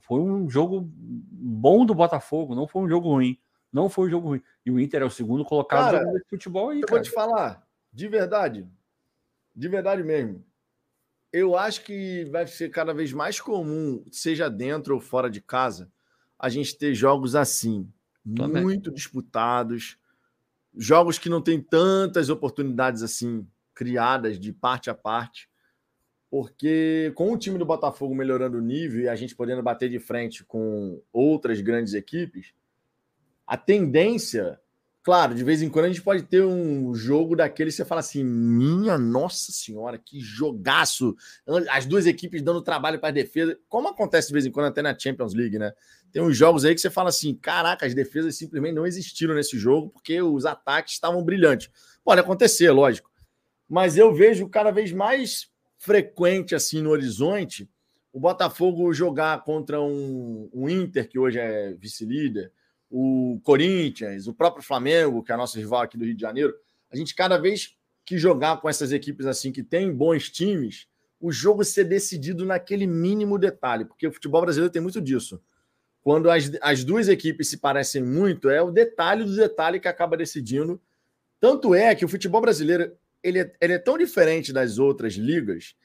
foi 0.01 0.19
um 0.19 0.49
jogo 0.49 0.89
bom 0.91 1.85
do 1.85 1.93
Botafogo, 1.93 2.55
não 2.55 2.67
foi 2.67 2.81
um 2.83 2.89
jogo 2.89 3.09
ruim. 3.09 3.39
Não 3.71 3.89
foi 3.89 4.07
um 4.07 4.09
jogo 4.09 4.29
ruim. 4.29 4.41
E 4.65 4.71
o 4.71 4.79
Inter 4.79 5.03
é 5.03 5.05
o 5.05 5.11
segundo 5.11 5.45
colocado 5.45 5.91
cara, 5.91 6.03
de 6.03 6.23
futebol 6.27 6.69
aí. 6.69 6.81
Eu 6.81 6.87
cara. 6.87 6.99
vou 6.99 7.03
te 7.03 7.11
falar, 7.11 7.67
de 7.93 8.07
verdade, 8.07 8.67
de 9.55 9.67
verdade 9.67 10.03
mesmo. 10.03 10.43
Eu 11.31 11.55
acho 11.55 11.83
que 11.83 12.25
vai 12.31 12.47
ser 12.47 12.69
cada 12.69 12.91
vez 12.91 13.13
mais 13.13 13.39
comum, 13.39 14.03
seja 14.11 14.49
dentro 14.49 14.95
ou 14.95 14.99
fora 14.99 15.29
de 15.29 15.39
casa, 15.39 15.91
a 16.39 16.49
gente 16.49 16.75
ter 16.75 16.95
jogos 16.95 17.35
assim, 17.35 17.87
Também. 18.35 18.63
muito 18.63 18.91
disputados, 18.91 19.97
jogos 20.75 21.17
que 21.17 21.29
não 21.29 21.41
tem 21.41 21.61
tantas 21.61 22.29
oportunidades 22.29 23.01
assim 23.01 23.47
criadas 23.73 24.39
de 24.39 24.51
parte 24.51 24.89
a 24.89 24.93
parte, 24.93 25.49
porque 26.29 27.11
com 27.15 27.31
o 27.31 27.37
time 27.37 27.57
do 27.57 27.65
Botafogo 27.65 28.13
melhorando 28.13 28.57
o 28.57 28.61
nível 28.61 29.01
e 29.01 29.09
a 29.09 29.15
gente 29.15 29.35
podendo 29.35 29.63
bater 29.63 29.89
de 29.89 29.99
frente 29.99 30.43
com 30.43 31.01
outras 31.11 31.59
grandes 31.61 31.93
equipes, 31.93 32.53
a 33.47 33.57
tendência, 33.57 34.59
claro, 35.03 35.33
de 35.33 35.43
vez 35.43 35.61
em 35.61 35.69
quando 35.69 35.85
a 35.85 35.87
gente 35.87 36.01
pode 36.01 36.23
ter 36.23 36.43
um 36.43 36.93
jogo 36.93 37.35
daquele 37.35 37.69
que 37.69 37.75
você 37.75 37.85
fala 37.85 37.99
assim: 37.99 38.23
minha 38.23 38.97
nossa 38.97 39.51
senhora, 39.51 39.97
que 39.97 40.19
jogaço! 40.19 41.15
As 41.71 41.85
duas 41.85 42.05
equipes 42.05 42.41
dando 42.41 42.61
trabalho 42.61 42.99
para 42.99 43.09
a 43.09 43.11
defesa, 43.11 43.57
como 43.67 43.87
acontece 43.87 44.27
de 44.27 44.33
vez 44.33 44.45
em 44.45 44.51
quando 44.51 44.67
até 44.67 44.81
na 44.81 44.97
Champions 44.97 45.33
League, 45.33 45.57
né? 45.57 45.73
Tem 46.11 46.21
uns 46.21 46.35
jogos 46.35 46.65
aí 46.65 46.73
que 46.73 46.81
você 46.81 46.89
fala 46.89 47.09
assim: 47.09 47.35
caraca, 47.35 47.85
as 47.85 47.93
defesas 47.93 48.37
simplesmente 48.37 48.75
não 48.75 48.85
existiram 48.85 49.35
nesse 49.35 49.57
jogo 49.57 49.89
porque 49.89 50.21
os 50.21 50.45
ataques 50.45 50.93
estavam 50.93 51.23
brilhantes. 51.23 51.69
Pode 52.03 52.21
acontecer, 52.21 52.71
lógico. 52.71 53.09
Mas 53.67 53.97
eu 53.97 54.13
vejo 54.13 54.49
cada 54.49 54.71
vez 54.71 54.91
mais 54.91 55.49
frequente 55.77 56.55
assim 56.55 56.81
no 56.81 56.89
horizonte 56.89 57.69
o 58.11 58.19
Botafogo 58.19 58.91
jogar 58.93 59.43
contra 59.43 59.81
um, 59.81 60.49
um 60.53 60.67
Inter, 60.67 61.07
que 61.07 61.19
hoje 61.19 61.39
é 61.39 61.73
vice-líder, 61.73 62.51
o 62.89 63.39
Corinthians, 63.43 64.27
o 64.27 64.33
próprio 64.33 64.63
Flamengo, 64.63 65.23
que 65.23 65.31
é 65.31 65.35
a 65.35 65.37
nossa 65.37 65.57
rival 65.57 65.81
aqui 65.81 65.97
do 65.97 66.05
Rio 66.05 66.15
de 66.15 66.21
Janeiro, 66.21 66.55
a 66.91 66.95
gente 66.95 67.13
cada 67.13 67.37
vez 67.37 67.75
que 68.05 68.17
jogar 68.17 68.59
com 68.59 68.67
essas 68.67 68.91
equipes 68.91 69.25
assim 69.25 69.51
que 69.51 69.61
tem 69.61 69.93
bons 69.93 70.29
times, 70.29 70.87
o 71.19 71.31
jogo 71.31 71.63
ser 71.63 71.83
decidido 71.83 72.45
naquele 72.45 72.87
mínimo 72.87 73.37
detalhe, 73.37 73.85
porque 73.85 74.07
o 74.07 74.11
futebol 74.11 74.41
brasileiro 74.41 74.71
tem 74.71 74.81
muito 74.81 75.01
disso. 75.01 75.39
Quando 76.01 76.31
as, 76.31 76.49
as 76.61 76.83
duas 76.83 77.07
equipes 77.07 77.49
se 77.49 77.57
parecem 77.57 78.01
muito, 78.01 78.49
é 78.49 78.61
o 78.61 78.71
detalhe 78.71 79.23
do 79.23 79.35
detalhe 79.35 79.79
que 79.79 79.87
acaba 79.87 80.17
decidindo. 80.17 80.81
Tanto 81.39 81.75
é 81.75 81.93
que 81.93 82.05
o 82.05 82.09
futebol 82.09 82.41
brasileiro 82.41 82.91
ele 83.21 83.39
é, 83.39 83.53
ele 83.61 83.73
é 83.73 83.77
tão 83.79 83.97
diferente 83.97 84.53
das 84.53 84.79
outras 84.79 85.13
ligas 85.13 85.75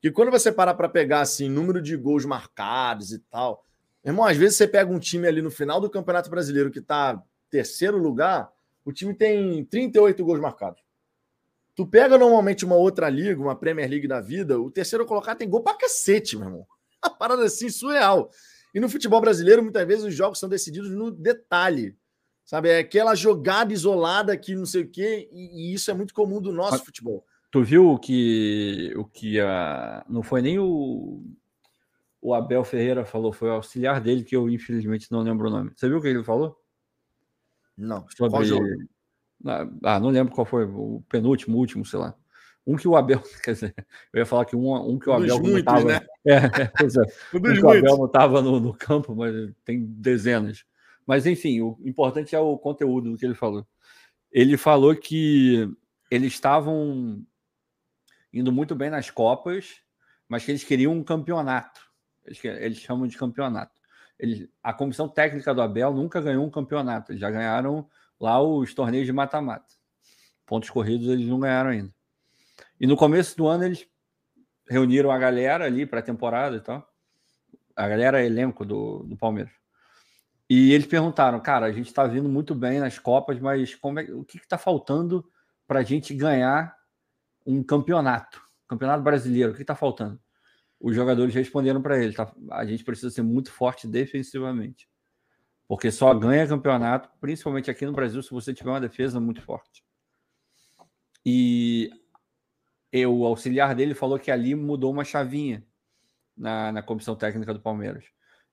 que 0.00 0.10
quando 0.10 0.30
você 0.30 0.52
parar 0.52 0.74
para 0.74 0.88
pegar 0.88 1.22
assim 1.22 1.48
número 1.48 1.80
de 1.80 1.96
gols 1.96 2.26
marcados 2.26 3.10
e 3.10 3.18
tal, 3.18 3.64
Irmão, 4.04 4.26
às 4.26 4.36
vezes 4.36 4.56
você 4.56 4.68
pega 4.68 4.92
um 4.92 4.98
time 4.98 5.26
ali 5.26 5.40
no 5.40 5.50
final 5.50 5.80
do 5.80 5.88
Campeonato 5.88 6.28
Brasileiro 6.28 6.70
que 6.70 6.78
está 6.78 7.22
terceiro 7.50 7.96
lugar, 7.96 8.50
o 8.84 8.92
time 8.92 9.14
tem 9.14 9.64
38 9.64 10.24
gols 10.24 10.40
marcados. 10.40 10.82
Tu 11.74 11.86
pega 11.86 12.18
normalmente 12.18 12.64
uma 12.64 12.76
outra 12.76 13.08
liga, 13.08 13.40
uma 13.40 13.56
Premier 13.56 13.88
League 13.88 14.06
da 14.06 14.20
vida, 14.20 14.60
o 14.60 14.70
terceiro 14.70 15.06
colocado 15.06 15.38
tem 15.38 15.48
gol 15.48 15.62
pra 15.62 15.74
cacete, 15.74 16.36
meu 16.36 16.46
irmão. 16.46 16.66
Uma 17.04 17.14
parada 17.16 17.44
assim 17.44 17.68
surreal. 17.68 18.30
E 18.74 18.80
no 18.80 18.88
futebol 18.88 19.20
brasileiro, 19.20 19.62
muitas 19.62 19.86
vezes 19.86 20.04
os 20.04 20.14
jogos 20.14 20.38
são 20.38 20.48
decididos 20.48 20.90
no 20.90 21.10
detalhe. 21.10 21.96
Sabe, 22.44 22.68
é 22.68 22.78
aquela 22.78 23.14
jogada 23.14 23.72
isolada 23.72 24.36
que 24.36 24.54
não 24.54 24.66
sei 24.66 24.82
o 24.82 24.90
quê, 24.90 25.28
e, 25.32 25.70
e 25.70 25.74
isso 25.74 25.90
é 25.90 25.94
muito 25.94 26.12
comum 26.12 26.40
do 26.40 26.52
nosso 26.52 26.72
Mas, 26.72 26.82
futebol. 26.82 27.24
Tu 27.50 27.62
viu 27.62 27.98
que 27.98 28.92
o 28.96 29.04
que 29.04 29.40
a 29.40 30.04
não 30.08 30.22
foi 30.22 30.42
nem 30.42 30.58
o 30.58 31.22
o 32.24 32.32
Abel 32.32 32.64
Ferreira 32.64 33.04
falou, 33.04 33.34
foi 33.34 33.50
o 33.50 33.52
auxiliar 33.52 34.00
dele, 34.00 34.24
que 34.24 34.34
eu 34.34 34.48
infelizmente 34.48 35.12
não 35.12 35.20
lembro 35.20 35.48
o 35.48 35.50
nome. 35.50 35.72
Você 35.76 35.86
viu 35.86 35.98
o 35.98 36.00
que 36.00 36.08
ele 36.08 36.24
falou? 36.24 36.58
Não. 37.76 38.06
Sobre... 38.08 38.88
Ah, 39.44 39.68
ah, 39.82 40.00
não 40.00 40.08
lembro 40.08 40.34
qual 40.34 40.46
foi, 40.46 40.64
o 40.64 41.04
penúltimo, 41.06 41.58
último, 41.58 41.84
sei 41.84 41.98
lá. 41.98 42.16
Um 42.66 42.76
que 42.76 42.88
o 42.88 42.96
Abel, 42.96 43.20
quer 43.44 43.52
dizer, 43.52 43.74
eu 44.10 44.20
ia 44.20 44.24
falar 44.24 44.46
que 44.46 44.56
um, 44.56 44.74
um 44.74 44.98
que 44.98 45.10
o 45.10 45.12
Abel 45.12 45.38
não 45.38 45.58
estava. 45.58 45.84
Né? 45.84 46.00
É, 46.26 46.36
é, 46.36 46.38
é, 46.38 47.36
um 47.36 47.42
que 47.42 47.60
o 47.60 47.68
Abel 47.68 47.98
não 47.98 48.06
estava 48.06 48.40
no, 48.40 48.58
no, 48.58 48.72
campo, 48.72 49.14
mas 49.14 49.52
tem 49.62 49.84
dezenas. 49.84 50.64
Mas 51.06 51.26
enfim, 51.26 51.60
o 51.60 51.78
importante 51.84 52.34
é 52.34 52.38
o 52.38 52.56
conteúdo 52.56 53.10
do 53.10 53.18
que 53.18 53.26
ele 53.26 53.34
falou. 53.34 53.66
Ele 54.32 54.56
falou 54.56 54.96
que 54.96 55.70
eles 56.10 56.32
estavam 56.32 57.22
indo 58.32 58.50
muito 58.50 58.74
bem 58.74 58.88
nas 58.88 59.10
Copas, 59.10 59.82
mas 60.26 60.42
que 60.42 60.52
eles 60.52 60.64
queriam 60.64 60.94
um 60.94 61.04
campeonato. 61.04 61.92
Eles, 62.24 62.44
eles 62.44 62.78
chamam 62.78 63.06
de 63.06 63.16
campeonato. 63.16 63.80
Eles, 64.18 64.48
a 64.62 64.72
comissão 64.72 65.08
técnica 65.08 65.54
do 65.54 65.62
Abel 65.62 65.92
nunca 65.92 66.20
ganhou 66.20 66.44
um 66.44 66.50
campeonato. 66.50 67.12
Eles 67.12 67.20
já 67.20 67.30
ganharam 67.30 67.88
lá 68.20 68.40
os 68.40 68.72
torneios 68.74 69.06
de 69.06 69.12
mata-mata. 69.12 69.74
Pontos 70.46 70.70
corridos 70.70 71.08
eles 71.08 71.26
não 71.26 71.40
ganharam 71.40 71.70
ainda. 71.70 71.92
E 72.80 72.86
no 72.86 72.96
começo 72.96 73.36
do 73.36 73.46
ano 73.46 73.64
eles 73.64 73.86
reuniram 74.68 75.10
a 75.10 75.18
galera 75.18 75.64
ali 75.64 75.86
para 75.86 76.00
a 76.00 76.02
temporada 76.02 76.56
e 76.56 76.60
tal. 76.60 76.88
A 77.74 77.88
galera 77.88 78.24
elenco 78.24 78.64
do, 78.64 79.02
do 79.04 79.16
Palmeiras. 79.16 79.52
E 80.48 80.72
eles 80.72 80.86
perguntaram, 80.86 81.40
cara, 81.40 81.66
a 81.66 81.72
gente 81.72 81.86
está 81.86 82.06
vindo 82.06 82.28
muito 82.28 82.54
bem 82.54 82.78
nas 82.78 82.98
Copas, 82.98 83.40
mas 83.40 83.74
como 83.74 83.98
é, 83.98 84.04
o 84.04 84.22
que 84.22 84.36
está 84.36 84.58
faltando 84.58 85.24
para 85.66 85.80
a 85.80 85.82
gente 85.82 86.14
ganhar 86.14 86.76
um 87.46 87.62
campeonato? 87.62 88.42
Campeonato 88.68 89.02
brasileiro, 89.02 89.52
o 89.52 89.54
que 89.54 89.62
está 89.62 89.74
faltando? 89.74 90.20
Os 90.84 90.94
jogadores 90.94 91.34
responderam 91.34 91.80
para 91.80 91.98
ele: 91.98 92.12
tá, 92.12 92.30
a 92.50 92.66
gente 92.66 92.84
precisa 92.84 93.08
ser 93.08 93.22
muito 93.22 93.50
forte 93.50 93.88
defensivamente. 93.88 94.86
Porque 95.66 95.90
só 95.90 96.12
ganha 96.12 96.46
campeonato, 96.46 97.08
principalmente 97.18 97.70
aqui 97.70 97.86
no 97.86 97.92
Brasil, 97.94 98.22
se 98.22 98.30
você 98.30 98.52
tiver 98.52 98.68
uma 98.68 98.80
defesa 98.82 99.18
muito 99.18 99.40
forte. 99.40 99.82
E 101.24 101.90
eu, 102.92 103.16
o 103.16 103.24
auxiliar 103.24 103.74
dele 103.74 103.94
falou 103.94 104.18
que 104.18 104.30
ali 104.30 104.54
mudou 104.54 104.92
uma 104.92 105.04
chavinha 105.04 105.66
na, 106.36 106.70
na 106.70 106.82
comissão 106.82 107.16
técnica 107.16 107.54
do 107.54 107.60
Palmeiras. 107.60 108.04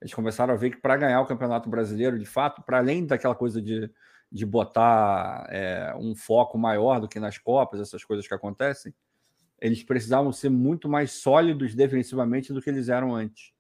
Eles 0.02 0.14
começaram 0.14 0.54
a 0.54 0.58
ver 0.58 0.70
que 0.70 0.78
para 0.78 0.96
ganhar 0.96 1.20
o 1.20 1.28
Campeonato 1.28 1.70
Brasileiro, 1.70 2.18
de 2.18 2.26
fato, 2.26 2.64
para 2.64 2.78
além 2.78 3.06
daquela 3.06 3.36
coisa 3.36 3.62
de, 3.62 3.92
de 4.32 4.46
botar 4.46 5.48
é, 5.50 5.94
um 5.98 6.16
foco 6.16 6.58
maior 6.58 7.02
do 7.02 7.10
que 7.10 7.20
nas 7.20 7.38
Copas, 7.38 7.82
essas 7.82 8.06
coisas 8.06 8.26
que 8.26 8.34
acontecem, 8.34 8.94
eles 9.62 9.84
precisavam 9.84 10.34
ser 10.34 10.50
muito 10.50 10.90
mais 10.90 11.12
sólidos 11.12 11.76
defensivamente 11.76 12.52
do 12.52 12.62
que 12.62 12.70
eles 12.70 12.90
eram 12.90 13.16
antes. 13.16 13.54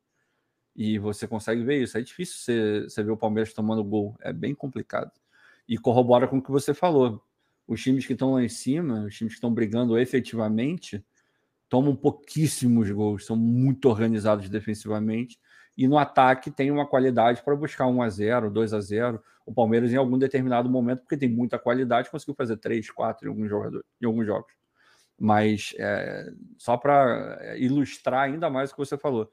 E 0.76 0.98
você 0.98 1.28
consegue 1.28 1.64
ver 1.64 1.84
isso. 1.84 1.98
É 1.98 2.02
difícil 2.02 2.38
você, 2.38 2.84
você 2.84 3.04
ver 3.04 3.12
o 3.12 3.18
Palmeiras 3.18 3.54
tomando 3.54 3.84
gol. 3.84 4.18
É 4.20 4.34
bem 4.34 4.56
complicado. 4.56 5.12
E 5.70 5.78
corrobora 5.78 6.28
com 6.28 6.40
o 6.40 6.42
que 6.42 6.50
você 6.52 6.74
falou. 6.74 7.24
Os 7.68 7.82
times 7.82 8.06
que 8.06 8.14
estão 8.14 8.34
lá 8.34 8.44
em 8.44 8.50
cima, 8.50 9.06
os 9.06 9.16
times 9.16 9.34
que 9.34 9.38
estão 9.38 9.54
brigando 9.54 9.98
efetivamente, 9.98 11.06
tomam 11.70 11.96
pouquíssimos 11.96 12.90
gols, 12.90 13.26
são 13.26 13.36
muito 13.36 13.88
organizados 13.88 14.50
defensivamente. 14.50 15.40
E 15.78 15.88
no 15.88 15.98
ataque 15.98 16.52
tem 16.52 16.72
uma 16.72 16.86
qualidade 16.86 17.44
para 17.44 17.56
buscar 17.56 17.88
1 17.88 18.02
a 18.02 18.10
0 18.10 18.52
2 18.52 18.74
a 18.74 18.82
0 18.82 19.22
O 19.46 19.54
Palmeiras, 19.54 19.94
em 19.94 19.96
algum 19.96 20.18
determinado 20.18 20.70
momento, 20.70 21.02
porque 21.02 21.16
tem 21.16 21.30
muita 21.30 21.60
qualidade, 21.60 22.10
conseguiu 22.10 22.36
fazer 22.36 22.58
3, 22.58 22.90
4 22.90 23.26
em 23.26 23.30
alguns, 23.30 23.50
jogadores, 23.50 23.86
em 24.02 24.06
alguns 24.06 24.26
jogos. 24.26 24.61
Mas 25.24 25.76
é, 25.78 26.34
só 26.58 26.76
para 26.76 27.38
é, 27.42 27.60
ilustrar 27.60 28.24
ainda 28.24 28.50
mais 28.50 28.72
o 28.72 28.74
que 28.74 28.80
você 28.80 28.98
falou, 28.98 29.32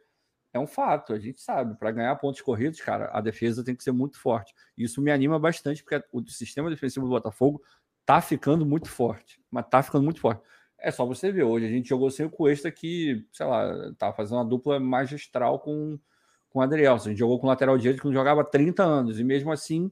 é 0.53 0.59
um 0.59 0.67
fato, 0.67 1.15
a 1.15 1.19
gente 1.19 1.41
sabe, 1.41 1.79
para 1.79 1.91
ganhar 1.91 2.15
pontos 2.17 2.43
corridos, 2.43 2.79
cara, 2.79 3.09
a 3.11 3.23
defesa 3.23 3.65
tem 3.65 3.75
que 3.75 3.83
ser 3.83 3.93
muito 3.93 4.21
forte. 4.21 4.55
Isso 4.77 5.01
me 5.01 5.11
anima 5.11 5.39
bastante, 5.39 5.83
porque 5.83 6.05
o 6.13 6.23
sistema 6.29 6.69
defensivo 6.69 7.07
do 7.07 7.11
Botafogo 7.11 7.63
tá 8.05 8.21
ficando 8.21 8.67
muito 8.67 8.87
forte, 8.91 9.41
mas 9.51 9.67
tá 9.67 9.83
ficando 9.83 10.05
muito 10.05 10.21
forte. 10.21 10.43
É 10.79 10.91
só 10.91 11.07
você 11.07 11.33
ver, 11.33 11.45
hoje 11.45 11.65
a 11.65 11.71
gente 11.71 11.89
jogou 11.89 12.11
sem 12.11 12.27
o 12.27 12.31
Cuesta 12.31 12.71
que, 12.71 13.27
sei 13.33 13.47
lá, 13.47 13.73
tá 13.97 14.13
fazendo 14.13 14.37
uma 14.37 14.45
dupla 14.45 14.79
magistral 14.79 15.59
com, 15.59 15.99
com 16.51 16.59
o 16.59 16.63
Adrielson. 16.63 17.09
A 17.09 17.11
gente 17.13 17.19
jogou 17.19 17.41
com 17.41 17.47
o 17.47 17.51
lateral 17.51 17.79
direito 17.79 18.03
que 18.03 18.07
não 18.07 18.13
jogava 18.13 18.43
há 18.43 18.45
30 18.45 18.85
anos. 18.85 19.19
E 19.19 19.25
mesmo 19.25 19.51
assim, 19.51 19.91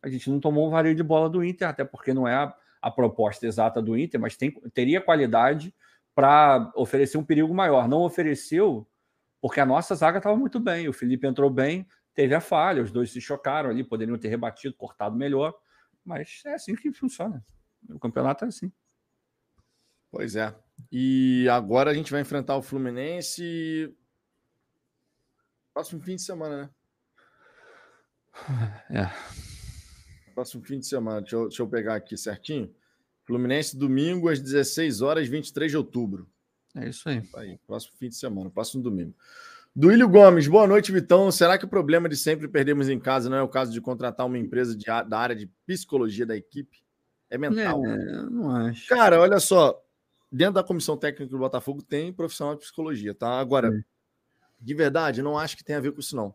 a 0.00 0.08
gente 0.08 0.30
não 0.30 0.38
tomou 0.38 0.68
um 0.68 0.70
vareio 0.70 0.94
de 0.94 1.02
bola 1.02 1.28
do 1.28 1.42
Inter, 1.42 1.68
até 1.68 1.84
porque 1.84 2.14
não 2.14 2.26
é 2.28 2.34
a, 2.36 2.54
a 2.84 2.90
proposta 2.90 3.46
exata 3.46 3.80
do 3.80 3.96
Inter, 3.96 4.20
mas 4.20 4.36
tem, 4.36 4.50
teria 4.74 5.00
qualidade 5.00 5.74
para 6.14 6.70
oferecer 6.76 7.16
um 7.16 7.24
perigo 7.24 7.54
maior. 7.54 7.88
Não 7.88 8.02
ofereceu 8.02 8.86
porque 9.40 9.58
a 9.58 9.64
nossa 9.64 9.94
zaga 9.94 10.18
estava 10.18 10.36
muito 10.36 10.60
bem. 10.60 10.86
O 10.86 10.92
Felipe 10.92 11.26
entrou 11.26 11.48
bem, 11.48 11.88
teve 12.12 12.34
a 12.34 12.42
falha, 12.42 12.82
os 12.82 12.92
dois 12.92 13.10
se 13.10 13.22
chocaram 13.22 13.70
ali, 13.70 13.82
poderiam 13.82 14.18
ter 14.18 14.28
rebatido, 14.28 14.74
cortado 14.74 15.16
melhor. 15.16 15.54
Mas 16.04 16.42
é 16.44 16.52
assim 16.52 16.76
que 16.76 16.92
funciona. 16.92 17.42
O 17.88 17.98
campeonato 17.98 18.44
é 18.44 18.48
assim. 18.48 18.70
Pois 20.10 20.36
é. 20.36 20.54
E 20.92 21.48
agora 21.48 21.90
a 21.90 21.94
gente 21.94 22.12
vai 22.12 22.20
enfrentar 22.20 22.54
o 22.54 22.62
Fluminense. 22.62 23.96
Próximo 25.72 26.02
fim 26.02 26.16
de 26.16 26.22
semana, 26.22 26.64
né? 26.64 26.70
É 28.90 29.43
próximo 30.34 30.64
fim 30.64 30.78
de 30.78 30.86
semana. 30.86 31.20
Deixa 31.20 31.36
eu, 31.36 31.48
deixa 31.48 31.62
eu 31.62 31.68
pegar 31.68 31.94
aqui 31.94 32.16
certinho. 32.16 32.74
Fluminense, 33.24 33.76
domingo, 33.76 34.28
às 34.28 34.40
16 34.40 35.00
horas, 35.00 35.28
23 35.28 35.70
de 35.70 35.76
outubro. 35.76 36.28
É 36.74 36.88
isso 36.88 37.08
aí. 37.08 37.22
aí. 37.36 37.58
Próximo 37.66 37.94
fim 37.98 38.08
de 38.08 38.16
semana, 38.16 38.50
próximo 38.50 38.82
domingo. 38.82 39.14
Duílio 39.74 40.08
Gomes, 40.08 40.46
boa 40.46 40.66
noite, 40.66 40.92
Vitão. 40.92 41.32
Será 41.32 41.56
que 41.56 41.64
o 41.64 41.68
problema 41.68 42.08
de 42.08 42.16
sempre 42.16 42.46
perdermos 42.46 42.88
em 42.88 42.98
casa 42.98 43.30
não 43.30 43.36
é 43.36 43.42
o 43.42 43.48
caso 43.48 43.72
de 43.72 43.80
contratar 43.80 44.26
uma 44.26 44.38
empresa 44.38 44.76
de, 44.76 44.84
da 44.84 45.18
área 45.18 45.34
de 45.34 45.46
psicologia 45.66 46.26
da 46.26 46.36
equipe? 46.36 46.84
É 47.30 47.38
mental. 47.38 47.84
É, 47.84 48.22
não 48.30 48.54
acho. 48.54 48.86
Cara, 48.88 49.20
olha 49.20 49.40
só. 49.40 49.80
Dentro 50.30 50.54
da 50.54 50.64
comissão 50.64 50.96
técnica 50.96 51.30
do 51.30 51.38
Botafogo 51.38 51.82
tem 51.82 52.12
profissional 52.12 52.54
de 52.54 52.60
psicologia, 52.60 53.14
tá? 53.14 53.40
Agora, 53.40 53.68
é. 53.68 53.84
de 54.60 54.74
verdade, 54.74 55.22
não 55.22 55.38
acho 55.38 55.56
que 55.56 55.64
tem 55.64 55.76
a 55.76 55.80
ver 55.80 55.92
com 55.92 56.00
isso, 56.00 56.14
não. 56.14 56.34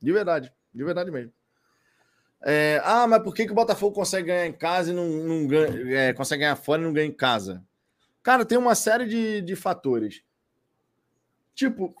De 0.00 0.12
verdade, 0.12 0.52
de 0.74 0.84
verdade 0.84 1.10
mesmo. 1.10 1.32
É, 2.42 2.80
ah, 2.84 3.06
mas 3.06 3.22
por 3.22 3.34
que, 3.34 3.46
que 3.46 3.52
o 3.52 3.54
Botafogo 3.54 3.94
consegue 3.94 4.28
ganhar 4.28 4.46
em 4.46 4.52
casa 4.52 4.90
e 4.90 4.94
não, 4.94 5.08
não 5.08 5.46
ganha, 5.46 5.96
é, 5.96 6.12
consegue 6.12 6.40
ganhar 6.40 6.56
fora 6.56 6.80
e 6.80 6.84
não 6.84 6.92
ganha 6.92 7.06
em 7.06 7.12
casa? 7.12 7.64
Cara, 8.22 8.44
tem 8.44 8.58
uma 8.58 8.74
série 8.74 9.06
de, 9.06 9.40
de 9.40 9.56
fatores. 9.56 10.22
Tipo, 11.54 11.94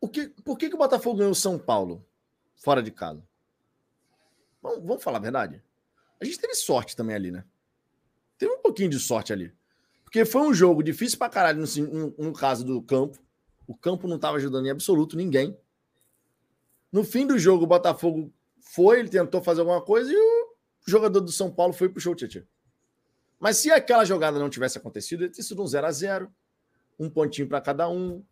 o 0.00 0.08
que, 0.08 0.28
por 0.44 0.58
que, 0.58 0.68
que 0.68 0.74
o 0.74 0.78
Botafogo 0.78 1.18
ganhou 1.18 1.34
São 1.34 1.58
Paulo 1.58 2.04
fora 2.56 2.82
de 2.82 2.90
casa? 2.90 3.22
Vamos, 4.60 4.84
vamos 4.84 5.02
falar 5.02 5.18
a 5.18 5.22
verdade? 5.22 5.62
A 6.20 6.24
gente 6.24 6.38
teve 6.38 6.54
sorte 6.54 6.96
também 6.96 7.14
ali, 7.14 7.30
né? 7.30 7.44
Teve 8.38 8.52
um 8.52 8.62
pouquinho 8.62 8.90
de 8.90 8.98
sorte 8.98 9.32
ali. 9.32 9.52
Porque 10.04 10.24
foi 10.24 10.42
um 10.42 10.52
jogo 10.52 10.82
difícil 10.82 11.18
pra 11.18 11.28
caralho 11.28 11.60
no, 11.60 11.86
no, 11.86 12.14
no 12.18 12.32
caso 12.32 12.64
do 12.64 12.82
campo. 12.82 13.18
O 13.66 13.74
campo 13.74 14.06
não 14.06 14.16
estava 14.16 14.36
ajudando 14.36 14.66
em 14.66 14.70
absoluto 14.70 15.16
ninguém. 15.16 15.56
No 16.90 17.04
fim 17.04 17.26
do 17.26 17.38
jogo, 17.38 17.64
o 17.64 17.66
Botafogo 17.66 18.32
foi, 18.62 19.00
ele 19.00 19.08
tentou 19.08 19.42
fazer 19.42 19.60
alguma 19.60 19.82
coisa 19.82 20.10
e 20.10 20.16
o 20.16 20.54
jogador 20.86 21.20
do 21.20 21.30
São 21.30 21.50
Paulo 21.50 21.72
foi 21.72 21.88
puxou 21.88 22.12
o 22.12 22.16
Tietchan. 22.16 22.44
Mas 23.38 23.58
se 23.58 23.70
aquela 23.70 24.04
jogada 24.04 24.38
não 24.38 24.48
tivesse 24.48 24.78
acontecido, 24.78 25.24
ia 25.24 25.30
ter 25.30 25.42
sido 25.42 25.62
um 25.62 25.66
0 25.66 25.86
a 25.86 25.90
0 25.90 26.32
um 26.98 27.10
pontinho 27.10 27.48
para 27.48 27.60
cada 27.60 27.88
um. 27.88 28.22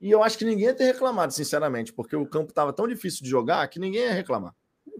E 0.00 0.10
eu 0.10 0.22
acho 0.22 0.36
que 0.36 0.44
ninguém 0.44 0.66
ia 0.66 0.74
ter 0.74 0.84
reclamado, 0.84 1.32
sinceramente, 1.32 1.92
porque 1.92 2.16
o 2.16 2.26
campo 2.26 2.50
estava 2.50 2.72
tão 2.72 2.86
difícil 2.88 3.22
de 3.22 3.30
jogar 3.30 3.66
que 3.68 3.78
ninguém 3.78 4.02
ia 4.02 4.12
reclamar. 4.12 4.54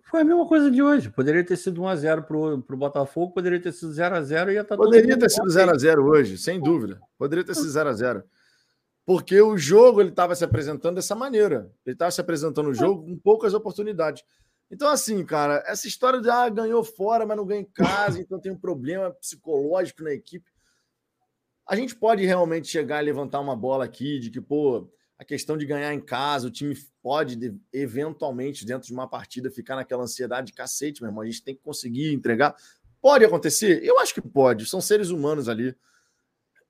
Foi 0.05 0.21
a 0.21 0.25
mesma 0.25 0.47
coisa 0.47 0.71
de 0.71 0.83
hoje. 0.83 1.11
Poderia 1.11 1.45
ter 1.45 1.57
sido 1.57 1.83
1x0 1.83 2.23
para 2.23 2.37
o 2.37 2.79
Botafogo, 2.79 3.33
poderia 3.33 3.61
ter 3.61 3.73
sido 3.73 3.93
0x0 3.93 4.51
e 4.51 4.55
ia 4.55 4.61
estar 4.61 4.77
tá 4.77 4.83
Poderia 4.83 5.19
ter 5.19 5.29
sido 5.29 5.49
0x0 5.49 5.99
hoje, 5.99 6.39
sem 6.39 6.61
dúvida. 6.61 7.01
Poderia 7.19 7.45
ter 7.45 7.55
sido 7.55 7.69
0x0. 7.69 8.23
Porque 9.07 9.41
o 9.41 9.57
jogo 9.57 10.01
ele 10.01 10.11
estava 10.11 10.35
se 10.35 10.45
apresentando 10.45 10.97
dessa 10.97 11.15
maneira. 11.15 11.73
Ele 11.87 11.95
estava 11.95 12.11
se 12.11 12.21
apresentando 12.21 12.71
o 12.71 12.75
jogo 12.75 13.05
com 13.05 13.17
poucas 13.17 13.55
oportunidades. 13.55 14.25
Então, 14.69 14.89
assim, 14.89 15.25
cara, 15.25 15.63
essa 15.65 15.87
história 15.87 16.21
de 16.21 16.29
ah, 16.29 16.49
ganhou 16.49 16.83
fora, 16.83 17.25
mas 17.25 17.37
não 17.37 17.47
ganha 17.47 17.61
em 17.61 17.71
casa, 17.73 18.21
então 18.21 18.41
tem 18.41 18.51
um 18.51 18.59
problema 18.59 19.13
psicológico 19.13 20.03
na 20.03 20.13
equipe. 20.13 20.51
A 21.69 21.77
gente 21.77 21.95
pode 21.95 22.27
realmente 22.27 22.67
chegar 22.67 23.01
e 23.01 23.07
levantar 23.07 23.39
uma 23.39 23.55
bola 23.55 23.85
aqui 23.85 24.19
de 24.19 24.29
que, 24.29 24.41
pô, 24.41 24.91
a 25.17 25.25
questão 25.25 25.57
de 25.57 25.65
ganhar 25.65 25.95
em 25.95 26.01
casa, 26.01 26.49
o 26.49 26.51
time 26.51 26.77
pode, 27.01 27.39
eventualmente, 27.73 28.67
dentro 28.67 28.89
de 28.89 28.93
uma 28.93 29.09
partida, 29.09 29.51
ficar 29.51 29.77
naquela 29.77 30.03
ansiedade 30.03 30.49
de 30.49 30.53
cacete, 30.53 31.01
meu 31.01 31.11
irmão. 31.11 31.23
A 31.23 31.27
gente 31.27 31.45
tem 31.45 31.55
que 31.55 31.63
conseguir 31.63 32.13
entregar. 32.13 32.55
Pode 33.01 33.25
acontecer? 33.25 33.85
Eu 33.85 34.01
acho 34.01 34.13
que 34.13 34.21
pode. 34.21 34.67
São 34.67 34.81
seres 34.81 35.11
humanos 35.11 35.49
ali. 35.49 35.77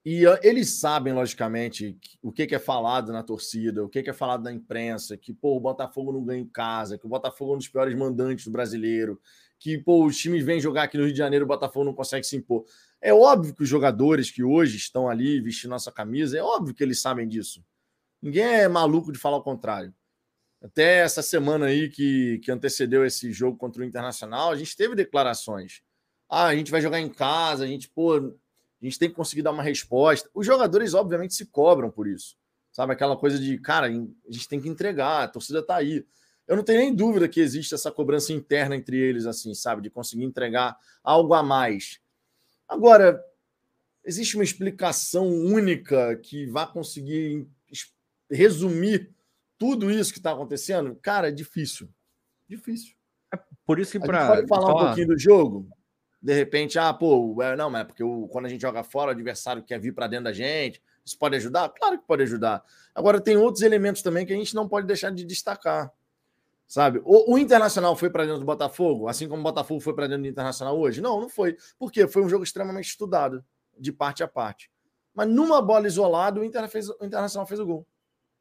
E 0.09 0.23
eles 0.41 0.79
sabem, 0.79 1.13
logicamente, 1.13 1.99
o 2.23 2.31
que 2.31 2.55
é 2.55 2.61
falado 2.61 3.13
na 3.13 3.25
torcida, 3.25 3.85
o 3.85 3.89
que 3.89 4.09
é 4.09 4.13
falado 4.13 4.45
na 4.45 4.53
imprensa, 4.53 5.17
que 5.17 5.35
pô, 5.35 5.57
o 5.57 5.61
Botafogo 5.61 6.13
não 6.13 6.25
ganha 6.25 6.41
em 6.41 6.47
casa, 6.47 6.97
que 6.97 7.05
o 7.05 7.09
Botafogo 7.09 7.51
é 7.51 7.55
um 7.57 7.59
dos 7.59 7.67
piores 7.67 7.93
mandantes 7.99 8.45
do 8.45 8.53
brasileiro, 8.53 9.21
que 9.59 9.77
pô, 9.77 10.07
os 10.07 10.17
times 10.17 10.45
vêm 10.45 10.61
jogar 10.61 10.85
aqui 10.85 10.97
no 10.97 11.03
Rio 11.03 11.13
de 11.13 11.19
Janeiro, 11.19 11.45
o 11.45 11.49
Botafogo 11.49 11.85
não 11.85 11.93
consegue 11.93 12.25
se 12.25 12.37
impor. 12.37 12.65
É 13.01 13.13
óbvio 13.13 13.53
que 13.53 13.65
os 13.65 13.69
jogadores 13.69 14.31
que 14.31 14.45
hoje 14.45 14.77
estão 14.77 15.09
ali 15.09 15.41
vestindo 15.41 15.71
nossa 15.71 15.91
camisa, 15.91 16.39
é 16.39 16.41
óbvio 16.41 16.73
que 16.73 16.85
eles 16.85 17.01
sabem 17.01 17.27
disso. 17.27 17.65
Ninguém 18.23 18.45
é 18.45 18.69
maluco 18.69 19.11
de 19.11 19.19
falar 19.19 19.39
o 19.39 19.43
contrário. 19.43 19.93
Até 20.63 20.99
essa 20.99 21.21
semana 21.21 21.67
aí 21.67 21.89
que, 21.89 22.39
que 22.45 22.53
antecedeu 22.53 23.05
esse 23.05 23.33
jogo 23.33 23.59
contra 23.59 23.83
o 23.83 23.85
Internacional, 23.85 24.53
a 24.53 24.57
gente 24.57 24.77
teve 24.77 24.95
declarações. 24.95 25.83
Ah, 26.29 26.47
a 26.47 26.55
gente 26.55 26.71
vai 26.71 26.81
jogar 26.81 27.01
em 27.01 27.09
casa, 27.09 27.65
a 27.65 27.67
gente, 27.67 27.89
pô, 27.91 28.37
gente 28.87 28.99
tem 28.99 29.09
que 29.09 29.15
conseguir 29.15 29.43
dar 29.43 29.53
uma 29.53 29.63
resposta. 29.63 30.29
Os 30.35 30.47
jogadores, 30.47 30.95
obviamente, 30.95 31.35
se 31.35 31.47
cobram 31.47 31.91
por 31.91 32.07
isso. 32.07 32.37
Sabe? 32.73 32.93
Aquela 32.93 33.17
coisa 33.17 33.39
de, 33.39 33.59
cara, 33.59 33.87
a 33.87 33.91
gente 34.31 34.49
tem 34.49 34.61
que 34.61 34.69
entregar, 34.69 35.25
a 35.25 35.29
torcida 35.29 35.63
tá 35.63 35.77
aí. 35.77 36.05
Eu 36.47 36.57
não 36.57 36.63
tenho 36.63 36.81
nem 36.81 36.95
dúvida 36.95 37.29
que 37.29 37.41
existe 37.41 37.75
essa 37.75 37.91
cobrança 37.91 38.33
interna 38.33 38.77
entre 38.77 38.97
eles, 38.97 39.27
assim, 39.27 39.55
sabe? 39.55 39.83
De 39.83 39.91
conseguir 39.91 40.25
entregar 40.25 40.77
algo 41.03 41.35
a 41.35 41.43
mais. 41.43 42.01
Agora, 42.69 43.23
existe 44.05 44.37
uma 44.37 44.45
explicação 44.45 45.29
única 45.29 46.17
que 46.17 46.47
vá 46.47 46.67
conseguir 46.67 47.49
resumir 48.31 49.13
tudo 49.59 49.91
isso 49.91 50.13
que 50.13 50.19
está 50.19 50.33
acontecendo? 50.33 50.95
Cara, 50.97 51.29
é 51.29 51.33
difícil. 51.33 51.89
Difícil. 52.49 52.95
É 53.35 53.39
por 53.65 53.81
isso 53.81 53.93
que 53.93 54.01
para. 54.01 54.29
Pode 54.29 54.49
falar 54.49 54.75
um 54.75 54.87
pouquinho 54.87 55.09
do 55.09 55.19
jogo? 55.19 55.69
De 56.27 56.35
repente, 56.35 56.77
ah, 56.77 56.93
pô, 56.93 57.37
não, 57.57 57.71
mas 57.71 57.83
é 57.83 57.85
porque 57.85 58.03
o, 58.03 58.27
quando 58.27 58.47
a 58.47 58.49
gente 58.49 58.61
joga 58.61 58.83
fora, 58.83 59.11
o 59.11 59.13
adversário 59.13 59.63
quer 59.63 59.79
vir 59.79 59.95
para 59.95 60.09
dentro 60.09 60.25
da 60.25 60.33
gente. 60.33 60.83
Isso 61.05 61.17
pode 61.17 61.37
ajudar? 61.37 61.69
Claro 61.69 62.01
que 62.01 62.05
pode 62.05 62.25
ajudar. 62.25 62.65
Agora, 62.93 63.21
tem 63.21 63.37
outros 63.37 63.63
elementos 63.63 64.03
também 64.03 64.27
que 64.27 64.33
a 64.33 64.37
gente 64.37 64.53
não 64.53 64.69
pode 64.69 64.89
deixar 64.89 65.13
de 65.13 65.25
destacar. 65.25 65.93
Sabe? 66.67 67.01
O, 67.05 67.35
o 67.35 67.39
Internacional 67.39 67.95
foi 67.95 68.11
para 68.11 68.25
dentro 68.25 68.41
do 68.41 68.45
Botafogo, 68.45 69.07
assim 69.07 69.29
como 69.29 69.39
o 69.39 69.45
Botafogo 69.45 69.79
foi 69.79 69.95
para 69.95 70.09
dentro 70.09 70.25
do 70.25 70.29
Internacional 70.29 70.77
hoje? 70.77 71.01
Não, 71.01 71.21
não 71.21 71.29
foi. 71.29 71.57
Por 71.79 71.93
quê? 71.93 72.09
Foi 72.09 72.25
um 72.25 72.29
jogo 72.29 72.43
extremamente 72.43 72.89
estudado, 72.89 73.45
de 73.79 73.93
parte 73.93 74.25
a 74.25 74.27
parte. 74.27 74.69
Mas 75.15 75.29
numa 75.29 75.63
bola 75.63 75.87
isolada, 75.87 76.41
o, 76.41 76.45
Inter 76.45 76.69
fez, 76.69 76.89
o 76.89 77.05
Internacional 77.05 77.47
fez 77.47 77.61
o 77.61 77.67
gol. 77.67 77.87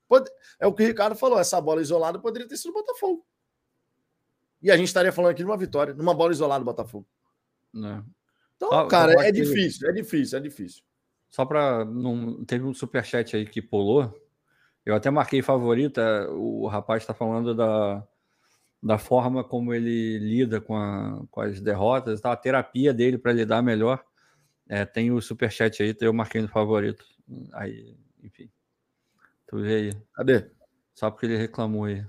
Pode, 0.07 0.27
é 0.59 0.65
o 0.65 0.73
que 0.73 0.81
o 0.81 0.87
Ricardo 0.87 1.15
falou: 1.15 1.37
essa 1.37 1.61
bola 1.61 1.83
isolada 1.83 2.17
poderia 2.17 2.47
ter 2.47 2.57
sido 2.57 2.71
o 2.71 2.73
Botafogo. 2.73 3.23
E 4.59 4.71
a 4.71 4.75
gente 4.75 4.87
estaria 4.87 5.11
falando 5.11 5.29
aqui 5.29 5.43
de 5.43 5.45
uma 5.45 5.57
vitória, 5.57 5.93
numa 5.93 6.15
bola 6.15 6.31
isolada 6.31 6.61
do 6.61 6.65
Botafogo. 6.65 7.05
Né? 7.75 8.03
Então, 8.55 8.69
só, 8.69 8.87
cara, 8.87 9.27
é 9.27 9.31
difícil, 9.31 9.89
é 9.89 9.91
difícil, 9.91 10.37
é 10.37 10.41
difícil. 10.41 10.81
Só 11.29 11.45
para 11.45 11.83
não 11.83 12.45
teve 12.45 12.63
um 12.63 12.73
superchat 12.73 13.35
aí 13.35 13.45
que 13.45 13.61
pulou. 13.61 14.17
Eu 14.85 14.95
até 14.95 15.09
marquei 15.09 15.41
favorita. 15.41 16.29
O 16.31 16.67
rapaz 16.67 17.03
está 17.03 17.13
falando 17.13 17.53
da, 17.53 18.07
da 18.81 18.97
forma 18.97 19.43
como 19.43 19.73
ele 19.73 20.17
lida 20.19 20.61
com, 20.61 20.77
a, 20.77 21.25
com 21.29 21.41
as 21.41 21.59
derrotas, 21.59 22.21
tá? 22.21 22.31
a 22.31 22.37
terapia 22.37 22.93
dele 22.93 23.17
para 23.17 23.33
lidar 23.33 23.61
melhor. 23.61 24.01
É, 24.69 24.85
tem 24.85 25.11
o 25.11 25.21
superchat 25.21 25.83
aí, 25.83 25.95
eu 25.99 26.13
marquei 26.13 26.41
no 26.41 26.47
favorito. 26.47 27.03
Aí, 27.53 27.97
enfim. 28.23 28.49
Tu 29.47 29.57
vê 29.59 29.75
aí. 29.75 29.93
Cadê? 30.13 30.49
Só 30.93 31.11
porque 31.11 31.25
ele 31.25 31.37
reclamou 31.37 31.85
aí. 31.85 32.05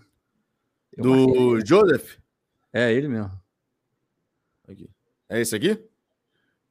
Eu 0.92 1.02
Do 1.02 1.66
Joseph? 1.66 2.18
É, 2.72 2.92
ele 2.92 3.08
mesmo. 3.08 3.32
É 5.28 5.40
esse 5.40 5.56
aqui? 5.56 5.82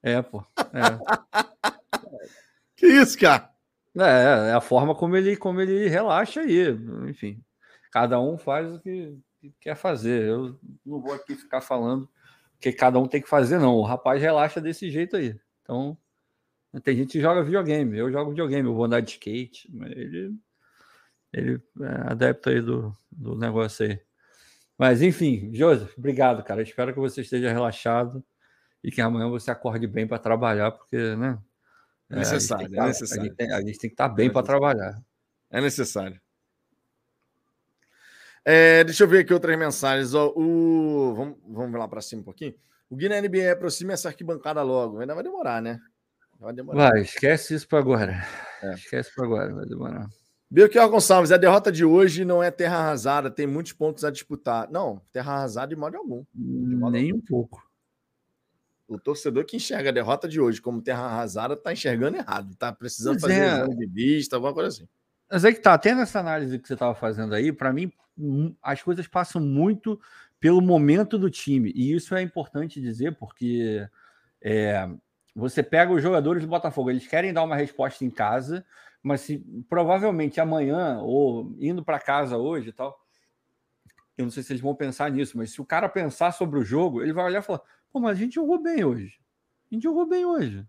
É, 0.02 0.22
pô. 0.22 0.44
É. 0.58 1.00
que 2.76 2.88
isso, 2.88 3.18
cara? 3.18 3.50
É, 3.98 4.50
é 4.50 4.54
a 4.54 4.62
forma 4.62 4.94
como 4.94 5.16
ele, 5.16 5.36
como 5.36 5.62
ele 5.62 5.88
relaxa 5.88 6.42
aí. 6.42 6.70
Enfim, 7.10 7.42
cada 7.92 8.20
um 8.20 8.38
faz 8.38 8.74
o 8.74 8.80
que, 8.80 9.18
que 9.40 9.54
quer 9.60 9.76
fazer. 9.76 10.24
Eu 10.28 10.60
não 10.86 11.02
vou 11.02 11.14
aqui 11.14 11.36
ficar 11.36 11.62
falando 11.62 12.10
que 12.60 12.72
cada 12.72 13.00
um 13.00 13.08
tem 13.08 13.22
que 13.22 13.30
fazer, 13.30 13.60
não. 13.60 13.76
O 13.76 13.84
rapaz 13.84 14.22
relaxa 14.22 14.62
desse 14.62 14.90
jeito 14.90 15.16
aí. 15.16 15.40
Então, 15.62 15.98
tem 16.84 16.98
gente 16.98 17.14
que 17.14 17.22
joga 17.22 17.44
videogame. 17.44 17.98
Eu 17.98 18.12
jogo 18.12 18.32
videogame, 18.32 18.68
eu 18.68 18.76
vou 18.76 18.86
andar 18.86 19.02
de 19.02 19.12
skate. 19.12 19.70
Ele, 19.74 20.36
ele 21.34 21.62
é 21.82 22.12
adepto 22.12 22.50
aí 22.50 22.62
do, 22.62 22.96
do 23.12 23.36
negócio 23.38 23.86
aí. 23.86 24.00
Mas, 24.78 25.02
enfim, 25.02 25.52
Joseph, 25.54 25.98
obrigado, 25.98 26.44
cara. 26.44 26.62
Espero 26.62 26.94
que 26.94 27.00
você 27.00 27.22
esteja 27.22 27.52
relaxado 27.52 28.24
e 28.86 28.92
que 28.92 29.02
amanhã 29.02 29.28
você 29.28 29.50
acorde 29.50 29.88
bem 29.88 30.06
para 30.06 30.20
trabalhar, 30.20 30.72
porque, 30.72 31.16
né? 31.16 31.40
É 32.08 32.18
necessário, 32.18 32.70
é, 32.72 32.78
é 32.78 32.86
necessário. 32.86 33.24
A 33.24 33.26
gente, 33.26 33.36
tem, 33.36 33.52
a 33.52 33.58
gente 33.58 33.80
tem 33.80 33.90
que 33.90 33.96
estar 33.96 34.10
tá 34.10 34.14
bem 34.14 34.28
é 34.28 34.32
para 34.32 34.46
trabalhar. 34.46 35.02
É 35.50 35.60
necessário. 35.60 36.22
É, 38.46 38.84
deixa 38.84 39.04
eu 39.04 39.08
ver 39.08 39.22
aqui 39.22 39.34
outras 39.34 39.58
mensagens. 39.58 40.14
Ó, 40.14 40.32
o... 40.36 41.16
vamos, 41.16 41.38
vamos 41.48 41.80
lá 41.80 41.88
para 41.88 42.00
cima 42.00 42.22
um 42.22 42.26
pouquinho. 42.26 42.54
O 42.88 42.96
Guiné 42.96 43.20
NBA 43.20 43.54
aproxima 43.54 43.94
essa 43.94 44.10
arquibancada 44.10 44.62
logo. 44.62 45.00
Ainda 45.00 45.16
vai 45.16 45.24
demorar, 45.24 45.64
né? 45.64 45.80
Vai 46.40 46.54
demorar. 46.54 46.92
Vai, 46.92 47.02
esquece 47.02 47.56
isso 47.56 47.68
para 47.68 47.80
agora. 47.80 48.24
É. 48.62 48.76
Esquece 48.76 49.10
para 49.16 49.26
agora, 49.26 49.52
vai 49.52 49.66
demorar. 49.66 50.08
Belchior 50.48 50.88
Gonçalves, 50.90 51.32
a 51.32 51.38
derrota 51.38 51.72
de 51.72 51.84
hoje 51.84 52.24
não 52.24 52.44
é 52.44 52.52
terra 52.52 52.78
arrasada, 52.78 53.32
tem 53.32 53.48
muitos 53.48 53.74
pontos 53.74 54.06
a 54.06 54.12
disputar. 54.12 54.70
Não, 54.70 55.02
terra 55.12 55.34
arrasada 55.34 55.70
de 55.70 55.76
modo 55.76 55.98
algum. 55.98 56.24
De 56.36 56.76
modo 56.76 56.92
Nem 56.92 57.10
algum. 57.10 57.18
um 57.18 57.26
pouco. 57.26 57.65
O 58.88 59.00
torcedor 59.00 59.46
que 59.46 59.58
enxerga 59.58 59.90
a 59.90 59.94
derrota 59.94 60.28
de 60.28 60.40
hoje 60.40 60.62
como 60.62 60.82
terra 60.82 61.06
arrasada 61.06 61.56
está 61.56 61.74
enxergando 61.74 62.18
errado, 62.18 62.52
está 62.52 62.72
precisando 62.72 63.20
fazer 63.20 63.42
é... 63.42 63.48
exame 63.48 63.76
de 63.76 63.88
vista, 63.88 64.36
alguma 64.36 64.54
coisa 64.54 64.70
assim. 64.70 64.88
Mas 65.32 65.44
é 65.44 65.52
que 65.52 65.60
tá, 65.60 65.74
até 65.74 65.96
nessa 65.96 66.20
análise 66.20 66.60
que 66.60 66.68
você 66.68 66.74
estava 66.74 66.94
fazendo 66.94 67.34
aí, 67.34 67.52
para 67.52 67.74
mim, 67.74 67.92
as 68.62 68.84
coisas 68.84 69.08
passam 69.08 69.42
muito 69.42 70.00
pelo 70.40 70.62
momento 70.62 71.18
do 71.18 71.30
time. 71.30 71.72
E 71.76 71.94
isso 71.94 72.16
é 72.16 72.22
importante 72.22 72.80
dizer, 72.80 73.16
porque 73.18 73.88
é, 74.42 74.88
você 75.36 75.64
pega 75.64 75.92
os 75.92 76.02
jogadores 76.02 76.44
do 76.44 76.50
Botafogo, 76.50 76.92
eles 76.92 77.08
querem 77.08 77.34
dar 77.34 77.44
uma 77.44 77.56
resposta 77.56 78.06
em 78.06 78.10
casa, 78.10 78.64
mas 79.02 79.22
se 79.22 79.40
provavelmente 79.68 80.40
amanhã, 80.40 81.00
ou 81.02 81.56
indo 81.60 81.84
para 81.84 82.00
casa 82.00 82.38
hoje 82.38 82.70
e 82.70 82.72
tal, 82.72 82.98
eu 84.18 84.24
não 84.26 84.32
sei 84.32 84.44
se 84.44 84.54
eles 84.54 84.62
vão 84.62 84.74
pensar 84.74 85.12
nisso, 85.12 85.38
mas 85.38 85.52
se 85.52 85.60
o 85.60 85.66
cara 85.66 85.90
pensar 85.90 86.32
sobre 86.32 86.60
o 86.60 86.64
jogo, 86.64 87.02
ele 87.02 87.12
vai 87.12 87.26
olhar 87.26 87.40
e 87.40 87.44
falar: 87.44 87.62
pô, 87.96 88.02
mas 88.02 88.18
a 88.18 88.20
gente 88.20 88.36
jogou 88.36 88.62
bem 88.62 88.84
hoje. 88.84 89.22
A 89.72 89.74
gente 89.74 89.84
jogou 89.84 90.06
bem 90.06 90.26
hoje. 90.26 90.68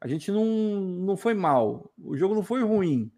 A 0.00 0.08
gente 0.08 0.28
não, 0.32 0.44
não 0.44 1.16
foi 1.16 1.34
mal. 1.34 1.88
O 1.96 2.16
jogo 2.16 2.34
não 2.34 2.42
foi 2.42 2.64
ruim. 2.64 3.12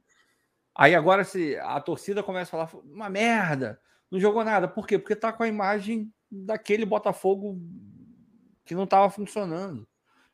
Aí 0.74 0.94
agora 0.94 1.24
se 1.24 1.56
a 1.56 1.80
torcida 1.80 2.22
começa 2.22 2.54
a 2.54 2.66
falar 2.66 2.84
uma 2.84 3.08
merda, 3.08 3.80
não 4.10 4.20
jogou 4.20 4.44
nada. 4.44 4.68
Por 4.68 4.86
quê? 4.86 4.98
Porque 4.98 5.16
tá 5.16 5.32
com 5.32 5.42
a 5.42 5.48
imagem 5.48 6.12
daquele 6.30 6.84
Botafogo 6.84 7.58
que 8.62 8.74
não 8.74 8.84
estava 8.84 9.08
funcionando. 9.08 9.88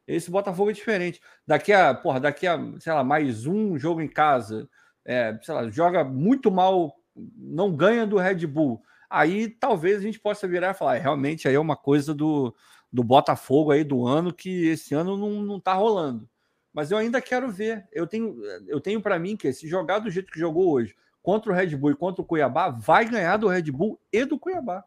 Esse 0.05 0.28
Botafogo 0.28 0.70
é 0.70 0.74
diferente. 0.74 1.20
Daqui 1.47 1.72
a, 1.72 1.95
porra, 1.95 2.18
daqui 2.18 2.49
a, 2.49 2.59
sei 2.80 2.93
lá, 2.93 3.05
mais 3.05 3.47
um 3.47 3.78
jogo 3.78 4.01
em 4.01 4.09
casa, 4.09 4.68
é, 5.05 5.38
sei 5.43 5.55
lá, 5.55 5.70
joga 5.70 6.03
muito 6.03 6.51
mal, 6.51 6.93
não 7.14 7.76
ganha 7.76 8.05
do 8.05 8.16
Red 8.16 8.45
Bull. 8.49 8.82
Aí 9.12 9.48
talvez 9.48 9.98
a 9.98 10.02
gente 10.02 10.18
possa 10.18 10.48
virar 10.48 10.70
e 10.70 10.74
falar, 10.74 10.96
é, 10.96 10.98
realmente 10.98 11.46
aí 11.46 11.54
é 11.54 11.60
uma 11.60 11.76
coisa 11.76 12.14
do, 12.14 12.54
do 12.92 13.04
Botafogo 13.04 13.70
aí 13.70 13.84
do 13.84 14.06
ano 14.06 14.32
que 14.32 14.66
esse 14.66 14.94
ano 14.94 15.16
não, 15.16 15.42
não 15.42 15.60
tá 15.60 15.74
rolando 15.74 16.28
mas 16.72 16.90
eu 16.90 16.98
ainda 16.98 17.20
quero 17.20 17.50
ver. 17.50 17.86
Eu 17.92 18.06
tenho, 18.06 18.42
eu 18.66 18.80
tenho 18.80 19.00
para 19.00 19.18
mim 19.18 19.36
que 19.36 19.52
se 19.52 19.68
jogar 19.68 19.98
do 19.98 20.10
jeito 20.10 20.32
que 20.32 20.40
jogou 20.40 20.72
hoje, 20.72 20.96
contra 21.22 21.52
o 21.52 21.54
Red 21.54 21.76
Bull 21.76 21.90
e 21.90 21.96
contra 21.96 22.22
o 22.22 22.24
Cuiabá, 22.24 22.70
vai 22.70 23.04
ganhar 23.04 23.36
do 23.36 23.48
Red 23.48 23.70
Bull 23.70 24.00
e 24.10 24.24
do 24.24 24.38
Cuiabá. 24.38 24.82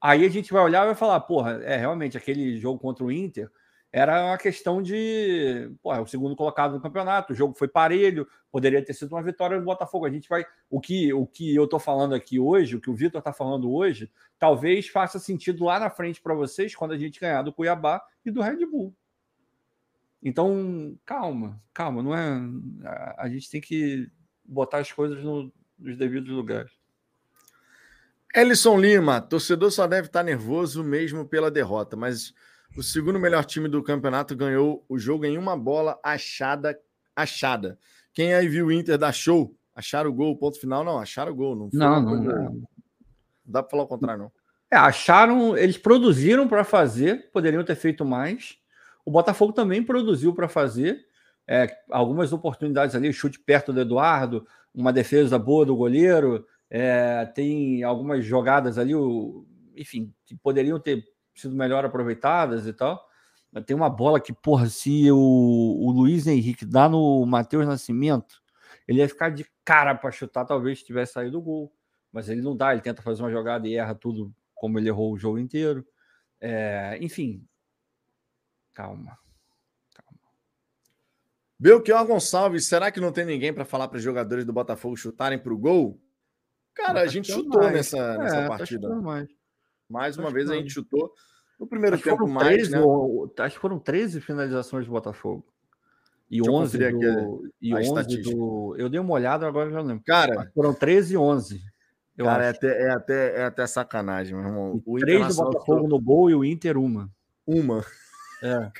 Aí 0.00 0.24
a 0.24 0.28
gente 0.28 0.52
vai 0.52 0.62
olhar 0.62 0.82
e 0.82 0.86
vai 0.86 0.94
falar, 0.94 1.20
porra, 1.20 1.62
é 1.62 1.76
realmente 1.76 2.16
aquele 2.16 2.58
jogo 2.58 2.78
contra 2.78 3.04
o 3.04 3.10
Inter 3.10 3.50
era 3.92 4.24
uma 4.24 4.38
questão 4.38 4.80
de, 4.80 5.70
porra, 5.82 6.00
o 6.00 6.06
segundo 6.06 6.34
colocado 6.34 6.72
no 6.72 6.80
campeonato, 6.80 7.34
o 7.34 7.36
jogo 7.36 7.54
foi 7.54 7.68
parelho, 7.68 8.26
poderia 8.50 8.82
ter 8.82 8.94
sido 8.94 9.12
uma 9.12 9.22
vitória 9.22 9.58
do 9.58 9.64
Botafogo. 9.64 10.06
A 10.06 10.10
gente 10.10 10.26
vai, 10.30 10.46
o 10.70 10.80
que 10.80 11.12
o 11.12 11.26
que 11.26 11.54
eu 11.54 11.66
tô 11.66 11.78
falando 11.78 12.14
aqui 12.14 12.38
hoje, 12.40 12.74
o 12.74 12.80
que 12.80 12.88
o 12.88 12.94
Vitor 12.94 13.20
tá 13.20 13.34
falando 13.34 13.70
hoje, 13.70 14.10
talvez 14.38 14.88
faça 14.88 15.18
sentido 15.18 15.64
lá 15.64 15.78
na 15.78 15.90
frente 15.90 16.22
para 16.22 16.32
vocês 16.32 16.74
quando 16.74 16.92
a 16.92 16.98
gente 16.98 17.20
ganhar 17.20 17.42
do 17.42 17.52
Cuiabá 17.52 18.02
e 18.24 18.30
do 18.30 18.40
Red 18.40 18.64
Bull. 18.64 18.94
Então, 20.22 20.96
calma, 21.04 21.60
calma, 21.74 22.02
não 22.02 22.16
é. 22.16 22.40
A, 23.18 23.28
gente 23.28 23.50
tem 23.50 23.60
que 23.60 24.08
botar 24.42 24.78
as 24.78 24.90
coisas 24.90 25.22
no, 25.22 25.52
nos 25.78 25.98
devidos 25.98 26.30
lugares. 26.30 26.72
Ellison 28.34 28.78
Lima, 28.80 29.20
torcedor 29.20 29.70
só 29.70 29.86
deve 29.86 30.06
estar 30.06 30.22
nervoso 30.22 30.82
mesmo 30.82 31.28
pela 31.28 31.50
derrota, 31.50 31.94
mas 31.94 32.32
o 32.76 32.82
segundo 32.82 33.18
melhor 33.18 33.44
time 33.44 33.68
do 33.68 33.82
campeonato 33.82 34.36
ganhou 34.36 34.84
o 34.88 34.98
jogo 34.98 35.24
em 35.24 35.36
uma 35.36 35.56
bola 35.56 35.98
achada, 36.02 36.78
achada. 37.14 37.78
Quem 38.12 38.34
aí 38.34 38.48
viu 38.48 38.66
o 38.66 38.72
Inter 38.72 38.98
dar 38.98 39.12
show? 39.12 39.54
Acharam 39.74 40.10
o 40.10 40.12
gol, 40.12 40.36
ponto 40.36 40.60
final? 40.60 40.84
Não, 40.84 40.98
acharam 40.98 41.32
o 41.32 41.34
gol. 41.34 41.56
Não, 41.56 41.70
não, 41.72 42.00
não, 42.02 42.22
não. 42.22 42.42
não 42.44 42.62
dá 43.44 43.62
para 43.62 43.70
falar 43.70 43.82
o 43.84 43.88
contrário, 43.88 44.22
não. 44.22 44.32
É, 44.70 44.76
acharam, 44.76 45.56
eles 45.56 45.76
produziram 45.76 46.48
para 46.48 46.64
fazer, 46.64 47.30
poderiam 47.30 47.62
ter 47.64 47.76
feito 47.76 48.04
mais. 48.04 48.58
O 49.04 49.10
Botafogo 49.10 49.52
também 49.52 49.82
produziu 49.82 50.34
para 50.34 50.48
fazer 50.48 51.04
é, 51.46 51.66
algumas 51.90 52.32
oportunidades 52.32 52.94
ali, 52.94 53.12
chute 53.12 53.38
perto 53.38 53.72
do 53.72 53.80
Eduardo, 53.80 54.46
uma 54.74 54.92
defesa 54.92 55.38
boa 55.38 55.66
do 55.66 55.76
goleiro, 55.76 56.46
é, 56.70 57.26
tem 57.34 57.82
algumas 57.82 58.24
jogadas 58.24 58.78
ali, 58.78 58.94
o, 58.94 59.44
enfim, 59.76 60.12
que 60.24 60.34
poderiam 60.34 60.80
ter 60.80 61.04
sido 61.34 61.54
melhor 61.54 61.84
aproveitadas 61.84 62.66
e 62.66 62.72
tal. 62.72 63.06
Tem 63.66 63.76
uma 63.76 63.90
bola 63.90 64.20
que, 64.20 64.32
porra, 64.32 64.66
se 64.66 65.10
o, 65.10 65.16
o 65.16 65.90
Luiz 65.90 66.26
Henrique 66.26 66.64
dá 66.64 66.88
no 66.88 67.24
Matheus 67.26 67.66
Nascimento, 67.66 68.42
ele 68.88 68.98
ia 68.98 69.08
ficar 69.08 69.30
de 69.30 69.46
cara 69.64 69.94
para 69.94 70.10
chutar, 70.10 70.44
talvez 70.44 70.82
tivesse 70.82 71.12
saído 71.12 71.38
o 71.38 71.42
gol. 71.42 71.72
Mas 72.10 72.28
ele 72.28 72.42
não 72.42 72.56
dá, 72.56 72.72
ele 72.72 72.82
tenta 72.82 73.02
fazer 73.02 73.22
uma 73.22 73.30
jogada 73.30 73.66
e 73.68 73.74
erra 73.74 73.94
tudo 73.94 74.34
como 74.54 74.78
ele 74.78 74.88
errou 74.88 75.12
o 75.12 75.18
jogo 75.18 75.38
inteiro. 75.38 75.86
É, 76.40 76.98
enfim, 77.00 77.46
Calma. 78.72 79.18
Calma. 79.94 80.20
Belchior 81.58 82.06
Gonçalves, 82.06 82.66
será 82.66 82.90
que 82.90 83.00
não 83.00 83.12
tem 83.12 83.24
ninguém 83.24 83.52
para 83.52 83.64
falar 83.64 83.88
para 83.88 83.98
os 83.98 84.02
jogadores 84.02 84.44
do 84.44 84.52
Botafogo 84.52 84.96
chutarem 84.96 85.38
para 85.38 85.52
o 85.52 85.58
gol? 85.58 86.00
Cara, 86.74 87.02
a 87.02 87.06
gente 87.06 87.30
chutou 87.30 87.62
mais. 87.62 87.74
nessa, 87.74 87.98
é, 87.98 88.18
nessa 88.18 88.42
tá 88.42 88.48
partida. 88.48 88.88
mais. 88.96 89.28
Mais 89.92 90.16
uma 90.16 90.30
vez 90.30 90.50
a 90.50 90.54
gente 90.54 90.72
chutou. 90.72 91.12
No 91.60 91.66
primeiro 91.66 91.94
acho 91.94 92.04
tempo, 92.04 92.26
mais. 92.26 92.68
13, 92.68 92.70
né? 92.72 92.78
Acho 93.38 93.54
que 93.54 93.60
foram 93.60 93.78
13 93.78 94.20
finalizações 94.20 94.86
do 94.86 94.90
Botafogo. 94.90 95.44
E 96.30 96.40
Deixa 96.40 96.50
11 96.50 96.78
do, 96.78 96.84
aqui 96.86 97.52
e 97.60 97.74
11 97.74 98.22
do. 98.22 98.74
Eu 98.78 98.88
dei 98.88 98.98
uma 98.98 99.12
olhada, 99.12 99.46
agora 99.46 99.70
já 99.70 99.76
não 99.76 99.86
lembro. 99.86 100.02
Cara, 100.04 100.50
foram 100.54 100.72
13 100.72 101.12
e 101.12 101.16
11. 101.18 101.62
cara, 102.16 102.46
é 102.46 102.48
até, 102.48 102.82
é, 102.82 102.90
até, 102.90 103.40
é 103.40 103.44
até 103.44 103.66
sacanagem, 103.66 104.34
meu 104.34 104.46
irmão. 104.46 104.82
O 104.84 104.98
três 104.98 105.36
do 105.36 105.44
Botafogo 105.44 105.86
no 105.86 106.00
gol 106.00 106.30
e 106.30 106.34
o 106.34 106.42
Inter 106.42 106.78
uma. 106.78 107.10
Uma. 107.46 107.84
É. 108.42 108.72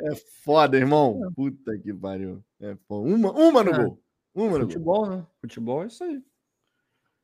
é. 0.00 0.14
foda, 0.44 0.76
irmão. 0.76 1.20
É. 1.24 1.30
Puta 1.34 1.78
que 1.78 1.94
pariu. 1.94 2.44
É, 2.60 2.76
uma, 2.88 3.30
uma 3.30 3.62
no 3.62 3.70
é. 3.70 3.84
gol. 3.84 4.02
Uma 4.34 4.58
no 4.58 4.64
Futebol, 4.66 5.06
gol. 5.06 5.16
né? 5.16 5.26
Futebol 5.40 5.82
é 5.84 5.86
isso 5.86 6.02
aí. 6.02 6.22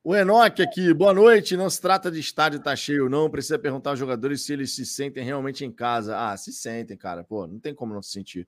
O 0.09 0.15
Enoque 0.15 0.61
aqui, 0.61 0.93
boa 0.93 1.13
noite. 1.13 1.57
Não 1.57 1.69
se 1.69 1.81
trata 1.81 2.09
de 2.09 2.21
estádio 2.21 2.61
tá 2.61 2.73
cheio, 2.77 3.09
não. 3.09 3.29
Precisa 3.29 3.59
perguntar 3.59 3.89
aos 3.89 3.99
jogadores 3.99 4.41
se 4.41 4.53
eles 4.53 4.73
se 4.73 4.85
sentem 4.85 5.21
realmente 5.21 5.65
em 5.65 5.69
casa. 5.69 6.17
Ah, 6.17 6.37
se 6.37 6.53
sentem, 6.53 6.95
cara. 6.95 7.25
Pô, 7.25 7.45
não 7.45 7.59
tem 7.59 7.75
como 7.75 7.93
não 7.93 8.01
se 8.01 8.11
sentir. 8.11 8.47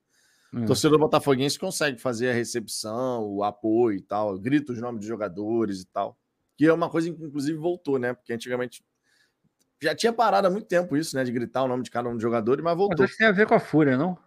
É. 0.55 0.64
Torcedor 0.64 0.97
botafoguense 0.97 1.60
consegue 1.60 1.99
fazer 1.99 2.30
a 2.30 2.34
recepção, 2.34 3.26
o 3.26 3.43
apoio 3.43 3.97
e 3.97 4.01
tal, 4.01 4.39
grita 4.39 4.72
os 4.72 4.80
nomes 4.80 5.01
de 5.01 5.07
jogadores 5.07 5.82
e 5.82 5.86
tal. 5.88 6.18
Que 6.55 6.66
é 6.66 6.72
uma 6.72 6.89
coisa 6.89 7.12
que, 7.12 7.22
inclusive, 7.22 7.57
voltou, 7.57 7.99
né? 7.99 8.14
Porque 8.14 8.32
antigamente 8.32 8.82
já 9.82 9.93
tinha 9.93 10.14
parado 10.14 10.47
há 10.47 10.49
muito 10.49 10.66
tempo 10.66 10.95
isso, 10.95 11.14
né? 11.18 11.26
De 11.26 11.32
gritar 11.34 11.64
o 11.64 11.68
nome 11.68 11.84
de 11.84 11.91
cada 11.91 12.07
um 12.07 12.14
dos 12.14 12.22
jogadores, 12.22 12.64
mas 12.64 12.78
voltou. 12.78 13.05
Mas 13.05 13.18
tem 13.18 13.28
a 13.28 13.34
ver 13.34 13.45
com 13.45 13.55
a 13.55 13.60
Fúria, 13.60 13.97
não? 13.97 14.18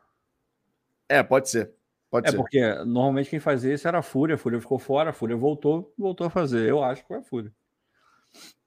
É, 1.08 1.22
pode 1.22 1.48
ser. 1.48 1.72
Pode 2.12 2.28
é 2.28 2.30
ser. 2.30 2.36
porque 2.36 2.74
normalmente 2.84 3.30
quem 3.30 3.40
fazia 3.40 3.72
isso 3.72 3.88
era 3.88 4.00
a 4.00 4.02
Fúria, 4.02 4.34
a 4.34 4.38
Fúria 4.38 4.60
ficou 4.60 4.78
fora, 4.78 5.08
a 5.08 5.12
Fúria 5.14 5.34
voltou, 5.34 5.94
voltou 5.96 6.26
a 6.26 6.30
fazer. 6.30 6.68
Eu 6.68 6.84
acho 6.84 7.00
que 7.00 7.08
foi 7.08 7.16
a 7.16 7.22
Fúria. 7.22 7.50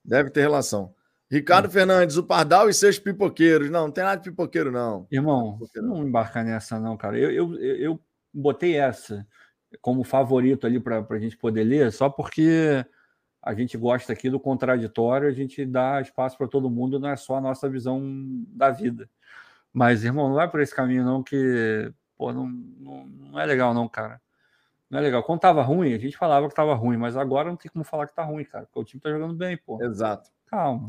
Deve 0.03 0.31
ter 0.31 0.41
relação. 0.41 0.95
Ricardo 1.29 1.69
Fernandes, 1.69 2.17
o 2.17 2.23
Pardal 2.23 2.71
e 2.71 2.73
seus 2.73 2.97
pipoqueiros. 2.97 3.69
Não, 3.69 3.83
não 3.83 3.91
tem 3.91 4.03
nada 4.03 4.19
de 4.19 4.31
pipoqueiro, 4.31 4.71
não. 4.71 5.05
Irmão, 5.11 5.59
não, 5.75 5.83
não 5.83 6.07
embarcar 6.07 6.43
nessa, 6.43 6.79
não, 6.79 6.97
cara. 6.97 7.19
Eu, 7.19 7.29
eu, 7.29 7.55
eu 7.59 7.99
botei 8.33 8.77
essa 8.77 9.27
como 9.79 10.03
favorito 10.03 10.65
ali 10.65 10.79
para 10.79 11.05
a 11.07 11.19
gente 11.19 11.37
poder 11.37 11.65
ler, 11.65 11.91
só 11.91 12.09
porque 12.09 12.83
a 13.43 13.53
gente 13.53 13.77
gosta 13.77 14.11
aqui 14.11 14.27
do 14.27 14.39
contraditório, 14.39 15.27
a 15.27 15.33
gente 15.33 15.63
dá 15.67 16.01
espaço 16.01 16.35
para 16.35 16.47
todo 16.47 16.67
mundo, 16.67 16.99
não 16.99 17.09
é 17.09 17.15
só 17.15 17.35
a 17.35 17.41
nossa 17.41 17.69
visão 17.69 18.01
da 18.47 18.71
vida. 18.71 19.07
Mas, 19.71 20.03
irmão, 20.03 20.29
não 20.29 20.35
vai 20.35 20.49
por 20.49 20.61
esse 20.61 20.73
caminho, 20.73 21.05
não, 21.05 21.21
que 21.21 21.93
pô, 22.18 22.32
não, 22.34 22.47
não, 22.47 23.05
não 23.05 23.39
é 23.39 23.45
legal, 23.45 23.74
não, 23.74 23.88
cara. 23.88 24.22
Não 24.89 24.99
é 24.99 25.01
legal. 25.01 25.24
Quando 25.24 25.39
tava 25.39 25.61
ruim, 25.61 25.93
a 25.93 25.97
gente 25.97 26.18
falava 26.18 26.47
que 26.47 26.55
tava 26.55 26.74
ruim, 26.74 26.97
mas 26.97 27.18
agora 27.18 27.49
não 27.49 27.57
tem 27.57 27.72
como 27.72 27.84
falar 27.84 28.07
que 28.07 28.16
tá 28.16 28.24
ruim, 28.24 28.43
cara, 28.43 28.66
porque 28.66 28.80
o 28.80 28.84
time 28.84 29.01
tá 29.01 29.09
jogando 29.09 29.34
bem, 29.34 29.57
pô. 29.57 29.82
Exato. 29.84 30.30
Calma. 30.45 30.86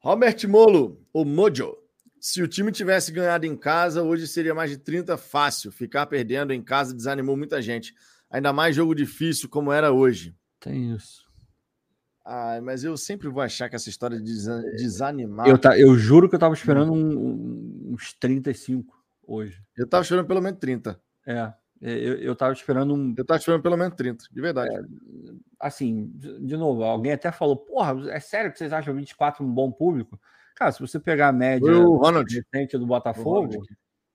Robert 0.00 0.36
Molo, 0.48 1.00
o 1.12 1.24
Mojo. 1.24 1.76
Se 2.18 2.42
o 2.42 2.48
time 2.48 2.70
tivesse 2.70 3.10
ganhado 3.10 3.46
em 3.46 3.56
casa, 3.56 4.02
hoje 4.02 4.26
seria 4.26 4.54
mais 4.54 4.70
de 4.70 4.76
30 4.76 5.16
fácil. 5.16 5.72
Ficar 5.72 6.06
perdendo 6.06 6.52
em 6.52 6.62
casa 6.62 6.94
desanimou 6.94 7.36
muita 7.36 7.62
gente. 7.62 7.94
Ainda 8.30 8.52
mais 8.52 8.76
jogo 8.76 8.94
difícil 8.94 9.48
como 9.48 9.72
era 9.72 9.90
hoje. 9.90 10.36
Tem 10.58 10.94
isso. 10.94 11.24
Ah, 12.24 12.60
mas 12.62 12.84
eu 12.84 12.96
sempre 12.96 13.28
vou 13.28 13.42
achar 13.42 13.68
que 13.68 13.76
essa 13.76 13.88
história 13.88 14.20
de 14.20 14.34
desanimar. 14.76 15.48
Eu, 15.48 15.58
tá, 15.58 15.78
eu 15.78 15.96
juro 15.96 16.28
que 16.28 16.34
eu 16.34 16.38
tava 16.38 16.54
esperando 16.54 16.92
um, 16.92 17.92
uns 17.92 18.12
35 18.12 18.99
hoje. 19.30 19.62
Eu 19.76 19.88
tava 19.88 20.02
esperando 20.02 20.26
pelo 20.26 20.40
menos 20.40 20.58
30. 20.58 21.00
É. 21.26 21.52
É, 21.82 21.92
eu, 21.92 22.18
eu 22.18 22.36
tava 22.36 22.52
esperando 22.52 22.94
um. 22.94 23.14
Eu 23.16 23.24
tava 23.24 23.38
esperando 23.38 23.62
pelo 23.62 23.76
menos 23.76 23.94
30, 23.94 24.24
de 24.30 24.40
verdade. 24.40 24.74
É, 24.74 24.80
assim, 25.58 26.12
de 26.14 26.56
novo, 26.56 26.84
alguém 26.84 27.12
até 27.12 27.32
falou: 27.32 27.56
porra, 27.56 28.10
é 28.10 28.20
sério 28.20 28.52
que 28.52 28.58
vocês 28.58 28.72
acham 28.72 28.94
24 28.94 29.42
um 29.42 29.50
bom 29.50 29.72
público? 29.72 30.20
Cara, 30.54 30.72
se 30.72 30.80
você 30.80 31.00
pegar 31.00 31.28
a 31.28 31.32
média 31.32 31.66
recente 32.28 32.76
do 32.76 32.86
Botafogo, 32.86 33.62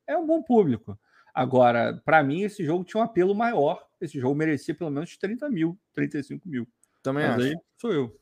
é 0.06 0.16
um 0.16 0.28
bom 0.28 0.44
público. 0.44 1.00
Agora, 1.34 2.00
para 2.06 2.24
mim, 2.24 2.44
esse 2.44 2.64
jogo 2.64 2.84
tinha 2.84 3.02
um 3.02 3.04
apelo 3.04 3.34
maior. 3.34 3.84
Esse 4.00 4.20
jogo 4.20 4.36
merecia 4.36 4.76
pelo 4.76 4.92
menos 4.92 5.18
30 5.18 5.50
mil, 5.50 5.78
35 5.94 6.48
mil. 6.48 6.68
Também 7.02 7.28
Mas 7.28 7.46
acho. 7.46 7.56
Sou 7.78 7.92
eu. 7.92 8.16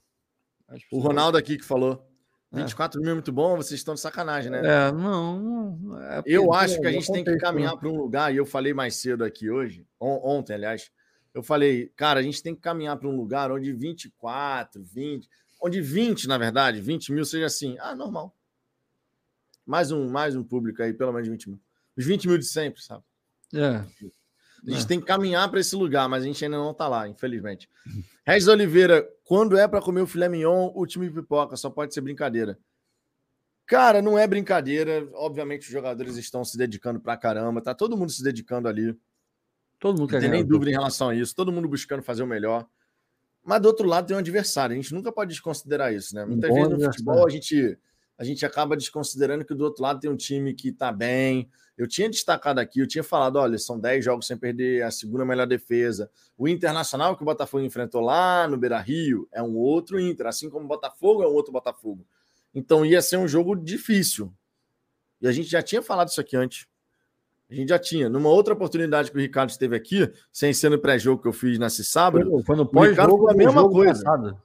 o 0.92 1.00
Ronaldo 1.00 1.38
aqui 1.38 1.58
que 1.58 1.66
falou. 1.66 2.10
24 2.54 3.00
é. 3.00 3.02
mil 3.02 3.12
é 3.12 3.14
muito 3.16 3.32
bom, 3.32 3.58
vocês 3.58 3.80
estão 3.80 3.96
de 3.96 4.00
sacanagem, 4.00 4.52
né? 4.52 4.60
É, 4.60 4.92
não. 4.92 5.40
não 5.40 6.02
é 6.04 6.22
eu 6.26 6.54
acho 6.54 6.80
que 6.80 6.88
a 6.88 6.92
gente 6.92 7.12
tem 7.12 7.24
que 7.24 7.36
caminhar 7.38 7.76
para 7.76 7.90
um 7.90 7.98
lugar, 7.98 8.34
e 8.34 8.38
eu 8.38 8.46
falei 8.46 8.74
mais 8.74 8.96
cedo 8.96 9.24
aqui 9.24 9.50
hoje, 9.50 9.86
on, 10.00 10.20
ontem, 10.24 10.54
aliás. 10.54 10.92
Eu 11.34 11.42
falei, 11.42 11.92
cara, 11.96 12.20
a 12.20 12.24
gente 12.24 12.44
tem 12.44 12.54
que 12.54 12.62
caminhar 12.62 12.96
para 12.96 13.10
um 13.10 13.16
lugar 13.16 13.52
onde 13.52 13.74
24, 13.74 14.84
20, 14.84 15.28
onde 15.60 15.82
20, 15.82 16.28
na 16.28 16.38
verdade, 16.38 16.80
20 16.80 17.12
mil 17.12 17.26
seja 17.26 17.48
assim, 17.48 17.76
ah, 17.80 17.96
normal. 17.96 18.36
Mais 19.66 19.92
um, 19.92 20.08
mais 20.10 20.36
um 20.36 20.44
público 20.44 20.84
aí, 20.84 20.94
pelo 20.94 21.12
menos 21.12 21.28
20 21.28 21.50
mil. 21.50 21.60
Os 21.98 22.06
20 22.06 22.28
mil 22.28 22.38
de 22.38 22.46
sempre, 22.46 22.84
sabe? 22.84 23.04
É. 23.54 23.84
A 24.66 24.72
gente 24.72 24.86
é. 24.86 24.88
tem 24.88 25.00
que 25.00 25.06
caminhar 25.06 25.50
para 25.50 25.60
esse 25.60 25.76
lugar, 25.76 26.08
mas 26.08 26.24
a 26.24 26.26
gente 26.26 26.44
ainda 26.44 26.58
não 26.58 26.72
está 26.72 26.88
lá, 26.88 27.08
infelizmente. 27.08 27.70
Regis 28.26 28.48
Oliveira, 28.48 29.08
quando 29.26 29.58
é 29.58 29.68
para 29.68 29.82
comer 29.82 30.02
o 30.02 30.08
filé 30.08 30.30
mignon, 30.30 30.72
o 30.74 30.86
time 30.86 31.10
pipoca, 31.10 31.58
só 31.58 31.70
pode 31.70 31.94
ser 31.94 32.02
brincadeira. 32.02 32.58
Cara, 33.66 34.02
não 34.02 34.18
é 34.18 34.28
brincadeira. 34.28 35.08
Obviamente, 35.14 35.62
os 35.62 35.72
jogadores 35.72 36.16
estão 36.16 36.44
se 36.44 36.58
dedicando 36.58 37.00
pra 37.00 37.18
caramba, 37.18 37.62
tá 37.62 37.74
todo 37.74 37.98
mundo 37.98 38.12
se 38.12 38.24
dedicando 38.24 38.68
ali. 38.68 38.98
Todo 39.80 40.00
mundo 40.00 40.12
não 40.14 40.20
tem 40.20 40.30
nem 40.30 40.46
dúvida 40.46 40.72
em 40.72 40.74
relação 40.74 41.10
a 41.10 41.16
isso, 41.16 41.36
todo 41.36 41.52
mundo 41.52 41.68
buscando 41.68 42.02
fazer 42.02 42.24
o 42.24 42.28
melhor. 42.28 42.66
Mas 43.44 43.62
do 43.62 43.68
outro 43.68 43.86
lado 43.86 44.08
tem 44.08 44.16
um 44.16 44.20
adversário, 44.20 44.74
a 44.74 44.82
gente 44.82 44.94
nunca 44.94 45.12
pode 45.12 45.32
desconsiderar 45.32 45.94
isso, 45.94 46.16
né? 46.16 46.24
Muitas 46.24 46.54
vezes 46.54 46.70
no 46.70 46.80
futebol 46.86 47.28
a 47.28 47.30
gente, 47.30 47.78
a 48.18 48.24
gente 48.24 48.46
acaba 48.46 48.78
desconsiderando 48.78 49.46
que 49.46 49.54
do 49.54 49.64
outro 49.64 49.84
lado 49.84 50.00
tem 50.00 50.10
um 50.10 50.16
time 50.16 50.54
que 50.54 50.72
tá 50.72 50.92
bem, 50.92 51.50
eu 51.78 51.88
tinha 51.88 52.10
destacado 52.10 52.60
aqui, 52.60 52.80
eu 52.80 52.88
tinha 52.88 53.04
falado: 53.04 53.38
olha, 53.38 53.58
são 53.58 53.80
10 53.80 54.06
jogos 54.06 54.28
sem 54.28 54.38
perder, 54.38 54.84
a 54.84 54.92
segunda 54.92 55.26
melhor 55.26 55.48
defesa. 55.48 56.10
O 56.38 56.48
Internacional 56.48 57.16
que 57.16 57.24
o 57.24 57.26
Botafogo 57.26 57.64
enfrentou 57.64 58.02
lá 58.02 58.48
no 58.48 58.58
Beira 58.58 58.80
Rio 58.80 59.28
é 59.32 59.42
um 59.42 59.56
outro 59.56 60.00
Inter, 60.00 60.28
assim 60.28 60.50
como 60.50 60.66
o 60.66 60.68
Botafogo 60.68 61.24
é 61.24 61.28
um 61.28 61.34
outro 61.34 61.52
Botafogo. 61.52 62.06
Então 62.54 62.86
ia 62.86 63.02
ser 63.02 63.18
um 63.18 63.28
jogo 63.28 63.56
difícil. 63.56 64.32
E 65.20 65.28
a 65.28 65.32
gente 65.32 65.50
já 65.50 65.62
tinha 65.64 65.82
falado 65.82 66.10
isso 66.10 66.22
aqui 66.22 66.36
antes. 66.36 66.68
A 67.50 67.56
gente 67.56 67.70
já 67.70 67.80
tinha. 67.80 68.10
Numa 68.10 68.30
outra 68.30 68.54
oportunidade 68.54 69.10
que 69.10 69.18
o 69.18 69.22
Ricardo 69.22 69.50
esteve 69.50 69.76
aqui, 69.76 70.12
sem 70.32 70.54
ser 70.54 70.70
no 70.70 70.80
pré-jogo 70.80 71.22
que 71.22 71.28
eu 71.28 71.34
fiz 71.34 71.58
nesse 71.58 71.84
sábado, 71.84 72.44
quando 72.46 72.62
o 72.62 72.82
Ricardo 72.84 73.12
falou 73.12 73.30
a 73.30 73.34
mesma 73.34 73.70
coisa. 73.70 74.04
Passado. 74.04 74.42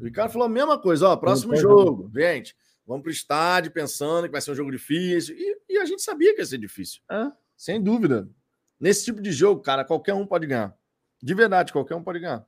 O 0.00 0.04
Ricardo 0.04 0.32
falou 0.32 0.46
a 0.46 0.50
mesma 0.50 0.78
coisa, 0.78 1.08
ó, 1.08 1.16
próximo 1.16 1.54
jogo, 1.56 2.10
gente. 2.14 2.56
Vamos 2.86 3.02
para 3.02 3.10
o 3.10 3.12
estádio 3.12 3.70
pensando 3.70 4.26
que 4.26 4.32
vai 4.32 4.40
ser 4.40 4.50
um 4.50 4.54
jogo 4.54 4.70
difícil. 4.70 5.36
E, 5.36 5.74
e, 5.74 5.78
a 5.78 5.84
gente 5.84 6.02
sabia 6.02 6.34
que 6.34 6.40
ia 6.40 6.46
ser 6.46 6.58
difícil. 6.58 7.00
É. 7.10 7.30
Sem 7.56 7.82
dúvida. 7.82 8.28
Nesse 8.78 9.04
tipo 9.04 9.20
de 9.20 9.30
jogo, 9.30 9.62
cara, 9.62 9.84
qualquer 9.84 10.14
um 10.14 10.26
pode 10.26 10.46
ganhar. 10.46 10.76
De 11.22 11.34
verdade, 11.34 11.72
qualquer 11.72 11.94
um 11.94 12.02
pode 12.02 12.18
ganhar. 12.18 12.44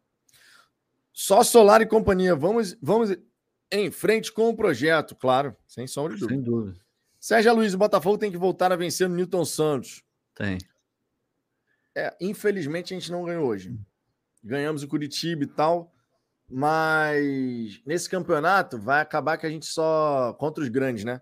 Só 1.12 1.44
Solar 1.44 1.80
e 1.80 1.86
companhia. 1.86 2.34
Vamos, 2.34 2.76
vamos 2.82 3.16
em 3.70 3.90
frente 3.90 4.32
com 4.32 4.48
o 4.48 4.56
projeto, 4.56 5.14
claro. 5.14 5.56
Sem 5.66 5.86
sombra 5.86 6.14
de 6.14 6.20
dúvida. 6.20 6.34
Sem 6.34 6.42
dúvida. 6.42 6.84
Sérgio 7.20 7.54
Luiz, 7.54 7.72
o 7.72 7.78
Botafogo 7.78 8.18
tem 8.18 8.30
que 8.30 8.36
voltar 8.36 8.72
a 8.72 8.76
vencer 8.76 9.08
no 9.08 9.14
Newton 9.14 9.44
Santos. 9.44 10.02
Tem. 10.34 10.58
É, 11.96 12.14
infelizmente 12.20 12.92
a 12.92 12.98
gente 12.98 13.12
não 13.12 13.24
ganhou 13.24 13.46
hoje. 13.46 13.78
Ganhamos 14.42 14.82
o 14.82 14.88
Curitiba 14.88 15.44
e 15.44 15.46
tal. 15.46 15.93
Mas 16.50 17.80
nesse 17.86 18.08
campeonato 18.08 18.78
vai 18.78 19.00
acabar 19.00 19.36
que 19.36 19.46
a 19.46 19.50
gente 19.50 19.66
só. 19.66 20.34
Contra 20.38 20.62
os 20.62 20.68
grandes, 20.68 21.04
né? 21.04 21.20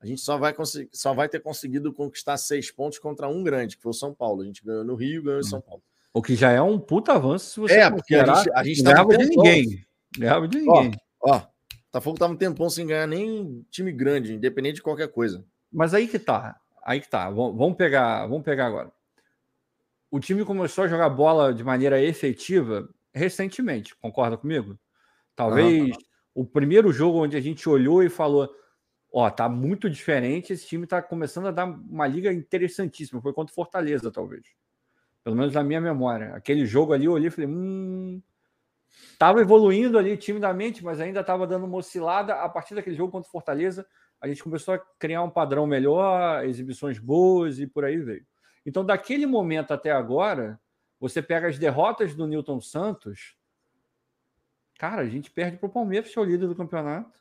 A 0.00 0.06
gente 0.06 0.20
só 0.20 0.38
vai, 0.38 0.54
só 0.92 1.12
vai 1.12 1.28
ter 1.28 1.40
conseguido 1.40 1.92
conquistar 1.92 2.36
seis 2.36 2.70
pontos 2.70 2.98
contra 2.98 3.28
um 3.28 3.42
grande, 3.42 3.76
que 3.76 3.82
foi 3.82 3.90
o 3.90 3.94
São 3.94 4.14
Paulo. 4.14 4.42
A 4.42 4.44
gente 4.46 4.64
ganhou 4.64 4.84
no 4.84 4.94
Rio 4.94 5.22
ganhou 5.22 5.40
em 5.40 5.44
São 5.44 5.60
Paulo. 5.60 5.82
O 6.12 6.22
que 6.22 6.34
já 6.34 6.50
é 6.50 6.60
um 6.60 6.78
puta 6.78 7.12
avanço 7.12 7.50
se 7.50 7.60
você 7.60 7.74
É, 7.74 7.90
porque 7.90 8.14
a 8.14 8.34
gente, 8.34 8.50
a 8.52 8.64
gente 8.64 8.82
ganhava 8.82 9.16
de 9.16 9.26
ninguém. 9.26 9.84
Ganhava 10.18 10.48
de 10.48 10.58
ninguém. 10.58 10.92
Ó, 11.20 11.36
ó 11.36 11.50
Botafogo 11.90 12.18
tava 12.18 12.32
um 12.32 12.36
tempão 12.36 12.70
sem 12.70 12.86
ganhar 12.86 13.06
nem 13.06 13.66
time 13.68 13.90
grande, 13.90 14.34
independente 14.34 14.76
de 14.76 14.82
qualquer 14.82 15.08
coisa. 15.08 15.44
Mas 15.72 15.92
aí 15.92 16.06
que 16.06 16.20
tá. 16.20 16.56
Aí 16.84 17.00
que 17.00 17.10
tá. 17.10 17.28
Vamos 17.28 17.74
pegar, 17.74 18.26
vamos 18.28 18.44
pegar 18.44 18.66
agora. 18.66 18.92
O 20.08 20.20
time 20.20 20.44
começou 20.44 20.84
a 20.84 20.88
jogar 20.88 21.10
bola 21.10 21.52
de 21.52 21.64
maneira 21.64 22.00
efetiva 22.00 22.88
recentemente, 23.12 23.94
concorda 23.96 24.36
comigo? 24.36 24.78
Talvez 25.34 25.96
o 26.34 26.44
primeiro 26.44 26.92
jogo 26.92 27.22
onde 27.22 27.36
a 27.36 27.40
gente 27.40 27.68
olhou 27.68 28.02
e 28.02 28.08
falou: 28.08 28.48
Ó, 29.12 29.28
tá 29.30 29.48
muito 29.48 29.88
diferente, 29.90 30.52
esse 30.52 30.66
time 30.66 30.86
tá 30.86 31.02
começando 31.02 31.48
a 31.48 31.50
dar 31.50 31.66
uma 31.66 32.06
liga 32.06 32.32
interessantíssima. 32.32 33.20
Foi 33.20 33.32
contra 33.32 33.52
o 33.52 33.54
Fortaleza, 33.54 34.10
talvez. 34.10 34.42
Pelo 35.24 35.36
menos 35.36 35.54
na 35.54 35.62
minha 35.62 35.80
memória. 35.80 36.34
Aquele 36.34 36.64
jogo 36.64 36.92
ali 36.92 37.06
eu 37.06 37.12
olhei 37.12 37.28
e 37.28 37.30
falei: 37.30 37.50
Hum. 37.50 38.22
Tava 39.18 39.40
evoluindo 39.40 39.98
ali 39.98 40.16
timidamente, 40.16 40.84
mas 40.84 41.00
ainda 41.00 41.20
estava 41.20 41.46
dando 41.46 41.66
uma 41.66 41.78
oscilada. 41.78 42.34
A 42.34 42.48
partir 42.48 42.74
daquele 42.74 42.96
jogo 42.96 43.12
contra 43.12 43.28
o 43.28 43.32
Fortaleza, 43.32 43.86
a 44.20 44.26
gente 44.26 44.42
começou 44.42 44.74
a 44.74 44.78
criar 44.98 45.22
um 45.22 45.30
padrão 45.30 45.66
melhor, 45.66 46.44
exibições 46.44 46.98
boas 46.98 47.58
e 47.58 47.66
por 47.66 47.84
aí 47.84 47.98
veio. 47.98 48.26
Então, 48.64 48.84
daquele 48.84 49.26
momento 49.26 49.72
até 49.72 49.90
agora, 49.90 50.60
você 51.00 51.22
pega 51.22 51.48
as 51.48 51.58
derrotas 51.58 52.14
do 52.14 52.26
Newton 52.26 52.60
Santos, 52.60 53.34
cara, 54.78 55.00
a 55.00 55.08
gente 55.08 55.30
perde 55.30 55.56
para 55.56 55.66
o 55.66 55.72
Palmeiras, 55.72 56.12
que 56.12 56.18
é 56.18 56.22
o 56.22 56.24
líder 56.24 56.46
do 56.46 56.54
campeonato. 56.54 57.18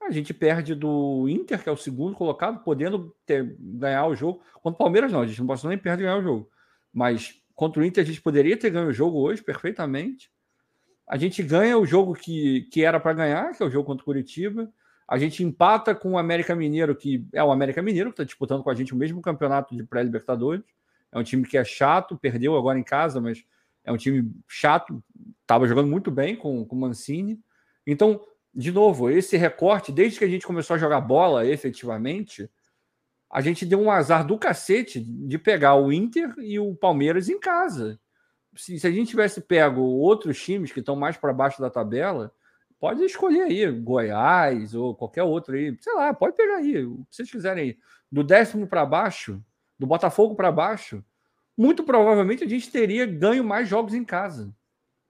A 0.00 0.10
gente 0.10 0.32
perde 0.32 0.74
do 0.74 1.28
Inter, 1.28 1.62
que 1.62 1.68
é 1.68 1.72
o 1.72 1.76
segundo 1.76 2.14
colocado, 2.14 2.62
podendo 2.62 3.14
ter, 3.26 3.56
ganhar 3.58 4.06
o 4.06 4.14
jogo. 4.14 4.40
Contra 4.54 4.76
o 4.76 4.78
Palmeiras, 4.78 5.12
não, 5.12 5.20
a 5.20 5.26
gente 5.26 5.40
não 5.40 5.46
pode 5.46 5.66
nem 5.66 5.76
perder 5.76 6.04
ganhar 6.04 6.18
o 6.18 6.22
jogo. 6.22 6.50
Mas 6.92 7.42
contra 7.54 7.82
o 7.82 7.84
Inter, 7.84 8.04
a 8.04 8.06
gente 8.06 8.22
poderia 8.22 8.56
ter 8.56 8.70
ganho 8.70 8.88
o 8.88 8.92
jogo 8.92 9.18
hoje 9.18 9.42
perfeitamente. 9.42 10.30
A 11.06 11.16
gente 11.16 11.42
ganha 11.42 11.76
o 11.76 11.84
jogo 11.84 12.14
que, 12.14 12.68
que 12.70 12.84
era 12.84 13.00
para 13.00 13.12
ganhar, 13.12 13.52
que 13.54 13.62
é 13.62 13.66
o 13.66 13.70
jogo 13.70 13.86
contra 13.86 14.02
o 14.02 14.04
Curitiba. 14.04 14.72
A 15.06 15.18
gente 15.18 15.42
empata 15.42 15.94
com 15.94 16.12
o 16.12 16.18
América 16.18 16.54
Mineiro, 16.54 16.94
que 16.94 17.26
é 17.32 17.42
o 17.42 17.50
América 17.50 17.82
Mineiro, 17.82 18.10
que 18.10 18.14
está 18.14 18.24
disputando 18.24 18.62
com 18.62 18.70
a 18.70 18.74
gente 18.74 18.94
o 18.94 18.96
mesmo 18.96 19.20
campeonato 19.20 19.74
de 19.74 19.82
pré-Libertadores. 19.82 20.64
É 21.12 21.18
um 21.18 21.22
time 21.22 21.46
que 21.46 21.56
é 21.56 21.64
chato, 21.64 22.18
perdeu 22.18 22.56
agora 22.56 22.78
em 22.78 22.84
casa, 22.84 23.20
mas 23.20 23.44
é 23.84 23.92
um 23.92 23.96
time 23.96 24.30
chato, 24.46 25.02
estava 25.40 25.66
jogando 25.66 25.88
muito 25.88 26.10
bem 26.10 26.36
com 26.36 26.62
o 26.62 26.76
Mancini. 26.76 27.40
Então, 27.86 28.20
de 28.54 28.70
novo, 28.70 29.10
esse 29.10 29.36
recorte, 29.36 29.92
desde 29.92 30.18
que 30.18 30.24
a 30.24 30.28
gente 30.28 30.46
começou 30.46 30.74
a 30.74 30.78
jogar 30.78 31.00
bola 31.00 31.46
efetivamente, 31.46 32.50
a 33.30 33.40
gente 33.40 33.66
deu 33.66 33.80
um 33.80 33.90
azar 33.90 34.26
do 34.26 34.38
cacete 34.38 35.00
de 35.00 35.38
pegar 35.38 35.74
o 35.74 35.92
Inter 35.92 36.34
e 36.38 36.58
o 36.58 36.74
Palmeiras 36.74 37.28
em 37.28 37.38
casa. 37.38 38.00
Se, 38.56 38.78
se 38.78 38.86
a 38.86 38.90
gente 38.90 39.10
tivesse 39.10 39.40
pego 39.40 39.82
outros 39.82 40.42
times 40.42 40.72
que 40.72 40.80
estão 40.80 40.96
mais 40.96 41.16
para 41.16 41.32
baixo 41.32 41.60
da 41.60 41.70
tabela, 41.70 42.32
pode 42.80 43.02
escolher 43.04 43.42
aí, 43.42 43.70
Goiás 43.70 44.74
ou 44.74 44.94
qualquer 44.94 45.22
outro 45.22 45.54
aí, 45.54 45.76
sei 45.80 45.94
lá, 45.94 46.12
pode 46.14 46.36
pegar 46.36 46.56
aí, 46.56 46.84
o 46.84 47.04
que 47.08 47.16
vocês 47.16 47.30
quiserem 47.30 47.64
aí. 47.64 47.78
Do 48.10 48.24
décimo 48.24 48.66
para 48.66 48.86
baixo, 48.86 49.42
do 49.78 49.86
Botafogo 49.86 50.34
para 50.34 50.50
baixo, 50.50 51.04
muito 51.56 51.82
provavelmente 51.82 52.44
a 52.44 52.48
gente 52.48 52.70
teria 52.70 53.06
ganho 53.06 53.44
mais 53.44 53.68
jogos 53.68 53.94
em 53.94 54.04
casa. 54.04 54.54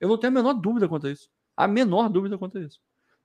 Eu 0.01 0.09
não 0.09 0.19
tenho 0.19 0.33
a 0.33 0.35
menor 0.35 0.55
dúvida 0.55 0.89
quanto 0.89 1.07
a 1.07 1.11
isso. 1.11 1.31
A 1.57 1.67
menor 1.67 2.09
dúvida 2.09 2.39
quanto 2.39 2.59
a 2.59 2.61
isso. 2.61 2.81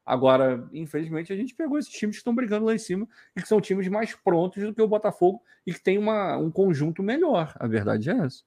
Agora, 0.06 0.68
infelizmente, 0.74 1.32
a 1.32 1.36
gente 1.36 1.56
pegou 1.56 1.80
esses 1.80 1.92
times 1.92 2.18
que 2.18 2.20
estão 2.20 2.36
brigando 2.36 2.66
lá 2.66 2.76
em 2.76 2.80
cima 2.80 3.08
e 3.36 3.42
que 3.42 3.48
são 3.48 3.62
times 3.62 3.88
mais 3.88 4.14
prontos 4.14 4.62
do 4.62 4.74
que 4.74 4.82
o 4.82 4.88
Botafogo 4.88 5.42
e 5.66 5.74
que 5.74 5.82
tem 5.82 5.98
uma, 5.98 6.36
um 6.38 6.52
conjunto 6.52 7.02
melhor. 7.02 7.54
A 7.58 7.68
verdade 7.68 8.10
é 8.10 8.18
essa. 8.18 8.44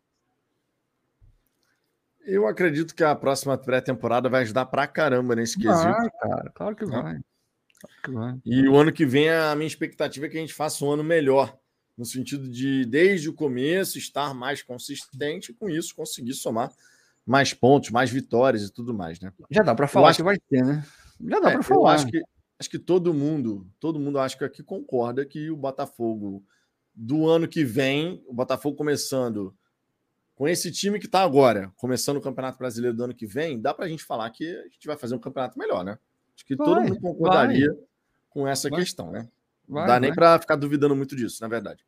Eu 2.27 2.47
acredito 2.47 2.95
que 2.95 3.05
a 3.05 3.15
próxima 3.15 3.57
pré-temporada 3.57 4.29
vai 4.29 4.43
ajudar 4.43 4.67
pra 4.67 4.87
caramba 4.87 5.37
nesse 5.37 5.57
quesito. 5.57 5.85
Vai, 5.85 6.11
cara, 6.11 6.51
claro 6.53 6.77
que 6.77 6.85
vai. 6.85 7.01
Claro 7.01 8.03
que 8.03 8.11
vai. 8.11 8.41
E 8.45 8.69
o 8.69 8.77
ano 8.77 8.93
que 8.93 9.07
vem, 9.07 9.31
a 9.31 9.55
minha 9.55 9.67
expectativa 9.67 10.27
é 10.27 10.29
que 10.29 10.37
a 10.37 10.41
gente 10.41 10.53
faça 10.53 10.85
um 10.85 10.91
ano 10.91 11.05
melhor 11.05 11.57
no 11.97 12.05
sentido 12.05 12.49
de, 12.49 12.85
desde 12.85 13.29
o 13.29 13.35
começo, 13.35 13.99
estar 13.99 14.35
mais 14.35 14.63
consistente 14.63 15.51
e, 15.51 15.55
com 15.55 15.69
isso, 15.69 15.95
conseguir 15.95 16.35
somar 16.35 16.73
mais 17.25 17.53
pontos, 17.53 17.91
mais 17.91 18.11
vitórias 18.11 18.63
e 18.63 18.73
tudo 18.73 18.95
mais, 18.95 19.19
né? 19.19 19.33
Já 19.51 19.63
dá 19.63 19.75
para 19.75 19.89
falar 19.89 20.15
que 20.15 20.23
vai 20.23 20.39
ter, 20.39 20.65
né? 20.65 20.87
Já 21.21 21.41
dá 21.41 21.51
é, 21.51 21.53
para 21.55 21.63
falar. 21.63 21.95
acho 21.95 22.07
que, 22.07 22.23
acho 22.59 22.71
que 22.71 22.79
todo 22.79 23.15
mundo, 23.15 23.67
todo 23.81 23.99
mundo 23.99 24.19
acho 24.19 24.39
que 24.39 24.45
aqui 24.45 24.63
concorda 24.63 25.25
que 25.25 25.51
o 25.51 25.57
Botafogo 25.57 26.45
do 26.95 27.29
ano 27.29 27.49
que 27.49 27.65
vem, 27.65 28.23
o 28.27 28.33
Botafogo 28.33 28.77
começando 28.77 29.55
com 30.35 30.47
esse 30.47 30.71
time 30.71 30.99
que 30.99 31.07
está 31.07 31.23
agora, 31.23 31.73
começando 31.77 32.19
o 32.19 32.21
Campeonato 32.21 32.59
Brasileiro 32.59 32.97
do 32.97 33.05
ano 33.05 33.15
que 33.15 33.27
vem, 33.27 33.61
dá 33.61 33.73
para 33.73 33.87
a 33.87 33.89
gente 33.89 34.05
falar 34.05 34.31
que 34.31 34.47
a 34.47 34.65
gente 34.65 34.87
vai 34.87 34.97
fazer 34.97 35.15
um 35.15 35.19
campeonato 35.19 35.59
melhor, 35.59 35.83
né? 35.83 35.99
Acho 36.35 36.45
que 36.45 36.55
vai, 36.55 36.67
todo 36.67 36.81
mundo 36.83 37.01
concordaria 37.01 37.69
vai. 37.69 37.83
com 38.29 38.47
essa 38.47 38.69
vai. 38.69 38.81
questão, 38.81 39.11
né? 39.11 39.27
Vai, 39.69 39.87
dá 39.87 40.01
nem 40.01 40.15
para 40.15 40.39
ficar 40.39 40.57
duvidando 40.57 40.95
muito 40.95 41.17
disso, 41.17 41.43
na 41.43 41.49
verdade. 41.49 41.85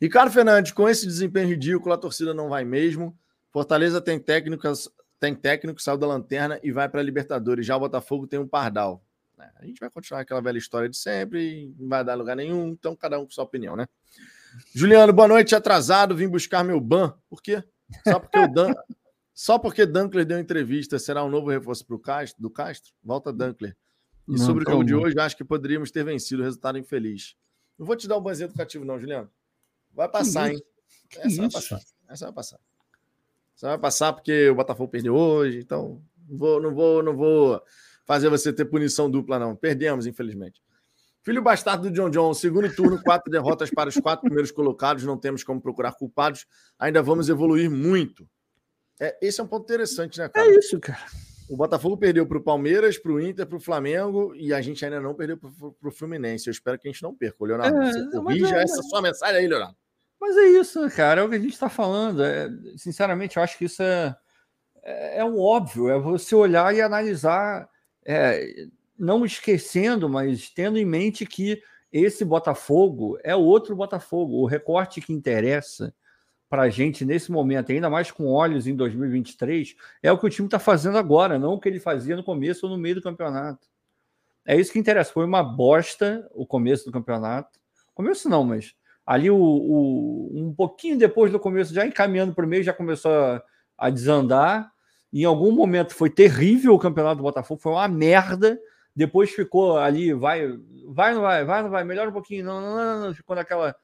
Ricardo 0.00 0.32
Fernandes, 0.32 0.72
com 0.72 0.88
esse 0.88 1.06
desempenho 1.06 1.48
ridículo, 1.48 1.94
a 1.94 1.98
torcida 1.98 2.34
não 2.34 2.48
vai 2.48 2.64
mesmo. 2.64 3.16
Fortaleza 3.50 4.00
tem 4.00 4.18
técnicas, 4.18 4.88
tem 5.20 5.34
técnico, 5.34 5.80
saiu 5.80 5.96
da 5.96 6.06
lanterna 6.06 6.58
e 6.62 6.72
vai 6.72 6.88
para 6.88 7.00
a 7.00 7.04
Libertadores. 7.04 7.64
Já 7.64 7.76
o 7.76 7.80
Botafogo 7.80 8.26
tem 8.26 8.38
um 8.38 8.48
pardal. 8.48 9.02
É, 9.38 9.50
a 9.60 9.66
gente 9.66 9.78
vai 9.78 9.90
continuar 9.90 10.20
aquela 10.20 10.40
velha 10.40 10.58
história 10.58 10.88
de 10.88 10.96
sempre, 10.96 11.74
não 11.78 11.88
vai 11.88 12.04
dar 12.04 12.14
lugar 12.14 12.36
nenhum, 12.36 12.68
então 12.68 12.94
cada 12.94 13.18
um 13.18 13.24
com 13.24 13.30
sua 13.30 13.44
opinião, 13.44 13.76
né? 13.76 13.86
Juliano, 14.74 15.12
boa 15.12 15.26
noite, 15.26 15.54
atrasado, 15.54 16.14
vim 16.14 16.28
buscar 16.28 16.62
meu 16.64 16.80
ban. 16.80 17.14
Por 17.28 17.42
quê? 17.42 17.62
Só 18.06 18.18
porque 18.20 18.38
o 18.38 18.46
Dan, 18.46 18.72
só 19.34 19.58
porque 19.58 19.84
Dunkler 19.86 20.24
deu 20.24 20.38
entrevista, 20.38 20.98
será 20.98 21.24
um 21.24 21.30
novo 21.30 21.50
reforço 21.50 21.84
pro 21.84 21.98
Castro, 21.98 22.40
do 22.40 22.50
Castro? 22.50 22.92
Volta 23.02 23.32
Dunkler. 23.32 23.76
E 24.26 24.32
não, 24.32 24.38
sobre 24.38 24.64
o 24.64 24.70
jogo 24.70 24.84
de 24.84 24.94
hoje, 24.94 25.18
acho 25.18 25.36
que 25.36 25.44
poderíamos 25.44 25.90
ter 25.90 26.04
vencido, 26.04 26.42
resultado 26.42 26.78
infeliz. 26.78 27.36
Não 27.78 27.86
vou 27.86 27.96
te 27.96 28.08
dar 28.08 28.16
um 28.16 28.22
banzinho 28.22 28.46
educativo, 28.46 28.84
não, 28.84 28.98
Juliano. 28.98 29.30
Vai 29.92 30.08
passar, 30.08 30.52
hein? 30.52 30.62
Essa 31.18 31.40
vai 31.42 31.50
passar. 31.50 31.80
Essa 32.08 32.24
vai 32.26 32.34
passar. 32.34 32.60
Essa 33.56 33.68
vai 33.68 33.78
passar 33.78 34.12
porque 34.12 34.48
o 34.48 34.54
Botafogo 34.54 34.90
perdeu 34.90 35.14
hoje, 35.14 35.58
então 35.58 36.02
não 36.28 36.38
vou, 36.38 36.60
não 36.60 36.74
vou, 36.74 37.02
não 37.02 37.16
vou 37.16 37.62
fazer 38.04 38.28
você 38.28 38.52
ter 38.52 38.64
punição 38.64 39.10
dupla, 39.10 39.38
não. 39.38 39.54
Perdemos, 39.54 40.06
infelizmente. 40.06 40.62
Filho 41.22 41.40
bastardo 41.40 41.88
do 41.88 41.94
John 41.94 42.10
John, 42.10 42.34
segundo 42.34 42.74
turno, 42.74 43.02
quatro 43.02 43.30
derrotas 43.30 43.70
para 43.70 43.88
os 43.88 43.96
quatro 43.96 44.26
primeiros 44.26 44.50
colocados, 44.50 45.04
não 45.04 45.16
temos 45.16 45.42
como 45.42 45.60
procurar 45.60 45.92
culpados, 45.92 46.46
ainda 46.78 47.02
vamos 47.02 47.30
evoluir 47.30 47.70
muito. 47.70 48.28
É, 49.00 49.16
esse 49.22 49.40
é 49.40 49.44
um 49.44 49.46
ponto 49.46 49.64
interessante, 49.64 50.18
né, 50.18 50.28
cara? 50.28 50.46
É 50.46 50.58
isso, 50.58 50.78
cara. 50.78 51.06
O 51.48 51.56
Botafogo 51.56 51.96
perdeu 51.96 52.26
para 52.26 52.38
o 52.38 52.42
Palmeiras, 52.42 52.96
para 52.96 53.12
o 53.12 53.20
Inter, 53.20 53.46
para 53.46 53.56
o 53.56 53.60
Flamengo 53.60 54.34
e 54.34 54.52
a 54.52 54.60
gente 54.60 54.84
ainda 54.84 55.00
não 55.00 55.14
perdeu 55.14 55.36
para 55.36 55.88
o 55.88 55.90
Fluminense. 55.90 56.48
Eu 56.48 56.52
espero 56.52 56.78
que 56.78 56.88
a 56.88 56.90
gente 56.90 57.02
não 57.02 57.14
perca. 57.14 57.36
O 57.38 57.46
Leonardo, 57.46 57.82
é, 57.82 57.92
você 57.92 58.10
corrija 58.16 58.56
é, 58.56 58.62
essa 58.62 58.82
sua 58.82 59.02
mensagem 59.02 59.36
aí, 59.36 59.46
Leonardo. 59.46 59.76
Mas 60.20 60.36
é 60.38 60.48
isso, 60.48 60.88
cara. 60.90 61.20
É 61.20 61.24
o 61.24 61.28
que 61.28 61.36
a 61.36 61.40
gente 61.40 61.52
está 61.52 61.68
falando. 61.68 62.24
É, 62.24 62.48
sinceramente, 62.76 63.36
eu 63.36 63.42
acho 63.42 63.58
que 63.58 63.66
isso 63.66 63.82
é, 63.82 64.16
é, 64.82 65.18
é 65.18 65.24
um 65.24 65.38
óbvio. 65.38 65.90
É 65.90 65.98
você 65.98 66.34
olhar 66.34 66.74
e 66.74 66.80
analisar 66.80 67.68
é, 68.06 68.66
não 68.98 69.24
esquecendo, 69.24 70.08
mas 70.08 70.48
tendo 70.48 70.78
em 70.78 70.84
mente 70.86 71.26
que 71.26 71.62
esse 71.92 72.24
Botafogo 72.24 73.18
é 73.22 73.36
outro 73.36 73.76
Botafogo. 73.76 74.36
O 74.36 74.46
recorte 74.46 75.00
que 75.00 75.12
interessa 75.12 75.94
para 76.54 76.62
a 76.62 76.68
gente 76.68 77.04
nesse 77.04 77.32
momento, 77.32 77.72
ainda 77.72 77.90
mais 77.90 78.12
com 78.12 78.28
olhos 78.28 78.68
em 78.68 78.76
2023, 78.76 79.74
é 80.00 80.12
o 80.12 80.16
que 80.16 80.24
o 80.24 80.30
time 80.30 80.46
está 80.46 80.60
fazendo 80.60 80.96
agora, 80.96 81.36
não 81.36 81.54
o 81.54 81.60
que 81.60 81.68
ele 81.68 81.80
fazia 81.80 82.14
no 82.14 82.22
começo 82.22 82.64
ou 82.64 82.70
no 82.70 82.78
meio 82.78 82.94
do 82.94 83.02
campeonato. 83.02 83.66
É 84.46 84.54
isso 84.54 84.72
que 84.72 84.78
interessa. 84.78 85.12
Foi 85.12 85.24
uma 85.24 85.42
bosta 85.42 86.30
o 86.32 86.46
começo 86.46 86.84
do 86.84 86.92
campeonato. 86.92 87.58
Começo 87.92 88.28
não, 88.28 88.44
mas 88.44 88.72
ali 89.04 89.28
o, 89.32 89.36
o 89.36 90.30
um 90.32 90.54
pouquinho 90.54 90.96
depois 90.96 91.32
do 91.32 91.40
começo, 91.40 91.74
já 91.74 91.84
encaminhando 91.84 92.32
para 92.32 92.46
o 92.46 92.48
meio, 92.48 92.62
já 92.62 92.72
começou 92.72 93.10
a, 93.10 93.42
a 93.76 93.90
desandar. 93.90 94.70
Em 95.12 95.24
algum 95.24 95.50
momento 95.50 95.92
foi 95.92 96.08
terrível 96.08 96.72
o 96.72 96.78
campeonato 96.78 97.16
do 97.16 97.24
Botafogo, 97.24 97.60
foi 97.60 97.72
uma 97.72 97.88
merda 97.88 98.60
depois 98.94 99.30
ficou 99.30 99.76
ali, 99.76 100.12
vai, 100.12 100.56
vai, 100.86 101.14
não 101.14 101.22
vai, 101.22 101.44
vai, 101.44 101.62
não 101.64 101.70
vai, 101.70 101.82
melhora 101.82 102.10
um 102.10 102.12
pouquinho, 102.12 102.44
não, 102.44 102.60
não, 102.60 102.76
não, 102.76 103.06
não, 103.06 103.14
ficou 103.14 103.34
naquela 103.34 103.74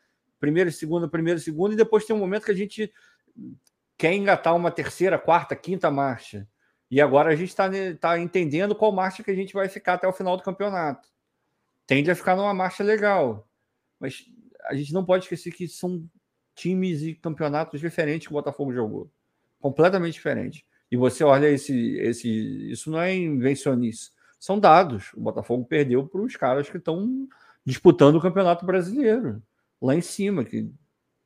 primeira, 0.40 0.70
segunda, 0.70 1.08
primeira, 1.08 1.38
segunda, 1.38 1.74
e 1.74 1.76
depois 1.76 2.04
tem 2.04 2.16
um 2.16 2.18
momento 2.18 2.46
que 2.46 2.50
a 2.50 2.56
gente 2.56 2.92
quer 3.96 4.14
engatar 4.14 4.56
uma 4.56 4.70
terceira, 4.70 5.18
quarta, 5.18 5.54
quinta 5.54 5.90
marcha. 5.90 6.48
E 6.90 7.00
agora 7.00 7.30
a 7.30 7.36
gente 7.36 7.50
está 7.50 7.70
tá 8.00 8.18
entendendo 8.18 8.74
qual 8.74 8.90
marcha 8.90 9.22
que 9.22 9.30
a 9.30 9.34
gente 9.34 9.54
vai 9.54 9.68
ficar 9.68 9.94
até 9.94 10.08
o 10.08 10.12
final 10.12 10.36
do 10.36 10.42
campeonato. 10.42 11.08
Tende 11.86 12.10
a 12.10 12.16
ficar 12.16 12.34
numa 12.34 12.54
marcha 12.54 12.82
legal. 12.82 13.48
Mas 13.98 14.24
a 14.64 14.74
gente 14.74 14.92
não 14.92 15.04
pode 15.04 15.24
esquecer 15.24 15.52
que 15.52 15.68
são 15.68 16.04
times 16.54 17.02
e 17.02 17.14
campeonatos 17.14 17.78
diferentes 17.78 18.26
que 18.26 18.32
o 18.32 18.36
Botafogo 18.36 18.72
jogou. 18.72 19.10
Completamente 19.60 20.14
diferente. 20.14 20.66
E 20.90 20.96
você 20.96 21.22
olha 21.22 21.48
esse, 21.48 21.96
esse. 21.98 22.70
Isso 22.70 22.90
não 22.90 23.00
é 23.00 23.14
invencionice 23.14 24.10
são 24.40 24.58
dados. 24.58 25.12
O 25.14 25.20
Botafogo 25.20 25.66
perdeu 25.66 26.08
para 26.08 26.22
os 26.22 26.34
caras 26.34 26.68
que 26.68 26.78
estão 26.78 27.28
disputando 27.64 28.16
o 28.16 28.20
Campeonato 28.20 28.64
Brasileiro, 28.64 29.40
lá 29.80 29.94
em 29.94 30.00
cima, 30.00 30.44
que 30.44 30.70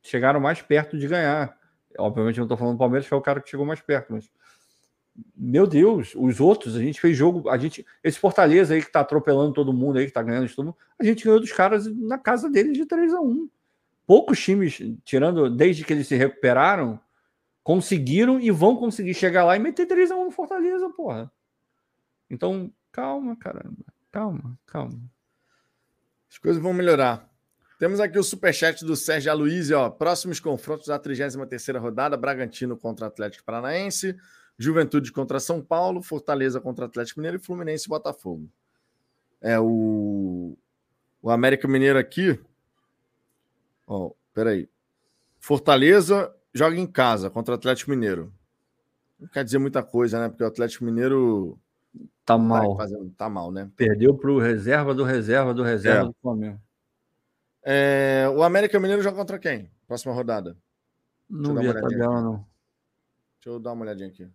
chegaram 0.01 0.39
mais 0.39 0.61
perto 0.61 0.97
de 0.97 1.07
ganhar. 1.07 1.57
Obviamente, 1.97 2.37
não 2.37 2.45
estou 2.45 2.57
falando 2.57 2.75
do 2.75 2.79
Palmeiras, 2.79 3.11
é 3.11 3.15
o 3.15 3.21
cara 3.21 3.41
que 3.41 3.49
chegou 3.49 3.65
mais 3.65 3.81
perto, 3.81 4.13
mas. 4.13 4.29
Meu 5.33 5.65
Deus, 5.65 6.13
os 6.13 6.41
outros, 6.41 6.75
a 6.75 6.81
gente 6.81 6.99
fez 6.99 7.15
jogo. 7.15 7.49
a 7.49 7.57
gente 7.57 7.85
Esse 8.03 8.19
Fortaleza 8.19 8.73
aí 8.73 8.81
que 8.81 8.87
está 8.87 8.99
atropelando 8.99 9.53
todo 9.53 9.71
mundo 9.71 9.97
aí, 9.97 10.03
que 10.03 10.09
está 10.09 10.21
ganhando 10.21 10.53
todo 10.53 10.65
mundo, 10.65 10.77
a 10.99 11.03
gente 11.05 11.23
ganhou 11.23 11.39
dos 11.39 11.53
caras 11.53 11.87
na 11.87 12.17
casa 12.17 12.49
deles 12.49 12.73
de 12.73 12.85
3 12.85 13.13
a 13.13 13.21
1 13.21 13.49
Poucos 14.05 14.43
times, 14.43 14.81
tirando 15.05 15.49
desde 15.49 15.85
que 15.85 15.93
eles 15.93 16.07
se 16.07 16.15
recuperaram, 16.15 16.99
conseguiram 17.63 18.41
e 18.41 18.51
vão 18.51 18.75
conseguir 18.75 19.13
chegar 19.13 19.45
lá 19.45 19.55
e 19.55 19.59
meter 19.59 19.85
3 19.85 20.11
a 20.11 20.17
1 20.17 20.25
no 20.25 20.31
Fortaleza, 20.31 20.89
porra. 20.89 21.31
Então, 22.29 22.71
Calma, 22.95 23.35
caramba. 23.35 23.83
Calma, 24.09 24.57
calma. 24.65 24.97
As 26.31 26.37
coisas 26.37 26.63
vão 26.63 26.73
melhorar. 26.73 27.29
Temos 27.77 27.99
aqui 27.99 28.17
o 28.17 28.23
superchat 28.23 28.85
do 28.85 28.95
Sérgio 28.95 29.31
Aloysio, 29.31 29.77
ó. 29.77 29.89
Próximos 29.89 30.39
confrontos 30.39 30.87
da 30.87 30.97
33 30.97 31.77
rodada: 31.77 32.15
Bragantino 32.15 32.77
contra 32.77 33.07
Atlético 33.07 33.43
Paranaense, 33.43 34.15
Juventude 34.57 35.11
contra 35.11 35.39
São 35.39 35.61
Paulo, 35.61 36.01
Fortaleza 36.01 36.61
contra 36.61 36.85
Atlético 36.85 37.19
Mineiro 37.19 37.37
e 37.37 37.45
Fluminense 37.45 37.85
e 37.85 37.89
Botafogo. 37.89 38.49
É 39.41 39.59
o. 39.59 40.57
O 41.21 41.29
América 41.29 41.67
Mineiro 41.67 41.97
aqui. 41.97 42.39
Ó, 43.87 44.11
peraí. 44.33 44.69
Fortaleza 45.39 46.33
joga 46.53 46.77
em 46.77 46.87
casa 46.87 47.29
contra 47.29 47.53
o 47.53 47.57
Atlético 47.57 47.91
Mineiro. 47.91 48.31
Não 49.19 49.27
quer 49.27 49.43
dizer 49.43 49.57
muita 49.57 49.81
coisa, 49.81 50.19
né? 50.19 50.29
Porque 50.29 50.43
o 50.43 50.47
Atlético 50.47 50.85
Mineiro 50.85 51.59
Tá 52.25 52.37
mal. 52.37 52.75
Fazendo, 52.75 53.09
tá 53.11 53.29
mal, 53.29 53.51
né? 53.51 53.69
Perdeu 53.75 54.15
para 54.15 54.31
o 54.31 54.39
reserva 54.39 54.93
do 54.95 55.03
reserva 55.03 55.53
do 55.53 55.61
reserva 55.61 56.01
é. 56.01 56.05
do 56.05 56.15
Flamengo. 56.21 56.59
É, 57.67 58.29
o 58.31 58.43
América 58.43 58.79
Mineiro 58.79 59.01
joga 59.01 59.17
contra 59.17 59.39
quem? 59.39 59.71
Próxima 59.87 60.13
rodada. 60.13 60.55
Não 61.27 61.55
vi 61.55 61.67
a 61.67 61.73
tabela, 61.73 62.21
não. 62.21 62.45
Deixa 63.41 63.57
eu 63.57 63.59
dar 63.59 63.73
uma 63.73 63.83
olhadinha 63.83 64.07
aqui. 64.07 64.29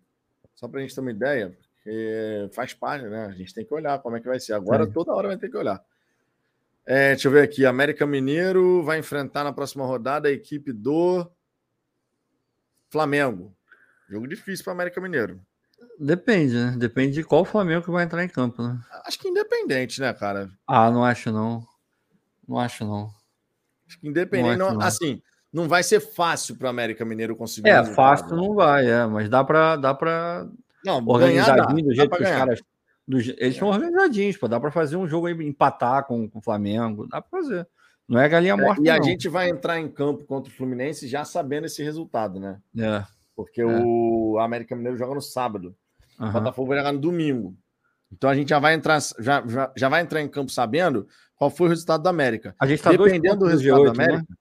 Só 0.56 0.66
para 0.66 0.80
a 0.80 0.82
gente 0.82 0.94
ter 0.94 1.00
uma 1.00 1.12
ideia, 1.12 1.56
porque 1.76 2.50
faz 2.52 2.74
parte, 2.74 3.06
né? 3.06 3.26
A 3.26 3.32
gente 3.32 3.54
tem 3.54 3.64
que 3.64 3.72
olhar 3.72 4.00
como 4.00 4.16
é 4.16 4.20
que 4.20 4.26
vai 4.26 4.40
ser. 4.40 4.54
Agora, 4.54 4.84
Sim. 4.84 4.92
toda 4.92 5.12
hora 5.12 5.28
vai 5.28 5.36
ter 5.36 5.48
que 5.48 5.56
olhar. 5.56 5.80
É, 6.84 7.10
deixa 7.10 7.28
eu 7.28 7.32
ver 7.32 7.44
aqui. 7.44 7.64
América 7.64 8.04
Mineiro 8.04 8.82
vai 8.82 8.98
enfrentar 8.98 9.44
na 9.44 9.52
próxima 9.52 9.86
rodada 9.86 10.28
a 10.28 10.32
equipe 10.32 10.72
do 10.72 11.24
Flamengo. 12.90 13.54
Jogo 14.08 14.26
difícil 14.26 14.64
para 14.64 14.72
América 14.72 15.00
Mineiro. 15.00 15.40
Depende, 15.98 16.54
né? 16.54 16.74
Depende 16.76 17.12
de 17.12 17.24
qual 17.24 17.44
Flamengo 17.44 17.84
que 17.84 17.90
vai 17.92 18.04
entrar 18.04 18.24
em 18.24 18.28
campo, 18.28 18.60
né? 18.60 18.80
Acho 19.06 19.18
que 19.20 19.28
independente, 19.28 20.00
né, 20.00 20.12
cara? 20.12 20.50
Ah, 20.66 20.90
não 20.90 21.04
acho 21.04 21.30
não. 21.30 21.64
Não 22.46 22.58
acho 22.58 22.84
não. 22.84 23.19
Acho 23.90 23.98
que 23.98 24.08
independente, 24.08 24.56
não, 24.56 24.74
não. 24.74 24.80
assim, 24.80 25.20
não 25.52 25.66
vai 25.66 25.82
ser 25.82 25.98
fácil 25.98 26.56
para 26.56 26.66
o 26.66 26.70
América 26.70 27.04
Mineiro 27.04 27.34
conseguir. 27.34 27.68
É, 27.68 27.84
fácil 27.84 28.36
não 28.36 28.54
vai, 28.54 28.88
é, 28.88 29.04
mas 29.04 29.28
dá 29.28 29.42
para 29.42 29.74
dá 29.74 29.92
para 29.92 30.48
não, 30.84 31.04
organizadinho 31.04 31.88
do 31.88 31.94
jeito 31.94 32.16
que 32.16 32.22
os 32.22 32.28
caras 32.28 32.60
do, 33.06 33.18
eles 33.18 33.56
é. 33.56 33.58
são 33.58 33.68
organizadinhos, 33.68 34.36
pô, 34.36 34.46
dá 34.46 34.60
para 34.60 34.70
fazer 34.70 34.96
um 34.96 35.08
jogo 35.08 35.26
aí 35.26 35.34
empatar 35.44 36.06
com, 36.06 36.28
com 36.28 36.38
o 36.38 36.42
Flamengo, 36.42 37.08
dá 37.08 37.20
para 37.20 37.40
fazer. 37.40 37.68
Não 38.08 38.20
é 38.20 38.28
galinha 38.28 38.56
morta. 38.56 38.80
É, 38.80 38.84
e 38.84 38.90
a 38.90 38.98
não. 38.98 39.02
gente 39.02 39.28
vai 39.28 39.48
entrar 39.48 39.80
em 39.80 39.88
campo 39.88 40.24
contra 40.24 40.52
o 40.52 40.54
Fluminense 40.54 41.08
já 41.08 41.24
sabendo 41.24 41.66
esse 41.66 41.82
resultado, 41.82 42.38
né? 42.38 42.60
É. 42.78 43.04
Porque 43.34 43.60
é. 43.60 43.66
o 43.66 44.38
América 44.38 44.76
Mineiro 44.76 44.96
joga 44.96 45.14
no 45.14 45.20
sábado. 45.20 45.74
Uhum. 46.18 46.28
O 46.28 46.32
Botafogo 46.32 46.68
vai 46.68 46.78
jogar 46.78 46.92
no 46.92 47.00
domingo. 47.00 47.56
Então 48.12 48.28
a 48.28 48.34
gente 48.34 48.48
já 48.48 48.58
vai 48.58 48.74
entrar, 48.74 49.00
já, 49.18 49.46
já, 49.46 49.72
já 49.76 49.88
vai 49.88 50.02
entrar 50.02 50.20
em 50.20 50.28
campo 50.28 50.50
sabendo 50.50 51.06
qual 51.36 51.50
foi 51.50 51.66
o 51.66 51.70
resultado 51.70 52.02
da 52.02 52.10
América. 52.10 52.54
A 52.58 52.66
gente 52.66 52.82
tá 52.82 52.90
Dependendo 52.90 53.38
do 53.38 53.46
resultado 53.46 53.82
G8, 53.82 53.84
da 53.84 53.90
América, 53.90 54.26
né? 54.28 54.36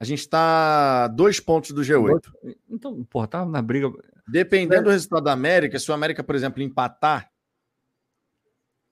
a 0.00 0.04
gente 0.04 0.20
está 0.20 1.08
dois 1.08 1.38
pontos 1.38 1.70
do 1.72 1.82
G8. 1.82 2.20
Então, 2.68 3.04
porra, 3.04 3.26
tá 3.26 3.44
na 3.44 3.62
briga. 3.62 3.90
Dependendo 4.26 4.82
é. 4.82 4.84
do 4.84 4.90
resultado 4.90 5.24
da 5.24 5.32
América, 5.32 5.78
se 5.78 5.90
o 5.90 5.94
América, 5.94 6.24
por 6.24 6.34
exemplo, 6.34 6.62
empatar, 6.62 7.30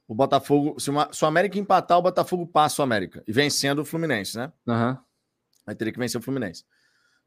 o 0.07 0.15
Botafogo. 0.15 0.79
Se, 0.79 0.91
uma, 0.91 1.09
se 1.13 1.25
o 1.25 1.29
América 1.29 1.59
empatar, 1.59 1.99
o 1.99 2.03
Botafogo 2.03 2.47
passa 2.47 2.83
o 2.83 2.85
América. 2.85 3.23
E 3.27 3.33
vencendo 3.33 3.81
o 3.81 3.85
Fluminense, 3.85 4.37
né? 4.37 4.53
Uhum. 4.67 4.97
Vai 5.65 5.75
ter 5.75 5.91
que 5.91 5.99
vencer 5.99 6.21
o 6.21 6.23
Fluminense. 6.23 6.65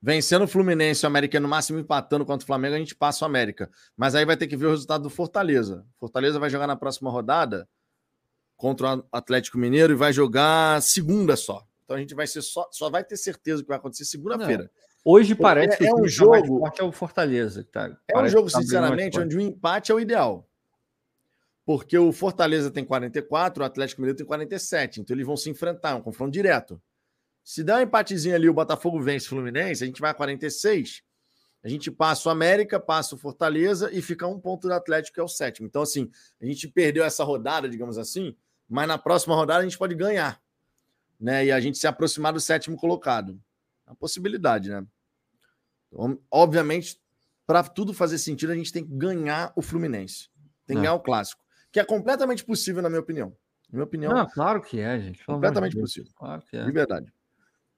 Vencendo 0.06 0.43
o 0.43 0.47
Fluminense 0.47 1.03
o 1.03 1.08
América 1.08 1.39
no 1.39 1.47
máximo 1.47 1.80
empatando 1.80 2.24
contra 2.24 2.43
o 2.43 2.45
Flamengo, 2.45 2.76
a 2.76 2.78
gente 2.78 2.93
passa 2.93 3.26
o 3.26 3.28
América. 3.28 3.72
Mas 3.97 4.14
aí 4.14 4.24
vai 4.24 4.38
ter 4.38 4.45
que 4.45 4.56
ver 4.56 4.68
o 4.68 4.70
resultado 4.70 5.01
do 5.01 5.10
Fortaleza. 5.10 5.84
Fortaleza 5.99 6.38
vai 6.38 6.47
jogar 6.47 6.68
na 6.68 6.76
próxima 6.76 7.10
rodada 7.10 7.68
contra 8.56 8.97
o 8.97 9.03
Atlético 9.12 9.58
Mineiro 9.58 9.93
e 9.93 9.95
vai 9.95 10.14
jogar 10.14 10.80
segunda 10.84 11.36
só. 11.36 11.66
Então 11.84 11.97
a 11.97 11.99
gente 11.99 12.14
vai 12.14 12.28
ser 12.28 12.43
só, 12.43 12.70
só 12.72 12.88
vai 12.88 13.03
ter 13.03 13.18
certeza 13.18 13.64
que 13.64 13.68
vai 13.68 13.78
acontecer 13.78 14.06
segunda-feira. 14.06 14.70
Hoje 15.03 15.34
parece 15.34 15.74
é, 15.74 15.78
que 15.78 15.88
é 15.88 15.95
um 15.95 16.08
jogo 16.08 16.64
é 16.78 16.84
o 16.84 16.91
Fortaleza, 16.91 17.68
tá? 17.72 17.89
É 18.08 18.16
um 18.16 18.28
jogo, 18.28 18.47
tá 18.51 18.62
sinceramente, 18.62 19.20
onde 19.20 19.36
o 19.36 19.41
empate 19.41 19.91
é 19.91 19.95
o 19.95 19.99
ideal. 19.99 20.47
Porque 21.66 21.97
o 21.97 22.12
Fortaleza 22.12 22.70
tem 22.70 22.86
44, 22.86 23.64
o 23.64 23.66
Atlético 23.66 24.01
Mineiro 24.01 24.18
tem 24.18 24.28
47. 24.28 25.01
Então 25.01 25.16
eles 25.16 25.26
vão 25.26 25.36
se 25.36 25.49
enfrentar, 25.49 25.93
é 25.93 25.95
um 25.95 26.01
confronto 26.01 26.32
direto. 26.32 26.80
Se 27.46 27.64
der 27.64 27.76
um 27.76 27.82
empatezinho 27.82 28.34
ali, 28.34 28.50
o 28.50 28.54
Botafogo 28.54 29.00
vence 29.00 29.28
o 29.28 29.30
Fluminense, 29.30 29.84
a 29.84 29.88
gente 29.88 30.02
vai 30.02 30.10
a 30.10 30.16
46. 30.16 31.04
A 31.64 31.70
gente 31.70 31.91
passa 31.91 32.28
o 32.28 32.32
América, 32.32 32.80
passa 32.80 33.14
o 33.14 33.18
Fortaleza 33.20 33.91
e 33.93 34.02
fica 34.02 34.26
um 34.26 34.39
ponto 34.39 34.68
do 34.68 34.74
Atlético, 34.74 35.14
que 35.14 35.20
é 35.20 35.24
o 35.24 35.28
sétimo. 35.28 35.68
Então, 35.68 35.84
assim, 35.84 36.10
a 36.41 36.46
gente 36.46 36.68
perdeu 36.68 37.04
essa 37.04 37.24
rodada, 37.24 37.70
digamos 37.70 38.00
assim, 38.00 38.36
mas 38.68 38.88
na 38.88 38.98
próxima 38.98 39.36
rodada 39.36 39.60
a 39.60 39.64
gente 39.64 39.78
pode 39.78 39.93
ganhar. 39.93 40.41
Né? 41.20 41.46
E 41.46 41.52
a 41.52 41.60
gente 41.60 41.78
se 41.78 41.86
aproximar 41.86 42.34
do 42.34 42.39
sétimo 42.39 42.76
colocado. 42.76 43.39
É 43.86 43.91
uma 43.91 43.96
possibilidade, 43.96 44.70
né? 44.72 44.84
Então, 45.88 46.20
obviamente, 46.32 47.00
para 47.46 47.64
tudo 47.64 47.93
fazer 47.93 48.18
sentido, 48.18 48.54
a 48.54 48.56
gente 48.56 48.74
tem 48.74 48.84
que 48.84 48.91
ganhar 48.91 49.54
o 49.56 49.62
Fluminense. 49.62 50.30
Tem 50.66 50.76
que 50.76 50.80
é. 50.80 50.82
ganhar 50.82 50.96
o 50.96 51.00
clássico. 51.00 51.43
Que 51.72 51.80
é 51.80 51.86
completamente 51.86 52.43
possível, 52.43 52.82
na 52.82 52.89
minha 52.89 53.02
opinião. 53.02 53.30
Na 53.70 53.78
minha 53.78 53.84
opinião. 53.84 54.12
Não, 54.12 54.28
claro 54.28 54.62
que 54.62 54.80
é, 54.80 55.00
gente. 55.00 55.24
Completamente 55.24 55.78
possível. 55.78 56.12
Claro 56.16 56.41
que 56.41 56.58
é. 56.58 56.66
De 56.66 56.72
verdade. 56.72 57.14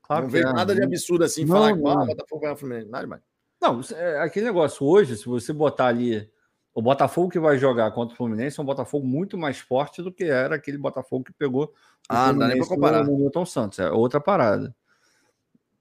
Claro 0.08 0.24
não 0.24 0.30
veio 0.30 0.48
é. 0.48 0.54
nada 0.54 0.74
de 0.74 0.82
absurdo 0.82 1.26
assim, 1.26 1.44
não, 1.44 1.56
falar 1.56 1.74
que 1.74 1.80
o 1.80 2.06
Botafogo 2.06 2.42
vai 2.42 2.54
o 2.54 2.56
Fluminense. 2.56 2.90
Nada 2.90 3.04
demais. 3.04 3.22
Não, 3.62 3.82
é 3.94 4.20
aquele 4.22 4.46
negócio. 4.46 4.86
Hoje, 4.86 5.18
se 5.18 5.26
você 5.26 5.52
botar 5.52 5.88
ali 5.88 6.30
o 6.74 6.82
Botafogo 6.82 7.30
que 7.30 7.40
vai 7.40 7.58
jogar 7.58 7.92
contra 7.92 8.14
o 8.14 8.18
Fluminense 8.18 8.58
é 8.58 8.64
um 8.64 8.66
Botafogo 8.66 9.06
muito 9.06 9.38
mais 9.38 9.60
forte 9.60 10.02
do 10.02 10.12
que 10.12 10.24
era 10.24 10.56
aquele 10.56 10.78
Botafogo 10.78 11.26
que 11.26 11.34
pegou 11.34 11.66
o 11.66 11.74
ah, 12.08 12.32
não 12.32 12.40
dá 12.40 12.48
nem 12.48 12.58
pra 12.58 12.68
comparar. 12.68 13.04
no 13.04 13.18
Milton 13.18 13.46
Santos. 13.46 13.80
É 13.80 13.92
outra 13.92 14.22
parada. 14.22 14.74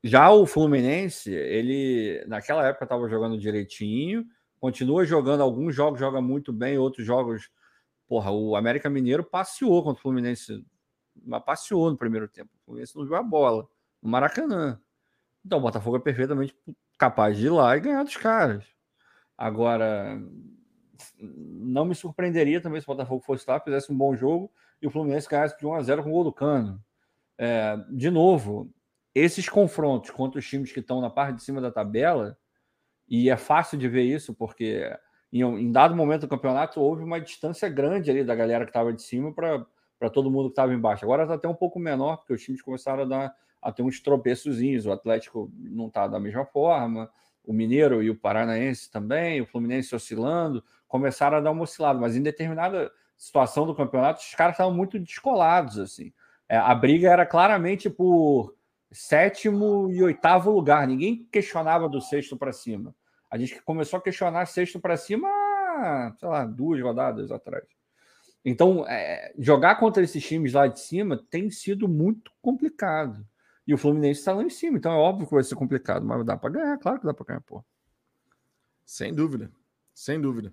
Já 0.02 0.30
o 0.30 0.44
Fluminense, 0.44 1.32
ele 1.32 2.24
naquela 2.26 2.66
época 2.66 2.84
estava 2.84 3.08
jogando 3.08 3.38
direitinho, 3.38 4.24
continua 4.58 5.04
jogando 5.04 5.42
alguns 5.42 5.74
jogos, 5.74 6.00
joga 6.00 6.20
muito 6.20 6.52
bem, 6.52 6.78
outros 6.78 7.06
jogos. 7.06 7.48
Porra, 8.08 8.32
o 8.32 8.56
América 8.56 8.90
Mineiro 8.90 9.22
passeou 9.22 9.82
contra 9.84 10.00
o 10.00 10.02
Fluminense, 10.02 10.64
mas 11.24 11.44
passeou 11.44 11.90
no 11.90 11.96
primeiro 11.96 12.26
tempo. 12.26 12.50
O 12.62 12.64
Fluminense 12.64 12.96
não 12.96 13.04
viu 13.04 13.14
a 13.14 13.22
bola 13.22 13.68
no 14.06 14.12
Maracanã. 14.12 14.80
Então 15.44 15.58
o 15.58 15.62
Botafogo 15.62 15.96
é 15.96 16.00
perfeitamente 16.00 16.56
capaz 16.96 17.36
de 17.36 17.46
ir 17.46 17.50
lá 17.50 17.76
e 17.76 17.80
ganhar 17.80 18.04
dos 18.04 18.16
caras. 18.16 18.64
Agora, 19.36 20.18
não 21.18 21.84
me 21.84 21.94
surpreenderia 21.94 22.60
também 22.60 22.80
se 22.80 22.86
o 22.86 22.94
Botafogo 22.94 23.22
fosse 23.22 23.44
lá, 23.48 23.60
fizesse 23.60 23.92
um 23.92 23.96
bom 23.96 24.16
jogo 24.16 24.50
e 24.80 24.86
o 24.86 24.90
Fluminense 24.90 25.28
ganhasse 25.28 25.58
de 25.58 25.66
1 25.66 25.74
a 25.74 25.82
0 25.82 26.02
com 26.02 26.08
o 26.08 26.12
gol 26.12 26.24
do 26.24 26.32
Cano. 26.32 26.82
É, 27.36 27.76
de 27.90 28.10
novo, 28.10 28.72
esses 29.14 29.48
confrontos 29.48 30.10
contra 30.10 30.38
os 30.38 30.48
times 30.48 30.72
que 30.72 30.80
estão 30.80 31.00
na 31.00 31.10
parte 31.10 31.36
de 31.36 31.42
cima 31.42 31.60
da 31.60 31.70
tabela, 31.70 32.38
e 33.08 33.30
é 33.30 33.36
fácil 33.36 33.78
de 33.78 33.88
ver 33.88 34.02
isso, 34.02 34.34
porque 34.34 34.90
em, 35.32 35.42
em 35.42 35.70
dado 35.70 35.94
momento 35.94 36.22
do 36.22 36.28
campeonato 36.28 36.80
houve 36.80 37.04
uma 37.04 37.20
distância 37.20 37.68
grande 37.68 38.10
ali 38.10 38.24
da 38.24 38.34
galera 38.34 38.64
que 38.64 38.70
estava 38.70 38.92
de 38.92 39.02
cima 39.02 39.32
para 39.32 40.10
todo 40.10 40.30
mundo 40.30 40.48
que 40.48 40.52
estava 40.52 40.74
embaixo. 40.74 41.04
Agora 41.04 41.22
está 41.22 41.34
até 41.34 41.48
um 41.48 41.54
pouco 41.54 41.78
menor, 41.78 42.16
porque 42.16 42.32
os 42.32 42.42
times 42.42 42.62
começaram 42.62 43.02
a, 43.02 43.06
dar, 43.06 43.36
a 43.66 43.72
ter 43.72 43.82
uns 43.82 44.00
tropeçozinhos. 44.00 44.86
O 44.86 44.92
Atlético 44.92 45.50
não 45.58 45.88
está 45.88 46.06
da 46.06 46.20
mesma 46.20 46.44
forma, 46.44 47.10
o 47.44 47.52
Mineiro 47.52 48.00
e 48.00 48.08
o 48.08 48.16
Paranaense 48.16 48.88
também, 48.88 49.40
o 49.40 49.46
Fluminense 49.46 49.94
oscilando, 49.94 50.62
começaram 50.86 51.38
a 51.38 51.40
dar 51.40 51.50
uma 51.50 51.64
oscilada, 51.64 51.98
mas 51.98 52.14
em 52.14 52.22
determinada 52.22 52.92
situação 53.16 53.66
do 53.66 53.74
campeonato, 53.74 54.20
os 54.20 54.34
caras 54.36 54.54
estavam 54.54 54.72
muito 54.72 55.00
descolados. 55.00 55.80
assim. 55.80 56.12
É, 56.48 56.56
a 56.56 56.72
briga 56.76 57.10
era 57.10 57.26
claramente 57.26 57.90
por 57.90 58.54
sétimo 58.92 59.90
e 59.90 60.00
oitavo 60.00 60.52
lugar. 60.52 60.86
Ninguém 60.86 61.26
questionava 61.32 61.88
do 61.88 62.00
sexto 62.00 62.36
para 62.36 62.52
cima. 62.52 62.94
A 63.28 63.36
gente 63.36 63.60
começou 63.62 63.98
a 63.98 64.02
questionar 64.02 64.46
sexto 64.46 64.78
para 64.78 64.96
cima, 64.96 65.28
sei 66.20 66.28
lá, 66.28 66.46
duas 66.46 66.80
rodadas 66.80 67.32
atrás. 67.32 67.64
Então, 68.44 68.86
é, 68.86 69.34
jogar 69.36 69.74
contra 69.74 70.04
esses 70.04 70.24
times 70.24 70.52
lá 70.52 70.68
de 70.68 70.78
cima 70.78 71.20
tem 71.28 71.50
sido 71.50 71.88
muito 71.88 72.30
complicado. 72.40 73.26
E 73.66 73.74
o 73.74 73.78
Fluminense 73.78 74.20
está 74.20 74.32
lá 74.32 74.42
em 74.42 74.50
cima, 74.50 74.78
então 74.78 74.92
é 74.92 74.96
óbvio 74.96 75.26
que 75.26 75.34
vai 75.34 75.42
ser 75.42 75.56
complicado, 75.56 76.06
mas 76.06 76.24
dá 76.24 76.36
para 76.36 76.50
ganhar, 76.50 76.78
claro 76.78 77.00
que 77.00 77.06
dá 77.06 77.12
para 77.12 77.26
ganhar, 77.26 77.40
pô. 77.40 77.64
Sem 78.84 79.12
dúvida, 79.12 79.50
sem 79.92 80.20
dúvida. 80.20 80.52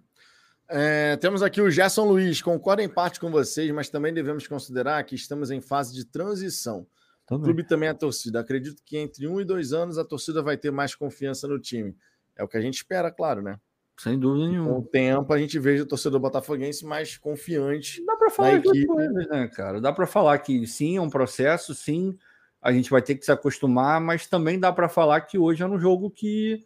É, 0.67 1.15
temos 1.17 1.43
aqui 1.43 1.61
o 1.61 1.69
Gerson 1.69 2.05
Luiz, 2.05 2.41
concordo 2.41 2.81
em 2.81 2.89
parte 2.89 3.19
com 3.19 3.29
vocês, 3.29 3.69
mas 3.71 3.89
também 3.89 4.13
devemos 4.13 4.47
considerar 4.47 5.03
que 5.03 5.13
estamos 5.13 5.51
em 5.51 5.61
fase 5.61 5.93
de 5.93 6.05
transição. 6.05 6.87
Também. 7.27 7.41
O 7.41 7.45
clube 7.45 7.63
também 7.67 7.87
é 7.87 7.91
a 7.91 7.95
torcida. 7.95 8.39
Acredito 8.39 8.81
que 8.83 8.97
entre 8.97 9.27
um 9.27 9.39
e 9.39 9.45
dois 9.45 9.71
anos 9.71 9.97
a 9.97 10.03
torcida 10.03 10.41
vai 10.41 10.57
ter 10.57 10.71
mais 10.71 10.95
confiança 10.95 11.47
no 11.47 11.59
time. 11.59 11.95
É 12.35 12.43
o 12.43 12.47
que 12.47 12.57
a 12.57 12.61
gente 12.61 12.75
espera, 12.75 13.11
claro, 13.11 13.41
né? 13.41 13.59
Sem 13.97 14.19
dúvida 14.19 14.47
nenhuma. 14.47 14.69
Com 14.69 14.79
o 14.79 14.83
tempo 14.83 15.33
a 15.33 15.37
gente 15.37 15.59
veja 15.59 15.83
o 15.83 15.85
torcedor 15.85 16.19
botafoguense 16.19 16.85
mais 16.85 17.17
confiante. 17.17 18.03
Dá 18.05 18.15
para 18.17 18.29
falar 18.29 18.59
de 18.59 18.85
coisas, 18.85 19.27
né, 19.29 19.47
cara? 19.49 19.79
Dá 19.79 19.93
para 19.93 20.07
falar 20.07 20.39
que 20.39 20.65
sim, 20.65 20.97
é 20.97 21.01
um 21.01 21.09
processo, 21.09 21.75
sim, 21.75 22.17
a 22.63 22.71
gente 22.71 22.89
vai 22.89 23.01
ter 23.01 23.15
que 23.15 23.25
se 23.25 23.31
acostumar, 23.31 23.99
mas 23.99 24.25
também 24.25 24.59
dá 24.59 24.71
para 24.71 24.89
falar 24.89 25.21
que 25.21 25.37
hoje 25.37 25.61
é 25.61 25.67
um 25.67 25.79
jogo 25.79 26.09
que 26.09 26.65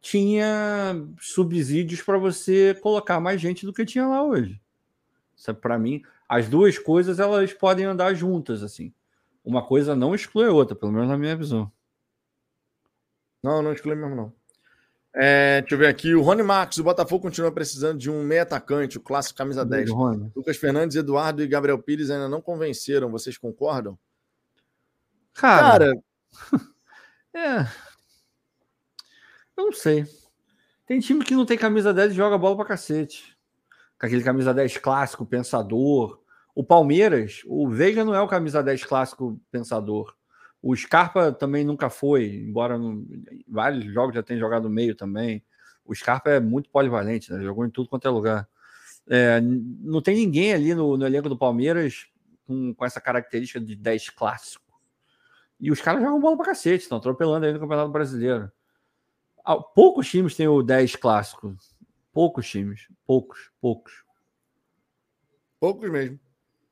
tinha 0.00 0.96
subsídios 1.20 2.02
para 2.02 2.18
você 2.18 2.74
colocar 2.82 3.20
mais 3.20 3.40
gente 3.40 3.64
do 3.64 3.72
que 3.72 3.86
tinha 3.86 4.06
lá 4.06 4.22
hoje. 4.22 4.60
Para 5.62 5.78
mim, 5.78 6.02
as 6.28 6.48
duas 6.48 6.78
coisas 6.78 7.18
elas 7.18 7.52
podem 7.52 7.86
andar 7.86 8.12
juntas 8.14 8.62
assim 8.62 8.92
uma 9.44 9.64
coisa 9.64 9.96
não 9.96 10.14
exclui 10.14 10.46
a 10.46 10.52
outra, 10.52 10.76
pelo 10.76 10.92
menos 10.92 11.08
na 11.08 11.16
minha 11.16 11.36
visão. 11.36 11.70
Não, 13.42 13.62
não 13.62 13.72
exclui 13.72 13.94
mesmo, 13.94 14.14
não. 14.14 14.32
É, 15.14 15.60
deixa 15.62 15.74
eu 15.74 15.78
ver 15.78 15.88
aqui. 15.88 16.14
O 16.14 16.22
Rony 16.22 16.42
Marques, 16.42 16.78
o 16.78 16.84
Botafogo 16.84 17.22
continua 17.22 17.50
precisando 17.50 17.98
de 17.98 18.10
um 18.10 18.22
meio 18.22 18.42
atacante, 18.42 18.98
o 18.98 19.00
clássico 19.00 19.38
camisa 19.38 19.64
10. 19.64 19.90
Rony. 19.90 20.30
Lucas 20.36 20.56
Fernandes, 20.56 20.96
Eduardo 20.96 21.42
e 21.42 21.48
Gabriel 21.48 21.78
Pires 21.78 22.10
ainda 22.10 22.28
não 22.28 22.40
convenceram. 22.40 23.10
Vocês 23.10 23.36
concordam? 23.36 23.98
Cara, 25.40 25.92
Cara 25.92 26.02
é. 27.34 27.66
Eu 29.56 29.66
não 29.66 29.72
sei. 29.72 30.04
Tem 30.86 31.00
time 31.00 31.24
que 31.24 31.34
não 31.34 31.46
tem 31.46 31.56
camisa 31.56 31.94
10 31.94 32.12
e 32.12 32.16
joga 32.16 32.36
bola 32.36 32.56
pra 32.56 32.64
cacete. 32.64 33.36
Com 33.98 34.06
aquele 34.06 34.22
camisa 34.22 34.52
10 34.52 34.78
clássico, 34.78 35.24
pensador, 35.24 36.20
o 36.54 36.64
Palmeiras, 36.64 37.42
o 37.46 37.68
Veiga 37.68 38.04
não 38.04 38.14
é 38.14 38.20
o 38.20 38.28
camisa 38.28 38.62
10 38.62 38.84
clássico 38.84 39.40
pensador. 39.50 40.14
O 40.62 40.76
Scarpa 40.76 41.32
também 41.32 41.64
nunca 41.64 41.88
foi, 41.88 42.26
embora 42.26 42.76
no, 42.76 43.06
vários 43.48 43.84
jogos 43.84 44.14
já 44.14 44.22
tenha 44.22 44.38
jogado 44.38 44.64
no 44.64 44.70
meio 44.70 44.94
também. 44.94 45.42
O 45.84 45.94
Scarpa 45.94 46.30
é 46.30 46.40
muito 46.40 46.68
polivalente, 46.68 47.32
né? 47.32 47.42
jogou 47.42 47.64
em 47.64 47.70
tudo 47.70 47.88
quanto 47.88 48.06
é 48.06 48.10
lugar. 48.10 48.48
É, 49.08 49.40
não 49.40 50.02
tem 50.02 50.16
ninguém 50.16 50.52
ali 50.52 50.74
no, 50.74 50.96
no 50.96 51.06
elenco 51.06 51.28
do 51.28 51.38
Palmeiras 51.38 52.06
com, 52.46 52.74
com, 52.74 52.84
essa 52.84 53.00
característica 53.00 53.58
de 53.58 53.74
10 53.74 54.10
clássico. 54.10 54.69
E 55.60 55.70
os 55.70 55.80
caras 55.80 56.02
jogam 56.02 56.20
bola 56.20 56.36
pra 56.36 56.46
cacete, 56.46 56.84
estão 56.84 56.98
atropelando 56.98 57.44
aí 57.44 57.52
no 57.52 57.60
Campeonato 57.60 57.90
Brasileiro. 57.90 58.50
Ah, 59.44 59.56
poucos 59.56 60.08
times 60.08 60.34
têm 60.34 60.48
o 60.48 60.62
10 60.62 60.96
clássico. 60.96 61.54
Poucos 62.12 62.48
times. 62.48 62.88
Poucos, 63.06 63.50
poucos. 63.60 64.04
Poucos 65.58 65.90
mesmo. 65.90 66.18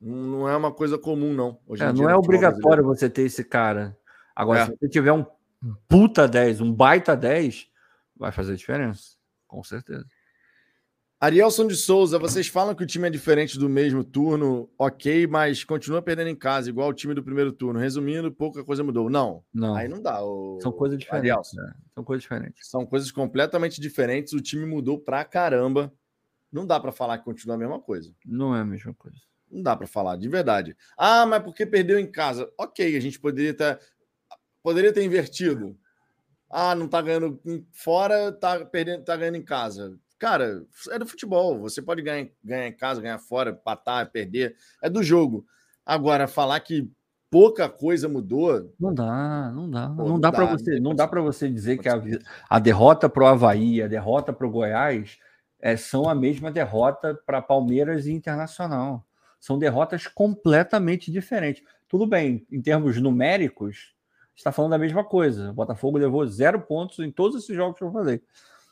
Não 0.01 0.47
é 0.47 0.55
uma 0.55 0.71
coisa 0.71 0.97
comum, 0.97 1.33
não. 1.33 1.59
É, 1.79 1.93
não 1.93 2.09
é 2.09 2.15
obrigatório 2.15 2.83
você 2.83 3.09
ter 3.09 3.23
esse 3.23 3.43
cara. 3.43 3.97
Agora, 4.35 4.61
é. 4.61 4.65
se 4.65 4.71
você 4.71 4.89
tiver 4.89 5.11
um 5.11 5.25
puta 5.87 6.27
10, 6.27 6.61
um 6.61 6.73
baita 6.73 7.15
10, 7.15 7.69
vai 8.15 8.31
fazer 8.31 8.55
diferença. 8.55 9.17
Com 9.45 9.63
certeza. 9.63 10.05
Arielson 11.21 11.67
de 11.67 11.75
Souza, 11.75 12.17
vocês 12.17 12.47
falam 12.47 12.73
que 12.73 12.81
o 12.81 12.87
time 12.87 13.05
é 13.07 13.11
diferente 13.11 13.59
do 13.59 13.67
mesmo 13.67 14.05
turno, 14.05 14.69
ok, 14.79 15.27
mas 15.27 15.65
continua 15.65 16.01
perdendo 16.01 16.29
em 16.29 16.35
casa, 16.35 16.69
igual 16.69 16.87
o 16.87 16.93
time 16.93 17.13
do 17.13 17.21
primeiro 17.21 17.51
turno. 17.51 17.77
Resumindo, 17.77 18.31
pouca 18.31 18.63
coisa 18.63 18.85
mudou. 18.85 19.09
Não, 19.09 19.43
não. 19.53 19.75
aí 19.75 19.89
não 19.89 20.01
dá. 20.01 20.23
O... 20.23 20.59
São 20.61 20.71
coisas 20.71 20.97
diferentes. 20.97 21.51
Né? 21.53 21.73
São 21.93 22.05
coisas 22.05 22.21
diferentes. 22.21 22.69
São 22.69 22.85
coisas 22.85 23.11
completamente 23.11 23.81
diferentes. 23.81 24.31
O 24.31 24.39
time 24.39 24.65
mudou 24.65 24.97
pra 24.97 25.25
caramba. 25.25 25.93
Não 26.49 26.65
dá 26.65 26.79
para 26.79 26.93
falar 26.93 27.17
que 27.17 27.25
continua 27.25 27.55
a 27.55 27.59
mesma 27.59 27.81
coisa. 27.81 28.15
Não 28.25 28.55
é 28.55 28.61
a 28.61 28.65
mesma 28.65 28.93
coisa. 28.93 29.17
Não 29.51 29.61
dá 29.61 29.75
para 29.75 29.87
falar, 29.87 30.15
de 30.15 30.29
verdade. 30.29 30.73
Ah, 30.97 31.25
mas 31.25 31.43
porque 31.43 31.65
perdeu 31.65 31.99
em 31.99 32.09
casa? 32.09 32.49
Ok, 32.57 32.95
a 32.95 32.99
gente 33.01 33.19
poderia 33.19 33.53
ter, 33.53 33.77
poderia 34.63 34.93
ter 34.93 35.03
invertido. 35.03 35.77
Ah, 36.49 36.73
não 36.73 36.87
tá 36.87 37.01
ganhando 37.01 37.41
fora, 37.73 38.31
tá 38.31 38.63
perdendo, 38.63 39.03
tá 39.03 39.17
ganhando 39.17 39.35
em 39.35 39.43
casa. 39.43 39.99
Cara, 40.19 40.65
é 40.89 40.99
do 40.99 41.07
futebol. 41.07 41.59
Você 41.61 41.81
pode 41.81 42.01
ganhar, 42.01 42.27
ganhar 42.43 42.67
em 42.67 42.73
casa, 42.73 43.01
ganhar 43.01 43.17
fora, 43.19 43.53
patar, 43.53 44.11
perder. 44.11 44.55
É 44.81 44.89
do 44.89 45.01
jogo. 45.01 45.45
Agora, 45.85 46.27
falar 46.27 46.59
que 46.59 46.91
pouca 47.31 47.69
coisa 47.69 48.09
mudou. 48.09 48.73
Não 48.77 48.93
dá, 48.93 49.51
não 49.51 49.69
dá. 49.69 49.87
Pô, 49.87 50.03
não, 50.03 50.09
não 50.09 50.19
dá, 50.19 50.29
dá 50.29 50.35
para 50.35 50.45
você, 50.45 50.79
não 50.79 50.93
dá 50.93 51.07
para 51.07 51.21
você 51.21 51.49
dizer 51.49 51.77
que 51.77 51.87
a, 51.87 52.01
a 52.49 52.59
derrota 52.59 53.07
para 53.07 53.23
o 53.23 53.27
Havaí, 53.27 53.81
a 53.81 53.87
derrota 53.87 54.33
para 54.33 54.45
o 54.45 54.51
Goiás 54.51 55.17
é, 55.59 55.77
são 55.77 56.09
a 56.09 56.13
mesma 56.13 56.51
derrota 56.51 57.17
para 57.25 57.41
Palmeiras 57.41 58.05
e 58.05 58.11
Internacional. 58.11 59.05
São 59.39 59.57
derrotas 59.57 60.05
completamente 60.05 61.11
diferentes. 61.11 61.63
Tudo 61.87 62.05
bem, 62.05 62.45
em 62.51 62.61
termos 62.61 62.99
numéricos, 62.99 63.93
está 64.35 64.51
falando 64.51 64.71
da 64.71 64.77
mesma 64.77 65.03
coisa. 65.03 65.51
O 65.51 65.53
Botafogo 65.53 65.97
levou 65.97 66.27
zero 66.27 66.59
pontos 66.59 66.99
em 66.99 67.09
todos 67.09 67.41
esses 67.41 67.55
jogos 67.55 67.77
que 67.77 67.83
eu 67.83 67.91
falei. 67.91 68.21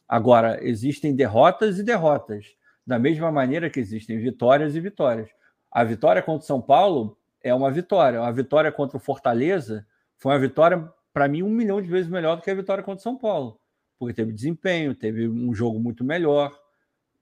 Agora, 0.08 0.60
existem 0.62 1.16
derrotas 1.16 1.80
e 1.80 1.84
derrotas, 1.84 2.46
da 2.86 2.98
mesma 2.98 3.32
maneira 3.32 3.70
que 3.70 3.80
existem 3.80 4.18
vitórias 4.20 4.76
e 4.76 4.80
vitórias. 4.80 5.30
A 5.70 5.84
vitória 5.84 6.22
contra 6.22 6.44
o 6.44 6.48
São 6.48 6.62
Paulo 6.62 7.18
é 7.44 7.54
uma 7.54 7.70
vitória. 7.70 8.22
A 8.22 8.32
vitória 8.32 8.72
contra 8.72 8.98
o 8.98 9.00
Fortaleza 9.00 9.86
foi 10.16 10.32
uma 10.32 10.40
vitória, 10.40 10.90
para 11.14 11.28
mim, 11.28 11.44
um 11.44 11.50
milhão 11.50 11.82
de 11.82 11.90
vezes 11.90 12.10
melhor 12.10 12.38
do 12.38 12.42
que 12.42 12.50
a 12.50 12.56
vitória 12.56 12.84
contra 12.84 13.00
o 13.00 13.04
São 13.04 13.18
Paulo. 13.18 13.60
Porque 14.00 14.14
teve 14.14 14.32
desempenho, 14.32 14.96
teve 14.96 15.28
um 15.28 15.54
jogo 15.54 15.80
muito 15.80 16.04
melhor, 16.04 16.58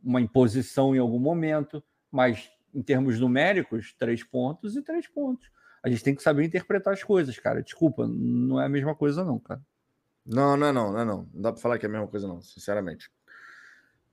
uma 0.03 0.21
imposição 0.21 0.95
em 0.95 0.99
algum 0.99 1.19
momento, 1.19 1.83
mas 2.11 2.49
em 2.73 2.83
termos 2.83 3.19
numéricos, 3.19 3.95
três 3.97 4.23
pontos 4.23 4.75
e 4.75 4.81
três 4.81 5.07
pontos. 5.07 5.49
A 5.81 5.89
gente 5.89 6.03
tem 6.03 6.15
que 6.15 6.21
saber 6.21 6.45
interpretar 6.45 6.93
as 6.93 7.03
coisas, 7.03 7.39
cara. 7.39 7.63
Desculpa, 7.63 8.07
não 8.07 8.59
é 8.61 8.65
a 8.65 8.69
mesma 8.69 8.93
coisa, 8.93 9.23
não, 9.23 9.39
cara. 9.39 9.61
Não, 10.25 10.57
não 10.57 10.67
é 10.67 10.71
não, 10.71 10.91
não 10.91 10.99
é 10.99 11.05
não. 11.05 11.29
Não 11.33 11.41
dá 11.41 11.51
para 11.51 11.61
falar 11.61 11.77
que 11.77 11.85
é 11.85 11.89
a 11.89 11.91
mesma 11.91 12.07
coisa, 12.07 12.27
não, 12.27 12.41
sinceramente. 12.41 13.11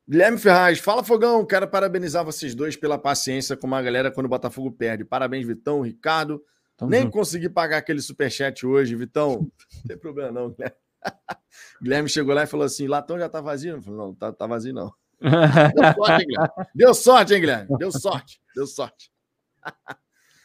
Guilherme 0.08 0.36
Ferraz, 0.36 0.78
fala 0.78 1.02
Fogão, 1.02 1.46
quero 1.46 1.66
parabenizar 1.68 2.24
vocês 2.24 2.54
dois 2.54 2.76
pela 2.76 2.98
paciência 2.98 3.56
com 3.56 3.72
a 3.72 3.80
galera 3.80 4.10
quando 4.10 4.26
o 4.26 4.28
Botafogo 4.28 4.70
perde. 4.70 5.04
Parabéns, 5.04 5.46
Vitão, 5.46 5.80
Ricardo. 5.80 6.44
Tamo 6.76 6.90
Nem 6.90 7.02
junto. 7.02 7.12
consegui 7.12 7.48
pagar 7.48 7.78
aquele 7.78 8.00
superchat 8.00 8.66
hoje, 8.66 8.94
Vitão. 8.96 9.50
Não 9.74 9.82
tem 9.86 9.96
problema 9.96 10.32
não, 10.32 10.50
Guilherme. 10.50 10.76
Guilherme 11.82 12.08
chegou 12.08 12.34
lá 12.34 12.42
e 12.42 12.46
falou 12.46 12.66
assim: 12.66 12.86
Latão 12.86 13.18
já 13.18 13.28
tá 13.28 13.40
vazio? 13.40 13.76
Eu 13.76 13.82
falei, 13.82 13.98
não, 13.98 14.14
tá, 14.14 14.32
tá 14.32 14.46
vazio 14.46 14.74
não. 14.74 14.92
Deu 15.20 15.94
sorte, 15.94 16.22
hein, 16.22 16.28
Guilherme? 16.28 16.66
Deu 16.74 16.94
sorte, 16.94 17.34
hein, 17.34 17.40
Guilherme? 17.40 17.78
Deu 17.78 17.92
sorte, 17.92 18.40
deu 18.54 18.66
sorte. 18.66 19.12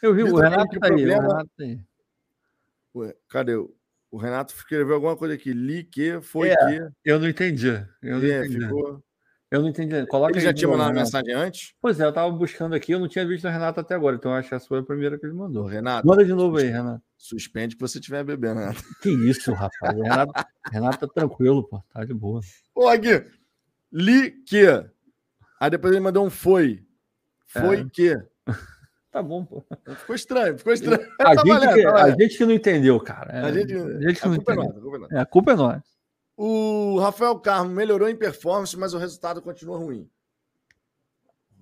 Eu 0.01 0.13
vi, 0.13 0.23
o 0.23 0.35
Renato 0.35 0.79
tá 0.79 0.87
aí, 0.87 1.05
o 1.05 1.07
Renato 1.07 1.49
tá 1.57 1.63
aí. 1.63 1.79
Ué, 2.95 3.15
cadê? 3.27 3.55
O 3.55 3.76
Renato 4.15 4.53
escreveu 4.53 4.95
alguma 4.95 5.17
coisa 5.17 5.33
aqui. 5.33 5.51
Li 5.51 5.83
que, 5.83 6.21
foi 6.21 6.51
é, 6.51 6.55
que. 6.55 6.87
Eu 7.03 7.19
não 7.19 7.27
entendi. 7.27 7.85
Eu 8.01 8.19
não 8.19 8.25
é, 8.25 8.45
entendi. 8.45 8.61
Ficou... 8.61 9.03
Eu 9.49 9.61
não 9.61 9.69
entendi. 9.69 10.05
Coloca 10.07 10.33
ele 10.33 10.41
já 10.41 10.53
tinha 10.53 10.69
mandado 10.69 10.93
mensagem 10.93 11.33
antes? 11.33 11.73
Pois 11.81 11.99
é, 11.99 12.05
eu 12.05 12.13
tava 12.13 12.29
buscando 12.31 12.75
aqui, 12.75 12.91
eu 12.91 12.99
não 12.99 13.07
tinha 13.07 13.25
visto 13.25 13.45
o 13.45 13.51
Renato 13.51 13.79
até 13.79 13.95
agora, 13.95 14.15
então 14.15 14.33
acho 14.33 14.49
que 14.49 14.55
essa 14.55 14.67
foi 14.67 14.79
a 14.79 14.83
primeira 14.83 15.17
que 15.17 15.25
ele 15.25 15.33
mandou. 15.33 15.65
Renato. 15.65 16.05
Manda 16.05 16.23
de 16.23 16.33
novo 16.33 16.57
aí, 16.57 16.67
Renato. 16.67 17.01
Suspende 17.17 17.75
que 17.75 17.81
você 17.81 17.97
estiver 17.97 18.23
bebendo, 18.23 18.59
Renato. 18.59 18.83
Que 19.01 19.09
isso, 19.09 19.53
rapaz. 19.53 19.97
Renato, 19.97 20.33
Renato 20.69 21.07
tá 21.07 21.13
tranquilo, 21.13 21.63
pô. 21.63 21.81
Tá 21.93 22.03
de 22.03 22.13
boa. 22.13 22.41
Ô, 22.75 22.87
aqui. 22.87 23.25
Li 23.91 24.31
que. 24.31 24.65
Aí 25.59 25.69
depois 25.69 25.93
ele 25.93 26.03
mandou 26.03 26.25
um 26.25 26.29
foi. 26.29 26.85
Foi 27.47 27.79
é. 27.79 27.85
que. 27.91 28.17
Tá 29.17 29.23
bom, 29.23 29.43
pô. 29.43 29.65
Ficou 29.95 30.15
estranho, 30.15 30.55
ficou 30.59 30.71
estranho. 30.71 31.01
A, 31.19 31.23
tá 31.33 31.41
gente, 31.41 31.47
valendo, 31.47 31.73
que, 31.73 31.81
tá 31.81 32.03
a 32.03 32.11
gente 32.11 32.37
que 32.37 32.45
não 32.45 32.53
entendeu, 32.53 32.99
cara. 32.99 33.33
É, 33.33 33.41
a 33.45 33.51
gente, 33.51 33.73
a 33.73 33.99
gente 33.99 34.21
que 34.21 34.27
não 34.27 34.35
entendeu. 34.35 34.63
É, 34.63 34.67
a 34.67 34.75
culpa 34.75 34.93
é 34.93 34.99
nossa. 34.99 35.15
É, 35.15 35.19
a 35.19 35.25
culpa 35.25 35.51
é 35.51 35.55
nossa. 35.55 35.83
O 36.37 36.99
Rafael 36.99 37.39
Carmo 37.39 37.71
melhorou 37.71 38.07
em 38.07 38.15
performance, 38.15 38.77
mas 38.77 38.93
o 38.93 38.99
resultado 38.99 39.41
continua 39.41 39.75
ruim. 39.79 40.07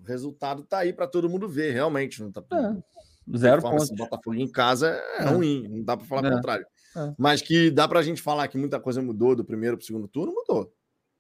O 0.04 0.06
resultado 0.06 0.64
tá 0.64 0.80
aí 0.80 0.92
para 0.92 1.08
todo 1.08 1.30
mundo 1.30 1.48
ver, 1.48 1.72
realmente. 1.72 2.22
Não 2.22 2.30
tá... 2.30 2.44
É, 2.52 3.38
zero 3.38 3.62
pontos. 3.62 3.90
Botafogo 3.92 4.36
em 4.36 4.52
casa 4.52 4.90
é, 4.90 5.24
é. 5.24 5.26
ruim, 5.30 5.66
não 5.66 5.82
dá 5.82 5.96
para 5.96 6.06
falar 6.06 6.24
o 6.24 6.28
é. 6.28 6.32
contrário. 6.32 6.66
É. 6.98 7.14
Mas 7.18 7.42
que 7.42 7.72
dá 7.72 7.88
para 7.88 8.02
a 8.02 8.04
gente 8.04 8.22
falar 8.22 8.50
que 8.50 8.58
muita 8.58 8.82
coisa 8.82 9.02
mudou 9.02 9.34
do 9.34 9.46
primeiro 9.46 9.78
para 9.78 9.84
o 9.84 9.88
segundo 9.88 10.10
turno, 10.10 10.34
mudou. 10.34 10.74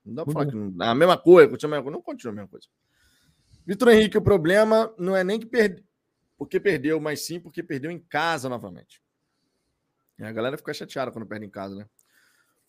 Não 0.05 0.13
dá 0.13 0.25
para 0.25 0.33
falar 0.33 0.47
que 0.47 0.55
não, 0.57 0.85
a 0.85 0.93
mesma 0.93 1.17
coisa, 1.17 1.49
continua 1.49 1.77
a 1.77 1.79
mesma 1.79 1.83
coisa, 1.83 1.97
não 1.97 2.03
continua 2.03 2.33
a 2.33 2.35
mesma 2.35 2.49
coisa. 2.49 2.67
Vitor 3.65 3.87
Henrique, 3.87 4.17
o 4.17 4.21
problema 4.21 4.93
não 4.99 5.15
é 5.15 5.23
nem 5.23 5.39
que 5.39 5.45
perde, 5.45 5.81
porque 6.37 6.59
perdeu, 6.59 6.99
mas 6.99 7.25
sim 7.25 7.39
porque 7.39 7.63
perdeu 7.63 7.91
em 7.91 7.99
casa 7.99 8.49
novamente. 8.49 9.01
E 10.17 10.23
a 10.23 10.31
galera 10.31 10.57
fica 10.57 10.73
chateada 10.73 11.11
quando 11.11 11.25
perde 11.25 11.45
em 11.45 11.49
casa, 11.49 11.75
né? 11.75 11.85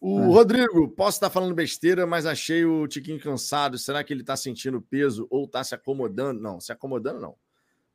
O 0.00 0.20
é. 0.20 0.26
Rodrigo, 0.26 0.88
posso 0.90 1.16
estar 1.16 1.30
falando 1.30 1.54
besteira, 1.54 2.06
mas 2.06 2.26
achei 2.26 2.64
o 2.64 2.86
Tiquinho 2.86 3.20
cansado. 3.20 3.78
Será 3.78 4.04
que 4.04 4.12
ele 4.12 4.20
está 4.20 4.36
sentindo 4.36 4.80
peso 4.80 5.26
ou 5.30 5.44
está 5.44 5.64
se 5.64 5.74
acomodando? 5.74 6.40
Não, 6.40 6.60
se 6.60 6.70
acomodando 6.70 7.20
não. 7.20 7.36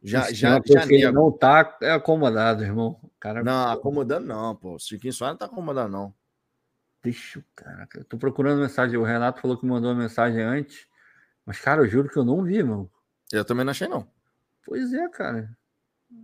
Já, 0.03 0.31
já, 0.31 0.59
já 0.65 0.83
ele 0.85 1.11
não 1.11 1.29
está 1.29 1.59
acomodado, 1.93 2.63
irmão. 2.63 2.99
Cara... 3.19 3.43
Não, 3.43 3.69
acomodando 3.69 4.25
não, 4.25 4.55
pô. 4.55 4.73
O 4.73 4.77
Tiquinho 4.77 5.13
só 5.13 5.27
não 5.27 5.33
está 5.33 5.45
acomodando, 5.45 5.91
não. 5.91 6.13
Deixa 7.03 7.39
o 7.39 7.43
cara. 7.55 7.87
Eu 7.95 8.03
tô 8.05 8.17
procurando 8.17 8.61
mensagem. 8.61 8.97
O 8.97 9.03
Renato 9.03 9.41
falou 9.41 9.57
que 9.57 9.65
mandou 9.65 9.91
uma 9.91 10.01
mensagem 10.01 10.41
antes. 10.41 10.87
Mas, 11.45 11.59
cara, 11.59 11.81
eu 11.81 11.87
juro 11.87 12.09
que 12.09 12.17
eu 12.17 12.23
não 12.23 12.43
vi, 12.43 12.63
mano. 12.63 12.91
Eu 13.31 13.45
também 13.45 13.63
não 13.63 13.71
achei, 13.71 13.87
não. 13.87 14.07
Pois 14.65 14.91
é, 14.93 15.07
cara. 15.09 15.55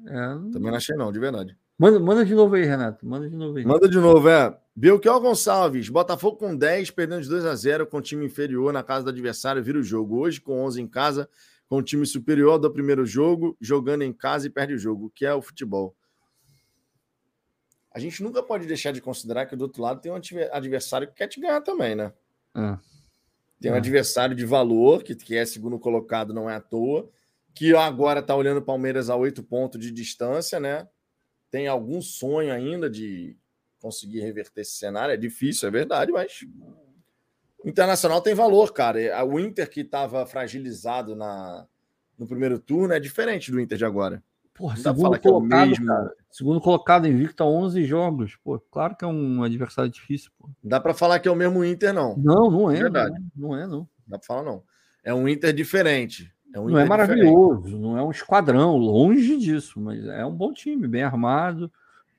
É... 0.06 0.28
Também 0.52 0.72
não 0.72 0.76
achei, 0.76 0.96
não, 0.96 1.12
de 1.12 1.20
verdade. 1.20 1.58
Manda, 1.78 2.00
manda 2.00 2.26
de 2.26 2.34
novo 2.34 2.56
aí, 2.56 2.64
Renato. 2.64 3.06
Manda 3.06 3.30
de 3.30 3.36
novo 3.36 3.58
aí. 3.58 3.66
Manda 3.66 3.88
de 3.88 3.98
novo, 3.98 4.28
é. 4.28 4.58
Belchior 4.76 5.20
Gonçalves, 5.20 5.90
Botafogo 5.90 6.38
com 6.38 6.56
10, 6.56 6.92
perdendo 6.92 7.22
de 7.22 7.30
2 7.30 7.46
a 7.46 7.56
0 7.56 7.88
com 7.88 8.02
time 8.02 8.26
inferior 8.26 8.74
na 8.74 8.82
casa 8.84 9.04
do 9.04 9.10
adversário, 9.10 9.64
vira 9.64 9.78
o 9.78 9.84
jogo. 9.84 10.18
Hoje, 10.18 10.42
com 10.42 10.64
11 10.64 10.82
em 10.82 10.88
casa, 10.88 11.30
com 11.68 11.78
o 11.78 11.84
time 11.84 12.06
superior 12.06 12.58
do 12.58 12.72
primeiro 12.72 13.06
jogo, 13.06 13.56
jogando 13.62 14.04
em 14.04 14.14
casa 14.14 14.48
e 14.48 14.50
perde 14.50 14.74
o 14.74 14.78
jogo, 14.78 15.12
que 15.14 15.26
é 15.26 15.34
o 15.34 15.42
futebol. 15.42 15.96
A 17.92 18.00
gente 18.00 18.22
nunca 18.24 18.42
pode 18.42 18.66
deixar 18.66 18.92
de 18.92 19.02
considerar 19.02 19.46
que 19.46 19.56
do 19.56 19.64
outro 19.64 19.82
lado 19.82 20.02
tem 20.02 20.12
um 20.12 20.20
adversário 20.52 21.08
que 21.08 21.16
quer 21.16 21.28
te 21.28 21.40
ganhar 21.40 21.62
também, 21.62 21.96
né? 21.96 22.14
Ah. 22.54 22.80
Tem 23.60 23.72
um 23.72 23.76
ah. 23.76 23.78
adversário 23.78 24.36
de 24.36 24.46
valor, 24.46 25.04
que, 25.04 25.16
que 25.16 25.36
é 25.36 25.46
segundo 25.46 25.80
colocado, 25.80 26.34
não 26.34 26.50
é 26.50 26.56
à 26.56 26.62
toa, 26.62 27.10
que 27.58 27.76
agora 27.76 28.20
está 28.20 28.36
olhando 28.36 28.58
o 28.58 28.66
Palmeiras 28.66 29.10
a 29.10 29.16
oito 29.16 29.44
pontos 29.44 29.80
de 29.80 29.92
distância, 29.92 30.60
né? 30.60 30.88
tem 31.50 31.68
algum 31.68 32.02
sonho 32.02 32.54
ainda 32.54 32.90
de 32.90 33.38
conseguir 33.80 34.22
reverter 34.22 34.62
esse 34.62 34.74
cenário. 34.74 35.14
É 35.14 35.18
difícil, 35.18 35.68
é 35.68 35.72
verdade, 35.72 36.12
mas 36.12 36.46
o 37.60 37.68
Internacional 37.70 38.22
tem 38.22 38.34
valor, 38.34 38.74
cara. 38.74 39.24
O 39.26 39.40
Inter 39.40 39.70
que 39.70 39.82
estava 39.82 40.26
fragilizado 40.26 41.16
na, 41.16 41.66
no 42.18 42.28
primeiro 42.28 42.60
turno 42.60 42.94
é 42.94 43.00
diferente 43.00 43.52
do 43.52 43.60
Inter 43.60 43.78
de 43.78 43.86
agora. 43.86 44.24
Porra, 44.54 44.76
segundo 44.76 45.16
é 45.16 45.20
colocado, 45.20 45.66
é 45.66 45.66
mesmo... 45.68 45.86
cara, 45.86 46.16
segundo 46.32 46.60
colocado 46.60 47.08
invicto 47.08 47.44
a 47.44 47.46
11 47.46 47.86
jogos. 47.86 48.36
Pô, 48.44 48.60
claro 48.60 48.96
que 48.96 49.06
é 49.06 49.08
um 49.08 49.44
adversário 49.44 49.92
difícil. 49.92 50.32
Pô. 50.38 50.50
Dá 50.64 50.80
para 50.80 50.96
falar 50.96 51.20
que 51.20 51.28
é 51.28 51.32
o 51.32 51.36
mesmo 51.36 51.64
Inter, 51.64 51.94
não. 51.94 52.18
Não, 52.18 52.50
não 52.50 52.72
é. 52.72 52.76
Verdade. 52.76 53.16
Não, 53.36 53.50
não 53.50 53.58
é, 53.58 53.68
não. 53.68 53.88
Dá 54.08 54.18
para 54.18 54.26
falar, 54.26 54.44
não. 54.44 54.64
É 55.04 55.14
um 55.14 55.30
Inter 55.30 55.54
diferente. 55.54 56.34
É 56.54 56.60
um 56.60 56.70
não 56.70 56.80
é 56.80 56.86
maravilhoso, 56.86 57.64
diferente. 57.64 57.82
não 57.82 57.98
é 57.98 58.04
um 58.04 58.12
esquadrão, 58.12 58.78
longe 58.78 59.38
disso, 59.38 59.80
mas 59.80 60.06
é 60.06 60.26
um 60.26 60.34
bom 60.34 60.54
time, 60.54 60.88
bem 60.88 61.04
armado, 61.04 61.72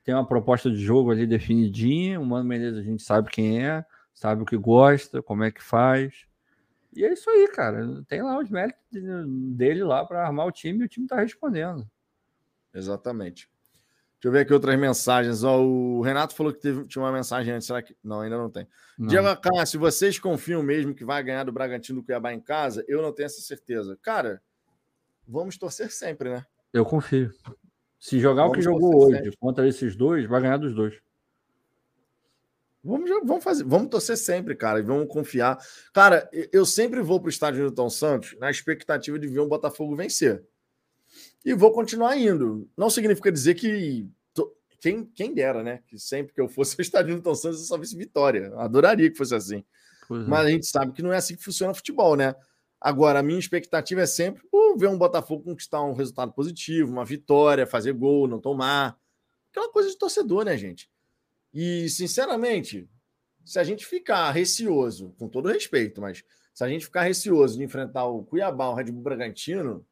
tem 0.04 0.14
uma 0.14 0.26
proposta 0.26 0.70
de 0.70 0.78
jogo 0.78 1.10
ali 1.10 1.26
definidinha. 1.26 2.20
O 2.20 2.24
Mano 2.24 2.48
Menezes 2.48 2.78
a 2.78 2.82
gente 2.82 3.02
sabe 3.02 3.30
quem 3.30 3.64
é, 3.64 3.84
sabe 4.14 4.42
o 4.42 4.46
que 4.46 4.56
gosta, 4.56 5.22
como 5.22 5.44
é 5.44 5.50
que 5.50 5.62
faz. 5.62 6.26
E 6.94 7.04
é 7.04 7.12
isso 7.12 7.28
aí, 7.28 7.48
cara. 7.48 8.02
Tem 8.08 8.22
lá 8.22 8.38
os 8.38 8.48
méritos 8.48 8.80
dele 8.90 9.84
lá 9.84 10.04
para 10.04 10.26
armar 10.26 10.46
o 10.46 10.52
time 10.52 10.80
e 10.80 10.84
o 10.84 10.88
time 10.88 11.04
está 11.04 11.20
respondendo. 11.20 11.86
Exatamente. 12.72 13.50
Deixa 14.18 14.26
eu 14.26 14.32
ver 14.32 14.40
aqui 14.40 14.52
outras 14.52 14.76
mensagens. 14.76 15.44
Ó, 15.44 15.62
o 15.62 16.02
Renato 16.02 16.34
falou 16.34 16.52
que 16.52 16.58
teve, 16.58 16.84
tinha 16.86 17.00
uma 17.00 17.12
mensagem 17.12 17.54
antes. 17.54 17.68
Será 17.68 17.80
que. 17.80 17.96
Não, 18.02 18.20
ainda 18.20 18.36
não 18.36 18.50
tem. 18.50 18.66
Não. 18.98 19.06
Diego 19.06 19.28
Cássio, 19.36 19.78
vocês 19.78 20.18
confiam 20.18 20.60
mesmo 20.60 20.92
que 20.92 21.04
vai 21.04 21.22
ganhar 21.22 21.44
do 21.44 21.52
Bragantino 21.52 22.00
do 22.00 22.04
Cuiabá 22.04 22.32
em 22.32 22.40
casa? 22.40 22.84
Eu 22.88 23.00
não 23.00 23.12
tenho 23.12 23.26
essa 23.26 23.40
certeza. 23.40 23.96
Cara, 24.02 24.42
vamos 25.26 25.56
torcer 25.56 25.92
sempre, 25.92 26.30
né? 26.30 26.44
Eu 26.72 26.84
confio. 26.84 27.32
Se 27.96 28.18
jogar 28.18 28.42
vamos 28.42 28.56
o 28.56 28.58
que 28.58 28.64
jogou 28.64 29.04
hoje 29.04 29.18
sempre. 29.18 29.36
contra 29.38 29.68
esses 29.68 29.94
dois, 29.94 30.26
vai 30.26 30.40
ganhar 30.40 30.56
dos 30.56 30.74
dois. 30.74 31.00
Vamos, 32.82 33.08
vamos 33.24 33.44
fazer, 33.44 33.64
vamos 33.64 33.88
torcer 33.88 34.16
sempre, 34.16 34.56
cara, 34.56 34.80
e 34.80 34.82
vamos 34.82 35.08
confiar. 35.08 35.58
Cara, 35.92 36.28
eu 36.52 36.64
sempre 36.64 37.02
vou 37.02 37.20
para 37.20 37.26
o 37.26 37.30
estádio 37.30 37.64
do 37.66 37.74
Tom 37.74 37.90
Santos 37.90 38.36
na 38.40 38.50
expectativa 38.50 39.18
de 39.18 39.28
ver 39.28 39.40
um 39.40 39.48
Botafogo 39.48 39.94
vencer 39.94 40.44
e 41.48 41.54
vou 41.54 41.72
continuar 41.72 42.14
indo. 42.18 42.68
Não 42.76 42.90
significa 42.90 43.32
dizer 43.32 43.54
que. 43.54 44.06
Quem, 44.80 45.04
quem 45.06 45.34
dera, 45.34 45.62
né? 45.62 45.80
Que 45.88 45.98
sempre 45.98 46.32
que 46.32 46.40
eu 46.40 46.46
fosse 46.46 46.76
ao 46.78 46.82
estádio 46.82 47.14
Newton 47.14 47.34
Santos 47.34 47.60
eu 47.60 47.66
só 47.66 47.78
visse 47.78 47.96
vitória. 47.96 48.52
adoraria 48.56 49.10
que 49.10 49.16
fosse 49.16 49.34
assim. 49.34 49.64
Pois 50.06 50.24
é. 50.24 50.28
Mas 50.28 50.40
é. 50.40 50.48
a 50.48 50.50
gente 50.50 50.66
sabe 50.66 50.92
que 50.92 51.02
não 51.02 51.12
é 51.12 51.16
assim 51.16 51.34
que 51.34 51.42
funciona 51.42 51.72
o 51.72 51.74
futebol, 51.74 52.14
né? 52.16 52.34
Agora, 52.78 53.18
a 53.18 53.22
minha 53.22 53.38
expectativa 53.38 54.02
é 54.02 54.06
sempre 54.06 54.42
uh, 54.52 54.76
ver 54.76 54.88
um 54.88 54.98
Botafogo 54.98 55.42
conquistar 55.42 55.82
um 55.82 55.94
resultado 55.94 56.32
positivo, 56.32 56.92
uma 56.92 57.04
vitória, 57.04 57.66
fazer 57.66 57.92
gol, 57.92 58.28
não 58.28 58.38
tomar. 58.38 58.96
Aquela 59.50 59.72
coisa 59.72 59.88
de 59.88 59.96
torcedor, 59.96 60.44
né, 60.44 60.56
gente? 60.56 60.88
E, 61.52 61.88
sinceramente, 61.88 62.88
se 63.42 63.58
a 63.58 63.64
gente 63.64 63.84
ficar 63.86 64.30
receoso, 64.30 65.14
com 65.18 65.28
todo 65.28 65.48
respeito, 65.48 66.00
mas 66.00 66.22
se 66.52 66.62
a 66.62 66.68
gente 66.68 66.84
ficar 66.84 67.02
receoso 67.02 67.56
de 67.56 67.64
enfrentar 67.64 68.04
o 68.04 68.22
Cuiabá, 68.22 68.68
o 68.68 68.74
Red 68.74 68.92
Bull 68.92 69.02
Bragantino, 69.02 69.84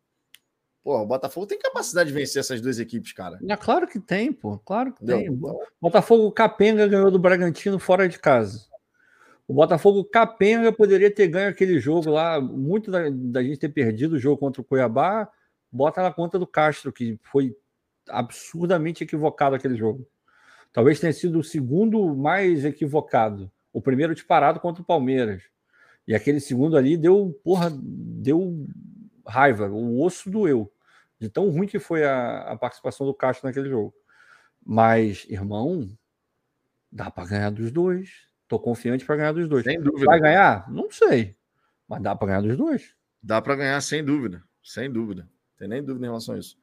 Pô, 0.86 1.00
o 1.00 1.04
Botafogo 1.04 1.48
tem 1.48 1.58
capacidade 1.58 2.10
de 2.10 2.14
vencer 2.14 2.38
essas 2.38 2.60
duas 2.60 2.78
equipes, 2.78 3.12
cara. 3.12 3.40
É 3.48 3.56
claro 3.56 3.88
que 3.88 3.98
tem, 3.98 4.32
pô. 4.32 4.56
Claro 4.58 4.92
que 4.92 5.02
Entendeu? 5.02 5.32
tem. 5.32 5.58
Botafogo 5.80 6.30
Capenga 6.30 6.86
ganhou 6.86 7.10
do 7.10 7.18
Bragantino 7.18 7.76
fora 7.80 8.08
de 8.08 8.20
casa. 8.20 8.68
O 9.48 9.52
Botafogo 9.52 10.04
Capenga 10.04 10.70
poderia 10.70 11.12
ter 11.12 11.26
ganho 11.26 11.50
aquele 11.50 11.80
jogo 11.80 12.08
lá. 12.10 12.40
Muito 12.40 12.88
da, 12.88 13.00
da 13.10 13.42
gente 13.42 13.58
ter 13.58 13.70
perdido 13.70 14.12
o 14.12 14.18
jogo 14.20 14.38
contra 14.38 14.62
o 14.62 14.64
Cuiabá, 14.64 15.28
bota 15.72 16.00
na 16.00 16.12
conta 16.12 16.38
do 16.38 16.46
Castro, 16.46 16.92
que 16.92 17.18
foi 17.20 17.56
absurdamente 18.08 19.02
equivocado 19.02 19.56
aquele 19.56 19.74
jogo. 19.74 20.06
Talvez 20.72 21.00
tenha 21.00 21.12
sido 21.12 21.40
o 21.40 21.44
segundo 21.44 22.14
mais 22.14 22.64
equivocado. 22.64 23.50
O 23.72 23.82
primeiro 23.82 24.14
disparado 24.14 24.60
contra 24.60 24.82
o 24.82 24.86
Palmeiras. 24.86 25.42
E 26.06 26.14
aquele 26.14 26.38
segundo 26.38 26.76
ali 26.76 26.96
deu, 26.96 27.36
porra, 27.42 27.76
deu 27.76 28.68
raiva, 29.26 29.66
o 29.68 30.00
osso 30.00 30.30
doeu 30.30 30.70
de 31.18 31.28
tão 31.28 31.48
ruim 31.50 31.66
que 31.66 31.78
foi 31.78 32.04
a, 32.04 32.52
a 32.52 32.56
participação 32.56 33.06
do 33.06 33.14
Castro 33.14 33.46
naquele 33.46 33.68
jogo. 33.68 33.94
Mas, 34.64 35.26
irmão, 35.28 35.96
Dá 36.96 37.10
para 37.10 37.26
ganhar 37.26 37.50
dos 37.50 37.70
dois. 37.70 38.08
Tô 38.48 38.58
confiante 38.58 39.04
para 39.04 39.16
ganhar 39.16 39.32
dos 39.32 39.46
dois. 39.48 39.64
Sem 39.64 39.78
dúvida. 39.78 40.06
Vai 40.06 40.18
ganhar? 40.18 40.70
Não 40.70 40.90
sei. 40.90 41.36
Mas 41.86 42.02
dá 42.02 42.16
para 42.16 42.28
ganhar 42.28 42.40
dos 42.40 42.56
dois. 42.56 42.94
Dá 43.22 43.42
para 43.42 43.54
ganhar 43.54 43.80
sem 43.82 44.02
dúvida. 44.02 44.42
Sem 44.62 44.90
dúvida. 44.90 45.28
Tem 45.58 45.68
nem 45.68 45.84
dúvida 45.84 46.06
em 46.06 46.08
relação 46.08 46.34
a 46.34 46.38
isso. 46.38 46.56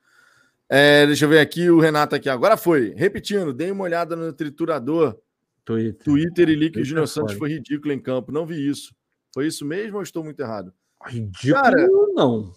É, 0.67 1.05
deixa 1.05 1.25
eu 1.25 1.29
ver 1.29 1.39
aqui 1.39 1.69
o 1.69 1.79
Renato 1.79 2.15
aqui. 2.15 2.29
Agora 2.29 2.57
foi. 2.57 2.95
Repetindo, 2.95 3.53
dei 3.53 3.69
uma 3.69 3.83
olhada 3.83 4.15
no 4.15 4.33
triturador. 4.33 5.19
Twitter, 5.63 6.03
Twitter 6.03 6.49
e 6.49 6.55
li 6.55 6.71
que 6.71 6.81
o 6.81 6.85
Júnior 6.85 7.07
Santos 7.07 7.35
foi 7.35 7.49
ridículo 7.49 7.93
em 7.93 7.99
campo. 7.99 8.31
Não 8.31 8.45
vi 8.45 8.67
isso. 8.67 8.95
Foi 9.31 9.45
isso 9.45 9.63
mesmo 9.63 9.97
ou 9.97 10.03
estou 10.03 10.23
muito 10.23 10.39
errado? 10.39 10.73
Ridículo 11.05 11.61
Cara, 11.61 11.87
não. 12.15 12.53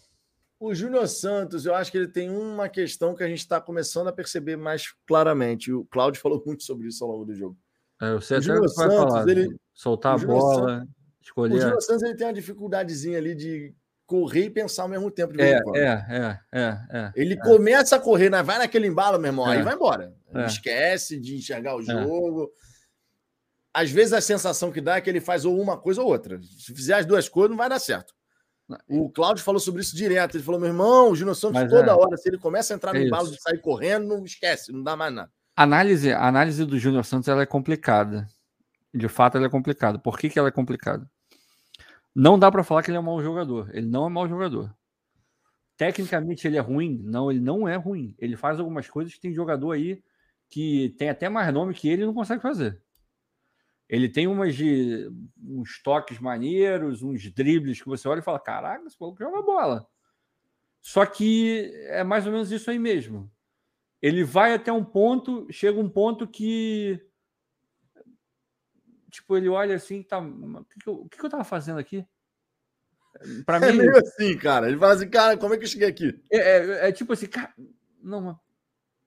O 0.58 0.74
Júnior 0.74 1.06
Santos, 1.06 1.66
eu 1.66 1.74
acho 1.74 1.90
que 1.90 1.98
ele 1.98 2.08
tem 2.08 2.30
uma 2.30 2.68
questão 2.68 3.14
que 3.14 3.22
a 3.22 3.28
gente 3.28 3.40
está 3.40 3.60
começando 3.60 4.08
a 4.08 4.12
perceber 4.12 4.56
mais 4.56 4.94
claramente. 5.06 5.72
O 5.72 5.84
Cláudio 5.84 6.20
falou 6.22 6.42
muito 6.44 6.62
sobre 6.62 6.88
isso 6.88 7.04
ao 7.04 7.10
longo 7.10 7.26
do 7.26 7.34
jogo. 7.34 7.56
É, 8.00 8.12
o 8.12 8.20
Júnior 8.20 8.68
Santos, 8.68 8.74
falar, 8.74 9.28
ele 9.28 9.56
soltar 9.72 10.14
a 10.14 10.26
bola, 10.26 10.78
Santos, 10.78 10.94
escolher. 11.20 11.54
O 11.54 11.60
Júnior 11.60 11.82
Santos 11.82 12.02
ele 12.02 12.16
tem 12.16 12.26
uma 12.26 12.32
dificuldadezinha 12.32 13.18
ali 13.18 13.34
de 13.34 13.74
correr 14.06 14.44
e 14.44 14.50
pensar 14.50 14.82
ao 14.82 14.88
mesmo 14.88 15.10
tempo. 15.10 15.34
É, 15.40 15.50
é, 15.52 15.60
é, 15.82 16.38
é, 16.52 16.78
é, 16.90 17.12
Ele 17.16 17.34
é. 17.34 17.36
começa 17.36 17.96
a 17.96 18.00
correr, 18.00 18.30
né? 18.30 18.42
vai 18.42 18.58
naquele 18.58 18.86
embalo, 18.86 19.18
meu 19.18 19.30
irmão, 19.30 19.50
é. 19.50 19.56
aí 19.56 19.62
vai 19.62 19.74
embora. 19.74 20.14
É. 20.34 20.46
Esquece 20.46 21.18
de 21.18 21.36
enxergar 21.36 21.76
o 21.76 21.80
é. 21.80 21.84
jogo. 21.84 22.50
Às 23.74 23.90
vezes 23.90 24.12
a 24.12 24.20
sensação 24.20 24.70
que 24.70 24.80
dá 24.80 24.96
é 24.96 25.00
que 25.00 25.10
ele 25.10 25.20
faz 25.20 25.44
ou 25.44 25.60
uma 25.60 25.76
coisa 25.76 26.00
ou 26.00 26.08
outra. 26.08 26.40
Se 26.42 26.72
fizer 26.74 26.94
as 26.94 27.04
duas 27.04 27.28
coisas, 27.28 27.50
não 27.50 27.58
vai 27.58 27.68
dar 27.68 27.78
certo. 27.78 28.14
O 28.88 29.08
Cláudio 29.10 29.44
falou 29.44 29.60
sobre 29.60 29.80
isso 29.80 29.94
direto. 29.94 30.36
Ele 30.36 30.44
falou: 30.44 30.60
meu 30.60 30.68
irmão, 30.68 31.10
o 31.10 31.16
Gino 31.16 31.34
Santos 31.34 31.60
Mas 31.60 31.70
toda 31.70 31.92
é. 31.92 31.94
hora, 31.94 32.16
se 32.16 32.28
ele 32.28 32.38
começa 32.38 32.74
a 32.74 32.76
entrar 32.76 32.92
no 32.92 32.98
é 32.98 33.04
embalo 33.04 33.30
de 33.30 33.40
sair 33.40 33.58
correndo, 33.58 34.08
não 34.08 34.24
esquece, 34.24 34.72
não 34.72 34.82
dá 34.82 34.96
mais 34.96 35.14
nada. 35.14 35.30
A 35.56 35.62
análise, 35.62 36.12
a 36.12 36.26
análise 36.26 36.64
do 36.64 36.78
Júnior 36.78 37.04
Santos 37.04 37.28
ela 37.28 37.42
é 37.42 37.46
complicada. 37.46 38.28
De 38.92 39.08
fato, 39.08 39.36
ela 39.36 39.46
é 39.46 39.50
complicada. 39.50 39.98
Por 39.98 40.18
que, 40.18 40.28
que 40.28 40.38
ela 40.38 40.48
é 40.48 40.52
complicada? 40.52 41.08
Não 42.14 42.38
dá 42.38 42.50
para 42.50 42.64
falar 42.64 42.82
que 42.82 42.90
ele 42.90 42.96
é 42.96 43.00
um 43.00 43.04
mau 43.04 43.22
jogador. 43.22 43.70
Ele 43.72 43.86
não 43.86 44.04
é 44.04 44.06
um 44.06 44.10
mau 44.10 44.28
jogador. 44.28 44.74
Tecnicamente 45.76 46.46
ele 46.46 46.56
é 46.56 46.60
ruim? 46.60 47.00
Não, 47.04 47.30
ele 47.30 47.40
não 47.40 47.68
é 47.68 47.76
ruim. 47.76 48.14
Ele 48.18 48.36
faz 48.36 48.58
algumas 48.58 48.88
coisas 48.88 49.14
que 49.14 49.20
tem 49.20 49.34
jogador 49.34 49.72
aí 49.72 50.02
que 50.48 50.94
tem 50.98 51.08
até 51.08 51.28
mais 51.28 51.52
nome 51.52 51.74
que 51.74 51.88
ele 51.88 52.02
e 52.02 52.06
não 52.06 52.14
consegue 52.14 52.40
fazer. 52.40 52.80
Ele 53.88 54.08
tem 54.08 54.26
umas 54.26 54.54
de 54.54 55.08
uns 55.38 55.80
toques 55.82 56.18
maneiros, 56.18 57.02
uns 57.02 57.30
dribles 57.32 57.80
que 57.80 57.88
você 57.88 58.08
olha 58.08 58.20
e 58.20 58.24
fala: 58.24 58.40
caraca, 58.40 58.86
esse 58.86 58.96
maluco 59.00 59.18
joga 59.18 59.42
bola. 59.42 59.86
Só 60.80 61.04
que 61.06 61.70
é 61.88 62.02
mais 62.04 62.26
ou 62.26 62.32
menos 62.32 62.50
isso 62.50 62.70
aí 62.70 62.78
mesmo. 62.78 63.30
Ele 64.02 64.24
vai 64.24 64.54
até 64.54 64.72
um 64.72 64.84
ponto, 64.84 65.46
chega 65.50 65.80
um 65.80 65.88
ponto 65.88 66.26
que 66.26 67.00
tipo, 69.16 69.36
ele 69.36 69.48
olha 69.48 69.74
assim, 69.76 70.02
tá, 70.02 70.18
o 70.18 70.64
que, 70.64 70.78
que, 70.80 70.88
eu, 70.88 70.94
o 70.94 71.08
que, 71.08 71.24
eu 71.24 71.30
tava 71.30 71.44
fazendo 71.44 71.78
aqui? 71.78 72.06
Para 73.46 73.56
é 73.56 73.72
mim. 73.72 73.78
É 73.78 73.82
meio 73.82 73.96
assim, 73.96 74.36
cara. 74.36 74.68
Ele 74.68 74.78
fala 74.78 74.92
assim, 74.92 75.08
cara, 75.08 75.36
como 75.36 75.54
é 75.54 75.56
que 75.56 75.64
eu 75.64 75.68
cheguei 75.68 75.88
aqui? 75.88 76.22
É, 76.30 76.38
é, 76.38 76.88
é 76.88 76.92
tipo 76.92 77.12
assim, 77.12 77.26
cara, 77.26 77.52
não, 78.02 78.38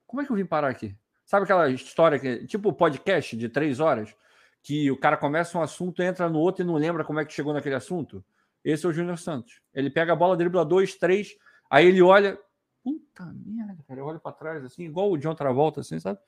como 0.07 0.21
é 0.21 0.25
que 0.25 0.31
eu 0.31 0.35
vim 0.35 0.45
parar 0.45 0.69
aqui? 0.69 0.95
Sabe 1.25 1.43
aquela 1.43 1.69
história 1.69 2.17
que, 2.17 2.47
tipo, 2.47 2.73
podcast 2.73 3.37
de 3.37 3.47
três 3.47 3.79
horas, 3.79 4.15
que 4.61 4.91
o 4.91 4.97
cara 4.97 5.17
começa 5.17 5.57
um 5.57 5.61
assunto, 5.61 6.01
entra 6.01 6.29
no 6.29 6.39
outro 6.39 6.63
e 6.63 6.67
não 6.67 6.75
lembra 6.75 7.03
como 7.03 7.19
é 7.19 7.25
que 7.25 7.33
chegou 7.33 7.53
naquele 7.53 7.75
assunto? 7.75 8.23
Esse 8.63 8.85
é 8.85 8.89
o 8.89 8.93
Júnior 8.93 9.17
Santos. 9.17 9.61
Ele 9.73 9.89
pega 9.89 10.13
a 10.13 10.15
bola, 10.15 10.35
dribla 10.35 10.65
dois, 10.65 10.95
três, 10.95 11.35
aí 11.69 11.87
ele 11.87 12.01
olha, 12.01 12.37
puta 12.83 13.31
merda, 13.45 13.77
cara, 13.87 13.99
eu 13.99 14.05
olho 14.05 14.19
para 14.19 14.31
trás 14.31 14.63
assim, 14.65 14.83
igual 14.83 15.11
o 15.11 15.17
John 15.17 15.33
Travolta, 15.33 15.81
assim, 15.81 15.99
sabe? 15.99 16.19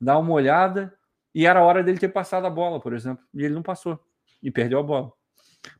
Dá 0.00 0.18
uma 0.18 0.32
olhada, 0.32 0.94
e 1.34 1.46
era 1.46 1.62
hora 1.62 1.82
dele 1.82 1.98
ter 1.98 2.08
passado 2.08 2.46
a 2.46 2.50
bola, 2.50 2.80
por 2.80 2.92
exemplo. 2.92 3.24
E 3.34 3.44
ele 3.44 3.54
não 3.54 3.62
passou. 3.62 3.98
E 4.42 4.50
perdeu 4.50 4.78
a 4.78 4.82
bola. 4.82 5.12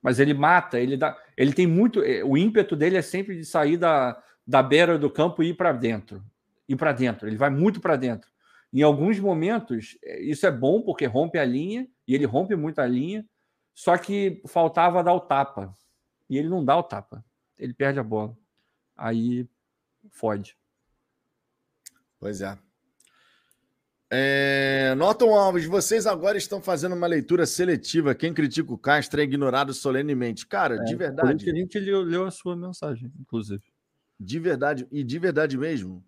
Mas 0.02 0.18
ele 0.18 0.34
mata, 0.34 0.78
ele 0.78 0.96
dá. 0.96 1.16
Ele 1.36 1.52
tem 1.52 1.66
muito. 1.66 2.02
Eh, 2.02 2.22
o 2.22 2.36
ímpeto 2.36 2.76
dele 2.76 2.96
é 2.96 3.02
sempre 3.02 3.36
de 3.36 3.44
sair 3.44 3.76
da, 3.76 4.22
da 4.46 4.62
beira 4.62 4.98
do 4.98 5.10
campo 5.10 5.42
e 5.42 5.48
ir 5.48 5.54
para 5.54 5.72
dentro. 5.72 6.22
Ir 6.68 6.76
para 6.76 6.92
dentro. 6.92 7.26
Ele 7.26 7.36
vai 7.36 7.50
muito 7.50 7.80
para 7.80 7.96
dentro. 7.96 8.30
Em 8.72 8.82
alguns 8.82 9.18
momentos, 9.18 9.98
eh, 10.02 10.22
isso 10.22 10.46
é 10.46 10.50
bom 10.50 10.82
porque 10.82 11.06
rompe 11.06 11.38
a 11.38 11.44
linha, 11.44 11.88
e 12.06 12.14
ele 12.14 12.26
rompe 12.26 12.54
muito 12.54 12.80
a 12.80 12.86
linha, 12.86 13.26
só 13.74 13.96
que 13.96 14.42
faltava 14.46 15.02
dar 15.02 15.14
o 15.14 15.20
tapa. 15.20 15.74
E 16.28 16.36
ele 16.36 16.48
não 16.48 16.64
dá 16.64 16.76
o 16.76 16.82
tapa. 16.82 17.24
Ele 17.58 17.72
perde 17.72 17.98
a 17.98 18.02
bola. 18.02 18.36
Aí 18.96 19.48
fode. 20.10 20.56
Pois 22.18 22.40
é. 22.40 22.58
É, 24.10 24.94
Norton 24.96 25.34
Alves, 25.34 25.66
vocês 25.66 26.06
agora 26.06 26.38
estão 26.38 26.62
fazendo 26.62 26.94
uma 26.94 27.06
leitura 27.06 27.44
seletiva. 27.44 28.14
Quem 28.14 28.32
critica 28.32 28.72
o 28.72 28.78
Castro 28.78 29.20
é 29.20 29.24
ignorado 29.24 29.74
solenemente. 29.74 30.46
Cara, 30.46 30.76
é, 30.76 30.84
de 30.84 30.96
verdade. 30.96 31.44
Por 31.44 31.52
a 31.52 31.56
gente 31.56 31.78
leu, 31.78 32.02
leu 32.02 32.26
a 32.26 32.30
sua 32.30 32.56
mensagem, 32.56 33.12
inclusive. 33.20 33.62
De 34.18 34.38
verdade, 34.38 34.88
e 34.90 35.04
de 35.04 35.18
verdade 35.18 35.58
mesmo. 35.58 36.04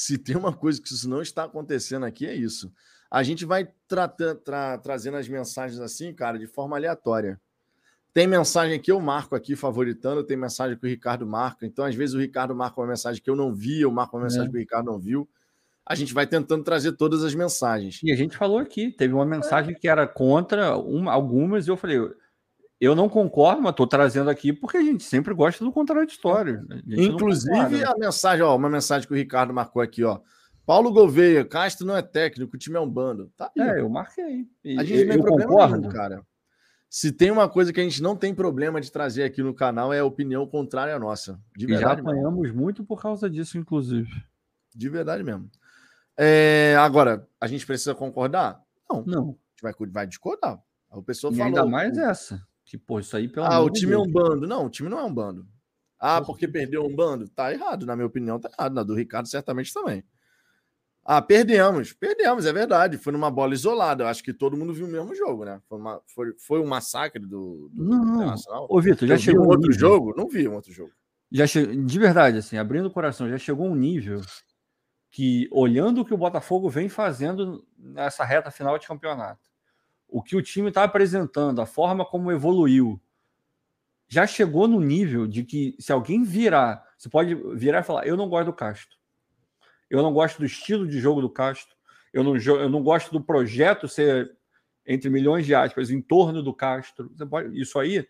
Se 0.00 0.16
tem 0.16 0.34
uma 0.34 0.50
coisa 0.52 0.80
que 0.80 0.88
isso 0.88 1.06
não 1.06 1.20
está 1.20 1.44
acontecendo 1.44 2.06
aqui, 2.06 2.26
é 2.26 2.34
isso. 2.34 2.72
A 3.10 3.22
gente 3.22 3.44
vai 3.44 3.68
tra 3.86 4.08
tra 4.08 4.78
trazendo 4.78 5.18
as 5.18 5.28
mensagens 5.28 5.78
assim, 5.78 6.14
cara, 6.14 6.38
de 6.38 6.46
forma 6.46 6.74
aleatória. 6.74 7.38
Tem 8.14 8.26
mensagem 8.26 8.80
que 8.80 8.90
eu 8.90 8.98
marco 8.98 9.36
aqui 9.36 9.54
favoritando, 9.54 10.24
tem 10.24 10.38
mensagem 10.38 10.78
que 10.78 10.86
o 10.86 10.88
Ricardo 10.88 11.26
marca. 11.26 11.66
Então, 11.66 11.84
às 11.84 11.94
vezes, 11.94 12.14
o 12.14 12.18
Ricardo 12.18 12.54
marca 12.54 12.80
uma 12.80 12.86
mensagem 12.86 13.22
que 13.22 13.28
eu 13.28 13.36
não 13.36 13.54
vi, 13.54 13.82
eu 13.82 13.90
marco 13.90 14.16
uma 14.16 14.22
mensagem 14.22 14.48
é. 14.48 14.50
que 14.50 14.56
o 14.56 14.60
Ricardo 14.60 14.86
não 14.86 14.98
viu 14.98 15.28
a 15.84 15.94
gente 15.96 16.14
vai 16.14 16.24
tentando 16.24 16.62
trazer 16.62 16.92
todas 16.92 17.24
as 17.24 17.34
mensagens. 17.34 17.98
E 18.04 18.12
a 18.12 18.16
gente 18.16 18.36
falou 18.36 18.58
aqui, 18.58 18.92
teve 18.92 19.12
uma 19.12 19.26
mensagem 19.26 19.74
que 19.74 19.88
era 19.88 20.06
contra 20.06 20.76
uma, 20.76 21.12
algumas, 21.12 21.66
e 21.66 21.70
eu 21.70 21.76
falei, 21.76 21.98
eu 22.80 22.94
não 22.94 23.08
concordo, 23.08 23.60
mas 23.60 23.72
estou 23.72 23.86
trazendo 23.86 24.30
aqui 24.30 24.52
porque 24.52 24.78
a 24.78 24.82
gente 24.82 25.04
sempre 25.04 25.34
gosta 25.34 25.62
do 25.62 25.70
contraditório. 25.70 26.66
Inclusive 26.86 27.84
a 27.84 27.94
mensagem, 27.96 28.42
ó, 28.42 28.56
uma 28.56 28.70
mensagem 28.70 29.06
que 29.06 29.12
o 29.12 29.16
Ricardo 29.16 29.52
marcou 29.52 29.82
aqui, 29.82 30.02
ó. 30.02 30.20
Paulo 30.64 30.92
Gouveia, 30.92 31.44
Castro 31.44 31.86
não 31.86 31.96
é 31.96 32.00
técnico, 32.00 32.54
o 32.54 32.58
time 32.58 32.76
é 32.76 32.80
um 32.80 32.88
bando. 32.88 33.30
Tá 33.36 33.50
aí. 33.58 33.68
É, 33.68 33.80
eu 33.80 33.88
marquei. 33.88 34.46
E 34.64 34.78
a 34.78 34.84
gente 34.84 35.04
não 35.04 35.14
tem 35.14 35.22
problema 35.22 35.50
concordo. 35.50 35.76
nenhum, 35.76 35.92
cara. 35.92 36.26
Se 36.88 37.12
tem 37.12 37.30
uma 37.30 37.48
coisa 37.48 37.72
que 37.72 37.80
a 37.80 37.82
gente 37.82 38.02
não 38.02 38.16
tem 38.16 38.34
problema 38.34 38.80
de 38.80 38.90
trazer 38.90 39.24
aqui 39.24 39.42
no 39.42 39.54
canal 39.54 39.92
é 39.92 40.00
a 40.00 40.04
opinião 40.04 40.46
contrária 40.46 40.94
à 40.94 40.98
nossa. 40.98 41.38
De 41.56 41.66
verdade. 41.66 42.00
E 42.00 42.04
já 42.04 42.10
apanhamos 42.10 42.40
mesmo. 42.40 42.60
muito 42.60 42.82
por 42.82 43.00
causa 43.00 43.28
disso, 43.28 43.58
inclusive. 43.58 44.10
De 44.74 44.88
verdade 44.88 45.22
mesmo. 45.22 45.50
É, 46.16 46.76
agora, 46.78 47.28
a 47.40 47.46
gente 47.46 47.66
precisa 47.66 47.94
concordar? 47.94 48.62
Não. 48.90 49.04
Não. 49.04 49.22
A 49.22 49.24
gente 49.24 49.62
vai, 49.62 49.74
vai 49.88 50.06
discordar. 50.06 50.60
A 50.90 51.02
pessoa 51.02 51.32
e 51.32 51.36
falou, 51.36 51.46
ainda 51.48 51.66
mais 51.66 51.96
essa. 51.96 52.44
Que, 52.70 52.78
pô, 52.78 53.00
isso 53.00 53.16
aí 53.16 53.26
pelo 53.26 53.46
Ah, 53.46 53.58
o 53.60 53.68
time 53.68 53.90
Deus. 53.90 54.06
é 54.06 54.08
um 54.08 54.12
bando. 54.12 54.46
Não, 54.46 54.66
o 54.66 54.70
time 54.70 54.88
não 54.88 55.00
é 55.00 55.02
um 55.02 55.12
bando. 55.12 55.44
Ah, 55.98 56.22
porque 56.22 56.46
perdeu 56.46 56.84
um 56.86 56.94
bando? 56.94 57.28
Tá 57.28 57.52
errado, 57.52 57.84
na 57.84 57.96
minha 57.96 58.06
opinião, 58.06 58.38
tá 58.38 58.48
errado. 58.56 58.72
Na 58.72 58.84
do 58.84 58.94
Ricardo, 58.94 59.26
certamente 59.26 59.74
também. 59.74 60.04
Ah, 61.04 61.20
perdemos. 61.20 61.92
Perdemos, 61.92 62.46
é 62.46 62.52
verdade. 62.52 62.96
Foi 62.96 63.12
numa 63.12 63.28
bola 63.28 63.54
isolada. 63.54 64.04
Eu 64.04 64.06
acho 64.06 64.22
que 64.22 64.32
todo 64.32 64.56
mundo 64.56 64.72
viu 64.72 64.86
o 64.86 64.88
mesmo 64.88 65.12
jogo, 65.16 65.44
né? 65.44 65.60
Foi, 65.68 65.78
uma, 65.78 66.00
foi, 66.06 66.32
foi 66.38 66.60
um 66.60 66.66
massacre 66.66 67.20
do, 67.26 67.68
do 67.72 67.84
não, 67.84 68.14
Internacional. 68.14 68.68
Ô, 68.70 68.80
Vitor, 68.80 69.08
já 69.08 69.18
chegou 69.18 69.46
um 69.46 69.48
outro 69.48 69.68
nível. 69.68 69.80
jogo? 69.80 70.14
Não 70.16 70.28
vi 70.28 70.46
um 70.46 70.54
outro 70.54 70.72
jogo. 70.72 70.92
Já 71.32 71.48
che... 71.48 71.66
De 71.74 71.98
verdade, 71.98 72.38
assim, 72.38 72.56
abrindo 72.56 72.86
o 72.86 72.92
coração, 72.92 73.28
já 73.28 73.36
chegou 73.36 73.66
um 73.66 73.74
nível 73.74 74.20
que, 75.10 75.48
olhando 75.50 76.02
o 76.02 76.04
que 76.04 76.14
o 76.14 76.18
Botafogo 76.18 76.70
vem 76.70 76.88
fazendo 76.88 77.66
nessa 77.76 78.24
reta 78.24 78.52
final 78.52 78.78
de 78.78 78.86
campeonato, 78.86 79.49
o 80.10 80.22
que 80.22 80.36
o 80.36 80.42
time 80.42 80.68
está 80.68 80.84
apresentando, 80.84 81.60
a 81.60 81.66
forma 81.66 82.04
como 82.04 82.32
evoluiu, 82.32 83.00
já 84.08 84.26
chegou 84.26 84.66
no 84.66 84.80
nível 84.80 85.26
de 85.26 85.44
que 85.44 85.76
se 85.78 85.92
alguém 85.92 86.24
virar, 86.24 86.84
você 86.98 87.08
pode 87.08 87.34
virar 87.54 87.80
e 87.80 87.84
falar: 87.84 88.06
Eu 88.06 88.16
não 88.16 88.28
gosto 88.28 88.46
do 88.46 88.52
Castro, 88.52 88.96
eu 89.88 90.02
não 90.02 90.12
gosto 90.12 90.38
do 90.38 90.44
estilo 90.44 90.86
de 90.86 90.98
jogo 90.98 91.20
do 91.20 91.30
Castro, 91.30 91.74
eu 92.12 92.24
não, 92.24 92.36
eu 92.36 92.68
não 92.68 92.82
gosto 92.82 93.12
do 93.12 93.20
projeto 93.20 93.86
ser, 93.86 94.36
entre 94.84 95.08
milhões 95.08 95.46
de 95.46 95.54
aspas, 95.54 95.90
em 95.90 96.02
torno 96.02 96.42
do 96.42 96.52
Castro. 96.52 97.08
Pode, 97.28 97.58
isso 97.58 97.78
aí 97.78 98.06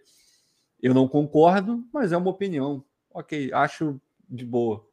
eu 0.83 0.95
não 0.95 1.07
concordo, 1.07 1.87
mas 1.93 2.13
é 2.13 2.17
uma 2.17 2.31
opinião. 2.31 2.83
Ok, 3.13 3.53
acho 3.53 4.01
de 4.29 4.45
boa. 4.45 4.87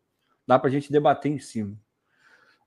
Dá 0.45 0.59
para 0.59 0.69
a 0.69 0.71
gente 0.71 0.91
debater 0.91 1.31
em 1.31 1.39
cima. 1.39 1.77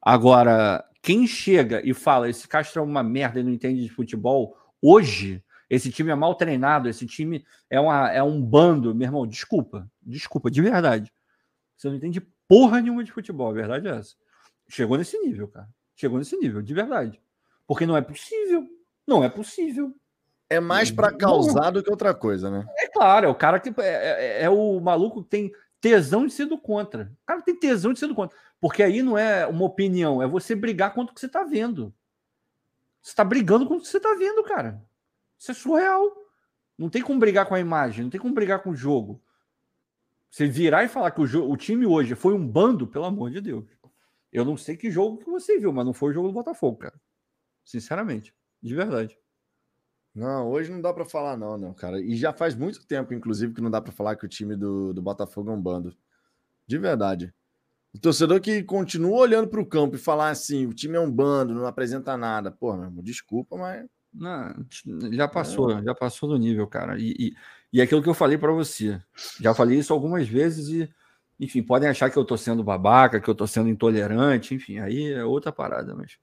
Agora, 0.02 0.84
quem 1.02 1.26
chega 1.26 1.80
e 1.84 1.92
fala 1.92 2.28
esse 2.28 2.46
Castro 2.48 2.80
é 2.80 2.84
uma 2.84 3.02
merda 3.02 3.40
e 3.40 3.42
não 3.42 3.52
entende 3.52 3.82
de 3.82 3.88
futebol, 3.88 4.56
hoje, 4.80 5.42
esse 5.68 5.90
time 5.90 6.10
é 6.10 6.14
mal 6.14 6.34
treinado, 6.34 6.88
esse 6.88 7.06
time 7.06 7.44
é, 7.68 7.78
uma, 7.78 8.10
é 8.10 8.22
um 8.22 8.40
bando, 8.40 8.94
meu 8.94 9.06
irmão, 9.06 9.26
desculpa, 9.26 9.90
desculpa, 10.02 10.50
de 10.50 10.60
verdade. 10.62 11.12
Você 11.76 11.88
não 11.88 11.96
entende 11.96 12.20
porra 12.48 12.80
nenhuma 12.80 13.04
de 13.04 13.12
futebol, 13.12 13.50
a 13.50 13.54
verdade 13.54 13.88
é 13.88 13.92
essa. 13.92 14.14
Chegou 14.68 14.96
nesse 14.96 15.18
nível, 15.18 15.48
cara. 15.48 15.68
Chegou 15.94 16.18
nesse 16.18 16.36
nível, 16.36 16.62
de 16.62 16.74
verdade. 16.74 17.20
Porque 17.66 17.86
não 17.86 17.96
é 17.96 18.00
possível. 18.00 18.66
Não 19.06 19.22
é 19.22 19.28
possível. 19.28 19.94
É 20.48 20.58
mais 20.58 20.90
para 20.90 21.12
causar 21.12 21.70
do 21.70 21.82
que 21.82 21.90
outra 21.90 22.12
coisa, 22.12 22.50
né? 22.50 22.66
É 22.78 22.88
claro, 22.88 23.26
é 23.26 23.28
o 23.28 23.34
cara 23.34 23.60
que 23.60 23.68
é, 23.80 24.40
é, 24.40 24.42
é 24.42 24.50
o 24.50 24.80
maluco 24.80 25.22
que 25.22 25.30
tem 25.30 25.52
tesão 25.80 26.26
de 26.26 26.32
ser 26.32 26.46
do 26.46 26.58
contra. 26.58 27.12
O 27.22 27.26
cara 27.26 27.42
tem 27.42 27.56
tesão 27.56 27.92
de 27.92 27.98
ser 27.98 28.08
do 28.08 28.14
contra. 28.14 28.36
Porque 28.60 28.82
aí 28.82 29.02
não 29.02 29.16
é 29.16 29.46
uma 29.46 29.64
opinião, 29.64 30.22
é 30.22 30.26
você 30.26 30.54
brigar 30.54 30.92
contra 30.92 31.12
o 31.12 31.14
que 31.14 31.20
você 31.20 31.26
está 31.26 31.42
vendo. 31.42 31.94
Você 33.00 33.12
está 33.12 33.24
brigando 33.24 33.66
com 33.66 33.76
o 33.76 33.80
que 33.80 33.88
você 33.88 33.96
está 33.96 34.14
vendo, 34.14 34.44
cara. 34.44 34.84
Isso 35.38 35.50
é 35.50 35.54
surreal. 35.54 36.14
Não 36.76 36.90
tem 36.90 37.02
como 37.02 37.18
brigar 37.18 37.46
com 37.46 37.54
a 37.54 37.60
imagem, 37.60 38.04
não 38.04 38.10
tem 38.10 38.20
como 38.20 38.34
brigar 38.34 38.62
com 38.62 38.70
o 38.70 38.76
jogo. 38.76 39.22
Você 40.30 40.46
virar 40.46 40.84
e 40.84 40.88
falar 40.88 41.10
que 41.10 41.20
o, 41.20 41.50
o 41.50 41.56
time 41.56 41.86
hoje 41.86 42.14
foi 42.14 42.34
um 42.34 42.46
bando, 42.46 42.86
pelo 42.86 43.06
amor 43.06 43.30
de 43.30 43.40
Deus. 43.40 43.64
Eu 44.32 44.44
não 44.44 44.56
sei 44.56 44.76
que 44.76 44.90
jogo 44.90 45.18
que 45.18 45.28
você 45.28 45.58
viu, 45.58 45.72
mas 45.72 45.84
não 45.84 45.92
foi 45.92 46.10
o 46.10 46.12
jogo 46.12 46.28
do 46.28 46.34
Botafogo, 46.34 46.76
cara. 46.76 47.00
Sinceramente, 47.64 48.34
de 48.62 48.74
verdade. 48.74 49.18
Não, 50.14 50.48
hoje 50.48 50.70
não 50.70 50.80
dá 50.80 50.92
para 50.92 51.04
falar, 51.04 51.36
não, 51.36 51.56
não, 51.56 51.72
cara. 51.72 52.00
E 52.00 52.16
já 52.16 52.32
faz 52.32 52.54
muito 52.54 52.86
tempo, 52.86 53.14
inclusive, 53.14 53.54
que 53.54 53.60
não 53.60 53.70
dá 53.70 53.80
para 53.80 53.92
falar 53.92 54.16
que 54.16 54.24
o 54.24 54.28
time 54.28 54.56
do, 54.56 54.92
do 54.92 55.02
Botafogo 55.02 55.50
é 55.50 55.54
um 55.54 55.60
bando. 55.60 55.96
De 56.66 56.78
verdade. 56.78 57.34
O 57.94 57.98
torcedor 57.98 58.40
que 58.40 58.62
continua 58.62 59.18
olhando 59.18 59.48
para 59.48 59.60
o 59.60 59.66
campo 59.66 59.96
e 59.96 59.98
falar 59.98 60.30
assim: 60.30 60.66
o 60.66 60.72
time 60.72 60.96
é 60.96 61.00
um 61.00 61.10
bando, 61.10 61.54
não 61.54 61.66
apresenta 61.66 62.16
nada. 62.16 62.50
Pô, 62.50 62.74
meu 62.74 62.84
irmão, 62.84 63.02
desculpa, 63.02 63.56
mas. 63.56 63.86
Não, 64.12 64.66
já 65.12 65.28
passou, 65.28 65.78
é. 65.78 65.82
já 65.84 65.94
passou 65.94 66.28
do 66.28 66.36
nível, 66.36 66.66
cara. 66.66 66.98
E, 66.98 67.14
e, 67.18 67.32
e 67.72 67.80
é 67.80 67.84
aquilo 67.84 68.02
que 68.02 68.08
eu 68.08 68.14
falei 68.14 68.36
para 68.36 68.50
você. 68.50 69.00
Já 69.40 69.54
falei 69.54 69.78
isso 69.78 69.92
algumas 69.92 70.26
vezes 70.28 70.68
e, 70.68 70.90
enfim, 71.38 71.62
podem 71.62 71.88
achar 71.88 72.10
que 72.10 72.16
eu 72.16 72.24
tô 72.24 72.36
sendo 72.36 72.64
babaca, 72.64 73.20
que 73.20 73.30
eu 73.30 73.34
tô 73.34 73.46
sendo 73.46 73.68
intolerante, 73.68 74.54
enfim, 74.54 74.78
aí 74.78 75.12
é 75.12 75.24
outra 75.24 75.52
parada, 75.52 75.94
mas 75.94 76.18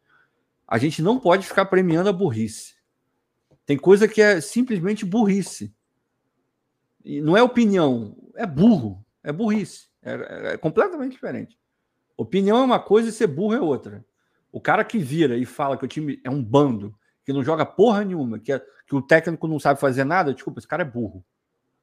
a 0.67 0.77
gente 0.77 1.01
não 1.01 1.17
pode 1.17 1.47
ficar 1.47 1.65
premiando 1.65 2.09
a 2.09 2.13
burrice. 2.13 2.75
Tem 3.65 3.77
coisa 3.77 4.07
que 4.07 4.21
é 4.21 4.41
simplesmente 4.41 5.05
burrice. 5.05 5.73
E 7.03 7.21
não 7.21 7.37
é 7.37 7.41
opinião, 7.41 8.17
é 8.35 8.45
burro, 8.45 9.03
é 9.23 9.31
burrice. 9.31 9.87
É, 10.07 10.57
completamente 10.57 11.13
diferente. 11.13 11.57
Opinião 12.15 12.57
é 12.57 12.63
uma 12.63 12.79
coisa 12.79 13.09
e 13.09 13.11
ser 13.11 13.27
burro 13.27 13.53
é 13.53 13.59
outra. 13.59 14.05
O 14.51 14.61
cara 14.61 14.83
que 14.83 14.97
vira 14.97 15.37
e 15.37 15.45
fala 15.45 15.77
que 15.77 15.85
o 15.85 15.87
time 15.87 16.19
é 16.23 16.29
um 16.29 16.43
bando, 16.43 16.95
que 17.25 17.33
não 17.33 17.43
joga 17.43 17.65
porra 17.65 18.05
nenhuma, 18.05 18.39
que, 18.39 18.51
é, 18.51 18.65
que 18.87 18.95
o 18.95 19.01
técnico 19.01 19.47
não 19.47 19.59
sabe 19.59 19.79
fazer 19.79 20.03
nada, 20.03 20.33
desculpa, 20.33 20.59
esse 20.59 20.67
cara 20.67 20.83
é 20.83 20.85
burro. 20.85 21.23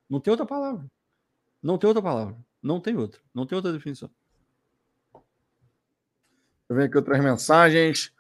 Não 0.09 0.19
tem 0.19 0.31
outra 0.31 0.47
palavra. 0.47 0.85
Não 1.63 1.79
tem 1.79 1.89
outra 1.89 2.03
palavra. 2.03 2.37
Não 2.63 2.81
tem 2.81 2.97
outra. 2.97 3.21
Não 3.35 3.47
tem 3.47 3.57
outra 3.57 3.73
definição. 3.73 4.11
Eu 6.69 6.77
venho 6.77 6.89
aqui 6.89 6.97
outras 6.97 7.23
mensagens. 7.23 8.13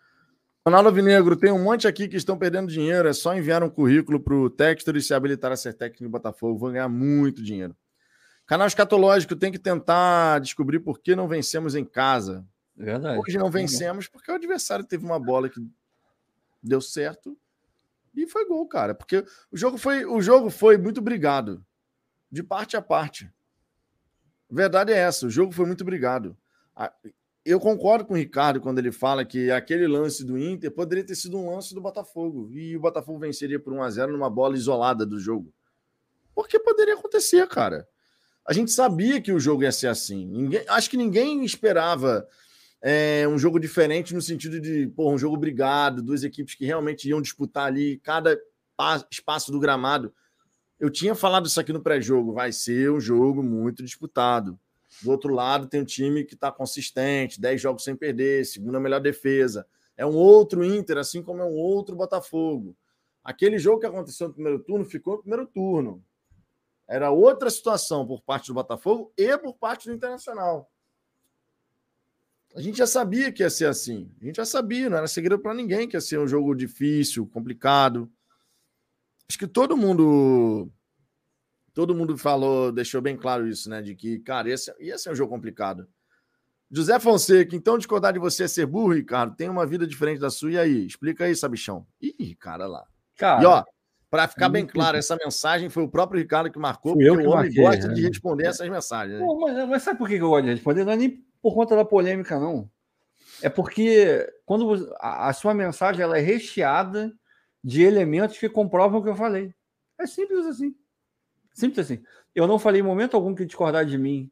Ronaldo 0.67 0.93
Vinegro, 0.93 1.37
tem 1.37 1.51
um 1.51 1.63
monte 1.63 1.89
aqui 1.89 2.09
que 2.09 2.17
estão 2.17 2.39
perdendo 2.39 2.71
dinheiro. 2.71 3.09
É 3.09 3.13
só 3.13 3.35
enviar 3.35 3.63
um 3.63 3.71
currículo 3.71 4.21
para 4.21 4.35
o 4.35 4.51
Textor 4.51 4.97
e 4.97 5.03
se 5.03 5.15
habilitar 5.15 5.51
a 5.51 5.57
ser 5.57 5.75
técnico 5.75 6.05
do 6.05 6.11
Botafogo. 6.11 6.59
Vão 6.59 6.73
ganhar 6.73 6.89
muito 6.89 7.43
dinheiro. 7.43 7.75
Canal 8.47 8.67
Escatológico 8.67 9.37
tem 9.37 9.51
que 9.51 9.59
tentar 9.59 10.41
descobrir 10.41 10.81
por 10.81 11.01
que 11.01 11.17
não 11.17 11.27
vencemos 11.29 11.75
em 11.75 11.85
casa. 11.85 12.47
Verdade. 12.77 13.19
Hoje 13.19 13.39
não 13.39 13.51
vencemos 13.51 14.09
porque 14.09 14.31
o 14.31 14.35
adversário 14.35 14.85
teve 14.85 15.05
uma 15.05 15.19
bola 15.19 15.49
que 15.49 15.61
deu 16.63 16.81
certo 16.81 17.37
e 18.15 18.27
foi 18.27 18.47
gol, 18.47 18.67
cara. 18.67 18.95
Porque 18.95 19.25
o 19.51 19.57
jogo 19.57 19.79
foi, 19.79 20.05
o 20.05 20.21
jogo 20.21 20.51
foi 20.51 20.77
muito 20.77 21.01
brigado, 21.01 21.65
de 22.31 22.43
parte 22.43 22.77
a 22.77 22.83
parte. 22.83 23.31
A 24.51 24.55
verdade 24.55 24.93
é 24.93 24.97
essa, 24.97 25.27
o 25.27 25.31
jogo 25.31 25.53
foi 25.53 25.67
muito 25.67 25.85
brigado 25.85 26.37
eu 27.45 27.61
concordo 27.61 28.07
com 28.07 28.15
o 28.15 28.17
Ricardo 28.17 28.61
quando 28.61 28.79
ele 28.79 28.91
fala 28.91 29.25
que 29.25 29.51
aquele 29.51 29.87
lance 29.87 30.25
do 30.25 30.39
Inter 30.39 30.71
poderia 30.71 31.05
ter 31.05 31.15
sido 31.15 31.37
um 31.37 31.55
lance 31.55 31.75
do 31.75 31.81
Botafogo 31.81 32.51
e 32.53 32.75
o 32.75 32.81
Botafogo 32.81 33.19
venceria 33.19 33.61
por 33.61 33.73
1 33.73 33.83
a 33.83 33.91
0 33.91 34.13
numa 34.13 34.31
bola 34.31 34.57
isolada 34.57 35.05
do 35.05 35.21
jogo. 35.21 35.53
Porque 36.35 36.59
poderia 36.59 36.95
acontecer, 36.95 37.47
cara. 37.47 37.87
A 38.47 38.53
gente 38.53 38.71
sabia 38.71 39.21
que 39.21 39.33
o 39.33 39.41
jogo 39.41 39.63
ia 39.63 39.73
ser 39.73 39.89
assim. 39.89 40.27
Ninguém, 40.27 40.65
acho 40.69 40.91
que 40.91 40.97
ninguém 40.97 41.45
esperava 41.45 42.29
é, 42.83 43.27
um 43.27 43.39
jogo 43.39 43.59
diferente 43.59 44.15
no 44.15 44.21
sentido 44.21 44.61
de 44.61 44.87
pô, 44.89 45.11
um 45.11 45.17
jogo 45.17 45.37
brigado, 45.37 46.03
duas 46.03 46.23
equipes 46.23 46.55
que 46.55 46.67
realmente 46.67 47.09
iam 47.09 47.23
disputar 47.23 47.67
ali 47.67 47.99
cada 48.05 48.39
espaço 49.11 49.51
do 49.51 49.59
gramado. 49.59 50.13
Eu 50.79 50.91
tinha 50.91 51.15
falado 51.15 51.47
isso 51.47 51.59
aqui 51.59 51.73
no 51.73 51.81
pré-jogo. 51.83 52.35
Vai 52.35 52.53
ser 52.53 52.91
um 52.91 53.01
jogo 53.01 53.43
muito 53.43 53.83
disputado. 53.83 54.59
Do 55.03 55.11
outro 55.11 55.33
lado, 55.33 55.67
tem 55.67 55.81
um 55.81 55.85
time 55.85 56.25
que 56.25 56.35
está 56.35 56.53
consistente, 56.53 57.41
10 57.41 57.61
jogos 57.61 57.85
sem 57.85 57.97
perder, 57.97 58.45
segunda 58.45 58.79
melhor 58.79 59.01
defesa. 59.01 59.67
É 59.97 60.05
um 60.05 60.15
outro 60.15 60.65
Inter, 60.65 60.99
assim 60.99 61.23
como 61.23 61.41
é 61.41 61.45
um 61.45 61.55
outro 61.55 61.97
Botafogo. 61.97 62.77
Aquele 63.23 63.59
jogo 63.59 63.81
que 63.81 63.87
aconteceu 63.87 64.29
no 64.29 64.35
primeiro 64.35 64.59
turno 64.59 64.85
ficou 64.85 65.15
no 65.15 65.21
primeiro 65.21 65.47
turno. 65.47 66.05
Era 66.89 67.11
outra 67.11 67.51
situação 67.51 68.07
por 68.07 68.23
parte 68.23 68.49
do 68.49 68.55
Botafogo 68.55 69.13
e 69.17 69.37
por 69.39 69.55
parte 69.55 69.89
do 69.89 69.95
Internacional. 69.95 70.71
A 72.55 72.61
gente 72.61 72.79
já 72.79 72.87
sabia 72.87 73.33
que 73.33 73.43
ia 73.43 73.51
ser 73.51 73.67
assim. 73.67 74.13
A 74.21 74.25
gente 74.25 74.37
já 74.37 74.45
sabia, 74.45 74.89
não 74.89 74.99
era 74.99 75.09
segredo 75.09 75.41
para 75.41 75.55
ninguém 75.55 75.89
que 75.89 75.97
ia 75.97 76.01
ser 76.01 76.19
um 76.19 76.29
jogo 76.29 76.55
difícil, 76.55 77.27
complicado. 77.27 78.11
Acho 79.29 79.39
que 79.39 79.47
todo 79.47 79.77
mundo 79.77 80.71
todo 81.75 81.95
mundo 81.95 82.17
falou, 82.17 82.71
deixou 82.71 83.03
bem 83.03 83.17
claro 83.17 83.49
isso, 83.49 83.69
né? 83.69 83.83
De 83.83 83.97
que, 83.97 84.21
cara, 84.21 84.49
esse, 84.49 84.73
ia 84.79 84.97
ser 84.97 85.11
um 85.11 85.15
jogo 85.15 85.35
complicado. 85.35 85.89
José 86.71 86.99
Fonseca, 87.01 87.55
então 87.55 87.77
discordar 87.77 88.13
de 88.13 88.19
você 88.19 88.45
é 88.45 88.49
ser 88.49 88.67
burro, 88.67 88.95
Ricardo, 88.95 89.37
tem 89.37 89.49
uma 89.49 89.67
vida 89.67 89.87
diferente 89.87 90.21
da 90.21 90.31
sua, 90.31 90.53
e 90.53 90.59
aí? 90.59 90.87
Explica 90.87 91.25
aí, 91.25 91.35
sabichão. 91.35 91.87
Ih, 92.01 92.35
cara 92.37 92.67
lá. 92.67 92.87
Cara, 93.17 93.43
e 93.43 93.47
ó, 93.47 93.65
para 94.15 94.29
ficar 94.29 94.49
bem 94.49 94.65
claro, 94.65 94.97
essa 94.97 95.17
mensagem 95.17 95.69
foi 95.69 95.83
o 95.83 95.89
próprio 95.89 96.21
Ricardo 96.21 96.49
que 96.49 96.57
marcou, 96.57 96.93
porque 96.93 97.11
o 97.11 97.15
homem 97.15 97.27
marquei, 97.27 97.61
gosta 97.61 97.89
né? 97.89 97.95
de 97.95 98.07
responder 98.07 98.47
essas 98.47 98.69
mensagens. 98.69 99.19
Pô, 99.19 99.41
mas, 99.41 99.69
mas, 99.69 99.83
sabe 99.83 99.99
por 99.99 100.09
que 100.09 100.15
eu 100.15 100.29
gosto 100.29 100.45
de 100.45 100.53
responder? 100.53 100.85
Não 100.85 100.93
é 100.93 100.97
nem 100.97 101.25
por 101.43 101.53
conta 101.53 101.75
da 101.75 101.85
polêmica, 101.85 102.39
não. 102.39 102.71
É 103.43 103.49
porque 103.49 104.25
quando 104.47 104.95
a, 105.01 105.31
a 105.31 105.33
sua 105.33 105.53
mensagem 105.53 106.01
ela 106.01 106.17
é 106.17 106.21
recheada 106.21 107.13
de 107.63 107.83
elementos 107.83 108.39
que 108.39 108.49
comprovam 108.49 109.01
o 109.01 109.03
que 109.03 109.09
eu 109.09 109.17
falei. 109.17 109.53
É 109.99 110.07
simples 110.07 110.47
assim. 110.47 110.77
Simples 111.53 111.85
assim. 111.85 112.01
Eu 112.37 112.47
não 112.47 112.57
falei 112.57 112.83
em 112.83 112.85
momento 112.85 113.17
algum 113.17 113.35
que 113.35 113.45
discordar 113.45 113.85
de 113.85 113.99
mim, 113.99 114.31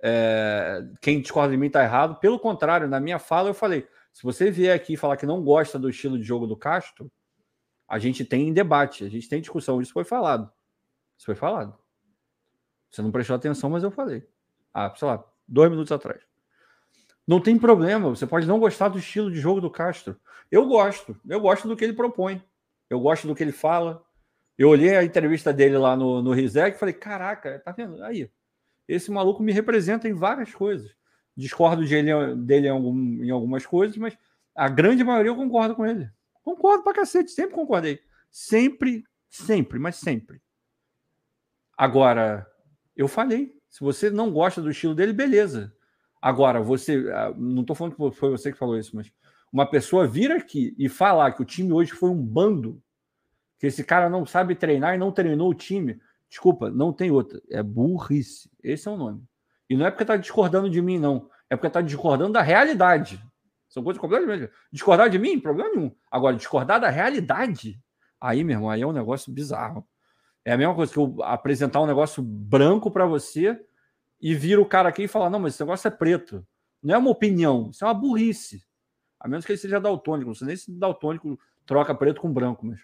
é, 0.00 0.80
quem 1.00 1.20
discorda 1.20 1.50
de 1.50 1.58
mim 1.58 1.66
está 1.66 1.82
errado. 1.82 2.20
Pelo 2.20 2.38
contrário, 2.38 2.86
na 2.86 3.00
minha 3.00 3.18
fala 3.18 3.48
eu 3.48 3.54
falei: 3.54 3.84
se 4.12 4.22
você 4.22 4.48
vier 4.48 4.76
aqui 4.76 4.92
e 4.92 4.96
falar 4.96 5.16
que 5.16 5.26
não 5.26 5.42
gosta 5.42 5.76
do 5.76 5.90
estilo 5.90 6.16
de 6.16 6.22
jogo 6.22 6.46
do 6.46 6.56
Castro, 6.56 7.10
a 7.88 7.98
gente 7.98 8.24
tem 8.24 8.52
debate, 8.52 9.04
a 9.04 9.08
gente 9.08 9.28
tem 9.28 9.40
discussão. 9.40 9.80
Isso 9.80 9.92
foi 9.92 10.04
falado. 10.04 10.50
Isso 11.16 11.26
foi 11.26 11.34
falado. 11.34 11.76
Você 12.90 13.02
não 13.02 13.10
prestou 13.10 13.36
atenção, 13.36 13.70
mas 13.70 13.82
eu 13.82 13.90
falei. 13.90 14.26
Ah, 14.72 14.92
sei 14.96 15.06
lá, 15.08 15.24
dois 15.46 15.70
minutos 15.70 15.92
atrás. 15.92 16.20
Não 17.26 17.40
tem 17.40 17.58
problema, 17.58 18.10
você 18.10 18.26
pode 18.26 18.46
não 18.46 18.60
gostar 18.60 18.88
do 18.88 18.98
estilo 18.98 19.30
de 19.30 19.40
jogo 19.40 19.60
do 19.60 19.70
Castro. 19.70 20.20
Eu 20.50 20.66
gosto, 20.66 21.18
eu 21.26 21.40
gosto 21.40 21.66
do 21.66 21.76
que 21.76 21.84
ele 21.84 21.94
propõe. 21.94 22.42
Eu 22.90 23.00
gosto 23.00 23.26
do 23.26 23.34
que 23.34 23.42
ele 23.42 23.52
fala, 23.52 24.04
eu 24.56 24.68
olhei 24.68 24.96
a 24.96 25.02
entrevista 25.02 25.52
dele 25.52 25.76
lá 25.76 25.96
no, 25.96 26.22
no 26.22 26.32
Rizek 26.32 26.76
e 26.76 26.78
falei: 26.78 26.94
caraca, 26.94 27.58
tá 27.58 27.72
vendo? 27.72 28.02
Aí, 28.04 28.30
esse 28.86 29.10
maluco 29.10 29.42
me 29.42 29.52
representa 29.52 30.08
em 30.08 30.12
várias 30.12 30.54
coisas. 30.54 30.94
Discordo 31.36 31.84
de 31.84 31.94
ele, 31.94 32.36
dele 32.36 32.68
em, 32.68 32.70
algum, 32.70 33.24
em 33.24 33.30
algumas 33.30 33.66
coisas, 33.66 33.96
mas 33.96 34.16
a 34.54 34.68
grande 34.68 35.02
maioria 35.02 35.30
eu 35.30 35.36
concordo 35.36 35.74
com 35.74 35.84
ele. 35.84 36.08
Concordo 36.44 36.84
pra 36.84 36.92
cacete, 36.92 37.30
sempre 37.30 37.54
concordei. 37.54 38.00
Sempre, 38.30 39.02
sempre, 39.30 39.78
mas 39.78 39.96
sempre. 39.96 40.42
Agora, 41.76 42.46
eu 42.94 43.08
falei. 43.08 43.58
Se 43.70 43.80
você 43.80 44.08
não 44.10 44.30
gosta 44.30 44.62
do 44.62 44.70
estilo 44.70 44.94
dele, 44.94 45.12
beleza. 45.12 45.74
Agora, 46.22 46.60
você. 46.60 47.10
Ah, 47.12 47.34
não 47.36 47.62
estou 47.62 47.74
falando 47.74 47.96
que 47.96 48.16
foi 48.16 48.30
você 48.30 48.52
que 48.52 48.58
falou 48.58 48.78
isso, 48.78 48.94
mas 48.94 49.10
uma 49.52 49.66
pessoa 49.66 50.06
vir 50.06 50.30
aqui 50.30 50.74
e 50.78 50.88
falar 50.88 51.32
que 51.32 51.42
o 51.42 51.44
time 51.44 51.72
hoje 51.72 51.92
foi 51.92 52.10
um 52.10 52.22
bando 52.22 52.80
que 53.58 53.66
esse 53.66 53.82
cara 53.82 54.10
não 54.10 54.26
sabe 54.26 54.54
treinar 54.54 54.94
e 54.94 54.98
não 54.98 55.10
treinou 55.10 55.50
o 55.50 55.54
time. 55.54 56.00
Desculpa, 56.28 56.70
não 56.70 56.92
tem 56.92 57.10
outra. 57.10 57.40
É 57.50 57.62
burrice. 57.62 58.50
Esse 58.62 58.88
é 58.88 58.90
o 58.90 58.96
nome. 58.96 59.22
E 59.70 59.76
não 59.76 59.86
é 59.86 59.90
porque 59.90 60.04
tá 60.04 60.16
discordando 60.16 60.68
de 60.68 60.82
mim, 60.82 60.98
não. 60.98 61.30
É 61.48 61.56
porque 61.56 61.70
tá 61.70 61.80
discordando 61.80 62.32
da 62.32 62.42
realidade. 62.42 63.24
São 63.74 63.82
coisas 63.82 64.00
completamente. 64.00 64.48
Discordar 64.70 65.10
de 65.10 65.18
mim, 65.18 65.40
problema 65.40 65.68
nenhum. 65.70 65.92
Agora, 66.08 66.36
discordar 66.36 66.80
da 66.80 66.88
realidade, 66.88 67.82
aí, 68.20 68.44
meu 68.44 68.54
irmão, 68.54 68.70
aí 68.70 68.82
é 68.82 68.86
um 68.86 68.92
negócio 68.92 69.32
bizarro. 69.32 69.84
É 70.44 70.52
a 70.52 70.56
mesma 70.56 70.76
coisa 70.76 70.92
que 70.92 70.98
eu 70.98 71.16
apresentar 71.24 71.80
um 71.80 71.86
negócio 71.86 72.22
branco 72.22 72.88
para 72.88 73.04
você 73.04 73.60
e 74.20 74.32
vir 74.32 74.60
o 74.60 74.64
cara 74.64 74.90
aqui 74.90 75.02
e 75.02 75.08
falar: 75.08 75.28
não, 75.28 75.40
mas 75.40 75.54
esse 75.54 75.62
negócio 75.64 75.88
é 75.88 75.90
preto. 75.90 76.46
Não 76.80 76.94
é 76.94 76.98
uma 76.98 77.10
opinião, 77.10 77.70
isso 77.72 77.84
é 77.84 77.88
uma 77.88 77.94
burrice. 77.94 78.64
A 79.18 79.26
menos 79.26 79.44
que 79.44 79.50
ele 79.50 79.58
seja 79.58 79.80
daltônico. 79.80 80.28
Não 80.28 80.34
sei 80.36 80.46
nem 80.46 80.56
se 80.56 80.70
daltônico 80.70 81.36
troca 81.66 81.92
preto 81.96 82.20
com 82.20 82.32
branco, 82.32 82.64
mas 82.64 82.80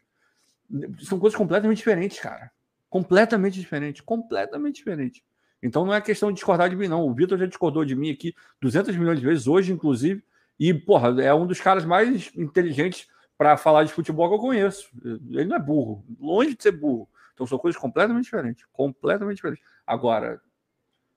são 1.07 1.21
coisas 1.21 1.39
completamente 1.39 1.79
diferentes, 1.79 2.19
cara. 2.19 2.51
Completamente 2.89 3.61
diferentes. 3.61 4.01
Completamente 4.01 4.77
diferentes. 4.77 5.23
Então 5.63 5.85
não 5.85 5.95
é 5.95 6.01
questão 6.01 6.31
de 6.31 6.35
discordar 6.35 6.69
de 6.69 6.75
mim, 6.75 6.89
não. 6.89 7.07
O 7.07 7.15
Vitor 7.15 7.39
já 7.39 7.47
discordou 7.47 7.85
de 7.85 7.95
mim 7.95 8.11
aqui 8.11 8.35
200 8.61 8.97
milhões 8.97 9.21
de 9.21 9.27
vezes, 9.27 9.47
hoje, 9.47 9.73
inclusive. 9.73 10.25
E, 10.61 10.75
porra, 10.75 11.23
é 11.23 11.33
um 11.33 11.47
dos 11.47 11.59
caras 11.59 11.87
mais 11.87 12.31
inteligentes 12.37 13.09
para 13.39 13.57
falar 13.57 13.85
de 13.85 13.93
futebol 13.95 14.29
que 14.29 14.35
eu 14.35 14.39
conheço. 14.39 14.91
Ele 15.03 15.47
não 15.47 15.57
é 15.57 15.59
burro, 15.59 16.05
longe 16.21 16.55
de 16.55 16.63
ser 16.63 16.73
burro. 16.73 17.09
Então 17.33 17.47
são 17.47 17.59
coisas 17.59 17.81
completamente 17.81 18.25
diferentes. 18.25 18.67
Completamente 18.71 19.37
diferentes. 19.37 19.65
Agora, 19.87 20.39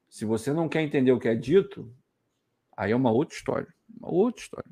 se 0.08 0.24
você 0.24 0.54
não 0.54 0.70
quer 0.70 0.82
entender 0.82 1.12
o 1.12 1.20
que 1.20 1.28
é 1.28 1.36
dito, 1.36 1.94
aí 2.78 2.94
é 2.94 2.96
uma 2.96 3.12
outra 3.12 3.36
história. 3.36 3.68
Uma 4.00 4.14
outra 4.14 4.42
história. 4.42 4.72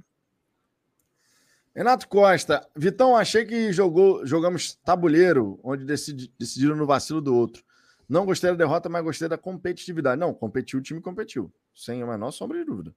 Renato 1.76 2.08
Costa, 2.08 2.66
Vitão, 2.74 3.18
achei 3.18 3.46
que 3.46 3.74
jogou, 3.74 4.26
jogamos 4.26 4.76
tabuleiro, 4.76 5.60
onde 5.62 5.84
decidi, 5.84 6.34
decidiram 6.40 6.78
no 6.78 6.86
vacilo 6.86 7.20
do 7.20 7.36
outro. 7.36 7.62
Não 8.08 8.26
gostei 8.26 8.50
da 8.52 8.56
derrota, 8.56 8.88
mas 8.88 9.04
gostei 9.04 9.28
da 9.28 9.38
competitividade. 9.38 10.20
Não, 10.20 10.34
competiu, 10.34 10.80
o 10.80 10.82
time 10.82 11.02
competiu. 11.02 11.52
Sem 11.76 12.02
a 12.02 12.08
menor 12.08 12.32
sombra 12.32 12.58
de 12.58 12.64
dúvida. 12.64 12.96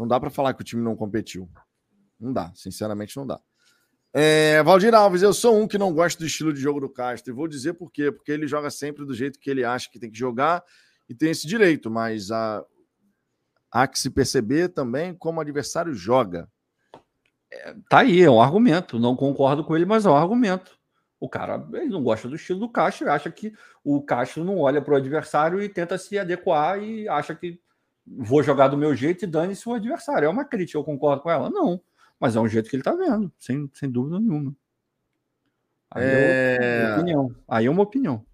Não 0.00 0.08
dá 0.08 0.18
para 0.18 0.30
falar 0.30 0.54
que 0.54 0.62
o 0.62 0.64
time 0.64 0.82
não 0.82 0.96
competiu. 0.96 1.46
Não 2.18 2.32
dá, 2.32 2.50
sinceramente 2.54 3.14
não 3.18 3.26
dá. 3.26 3.38
É, 4.14 4.62
Valdir 4.62 4.94
Alves, 4.94 5.20
eu 5.20 5.34
sou 5.34 5.60
um 5.60 5.68
que 5.68 5.76
não 5.76 5.92
gosta 5.92 6.18
do 6.18 6.26
estilo 6.26 6.54
de 6.54 6.58
jogo 6.58 6.80
do 6.80 6.88
Castro. 6.88 7.30
E 7.30 7.36
vou 7.36 7.46
dizer 7.46 7.74
por 7.74 7.92
quê. 7.92 8.10
Porque 8.10 8.32
ele 8.32 8.46
joga 8.46 8.70
sempre 8.70 9.04
do 9.04 9.12
jeito 9.12 9.38
que 9.38 9.50
ele 9.50 9.62
acha 9.62 9.90
que 9.90 9.98
tem 9.98 10.10
que 10.10 10.18
jogar 10.18 10.64
e 11.06 11.14
tem 11.14 11.30
esse 11.30 11.46
direito, 11.46 11.90
mas 11.90 12.30
a, 12.30 12.64
há 13.70 13.86
que 13.86 13.98
se 13.98 14.08
perceber 14.08 14.70
também 14.70 15.14
como 15.14 15.36
o 15.36 15.42
adversário 15.42 15.92
joga. 15.92 16.48
É, 17.52 17.74
tá 17.90 17.98
aí, 17.98 18.22
é 18.22 18.30
um 18.30 18.40
argumento. 18.40 18.98
Não 18.98 19.14
concordo 19.14 19.62
com 19.62 19.76
ele, 19.76 19.84
mas 19.84 20.06
é 20.06 20.08
um 20.08 20.16
argumento. 20.16 20.78
O 21.20 21.28
cara 21.28 21.62
ele 21.74 21.90
não 21.90 22.02
gosta 22.02 22.26
do 22.26 22.36
estilo 22.36 22.60
do 22.60 22.70
Castro, 22.70 23.12
acha 23.12 23.30
que 23.30 23.52
o 23.84 24.00
Castro 24.00 24.44
não 24.44 24.60
olha 24.60 24.80
para 24.80 24.94
o 24.94 24.96
adversário 24.96 25.62
e 25.62 25.68
tenta 25.68 25.98
se 25.98 26.18
adequar 26.18 26.82
e 26.82 27.06
acha 27.06 27.34
que 27.34 27.60
vou 28.18 28.42
jogar 28.42 28.68
do 28.68 28.76
meu 28.76 28.94
jeito 28.94 29.24
e 29.24 29.28
dane-se 29.28 29.68
o 29.68 29.74
adversário. 29.74 30.26
É 30.26 30.28
uma 30.28 30.44
crítica, 30.44 30.78
eu 30.78 30.84
concordo 30.84 31.22
com 31.22 31.30
ela? 31.30 31.48
Não, 31.48 31.80
mas 32.18 32.36
é 32.36 32.40
um 32.40 32.48
jeito 32.48 32.68
que 32.68 32.76
ele 32.76 32.80
está 32.80 32.94
vendo, 32.94 33.32
sem, 33.38 33.70
sem 33.72 33.90
dúvida 33.90 34.18
nenhuma. 34.18 34.54
Aí 35.90 36.04
é... 36.04 36.58
é 36.60 36.86
uma 36.86 36.94
opinião. 36.94 37.36
Aí 37.48 37.66
é 37.66 37.70
uma 37.70 37.82
opinião. 37.82 38.26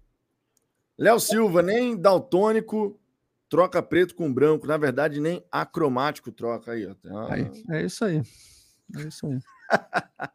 Léo 0.97 1.19
Silva, 1.19 1.61
nem 1.61 1.95
daltônico 1.95 2.99
troca 3.49 3.81
preto 3.81 4.15
com 4.15 4.33
branco. 4.33 4.67
Na 4.67 4.77
verdade, 4.77 5.19
nem 5.19 5.43
acromático 5.51 6.31
troca 6.31 6.71
aí. 6.71 6.85
Ó. 6.85 7.31
aí 7.31 7.51
é 7.69 7.83
isso 7.83 8.03
aí. 8.03 8.21
É 8.95 9.01
isso 9.01 9.27
aí. 9.27 9.39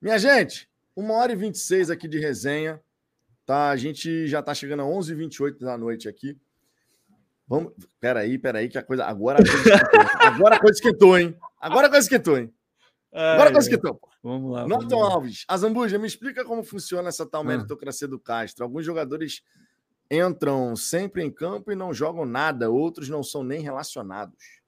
Minha 0.00 0.18
gente, 0.18 0.68
uma 0.94 1.14
hora 1.14 1.32
e 1.32 1.36
26 1.36 1.90
aqui 1.90 2.08
de 2.08 2.18
resenha. 2.18 2.80
Tá? 3.46 3.70
A 3.70 3.76
gente 3.76 4.26
já 4.26 4.42
tá 4.42 4.54
chegando 4.54 4.82
a 4.82 4.86
11h28 4.86 5.58
da 5.58 5.76
noite 5.76 6.08
aqui. 6.08 6.38
Vamos. 7.46 7.72
Peraí, 8.00 8.38
peraí, 8.38 8.68
que 8.68 8.78
a 8.78 8.82
coisa. 8.82 9.04
Agora 9.04 9.38
a 9.38 9.42
coisa 9.42 9.58
esquentou. 9.58 10.00
Agora 10.20 10.56
a 10.56 10.60
coisa 10.60 10.74
esquentou, 10.78 11.18
hein? 11.18 11.36
Agora 11.60 11.86
a 11.86 11.90
coisa 11.90 12.04
esquentou, 12.04 12.38
hein? 12.38 12.54
Agora 13.12 13.50
a 13.50 13.52
coisa 13.52 13.68
esquentou. 13.68 14.00
Vamos 14.22 14.52
lá. 14.52 14.66
Norton 14.66 15.04
Alves, 15.04 15.44
Azambuja, 15.46 15.98
me 15.98 16.06
explica 16.06 16.44
como 16.44 16.64
funciona 16.64 17.08
essa 17.08 17.26
tal 17.26 17.42
ah. 17.42 17.44
meritocracia 17.44 18.08
do 18.08 18.18
Castro. 18.18 18.64
Alguns 18.64 18.84
jogadores 18.84 19.42
entram 20.10 20.74
sempre 20.74 21.22
em 21.22 21.30
campo 21.30 21.70
e 21.70 21.76
não 21.76 21.92
jogam 21.92 22.24
nada, 22.24 22.70
outros 22.70 23.08
não 23.08 23.22
são 23.22 23.44
nem 23.44 23.60
relacionados. 23.60 24.62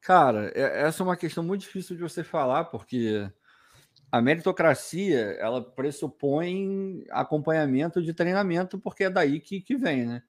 Cara, 0.00 0.52
é, 0.54 0.82
essa 0.82 1.02
é 1.02 1.04
uma 1.04 1.16
questão 1.16 1.42
muito 1.42 1.62
difícil 1.62 1.96
de 1.96 2.02
você 2.02 2.22
falar, 2.22 2.66
porque 2.66 3.30
a 4.10 4.22
meritocracia 4.22 5.36
ela 5.38 5.62
pressupõe 5.62 7.04
acompanhamento 7.10 8.02
de 8.02 8.14
treinamento, 8.14 8.78
porque 8.78 9.04
é 9.04 9.10
daí 9.10 9.40
que, 9.40 9.60
que 9.60 9.76
vem, 9.76 10.06
né? 10.06 10.22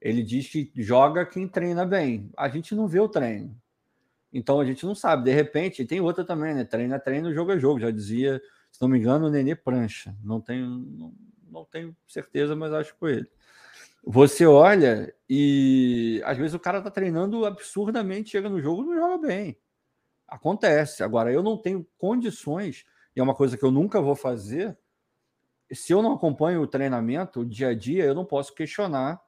Ele 0.00 0.22
diz 0.22 0.48
que 0.48 0.72
joga 0.76 1.26
quem 1.26 1.46
treina 1.46 1.84
bem. 1.84 2.30
A 2.36 2.48
gente 2.48 2.74
não 2.74 2.88
vê 2.88 2.98
o 3.00 3.08
treino. 3.08 3.54
Então 4.32 4.60
a 4.60 4.64
gente 4.64 4.86
não 4.86 4.94
sabe. 4.94 5.24
De 5.24 5.32
repente, 5.32 5.84
tem 5.84 6.00
outra 6.00 6.24
também, 6.24 6.54
né? 6.54 6.64
Treina, 6.64 6.98
treino, 6.98 7.34
jogo 7.34 7.52
é 7.52 7.58
jogo. 7.58 7.80
Já 7.80 7.90
dizia, 7.90 8.40
se 8.70 8.80
não 8.80 8.88
me 8.88 8.98
engano, 8.98 9.26
o 9.26 9.30
Nenê 9.30 9.54
Prancha. 9.54 10.16
Não 10.22 10.40
tenho, 10.40 10.66
não, 10.68 11.12
não 11.50 11.64
tenho 11.64 11.94
certeza, 12.06 12.56
mas 12.56 12.72
acho 12.72 12.94
que 12.94 12.98
foi 12.98 13.12
ele. 13.12 13.30
Você 14.02 14.46
olha 14.46 15.14
e 15.28 16.22
às 16.24 16.38
vezes 16.38 16.54
o 16.54 16.60
cara 16.60 16.80
tá 16.80 16.90
treinando 16.90 17.44
absurdamente, 17.44 18.30
chega 18.30 18.48
no 18.48 18.60
jogo 18.60 18.82
e 18.82 18.86
não 18.86 18.94
joga 18.94 19.26
bem. 19.26 19.58
Acontece. 20.26 21.02
Agora, 21.02 21.30
eu 21.30 21.42
não 21.42 21.58
tenho 21.58 21.86
condições 21.98 22.86
e 23.14 23.20
é 23.20 23.22
uma 23.22 23.34
coisa 23.34 23.58
que 23.58 23.64
eu 23.64 23.70
nunca 23.70 24.00
vou 24.00 24.16
fazer. 24.16 24.78
Se 25.70 25.92
eu 25.92 26.00
não 26.00 26.14
acompanho 26.14 26.62
o 26.62 26.66
treinamento, 26.66 27.40
o 27.40 27.44
dia 27.44 27.68
a 27.68 27.74
dia, 27.74 28.04
eu 28.04 28.14
não 28.14 28.24
posso 28.24 28.54
questionar 28.54 29.20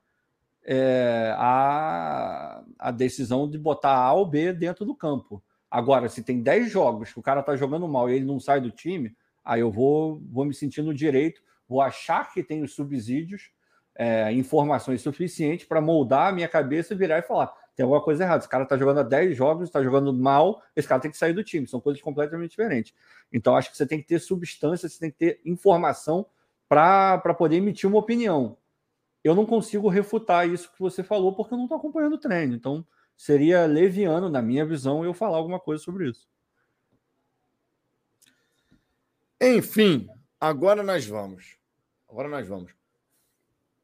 é, 0.65 1.35
a, 1.37 2.63
a 2.79 2.91
decisão 2.91 3.49
de 3.49 3.59
botar 3.59 3.95
A 3.95 4.13
ou 4.13 4.27
B 4.27 4.53
dentro 4.53 4.85
do 4.85 4.95
campo. 4.95 5.43
Agora, 5.71 6.09
se 6.09 6.23
tem 6.23 6.43
10 6.43 6.71
jogos 6.71 7.13
que 7.13 7.19
o 7.19 7.23
cara 7.23 7.41
está 7.41 7.57
jogando 7.57 7.89
mal 7.89 8.09
e 8.09 8.15
ele 8.15 8.25
não 8.25 8.39
sai 8.39 8.61
do 8.61 8.71
time, 8.71 9.17
aí 9.45 9.61
eu 9.61 9.71
vou, 9.71 10.23
vou 10.31 10.45
me 10.45 10.55
sentir 10.55 10.83
no 10.83 10.95
direito, 10.95 11.41
vou 11.69 11.81
achar 11.81 12.33
que 12.33 12.43
tem 12.43 12.63
os 12.63 12.75
subsídios, 12.75 13.51
é, 13.95 14.33
informações 14.33 15.01
suficientes 15.01 15.67
para 15.67 15.81
moldar 15.81 16.29
a 16.29 16.33
minha 16.33 16.49
cabeça 16.49 16.93
e 16.93 16.97
virar 16.97 17.19
e 17.19 17.23
falar: 17.23 17.53
tem 17.75 17.85
alguma 17.85 18.03
coisa 18.03 18.25
errada. 18.25 18.41
Esse 18.41 18.49
cara 18.49 18.65
está 18.65 18.77
jogando 18.77 19.01
há 19.01 19.03
10 19.03 19.37
jogos, 19.37 19.69
está 19.69 19.83
jogando 19.83 20.13
mal, 20.13 20.63
esse 20.77 20.87
cara 20.87 21.01
tem 21.01 21.11
que 21.11 21.17
sair 21.17 21.33
do 21.33 21.43
time. 21.43 21.67
São 21.67 21.81
coisas 21.81 22.03
completamente 22.03 22.51
diferentes. 22.51 22.95
Então, 23.33 23.57
acho 23.57 23.71
que 23.71 23.77
você 23.77 23.87
tem 23.87 24.01
que 24.01 24.07
ter 24.07 24.19
substância, 24.19 24.89
você 24.89 24.99
tem 24.99 25.11
que 25.11 25.17
ter 25.17 25.41
informação 25.45 26.27
para 26.69 27.35
poder 27.37 27.57
emitir 27.57 27.89
uma 27.89 27.99
opinião. 27.99 28.57
Eu 29.25 29.35
não 29.35 29.47
consigo 29.47 29.89
refutar 29.89 30.49
isso 30.49 30.73
que 30.73 30.81
você 30.81 31.03
falou, 31.03 31.35
porque 31.35 31.55
eu 31.55 31.59
não 31.59 31.67
estou 31.67 31.79
acompanhando 31.79 32.15
o 32.15 32.19
treino. 32.19 32.55
Então, 32.55 32.85
seria 33.17 33.67
leviano, 33.67 34.29
na 34.29 34.43
minha 34.43 34.65
visão, 34.65 35.05
eu 35.05 35.15
falar 35.15 35.37
alguma 35.37 35.61
coisa 35.61 35.83
sobre 35.83 36.09
isso. 36.09 36.29
Enfim, 39.41 40.09
agora 40.41 40.83
nós 40.83 41.07
vamos. 41.07 41.57
Agora 42.09 42.29
nós 42.29 42.47
vamos. 42.47 42.73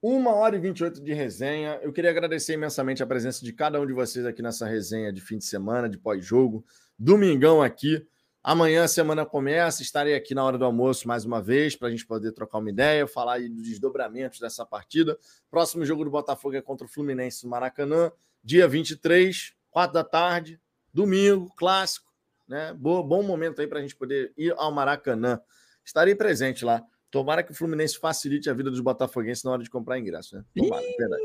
Uma 0.01 0.33
hora 0.33 0.55
e 0.55 0.61
28 0.61 1.03
de 1.03 1.13
resenha. 1.13 1.81
Eu 1.83 1.93
queria 1.93 2.11
agradecer 2.11 2.55
imensamente 2.55 3.03
a 3.03 3.07
presença 3.07 3.45
de 3.45 3.53
cada 3.53 3.81
um 3.81 3.87
de 3.87 3.93
vocês 3.93 4.25
aqui 4.25 4.41
nessa 4.41 4.67
resenha 4.67 5.13
de 5.13 5.21
fim 5.21 5.39
de 5.39 5.45
semana, 5.45 5.89
de 5.89 5.99
pós-jogo. 5.99 6.65
Domingão 6.97 7.61
aqui. 7.61 8.07
Amanhã 8.43 8.85
a 8.85 8.89
semana 8.89 9.27
começa. 9.27 9.83
Estarei 9.83 10.15
aqui 10.15 10.35
na 10.35 10.45
hora 10.45 10.57
do 10.57 10.65
almoço 10.65 11.07
mais 11.07 11.25
uma 11.25 11.43
vez 11.43 11.75
para 11.77 11.89
a 11.89 11.91
gente 11.91 12.07
poder 12.07 12.33
trocar 12.33 12.59
uma 12.59 12.71
ideia, 12.71 13.07
falar 13.07 13.35
aí 13.35 13.49
dos 13.49 13.65
desdobramentos 13.65 14.39
dessa 14.39 14.65
partida. 14.65 15.19
Próximo 15.51 15.85
jogo 15.85 16.05
do 16.05 16.11
Botafogo 16.11 16.57
é 16.57 16.63
contra 16.63 16.87
o 16.87 16.91
Fluminense 16.91 17.45
no 17.45 17.51
Maracanã, 17.51 18.13
dia 18.43 18.69
23, 18.69 19.55
4 19.71 19.93
da 19.93 20.05
tarde, 20.05 20.61
domingo, 20.93 21.53
clássico. 21.57 22.09
Né? 22.47 22.73
Bom, 22.75 23.03
bom 23.07 23.23
momento 23.23 23.61
aí 23.61 23.67
para 23.67 23.79
a 23.79 23.83
gente 23.83 23.97
poder 23.97 24.33
ir 24.37 24.55
ao 24.57 24.73
Maracanã. 24.73 25.41
Estarei 25.85 26.15
presente 26.15 26.65
lá. 26.65 26.83
Tomara 27.11 27.43
que 27.43 27.53
o 27.53 27.55
Fluminense 27.55 27.99
facilite 27.99 28.49
a 28.51 28.55
vida 28.55 28.71
dos 28.71 28.81
botafoguenses 28.81 29.43
na 29.43 29.53
hora 29.53 29.63
de 29.63 29.71
comprar 29.71 29.99
ingresso, 29.99 30.37
né? 30.37 30.45
Tomara, 30.57 30.83
verdade. 30.99 31.23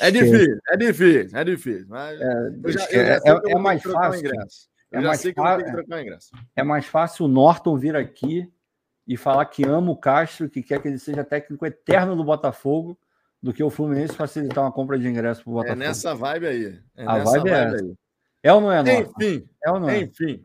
É 0.00 0.10
difícil, 0.10 0.58
é 0.68 0.76
difícil, 0.76 1.38
é 1.38 1.44
difícil. 1.44 1.86
Mas 1.88 2.20
é, 2.20 2.72
já, 2.72 2.84
é, 2.90 3.16
é, 3.16 3.52
é 3.52 3.58
mais 3.58 3.82
fácil. 3.82 4.20
Ingresso. 4.20 4.68
Eu 4.90 5.00
é 5.00 5.02
já 5.02 5.08
mais 5.08 5.20
sei 5.20 5.32
que 5.32 5.40
eu 5.40 5.44
tenho 5.44 5.64
que 5.64 5.72
trocar 5.72 6.02
ingresso. 6.02 6.30
É 6.56 6.62
mais 6.62 6.86
fácil 6.86 7.26
o 7.26 7.28
Norton 7.28 7.76
vir 7.76 7.94
aqui 7.94 8.50
e 9.06 9.16
falar 9.16 9.44
que 9.46 9.64
ama 9.64 9.90
o 9.90 9.96
Castro, 9.96 10.48
que 10.48 10.62
quer 10.62 10.80
que 10.80 10.88
ele 10.88 10.98
seja 10.98 11.24
técnico 11.24 11.64
eterno 11.64 12.16
do 12.16 12.24
Botafogo, 12.24 12.98
do 13.42 13.52
que 13.52 13.62
o 13.62 13.70
Fluminense 13.70 14.14
facilitar 14.14 14.64
uma 14.64 14.72
compra 14.72 14.98
de 14.98 15.06
ingresso 15.08 15.42
para 15.42 15.50
o 15.50 15.52
é 15.52 15.56
Botafogo. 15.56 15.82
É 15.82 15.86
nessa 15.86 16.14
vibe 16.14 16.46
aí. 16.46 16.80
É 16.96 17.04
a 17.06 17.18
vibe, 17.18 17.24
vibe 17.24 17.48
é 17.48 17.66
aí. 17.66 17.94
É 18.42 18.52
ou 18.52 18.60
não 18.60 18.72
é, 18.72 18.82
Norton? 18.82 19.22
Enfim, 19.22 19.48
é 19.64 19.70
ou 19.70 19.80
não 19.80 19.88
é? 19.88 20.00
Enfim. 20.00 20.44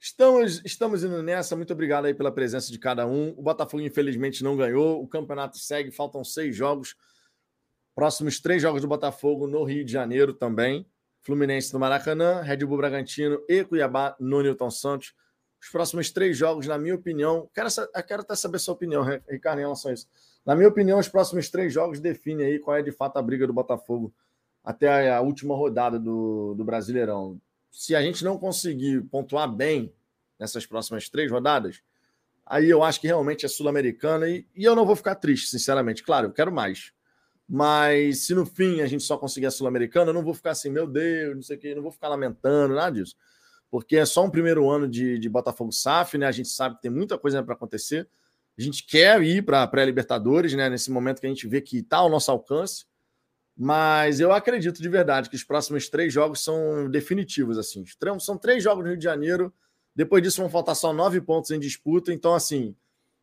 Estamos, 0.00 0.62
estamos 0.64 1.02
indo 1.02 1.22
nessa. 1.22 1.56
Muito 1.56 1.72
obrigado 1.72 2.04
aí 2.04 2.14
pela 2.14 2.30
presença 2.30 2.70
de 2.70 2.78
cada 2.78 3.06
um. 3.06 3.34
O 3.36 3.42
Botafogo, 3.42 3.82
infelizmente, 3.82 4.44
não 4.44 4.56
ganhou. 4.56 5.02
O 5.02 5.08
campeonato 5.08 5.58
segue, 5.58 5.90
faltam 5.90 6.22
seis 6.22 6.54
jogos. 6.54 6.96
Próximos 7.94 8.40
três 8.40 8.62
jogos 8.62 8.80
do 8.80 8.88
Botafogo 8.88 9.48
no 9.48 9.64
Rio 9.64 9.84
de 9.84 9.92
Janeiro 9.92 10.32
também. 10.32 10.86
Fluminense 11.20 11.72
no 11.72 11.80
Maracanã, 11.80 12.40
Red 12.40 12.58
Bull 12.58 12.78
Bragantino 12.78 13.42
e 13.48 13.64
Cuiabá 13.64 14.16
no 14.18 14.42
Newton 14.42 14.70
Santos. 14.70 15.14
Os 15.60 15.68
próximos 15.68 16.10
três 16.10 16.36
jogos, 16.36 16.66
na 16.66 16.78
minha 16.78 16.94
opinião, 16.94 17.50
quero, 17.52 17.68
quero 18.06 18.22
até 18.22 18.34
saber 18.36 18.58
sua 18.58 18.74
opinião, 18.74 19.02
Ricardo, 19.28 19.58
em 19.58 19.62
relação 19.62 19.90
a 19.90 19.94
isso. 19.94 20.06
Na 20.46 20.54
minha 20.54 20.68
opinião, 20.68 20.98
os 20.98 21.08
próximos 21.08 21.50
três 21.50 21.72
jogos 21.72 22.00
definem 22.00 22.46
aí 22.46 22.58
qual 22.58 22.76
é 22.76 22.82
de 22.82 22.92
fato 22.92 23.16
a 23.16 23.22
briga 23.22 23.46
do 23.46 23.52
Botafogo 23.52 24.14
até 24.64 25.12
a 25.12 25.20
última 25.20 25.54
rodada 25.54 25.98
do, 25.98 26.54
do 26.54 26.64
Brasileirão 26.64 27.40
se 27.70 27.94
a 27.94 28.02
gente 28.02 28.24
não 28.24 28.38
conseguir 28.38 29.02
pontuar 29.02 29.50
bem 29.50 29.92
nessas 30.38 30.66
próximas 30.66 31.08
três 31.08 31.30
rodadas, 31.30 31.82
aí 32.44 32.68
eu 32.68 32.82
acho 32.82 33.00
que 33.00 33.06
realmente 33.06 33.44
é 33.44 33.48
sul-americana 33.48 34.28
e, 34.28 34.46
e, 34.54 34.64
eu 34.64 34.74
não 34.74 34.86
vou 34.86 34.96
ficar 34.96 35.14
triste, 35.14 35.48
sinceramente. 35.48 36.02
Claro, 36.02 36.28
eu 36.28 36.32
quero 36.32 36.52
mais. 36.52 36.92
Mas 37.48 38.26
se 38.26 38.34
no 38.34 38.44
fim 38.44 38.82
a 38.82 38.86
gente 38.86 39.02
só 39.02 39.16
conseguir 39.16 39.46
a 39.46 39.50
sul-americana, 39.50 40.10
eu 40.10 40.14
não 40.14 40.22
vou 40.22 40.34
ficar 40.34 40.50
assim, 40.50 40.68
meu 40.68 40.86
Deus, 40.86 41.34
não 41.34 41.42
sei 41.42 41.56
o 41.56 41.58
quê, 41.58 41.74
não 41.74 41.82
vou 41.82 41.90
ficar 41.90 42.08
lamentando, 42.08 42.74
nada 42.74 42.92
disso. 43.00 43.16
Porque 43.70 43.96
é 43.96 44.04
só 44.04 44.24
um 44.24 44.30
primeiro 44.30 44.68
ano 44.68 44.86
de, 44.86 45.18
de 45.18 45.28
Botafogo 45.28 45.72
SAF, 45.72 46.18
né? 46.18 46.26
A 46.26 46.32
gente 46.32 46.48
sabe 46.48 46.76
que 46.76 46.82
tem 46.82 46.90
muita 46.90 47.16
coisa 47.18 47.42
para 47.42 47.54
acontecer. 47.54 48.06
A 48.58 48.62
gente 48.62 48.84
quer 48.84 49.22
ir 49.22 49.44
para 49.44 49.62
a 49.62 49.66
pré-Libertadores, 49.66 50.52
né? 50.54 50.68
Nesse 50.68 50.90
momento 50.90 51.20
que 51.20 51.26
a 51.26 51.30
gente 51.30 51.46
vê 51.46 51.60
que 51.60 51.78
está 51.78 51.98
ao 51.98 52.10
nosso 52.10 52.30
alcance. 52.30 52.86
Mas 53.56 54.20
eu 54.20 54.32
acredito 54.32 54.80
de 54.80 54.88
verdade 54.88 55.28
que 55.28 55.36
os 55.36 55.44
próximos 55.44 55.88
três 55.88 56.12
jogos 56.12 56.42
são 56.42 56.90
definitivos. 56.90 57.58
assim. 57.58 57.84
São 58.20 58.36
três 58.36 58.62
jogos 58.62 58.84
no 58.84 58.90
Rio 58.90 58.98
de 58.98 59.04
Janeiro. 59.04 59.52
Depois 59.94 60.22
disso 60.22 60.40
vão 60.40 60.50
faltar 60.50 60.76
só 60.76 60.92
nove 60.92 61.20
pontos 61.20 61.50
em 61.50 61.58
disputa. 61.58 62.12
Então, 62.12 62.34
assim, 62.34 62.74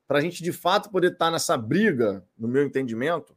para 0.07 0.19
a 0.19 0.21
gente 0.21 0.43
de 0.43 0.51
fato 0.51 0.89
poder 0.89 1.13
estar 1.13 1.25
tá 1.25 1.31
nessa 1.31 1.57
briga, 1.57 2.23
no 2.37 2.47
meu 2.47 2.63
entendimento, 2.63 3.35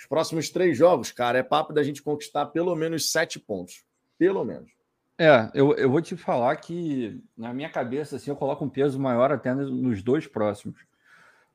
os 0.00 0.06
próximos 0.06 0.48
três 0.48 0.78
jogos, 0.78 1.12
cara, 1.12 1.38
é 1.38 1.42
papo 1.42 1.74
da 1.74 1.82
gente 1.82 2.02
conquistar 2.02 2.46
pelo 2.46 2.74
menos 2.74 3.12
sete 3.12 3.38
pontos. 3.38 3.84
Pelo 4.18 4.42
menos. 4.46 4.70
É, 5.18 5.50
eu, 5.52 5.74
eu 5.74 5.90
vou 5.90 6.00
te 6.00 6.16
falar 6.16 6.56
que 6.56 7.22
na 7.36 7.52
minha 7.52 7.68
cabeça 7.68 8.16
assim, 8.16 8.30
eu 8.30 8.36
coloco 8.36 8.64
um 8.64 8.68
peso 8.70 8.98
maior 8.98 9.30
até 9.30 9.54
nos 9.54 10.02
dois 10.02 10.26
próximos. 10.26 10.80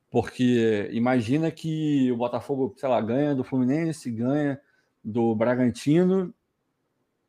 Porque 0.08 0.88
imagina 0.92 1.50
que 1.50 2.12
o 2.12 2.16
Botafogo, 2.16 2.72
sei 2.76 2.88
lá, 2.88 3.00
ganha 3.00 3.34
do 3.34 3.42
Fluminense, 3.42 4.08
ganha 4.12 4.60
do 5.02 5.34
Bragantino, 5.34 6.32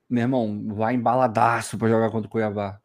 meu 0.07 0.21
irmão, 0.21 0.67
vai 0.75 0.93
embaladaço 0.93 1.79
para 1.79 1.89
jogar 1.89 2.11
contra 2.11 2.27
o 2.27 2.31
Cuiabá. 2.31 2.79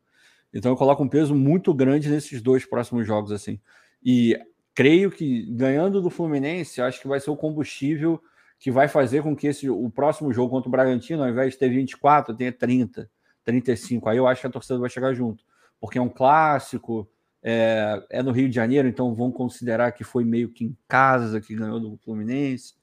Então 0.54 0.72
eu 0.72 0.76
coloco 0.76 1.02
um 1.02 1.08
peso 1.08 1.34
muito 1.34 1.74
grande 1.74 2.08
nesses 2.08 2.40
dois 2.40 2.64
próximos 2.64 3.06
jogos 3.06 3.30
assim. 3.30 3.60
E 4.02 4.34
creio 4.74 5.10
que 5.10 5.44
ganhando 5.52 6.00
do 6.00 6.10
Fluminense, 6.10 6.80
acho 6.80 7.00
que 7.00 7.08
vai 7.08 7.20
ser 7.20 7.30
o 7.30 7.36
combustível 7.36 8.22
que 8.58 8.70
vai 8.70 8.86
fazer 8.86 9.22
com 9.22 9.34
que 9.34 9.48
esse, 9.48 9.68
o 9.68 9.90
próximo 9.90 10.32
jogo 10.32 10.50
contra 10.50 10.68
o 10.68 10.70
Bragantino, 10.70 11.22
ao 11.22 11.28
invés 11.28 11.52
de 11.52 11.58
ter 11.58 11.68
24, 11.68 12.34
tenha 12.34 12.52
30. 12.52 13.10
35. 13.44 14.08
Aí 14.08 14.16
eu 14.16 14.26
acho 14.26 14.40
que 14.40 14.46
a 14.46 14.50
torcida 14.50 14.78
vai 14.78 14.88
chegar 14.88 15.12
junto, 15.14 15.44
porque 15.80 15.98
é 15.98 16.00
um 16.02 16.08
clássico, 16.08 17.08
é, 17.42 18.00
é, 18.08 18.22
no 18.22 18.30
Rio 18.30 18.48
de 18.48 18.54
Janeiro, 18.54 18.86
então 18.86 19.14
vão 19.14 19.32
considerar 19.32 19.92
que 19.92 20.04
foi 20.04 20.24
meio 20.24 20.48
que 20.48 20.64
em 20.64 20.76
casa 20.86 21.40
que 21.40 21.54
ganhou 21.54 21.80
do 21.80 21.96
Fluminense, 22.04 22.74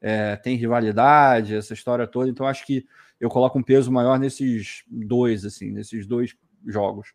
é, 0.00 0.36
tem 0.36 0.56
rivalidade, 0.56 1.54
essa 1.54 1.72
história 1.72 2.06
toda. 2.06 2.28
Então 2.28 2.46
acho 2.46 2.66
que 2.66 2.86
eu 3.20 3.28
coloco 3.28 3.58
um 3.58 3.62
peso 3.62 3.90
maior 3.90 4.18
nesses 4.18 4.84
dois, 4.88 5.44
assim, 5.44 5.70
nesses 5.70 6.06
dois 6.06 6.36
jogos. 6.66 7.12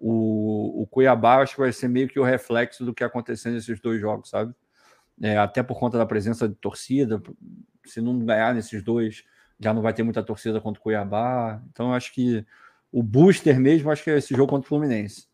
O, 0.00 0.82
o 0.82 0.86
Cuiabá 0.86 1.42
acho 1.42 1.54
que 1.54 1.60
vai 1.60 1.72
ser 1.72 1.86
meio 1.86 2.08
que 2.08 2.18
o 2.18 2.24
reflexo 2.24 2.84
do 2.84 2.94
que 2.94 3.04
aconteceu 3.04 3.52
nesses 3.52 3.78
dois 3.80 4.00
jogos, 4.00 4.30
sabe? 4.30 4.54
É, 5.20 5.36
até 5.36 5.62
por 5.62 5.78
conta 5.78 5.98
da 5.98 6.06
presença 6.06 6.48
de 6.48 6.54
torcida, 6.54 7.22
se 7.84 8.00
não 8.00 8.18
ganhar 8.18 8.54
nesses 8.54 8.82
dois, 8.82 9.24
já 9.58 9.74
não 9.74 9.82
vai 9.82 9.92
ter 9.92 10.02
muita 10.02 10.22
torcida 10.22 10.60
contra 10.60 10.80
o 10.80 10.82
Cuiabá. 10.82 11.62
Então, 11.70 11.92
acho 11.92 12.14
que 12.14 12.46
o 12.90 13.02
booster 13.02 13.60
mesmo, 13.60 13.90
acho 13.90 14.02
que 14.02 14.10
é 14.10 14.16
esse 14.16 14.34
jogo 14.34 14.48
contra 14.48 14.64
o 14.64 14.68
Fluminense. 14.68 15.28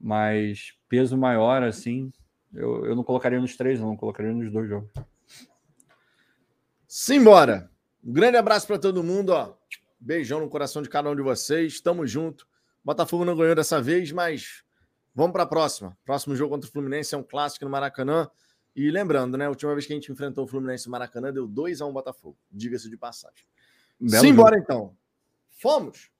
Mas 0.00 0.74
peso 0.88 1.18
maior, 1.18 1.64
assim, 1.64 2.12
eu, 2.54 2.86
eu 2.86 2.94
não 2.94 3.02
colocaria 3.02 3.40
nos 3.40 3.56
três, 3.56 3.80
não, 3.80 3.96
colocaria 3.96 4.32
nos 4.32 4.52
dois 4.52 4.68
jogos. 4.68 4.90
Simbora! 6.86 7.70
Um 8.04 8.12
grande 8.12 8.36
abraço 8.36 8.66
para 8.66 8.78
todo 8.78 9.02
mundo, 9.02 9.30
ó. 9.30 9.56
Beijão 9.98 10.40
no 10.40 10.48
coração 10.48 10.82
de 10.82 10.88
cada 10.88 11.08
um 11.08 11.16
de 11.16 11.22
vocês. 11.22 11.80
Tamo 11.80 12.06
junto. 12.06 12.46
Botafogo 12.84 13.24
não 13.24 13.36
ganhou 13.36 13.54
dessa 13.54 13.80
vez, 13.80 14.10
mas 14.12 14.62
vamos 15.14 15.32
para 15.32 15.44
a 15.44 15.46
próxima. 15.46 15.96
Próximo 16.04 16.34
jogo 16.34 16.54
contra 16.54 16.68
o 16.68 16.72
Fluminense 16.72 17.14
é 17.14 17.18
um 17.18 17.22
clássico 17.22 17.64
no 17.64 17.70
Maracanã. 17.70 18.28
E 18.74 18.90
lembrando, 18.90 19.36
né? 19.36 19.46
A 19.46 19.50
última 19.50 19.72
vez 19.74 19.86
que 19.86 19.92
a 19.92 19.96
gente 19.96 20.10
enfrentou 20.10 20.44
o 20.44 20.46
Fluminense 20.48 20.86
no 20.86 20.92
Maracanã 20.92 21.32
deu 21.32 21.46
2 21.46 21.80
a 21.80 21.86
1 21.86 21.92
Botafogo. 21.92 22.36
Diga-se 22.50 22.88
de 22.88 22.96
passagem. 22.96 23.44
Belo 24.00 24.22
Simbora 24.22 24.56
jogo. 24.56 24.64
então. 24.64 24.96
Fomos! 25.50 26.10